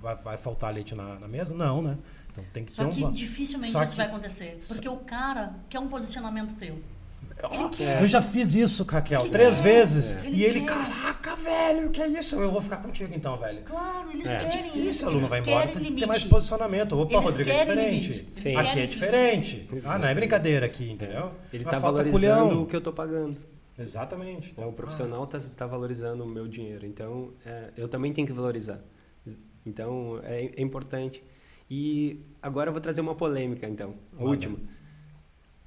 vai, 0.04 0.16
vai 0.18 0.38
faltar 0.38 0.72
leite 0.74 0.94
na, 0.94 1.18
na 1.20 1.28
mesa? 1.28 1.56
Não, 1.56 1.82
né? 1.82 1.98
Então 2.32 2.44
tem 2.54 2.64
que 2.66 2.72
Só 2.72 2.86
ter 2.86 2.92
que 2.96 3.00
uma. 3.04 3.12
dificilmente 3.12 3.72
Só 3.72 3.82
isso 3.84 3.94
que- 3.94 3.98
vai 3.98 4.08
acontecer. 4.08 4.58
Porque 4.68 4.90
o 4.90 4.98
cara 4.98 5.54
quer 5.70 5.80
um 5.80 5.88
posicionamento 5.88 6.54
teu. 6.56 6.78
Quer. 7.76 8.02
Eu 8.02 8.08
já 8.08 8.22
fiz 8.22 8.54
isso, 8.54 8.84
Raquel, 8.84 9.28
três 9.30 9.60
vezes. 9.60 10.16
Ele 10.24 10.36
e 10.38 10.44
ele, 10.44 10.62
quer. 10.62 10.68
caraca, 10.68 11.36
velho, 11.36 11.90
que 11.90 12.02
é 12.02 12.08
isso? 12.08 12.36
Eu 12.36 12.52
vou 12.52 12.62
ficar 12.62 12.78
contigo 12.78 13.12
então, 13.16 13.36
velho. 13.38 13.64
Claro, 13.64 14.12
eles 14.12 14.30
É 14.32 14.38
querem 14.46 14.64
difícil, 14.64 14.90
isso. 14.90 15.06
o 15.06 15.10
aluno 15.10 15.26
vai 15.28 15.40
embora, 15.40 15.64
tem 15.68 15.74
que 15.74 15.80
limite. 15.80 16.00
ter 16.02 16.06
mais 16.06 16.24
posicionamento. 16.24 16.94
Opa, 16.98 17.16
Eles 17.18 17.30
Rodrigo, 17.30 17.50
é 17.50 17.60
diferente. 17.60 18.28
Sim. 18.32 18.56
Aqui 18.56 18.80
é 18.80 18.86
diferente. 18.86 19.70
Ah, 19.84 19.98
não 19.98 20.08
é 20.08 20.14
brincadeira 20.16 20.66
aqui, 20.66 20.90
entendeu? 20.92 21.32
Ele 21.52 21.64
Mas 21.66 21.74
tá 21.74 21.82
falta 21.82 22.04
valorizando 22.04 22.46
culhão. 22.48 22.62
o 22.62 22.66
que 22.68 22.76
eu 22.76 22.82
tô 22.82 22.94
pagando. 22.94 23.36
Exatamente. 23.78 24.52
Então, 24.52 24.70
o 24.70 24.74
profissional 24.74 25.24
está 25.24 25.40
tá 25.40 25.66
valorizando 25.66 26.24
o 26.24 26.28
meu 26.28 26.48
dinheiro. 26.48 26.86
Então, 26.86 27.32
é, 27.46 27.70
eu 27.76 27.88
também 27.88 28.14
tenho 28.14 28.28
que 28.28 28.34
valorizar. 28.34 28.80
Então, 29.66 30.20
é, 30.24 30.52
é 30.56 30.62
importante. 30.62 31.24
E 31.70 32.20
agora 32.42 32.70
eu 32.70 32.74
vou 32.74 32.82
trazer 32.82 33.02
uma 33.02 33.16
polêmica, 33.16 33.68
então. 33.68 33.96
A 34.18 34.24
última. 34.24 34.58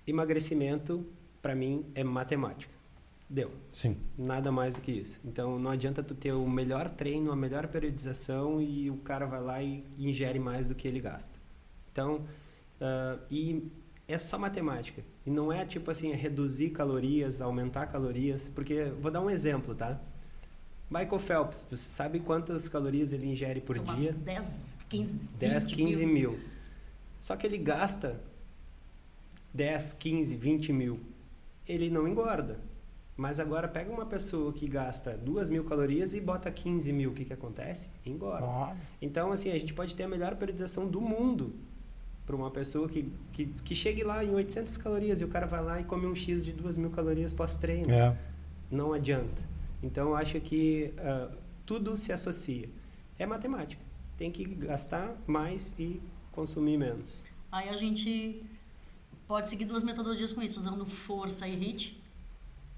Emagrecimento, 0.07 1.05
para 1.43 1.55
mim, 1.55 1.85
é 1.95 2.05
matemática. 2.05 2.73
Deu. 3.29 3.51
Sim. 3.73 3.97
Nada 4.17 4.53
mais 4.53 4.77
do 4.77 4.83
que 4.83 4.93
isso. 4.93 5.21
Então, 5.25 5.59
não 5.59 5.71
adianta 5.71 6.03
tu 6.03 6.15
ter 6.15 6.33
o 6.33 6.49
melhor 6.49 6.89
treino, 6.91 7.33
a 7.33 7.37
melhor 7.37 7.67
periodização 7.67 8.63
e 8.63 8.89
o 8.89 8.99
cara 8.99 9.27
vai 9.27 9.43
lá 9.43 9.63
e 9.63 9.85
ingere 9.99 10.39
mais 10.39 10.69
do 10.69 10.75
que 10.75 10.87
ele 10.87 11.01
gasta. 11.01 11.37
Então, 11.91 12.25
ah, 12.81 13.19
e 13.31 13.69
é 14.07 14.19
só 14.19 14.39
matemática. 14.39 15.03
E 15.25 15.31
não 15.31 15.53
é 15.53 15.65
tipo 15.65 15.91
assim, 15.91 16.13
é 16.13 16.15
reduzir 16.15 16.71
calorias, 16.71 17.41
aumentar 17.41 17.87
calorias. 17.87 18.49
Porque, 18.49 18.85
vou 19.01 19.11
dar 19.11 19.21
um 19.21 19.31
exemplo, 19.31 19.75
tá? 19.75 20.01
Michael 20.91 21.19
Phelps, 21.19 21.65
você 21.69 21.89
sabe 21.89 22.21
quantas 22.21 22.69
calorias 22.69 23.13
ele 23.13 23.27
ingere 23.27 23.61
por 23.61 23.77
Umas 23.77 23.99
dia? 23.99 24.13
10, 24.13 24.71
15, 24.89 25.19
10, 25.39 25.67
20 25.67 25.77
15 25.77 26.07
mil. 26.07 26.31
mil. 26.33 26.41
Só 27.19 27.37
que 27.37 27.47
ele 27.47 27.59
gasta 27.59 28.21
10, 29.53 29.95
15, 29.95 30.37
20 30.37 30.73
mil. 30.73 31.01
Ele 31.67 31.91
não 31.91 32.07
engorda. 32.07 32.61
Mas 33.17 33.41
agora 33.41 33.67
pega 33.67 33.91
uma 33.91 34.05
pessoa 34.05 34.53
que 34.53 34.69
gasta 34.69 35.17
2 35.17 35.49
mil 35.49 35.65
calorias 35.65 36.15
e 36.15 36.21
bota 36.21 36.51
15 36.51 36.93
mil. 36.93 37.11
O 37.11 37.15
que, 37.15 37.25
que 37.25 37.33
acontece? 37.33 37.91
Engorda. 38.05 38.47
Então, 39.01 39.33
assim, 39.33 39.51
a 39.51 39.59
gente 39.59 39.73
pode 39.73 39.95
ter 39.95 40.03
a 40.03 40.09
melhor 40.09 40.37
periodização 40.37 40.87
do 40.87 41.01
mundo 41.01 41.55
para 42.27 42.37
uma 42.37 42.51
pessoa 42.51 42.89
que, 42.89 43.11
que, 43.33 43.47
que 43.47 43.75
chegue 43.75 44.05
lá 44.05 44.23
em 44.23 44.35
800 44.35 44.77
calorias 44.77 45.21
e 45.21 45.25
o 45.25 45.29
cara 45.29 45.47
vai 45.47 45.63
lá 45.63 45.81
e 45.81 45.85
come 45.85 46.07
um 46.07 46.15
X 46.15 46.45
de 46.45 46.53
2 46.53 46.77
mil 46.77 46.91
calorias 46.91 47.33
pós-treino. 47.33 47.91
É. 47.91 48.15
Não 48.71 48.93
adianta. 48.93 49.56
Então, 49.87 50.09
eu 50.09 50.17
acho 50.17 50.41
que 50.41 50.93
ah, 50.99 51.31
tudo 51.65 51.97
se 51.97 52.13
associa. 52.13 52.69
É 53.19 53.25
matemática. 53.25 53.81
Tem 54.19 54.31
que 54.31 54.45
gastar 54.45 55.15
mais 55.27 55.75
e 55.79 56.01
consumir 56.33 56.77
menos. 56.77 57.25
Aí 57.51 57.69
a 57.69 57.77
gente 57.77 58.45
pode 59.27 59.49
seguir 59.49 59.65
duas 59.65 59.85
metodologias 59.85 60.33
com 60.33 60.43
isso, 60.43 60.59
usando 60.59 60.85
força 60.85 61.47
e 61.49 61.55
HIT, 61.55 62.03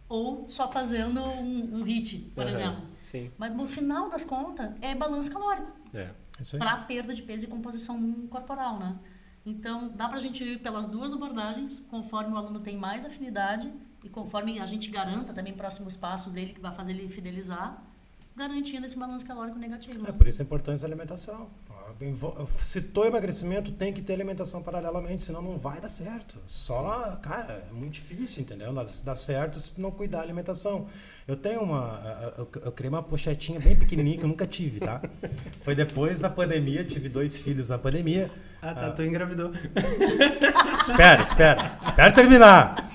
ou 0.09 0.49
só 0.49 0.71
fazendo 0.71 1.21
um, 1.21 1.81
um 1.81 1.83
HIT, 1.83 2.31
por 2.35 2.45
Aham, 2.45 2.51
exemplo. 2.53 2.83
Sim. 3.01 3.31
Mas 3.37 3.55
no 3.55 3.67
final 3.67 4.09
das 4.09 4.25
contas, 4.25 4.71
é 4.81 4.95
balanço 4.95 5.33
calórico. 5.33 5.73
É. 5.93 6.11
Aí. 6.39 6.59
para 6.59 6.77
perda 6.83 7.13
de 7.13 7.23
peso 7.23 7.47
e 7.47 7.49
composição 7.49 8.27
corporal, 8.29 8.79
né? 8.79 8.97
Então, 9.45 9.89
dá 9.89 10.09
pra 10.09 10.21
gente 10.21 10.45
ir 10.45 10.61
pelas 10.61 10.87
duas 10.87 11.13
abordagens, 11.13 11.81
conforme 11.91 12.33
o 12.33 12.37
aluno 12.37 12.61
tem 12.61 12.77
mais 12.77 13.05
afinidade 13.05 13.73
e 14.03 14.09
conforme 14.09 14.61
a 14.61 14.67
gente 14.67 14.91
garanta 14.91 15.33
também 15.33 15.53
próximos 15.53 15.97
passos 15.97 16.33
dele 16.33 16.53
que 16.53 16.61
vai 16.61 16.73
fazer 16.73 16.93
ele 16.93 17.09
fidelizar, 17.09 17.83
garantindo 18.37 18.87
esse 18.87 18.97
balanço 18.97 19.27
calórico 19.27 19.59
negativo. 19.59 19.99
É 20.05 20.13
né? 20.13 20.17
por 20.17 20.29
isso 20.29 20.41
a 20.41 20.45
importância 20.45 20.87
da 20.87 20.95
alimentação. 20.95 21.51
citou 22.63 23.05
emagrecimento, 23.05 23.73
tem 23.73 23.93
que 23.93 24.01
ter 24.01 24.13
alimentação 24.13 24.63
paralelamente, 24.63 25.25
senão 25.25 25.43
não 25.43 25.59
vai 25.59 25.81
dar 25.81 25.89
certo. 25.89 26.39
Só, 26.47 27.11
Sim. 27.11 27.21
cara, 27.23 27.67
é 27.69 27.73
muito 27.73 27.95
difícil, 27.95 28.43
entendeu? 28.43 28.73
Dá 28.73 29.17
certo 29.17 29.59
se 29.59 29.81
não 29.81 29.91
cuidar 29.91 30.19
da 30.19 30.25
alimentação. 30.25 30.87
Eu 31.27 31.37
tenho 31.37 31.61
uma. 31.61 32.35
Eu, 32.39 32.49
eu 32.63 32.73
criei 32.73 32.89
uma 32.89 33.03
pochetinha 33.03 33.59
bem 33.59 33.77
pequenininha 33.77 34.17
que 34.17 34.25
eu 34.25 34.29
nunca 34.29 34.47
tive, 34.47 34.79
tá? 34.81 35.03
Foi 35.63 35.75
depois 35.75 36.21
da 36.21 36.31
pandemia, 36.31 36.85
tive 36.85 37.09
dois 37.09 37.39
filhos 37.39 37.69
na 37.69 37.79
pandemia. 37.79 38.31
Ah, 38.61 38.75
tá, 38.75 38.87
ah, 38.87 38.91
tu 38.91 39.03
engravidou. 39.03 39.53
espera, 40.81 41.23
espera. 41.23 41.79
Espera 41.83 42.13
terminar. 42.13 42.91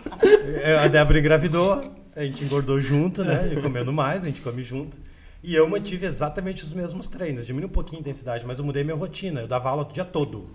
A 0.83 0.87
Débora 0.87 1.19
engravidou, 1.19 1.93
a 2.15 2.23
gente 2.23 2.43
engordou 2.43 2.79
junto, 2.81 3.23
né? 3.23 3.53
E 3.53 3.61
comendo 3.61 3.93
mais, 3.93 4.23
a 4.23 4.27
gente 4.27 4.41
come 4.41 4.61
junto. 4.61 4.97
E 5.43 5.53
eu 5.55 5.67
mantive 5.67 6.05
exatamente 6.05 6.63
os 6.63 6.71
mesmos 6.71 7.07
treinos. 7.07 7.45
Diminui 7.45 7.67
um 7.67 7.71
pouquinho 7.71 7.99
a 7.99 8.01
intensidade, 8.01 8.45
mas 8.45 8.59
eu 8.59 8.65
mudei 8.65 8.81
minha 8.81 8.95
rotina. 8.95 9.41
Eu 9.41 9.47
dava 9.47 9.69
aula 9.69 9.83
o 9.83 9.91
dia 9.91 10.05
todo. 10.05 10.49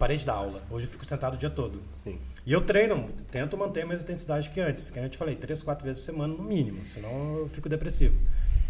Parei 0.00 0.16
de 0.16 0.26
dar 0.26 0.34
aula. 0.34 0.62
Hoje 0.68 0.86
eu 0.86 0.90
fico 0.90 1.06
sentado 1.06 1.34
o 1.34 1.36
dia 1.36 1.50
todo. 1.50 1.80
Sim. 1.92 2.18
E 2.44 2.52
eu 2.52 2.60
treino, 2.60 3.08
tento 3.30 3.56
manter 3.56 3.82
a 3.82 3.86
mesma 3.86 4.02
intensidade 4.02 4.50
que 4.50 4.60
antes. 4.60 4.90
Que 4.90 4.98
eu 4.98 5.08
te 5.08 5.16
falei, 5.16 5.36
três, 5.36 5.62
quatro 5.62 5.84
vezes 5.84 6.00
por 6.00 6.06
semana 6.06 6.34
no 6.34 6.42
mínimo. 6.42 6.84
Senão 6.84 7.36
eu 7.38 7.48
fico 7.48 7.68
depressivo. 7.68 8.16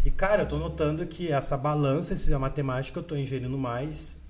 E, 0.05 0.11
cara, 0.11 0.43
eu 0.43 0.47
tô 0.47 0.57
notando 0.57 1.07
que 1.07 1.31
essa 1.31 1.57
balança, 1.57 2.13
essa 2.13 2.37
matemática, 2.37 2.99
eu 2.99 3.03
tô 3.03 3.15
ingerindo 3.15 3.57
mais 3.57 4.22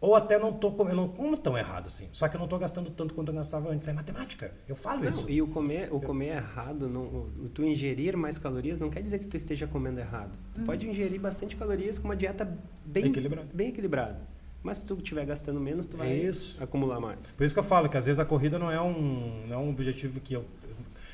ou 0.00 0.14
até 0.14 0.38
não 0.38 0.52
tô 0.52 0.72
comendo, 0.72 0.96
não 0.96 1.08
como 1.08 1.36
tão 1.36 1.58
errado 1.58 1.88
assim. 1.88 2.08
Só 2.10 2.26
que 2.26 2.34
eu 2.34 2.38
não 2.38 2.46
estou 2.46 2.58
gastando 2.58 2.90
tanto 2.90 3.14
quanto 3.14 3.28
eu 3.28 3.34
gastava 3.34 3.70
antes. 3.70 3.86
É 3.86 3.92
matemática. 3.92 4.52
Eu 4.66 4.74
falo 4.74 5.02
não, 5.02 5.08
isso. 5.08 5.28
E 5.28 5.42
o 5.42 5.46
comer, 5.46 5.92
o 5.92 6.00
comer 6.00 6.36
errado, 6.36 6.88
não, 6.88 7.02
o, 7.02 7.50
tu 7.52 7.62
ingerir 7.62 8.16
mais 8.16 8.38
calorias 8.38 8.80
não 8.80 8.88
quer 8.88 9.02
dizer 9.02 9.18
que 9.18 9.26
tu 9.26 9.36
esteja 9.36 9.66
comendo 9.66 10.00
errado. 10.00 10.38
Tu 10.54 10.62
hum. 10.62 10.64
pode 10.64 10.88
ingerir 10.88 11.20
bastante 11.20 11.54
calorias 11.54 11.98
com 11.98 12.08
uma 12.08 12.16
dieta 12.16 12.58
bem 12.84 13.06
equilibrada. 13.06 13.48
Bem 13.52 13.68
equilibrada. 13.68 14.20
Mas 14.62 14.78
se 14.78 14.86
tu 14.86 14.94
estiver 14.94 15.24
gastando 15.26 15.60
menos, 15.60 15.84
tu 15.86 15.96
vai 15.96 16.26
é 16.26 16.30
acumular 16.62 17.00
mais. 17.00 17.36
Por 17.36 17.44
isso 17.44 17.54
que 17.54 17.60
eu 17.60 17.64
falo 17.64 17.88
que 17.88 17.96
às 17.96 18.06
vezes 18.06 18.20
a 18.20 18.24
corrida 18.24 18.58
não 18.58 18.70
é 18.70 18.80
um, 18.80 19.46
não 19.46 19.54
é 19.54 19.58
um 19.58 19.70
objetivo 19.70 20.20
que 20.20 20.34
eu 20.34 20.44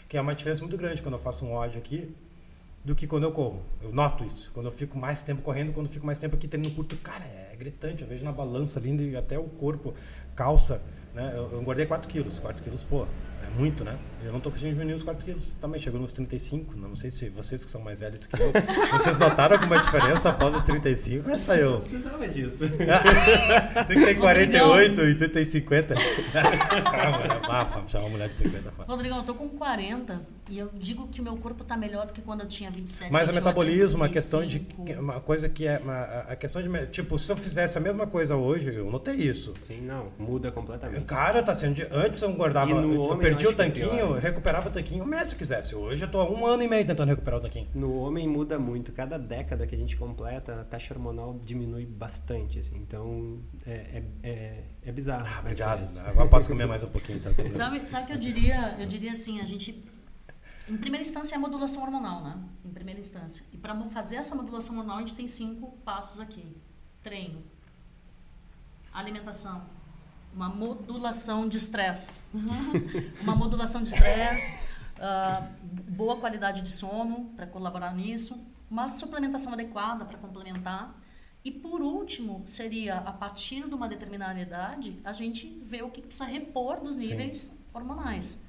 que 0.09 0.16
é 0.16 0.20
uma 0.20 0.37
diferença 0.37 0.61
muito 0.61 0.76
grande 0.76 1.03
quando 1.03 1.14
eu 1.14 1.18
faço 1.18 1.45
um 1.45 1.53
ódio 1.53 1.80
aqui 1.80 2.14
do 2.87 2.95
que 2.95 3.05
quando 3.05 3.24
eu 3.24 3.32
corro. 3.32 3.62
Eu 3.82 3.93
noto 3.93 4.24
isso. 4.24 4.53
Quando 4.55 4.66
eu 4.66 4.72
fico 4.72 4.97
mais 4.97 5.20
tempo 5.20 5.43
correndo, 5.43 5.72
quando 5.72 5.87
eu 5.87 5.93
fico 5.93 6.07
mais 6.07 6.20
tempo 6.20 6.37
aqui 6.37 6.47
treinando 6.47 6.72
curto, 6.72 6.97
cara, 6.99 7.24
é 7.24 7.57
gritante. 7.59 8.03
Eu 8.03 8.09
vejo 8.09 8.24
na 8.24 8.30
balança 8.30 8.78
ali 8.78 9.16
até 9.16 9.37
o 9.37 9.43
corpo 9.43 9.93
calça. 10.37 10.80
Né? 11.12 11.32
Eu, 11.34 11.51
eu 11.51 11.61
engordei 11.61 11.84
4 11.84 12.09
quilos. 12.09 12.39
4 12.39 12.62
quilos, 12.62 12.84
pô, 12.84 13.05
é 13.47 13.59
muito, 13.59 13.84
né? 13.84 13.99
Eu 14.24 14.32
não 14.32 14.40
tô 14.40 14.51
conseguindo 14.51 14.74
diminuir 14.74 14.94
os 14.94 15.03
4 15.05 15.24
quilos. 15.24 15.57
Também 15.61 15.80
chegou 15.80 16.01
nos 16.01 16.12
35. 16.12 16.76
Não 16.76 16.97
sei 16.97 17.11
se 17.11 17.28
vocês 17.28 17.64
que 17.64 17.70
são 17.70 17.80
mais 17.80 18.01
velhos 18.01 18.26
que 18.26 18.42
eu, 18.42 18.51
vocês 18.92 19.16
notaram 19.16 19.55
alguma 19.55 19.80
diferença 19.80 20.30
após 20.30 20.57
os 20.57 20.64
35? 20.64 21.30
Essa 21.30 21.57
eu. 21.57 21.72
Não 21.72 21.80
precisava 21.80 22.28
disso. 22.28 22.64
tem 23.86 23.99
que 23.99 24.05
ter 24.05 24.14
48 24.16 25.01
e 25.01 25.14
tu 25.14 25.28
tem 25.28 25.44
50. 25.44 25.94
ah, 27.49 27.84
chama 27.86 28.05
uma 28.05 28.11
mulher 28.11 28.28
de 28.30 28.38
50. 28.38 28.72
Rodrigão, 28.86 29.18
eu 29.18 29.24
tô 29.24 29.34
com 29.34 29.49
40 29.49 30.20
e 30.49 30.59
eu 30.59 30.70
digo 30.74 31.09
que 31.09 31.20
o 31.20 31.24
meu 31.24 31.36
corpo 31.36 31.64
tá 31.64 31.76
melhor 31.76 32.07
do 32.07 32.12
que 32.12 32.22
quando 32.22 32.40
eu 32.40 32.49
tinha 32.49 32.70
27. 32.70 33.12
Mas 33.12 33.28
o 33.28 33.34
metabolismo, 33.34 34.03
a 34.03 34.09
questão 34.09 34.44
de. 34.44 34.66
Uma 34.99 35.20
coisa 35.20 35.49
que 35.49 35.66
é. 35.66 35.78
Uma, 35.78 36.03
a 36.03 36.36
questão 36.36 36.62
de. 36.62 36.86
Tipo, 36.86 37.18
se 37.18 37.30
eu 37.30 37.36
fizesse 37.36 37.78
a 37.78 37.80
mesma 37.80 38.07
coisa 38.07 38.36
hoje, 38.36 38.74
eu 38.74 38.90
notei 38.90 39.14
isso. 39.14 39.55
Sim, 39.61 39.82
não. 39.82 40.09
Muda 40.18 40.51
completamente. 40.51 41.05
Cara, 41.05 41.42
tá 41.42 41.55
sendo. 41.55 41.82
Antes 41.92 42.20
eu 42.22 42.32
guardava. 42.32 42.70
Eu, 42.70 43.12
perdi 43.37 43.47
o 43.47 43.55
tanquinho, 43.55 44.12
recuperava 44.14 44.68
o 44.68 44.72
tanquinho 44.72 45.05
o 45.05 45.07
mês 45.07 45.28
se 45.28 45.37
quisesse. 45.37 45.74
Hoje 45.74 46.05
eu 46.05 46.11
tô 46.11 46.20
há 46.20 46.30
um 46.30 46.47
ano 46.47 46.62
e 46.62 46.68
meio 46.68 46.87
tentando 46.87 47.09
recuperar 47.09 47.39
o 47.39 47.43
tanquinho. 47.43 47.68
No 47.74 47.99
homem 47.99 48.26
muda 48.26 48.59
muito. 48.59 48.93
Cada 48.93 49.18
década 49.18 49.66
que 49.66 49.74
a 49.74 49.78
gente 49.78 49.97
completa, 49.97 50.61
a 50.61 50.64
taxa 50.64 50.95
hormonal 50.95 51.39
diminui 51.45 51.84
bastante, 51.84 52.59
assim. 52.59 52.76
Então, 52.76 53.41
é, 53.66 53.72
é, 53.72 54.03
é, 54.22 54.64
é 54.84 54.93
bizarro. 54.93 55.26
Ah, 55.26 55.41
obrigado. 55.41 55.87
Agora 56.07 56.28
posso 56.28 56.49
comer 56.49 56.66
mais 56.66 56.82
um 56.82 56.89
pouquinho. 56.89 57.18
Então, 57.18 57.32
sabe, 57.53 57.78
o 57.78 58.07
que 58.07 58.12
eu 58.12 58.18
diria? 58.18 58.76
Eu 58.78 58.87
diria 58.87 59.12
assim, 59.12 59.41
a 59.41 59.45
gente... 59.45 59.84
Em 60.68 60.76
primeira 60.76 61.07
instância 61.07 61.37
é 61.37 61.39
a 61.39 61.41
modulação 61.41 61.84
hormonal, 61.84 62.24
né? 62.24 62.37
Em 62.64 62.70
primeira 62.70 62.99
instância. 62.99 63.45
E 63.53 63.57
para 63.57 63.74
fazer 63.87 64.16
essa 64.16 64.34
modulação 64.34 64.76
hormonal, 64.76 64.97
a 64.97 65.01
gente 65.01 65.14
tem 65.14 65.28
cinco 65.28 65.78
passos 65.84 66.18
aqui. 66.18 66.57
Treino. 67.05 67.41
Alimentação 68.93 69.76
uma 70.37 70.51
modulação 70.51 71.49
de 71.49 71.57
estresse. 71.57 72.22
Uma 73.22 73.34
modulação 73.34 73.82
de 73.82 73.89
estresse, 73.89 74.59
uh, 74.99 75.49
boa 75.91 76.16
qualidade 76.16 76.61
de 76.61 76.68
sono 76.68 77.32
para 77.34 77.47
colaborar 77.47 77.95
nisso, 77.95 78.47
uma 78.70 78.89
suplementação 78.89 79.55
adequada 79.55 80.05
para 80.05 80.18
complementar. 80.18 80.95
E 81.43 81.51
por 81.51 81.80
último, 81.80 82.43
seria 82.45 82.99
a 82.99 83.12
partir 83.12 83.66
de 83.66 83.74
uma 83.74 83.89
determinada 83.89 84.39
idade, 84.39 85.01
a 85.05 85.12
gente 85.12 85.59
ver 85.64 85.82
o 85.82 85.91
que 85.91 86.03
precisa 86.03 86.26
repor 86.26 86.80
dos 86.80 86.97
níveis 86.97 87.39
Sim. 87.39 87.59
hormonais. 87.72 88.45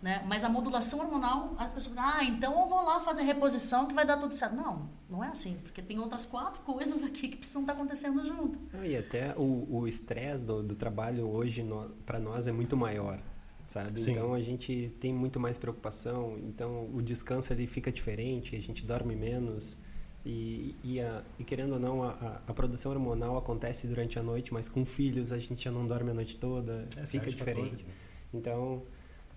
Né? 0.00 0.24
Mas 0.28 0.44
a 0.44 0.48
modulação 0.48 1.00
hormonal, 1.00 1.54
a 1.58 1.64
pessoa 1.64 1.96
fala, 1.96 2.18
ah, 2.18 2.24
então 2.24 2.60
eu 2.60 2.68
vou 2.68 2.84
lá 2.84 3.00
fazer 3.00 3.22
reposição 3.22 3.86
que 3.86 3.94
vai 3.94 4.06
dar 4.06 4.16
tudo 4.16 4.32
certo. 4.32 4.54
Não, 4.54 4.88
não 5.10 5.24
é 5.24 5.28
assim, 5.28 5.56
porque 5.62 5.82
tem 5.82 5.98
outras 5.98 6.24
quatro 6.24 6.62
coisas 6.62 7.02
aqui 7.02 7.28
que 7.28 7.36
precisam 7.36 7.62
estar 7.62 7.72
acontecendo 7.72 8.24
junto. 8.24 8.58
E 8.84 8.96
até 8.96 9.34
o 9.36 9.88
estresse 9.88 10.46
do, 10.46 10.62
do 10.62 10.76
trabalho 10.76 11.28
hoje 11.28 11.64
no, 11.64 11.90
para 12.06 12.20
nós 12.20 12.46
é 12.46 12.52
muito 12.52 12.76
maior, 12.76 13.20
sabe? 13.66 13.98
Sim. 13.98 14.12
Então 14.12 14.34
a 14.34 14.40
gente 14.40 14.94
tem 15.00 15.12
muito 15.12 15.40
mais 15.40 15.58
preocupação, 15.58 16.38
então 16.44 16.88
o 16.94 17.02
descanso 17.02 17.52
ali 17.52 17.66
fica 17.66 17.90
diferente, 17.90 18.54
a 18.54 18.60
gente 18.60 18.86
dorme 18.86 19.16
menos. 19.16 19.80
E, 20.24 20.76
e, 20.84 21.00
a, 21.00 21.22
e 21.38 21.44
querendo 21.44 21.72
ou 21.72 21.80
não, 21.80 22.04
a, 22.04 22.40
a, 22.46 22.54
produção 22.54 22.92
hormonal 22.92 23.36
acontece 23.36 23.86
durante 23.86 24.18
a 24.18 24.22
noite, 24.22 24.52
mas 24.52 24.68
com 24.68 24.84
filhos 24.84 25.32
a 25.32 25.38
gente 25.38 25.64
já 25.64 25.70
não 25.72 25.86
dorme 25.86 26.10
a 26.10 26.14
noite 26.14 26.36
toda, 26.36 26.86
é, 26.96 27.06
fica 27.06 27.30
diferente. 27.30 27.70
Fatores, 27.70 27.86
né? 27.86 27.92
Então 28.34 28.82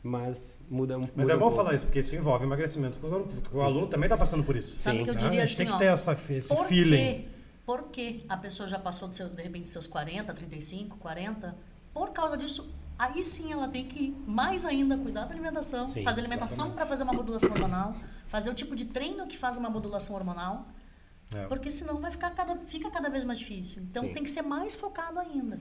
mas 0.04 0.66
muda 0.70 0.98
um 0.98 1.08
Mas 1.16 1.30
é 1.30 1.38
bom 1.38 1.50
um 1.50 1.56
falar 1.56 1.76
isso, 1.76 1.86
porque 1.86 2.00
isso 2.00 2.16
envolve 2.16 2.44
emagrecimento. 2.44 2.98
Porque 2.98 3.56
o 3.56 3.62
aluno 3.62 3.88
também 3.88 4.08
está 4.08 4.18
passando 4.18 4.44
por 4.44 4.56
isso. 4.56 4.76
Sabe 4.80 5.00
Sim. 5.00 5.04
que 5.04 5.10
eu 5.12 5.16
diria 5.16 5.42
ah, 5.42 5.44
assim, 5.44 5.58
tem 5.58 5.68
que 5.68 5.78
ter 5.78 5.86
essa, 5.86 6.18
esse 6.30 6.48
por 6.48 6.66
feeling. 6.66 6.98
Quê? 6.98 7.26
Por 7.66 7.84
que 7.90 8.26
a 8.28 8.36
pessoa 8.36 8.68
já 8.68 8.80
passou, 8.80 9.08
de, 9.08 9.16
seu, 9.16 9.30
de 9.30 9.42
repente, 9.42 9.70
seus 9.70 9.86
40, 9.86 10.34
35, 10.34 10.98
40? 10.98 11.56
Por 11.94 12.10
causa 12.10 12.36
disso, 12.36 12.74
aí 12.98 13.22
sim 13.22 13.52
ela 13.52 13.68
tem 13.68 13.86
que 13.86 14.16
mais 14.26 14.66
ainda 14.66 14.98
cuidar 14.98 15.26
da 15.26 15.34
alimentação, 15.34 15.86
sim, 15.86 16.04
fazer 16.04 16.22
alimentação 16.22 16.72
para 16.72 16.86
fazer 16.86 17.04
uma 17.04 17.14
modulação 17.14 17.52
hormonal, 17.52 17.96
fazer 18.28 18.50
o 18.50 18.56
tipo 18.56 18.76
de 18.76 18.86
treino 18.86 19.28
que 19.28 19.38
faz 19.38 19.58
uma 19.58 19.70
modulação 19.70 20.16
hormonal, 20.16 20.66
é. 21.36 21.46
porque 21.46 21.70
senão 21.70 22.00
vai 22.02 22.10
ficar 22.10 22.32
cada, 22.32 22.56
fica 22.58 22.90
cada 22.90 23.10
vez 23.10 23.24
mais 23.24 23.38
difícil. 23.38 23.84
Então 23.84 24.04
sim. 24.04 24.14
tem 24.14 24.24
que 24.24 24.30
ser 24.30 24.42
mais 24.42 24.76
focado 24.76 25.20
ainda 25.20 25.60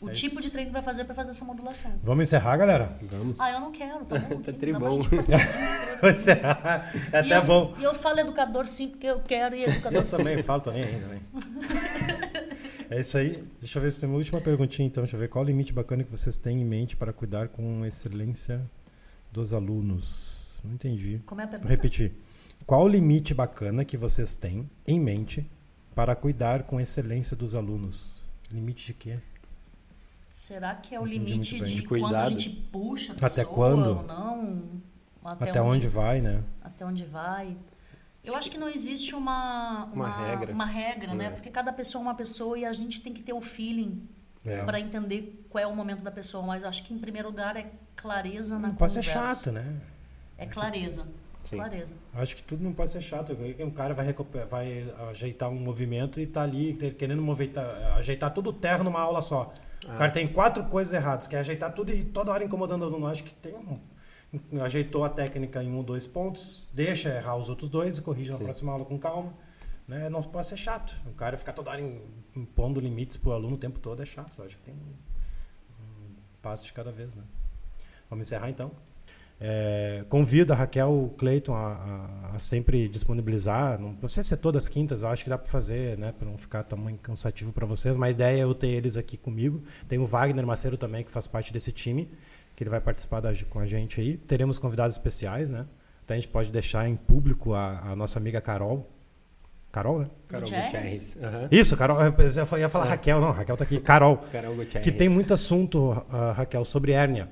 o 0.00 0.10
é 0.10 0.12
tipo 0.12 0.34
isso. 0.34 0.42
de 0.42 0.50
treino 0.50 0.68
que 0.70 0.74
vai 0.74 0.82
fazer 0.82 1.04
para 1.04 1.14
fazer 1.14 1.30
essa 1.30 1.44
modulação. 1.44 1.92
Vamos 2.02 2.24
encerrar, 2.24 2.56
galera? 2.56 2.98
Vamos. 3.10 3.40
Ah, 3.40 3.52
eu 3.52 3.60
não 3.60 3.72
quero, 3.72 4.04
tá 4.04 4.18
bom. 4.20 4.40
tá 4.42 4.52
tribom. 4.52 4.78
Vamos 4.78 5.08
encerrar. 6.14 6.92
É 7.12 7.18
até 7.18 7.38
eu, 7.38 7.44
bom. 7.44 7.74
E 7.78 7.84
eu 7.84 7.94
falo 7.94 8.20
educador 8.20 8.66
sim, 8.66 8.88
porque 8.88 9.06
eu 9.06 9.20
quero 9.20 9.54
e 9.54 9.64
educador 9.64 10.02
Eu 10.02 10.08
também 10.08 10.42
falo, 10.42 10.60
tô 10.62 10.70
nem 10.70 10.84
ainda, 10.84 11.06
né? 11.06 11.20
É 12.88 13.00
isso 13.00 13.18
aí. 13.18 13.42
Deixa 13.58 13.78
eu 13.78 13.82
ver 13.82 13.90
se 13.90 13.98
tem 14.00 14.08
uma 14.08 14.16
última 14.16 14.40
perguntinha, 14.40 14.86
então. 14.86 15.02
Deixa 15.02 15.16
eu 15.16 15.20
ver 15.20 15.28
qual 15.28 15.42
o 15.44 15.46
limite 15.46 15.72
bacana 15.72 16.04
que 16.04 16.10
vocês 16.10 16.36
têm 16.36 16.60
em 16.60 16.64
mente 16.64 16.94
para 16.94 17.12
cuidar 17.12 17.48
com 17.48 17.84
excelência 17.84 18.60
dos 19.32 19.52
alunos. 19.52 20.54
Não 20.62 20.72
entendi. 20.74 21.20
Como 21.26 21.40
é 21.40 21.44
a 21.44 21.46
pergunta? 21.48 21.68
Vou 21.68 21.76
repetir. 21.76 22.12
Qual 22.64 22.84
o 22.84 22.88
limite 22.88 23.34
bacana 23.34 23.84
que 23.84 23.96
vocês 23.96 24.34
têm 24.36 24.70
em 24.86 25.00
mente 25.00 25.44
para 25.96 26.14
cuidar 26.14 26.62
com 26.62 26.80
excelência 26.80 27.36
dos 27.36 27.54
alunos? 27.56 28.24
Limite 28.52 28.86
de 28.86 28.94
quê? 28.94 29.18
Será 30.46 30.76
que 30.76 30.94
é 30.94 31.00
o 31.00 31.04
limite 31.04 31.58
de, 31.58 31.74
de 31.74 31.82
quando 31.82 32.14
a 32.14 32.28
gente 32.28 32.50
puxa 32.50 33.12
a 33.12 33.16
pessoa 33.16 33.32
Até 33.32 33.44
quando? 33.44 33.96
ou 33.96 34.02
não? 34.04 34.62
Até, 35.24 35.50
Até 35.50 35.60
onde, 35.60 35.78
onde, 35.78 35.88
vai, 35.88 36.20
né? 36.20 36.40
Até 36.62 36.86
onde 36.86 37.04
vai. 37.04 37.56
Eu 38.22 38.36
acho 38.36 38.48
que 38.48 38.56
não 38.56 38.68
existe 38.68 39.12
uma, 39.16 39.86
uma, 39.92 40.06
uma 40.06 40.28
regra, 40.28 40.52
uma 40.52 40.64
regra 40.64 41.14
né? 41.14 41.24
é. 41.24 41.28
né? 41.30 41.34
Porque 41.34 41.50
cada 41.50 41.72
pessoa 41.72 42.00
é 42.00 42.04
uma 42.04 42.14
pessoa 42.14 42.56
e 42.56 42.64
a 42.64 42.72
gente 42.72 43.00
tem 43.00 43.12
que 43.12 43.24
ter 43.24 43.32
o 43.32 43.40
feeling 43.40 44.08
é. 44.44 44.62
para 44.62 44.78
entender 44.78 45.44
qual 45.50 45.64
é 45.64 45.66
o 45.66 45.74
momento 45.74 46.04
da 46.04 46.12
pessoa. 46.12 46.46
Mas 46.46 46.62
acho 46.62 46.84
que, 46.84 46.94
em 46.94 46.98
primeiro 46.98 47.28
lugar, 47.28 47.56
é 47.56 47.66
clareza 47.96 48.56
na 48.56 48.68
não 48.68 48.74
conversa. 48.76 49.00
Não 49.00 49.04
pode 49.04 49.26
ser 49.26 49.34
chato, 49.34 49.50
né? 49.52 49.80
É 50.38 50.46
clareza. 50.46 51.08
Sim. 51.42 51.56
Clareza. 51.56 51.94
Acho 52.14 52.36
que 52.36 52.42
tudo 52.44 52.62
não 52.62 52.72
pode 52.72 52.90
ser 52.90 53.02
chato. 53.02 53.36
Um 53.58 53.70
cara 53.70 53.94
vai, 53.94 54.14
vai 54.48 54.94
ajeitar 55.10 55.50
um 55.50 55.58
movimento 55.58 56.20
e 56.20 56.26
tá 56.26 56.42
ali 56.42 56.74
querendo 56.96 57.20
movimentar, 57.20 57.96
ajeitar 57.96 58.32
tudo 58.32 58.50
o 58.50 58.52
terra 58.52 58.84
numa 58.84 59.00
aula 59.00 59.20
só. 59.20 59.52
O 59.94 59.98
cara 59.98 60.10
tem 60.10 60.26
quatro 60.26 60.64
coisas 60.64 60.92
erradas, 60.92 61.26
que 61.26 61.36
é 61.36 61.38
ajeitar 61.38 61.72
tudo 61.72 61.92
e 61.92 62.04
toda 62.04 62.32
hora 62.32 62.44
incomodando 62.44 62.82
o 62.82 62.84
aluno. 62.86 63.06
Acho 63.06 63.24
que 63.24 63.34
tem 63.34 63.54
um. 63.54 63.78
Ajeitou 64.60 65.04
a 65.04 65.08
técnica 65.08 65.62
em 65.62 65.70
um, 65.70 65.82
dois 65.82 66.06
pontos, 66.06 66.68
deixa 66.74 67.08
errar 67.08 67.36
os 67.36 67.48
outros 67.48 67.70
dois 67.70 67.98
e 67.98 68.02
corrige 68.02 68.30
na 68.30 68.38
Sim. 68.38 68.44
próxima 68.44 68.72
aula 68.72 68.84
com 68.84 68.98
calma. 68.98 69.32
Né? 69.86 70.10
Não 70.10 70.22
pode 70.22 70.48
ser 70.48 70.56
chato. 70.56 70.94
O 71.06 71.12
cara 71.12 71.38
ficar 71.38 71.52
toda 71.52 71.70
hora 71.70 71.80
impondo 72.34 72.80
limites 72.80 73.16
pro 73.16 73.32
aluno 73.32 73.54
o 73.54 73.58
tempo 73.58 73.78
todo 73.78 74.02
é 74.02 74.06
chato. 74.06 74.42
Acho 74.42 74.58
que 74.58 74.64
tem 74.64 74.74
um, 74.74 75.82
um 75.82 76.14
passo 76.42 76.64
de 76.64 76.72
cada 76.72 76.90
vez, 76.90 77.14
né? 77.14 77.22
Vamos 78.10 78.26
encerrar 78.26 78.50
então. 78.50 78.72
É, 79.38 80.02
convido 80.08 80.52
a 80.54 80.56
Raquel 80.56 80.90
o 80.90 81.10
Cleiton 81.10 81.54
a, 81.54 81.72
a, 81.72 82.36
a, 82.36 82.38
sempre 82.38 82.88
disponibilizar. 82.88 83.78
Não, 83.78 83.94
não 84.00 84.08
sei 84.08 84.22
se 84.22 84.32
é 84.32 84.36
todas 84.36 84.64
as 84.64 84.68
quintas, 84.68 85.04
acho 85.04 85.24
que 85.24 85.30
dá 85.30 85.36
para 85.36 85.50
fazer, 85.50 85.98
né? 85.98 86.12
Para 86.18 86.28
não 86.28 86.38
ficar 86.38 86.62
tamanho 86.62 86.96
cansativo 86.98 87.52
para 87.52 87.66
vocês. 87.66 87.96
Mas 87.96 88.08
a 88.08 88.12
ideia 88.12 88.40
é 88.40 88.44
eu 88.44 88.54
ter 88.54 88.68
eles 88.68 88.96
aqui 88.96 89.16
comigo. 89.16 89.62
Tem 89.88 89.98
o 89.98 90.06
Wagner 90.06 90.46
Maceiro 90.46 90.78
também, 90.78 91.04
que 91.04 91.10
faz 91.10 91.26
parte 91.26 91.52
desse 91.52 91.70
time, 91.70 92.10
que 92.54 92.62
ele 92.62 92.70
vai 92.70 92.80
participar 92.80 93.20
da, 93.20 93.32
com 93.50 93.58
a 93.58 93.66
gente 93.66 94.00
aí. 94.00 94.16
Teremos 94.16 94.58
convidados 94.58 94.96
especiais, 94.96 95.50
né? 95.50 95.66
Até 96.02 96.14
a 96.14 96.16
gente 96.16 96.28
pode 96.28 96.50
deixar 96.50 96.88
em 96.88 96.96
público 96.96 97.52
a, 97.52 97.90
a 97.90 97.96
nossa 97.96 98.18
amiga 98.18 98.40
Carol. 98.40 98.90
Carol, 99.70 99.98
né? 99.98 100.10
Carol 100.28 100.48
Gutierrez. 100.48 101.16
Uhum. 101.16 101.48
Isso, 101.50 101.76
Carol. 101.76 101.98
Eu 102.00 102.58
ia 102.58 102.68
falar 102.70 102.86
é. 102.86 102.88
Raquel, 102.88 103.20
não. 103.20 103.32
Raquel 103.32 103.56
tá 103.58 103.64
aqui. 103.64 103.78
Carol. 103.80 104.16
Carol 104.32 104.54
Gutierrez. 104.54 104.82
Que 104.82 104.90
tem 104.90 105.10
muito 105.10 105.34
assunto, 105.34 105.90
uh, 105.90 106.32
Raquel, 106.34 106.64
sobre 106.64 106.92
hérnia. 106.92 107.28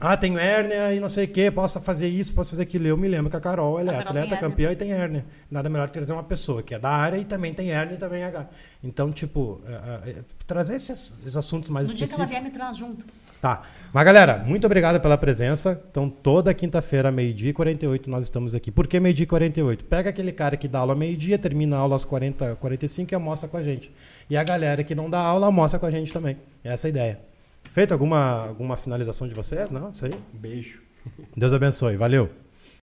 Ah, 0.00 0.16
tenho 0.16 0.38
hérnia 0.38 0.92
e 0.94 0.98
não 0.98 1.08
sei 1.08 1.26
o 1.26 1.28
quê, 1.28 1.50
posso 1.50 1.80
fazer 1.80 2.08
isso, 2.08 2.34
posso 2.34 2.50
fazer 2.50 2.62
aquilo. 2.62 2.86
Eu 2.86 2.96
me 2.96 3.06
lembro 3.06 3.30
que 3.30 3.36
a 3.36 3.40
Carol, 3.40 3.78
ela 3.78 3.92
é 3.92 3.98
atleta, 3.98 4.36
campeã 4.36 4.72
e 4.72 4.76
tem 4.76 4.90
hérnia. 4.90 5.24
Nada 5.50 5.68
melhor 5.68 5.86
que 5.86 5.92
trazer 5.92 6.12
uma 6.12 6.22
pessoa 6.22 6.62
que 6.62 6.74
é 6.74 6.78
da 6.78 6.90
área 6.90 7.18
e 7.18 7.24
também 7.24 7.52
tem 7.52 7.70
hérnia 7.70 7.94
e 7.94 7.98
também 7.98 8.22
é 8.22 8.46
Então, 8.82 9.12
tipo, 9.12 9.60
é, 9.66 10.10
é, 10.10 10.14
trazer 10.46 10.76
esses, 10.76 11.18
esses, 11.20 11.36
assuntos 11.36 11.68
mais 11.68 11.88
no 11.88 11.94
específicos. 11.94 12.18
No 12.18 12.26
dia 12.26 12.30
que 12.30 12.36
ela 12.36 12.42
vier, 12.42 12.52
me 12.52 12.58
traz 12.58 12.76
junto. 12.76 13.04
Tá. 13.40 13.62
Mas, 13.92 14.04
galera, 14.04 14.38
muito 14.38 14.64
obrigado 14.64 14.98
pela 14.98 15.18
presença. 15.18 15.80
Então, 15.90 16.08
toda 16.08 16.54
quinta-feira, 16.54 17.12
meio-dia 17.12 17.50
e 17.50 17.52
48, 17.52 18.08
nós 18.10 18.24
estamos 18.24 18.54
aqui. 18.54 18.70
Por 18.70 18.86
que 18.86 18.98
meio-dia 18.98 19.24
e 19.24 19.26
48? 19.26 19.84
Pega 19.84 20.10
aquele 20.10 20.32
cara 20.32 20.56
que 20.56 20.66
dá 20.66 20.78
aula 20.78 20.94
meio-dia, 20.94 21.38
termina 21.38 21.76
a 21.76 21.80
aula 21.80 21.96
às 21.96 22.04
40, 22.04 22.56
45 22.56 23.12
e 23.12 23.14
almoça 23.14 23.46
com 23.46 23.56
a 23.56 23.62
gente. 23.62 23.92
E 24.30 24.36
a 24.36 24.42
galera 24.42 24.82
que 24.82 24.94
não 24.94 25.10
dá 25.10 25.18
aula, 25.18 25.46
almoça 25.46 25.78
com 25.78 25.86
a 25.86 25.90
gente 25.90 26.12
também. 26.12 26.38
Essa 26.64 26.86
é 26.86 26.88
a 26.88 26.90
ideia. 26.90 27.31
Feito 27.72 27.92
alguma, 27.92 28.48
alguma 28.48 28.76
finalização 28.76 29.26
de 29.26 29.34
vocês? 29.34 29.70
Não? 29.70 29.92
Isso 29.92 30.04
aí? 30.04 30.14
Beijo. 30.34 30.82
Deus 31.34 31.54
abençoe. 31.54 31.96
Valeu. 31.96 32.28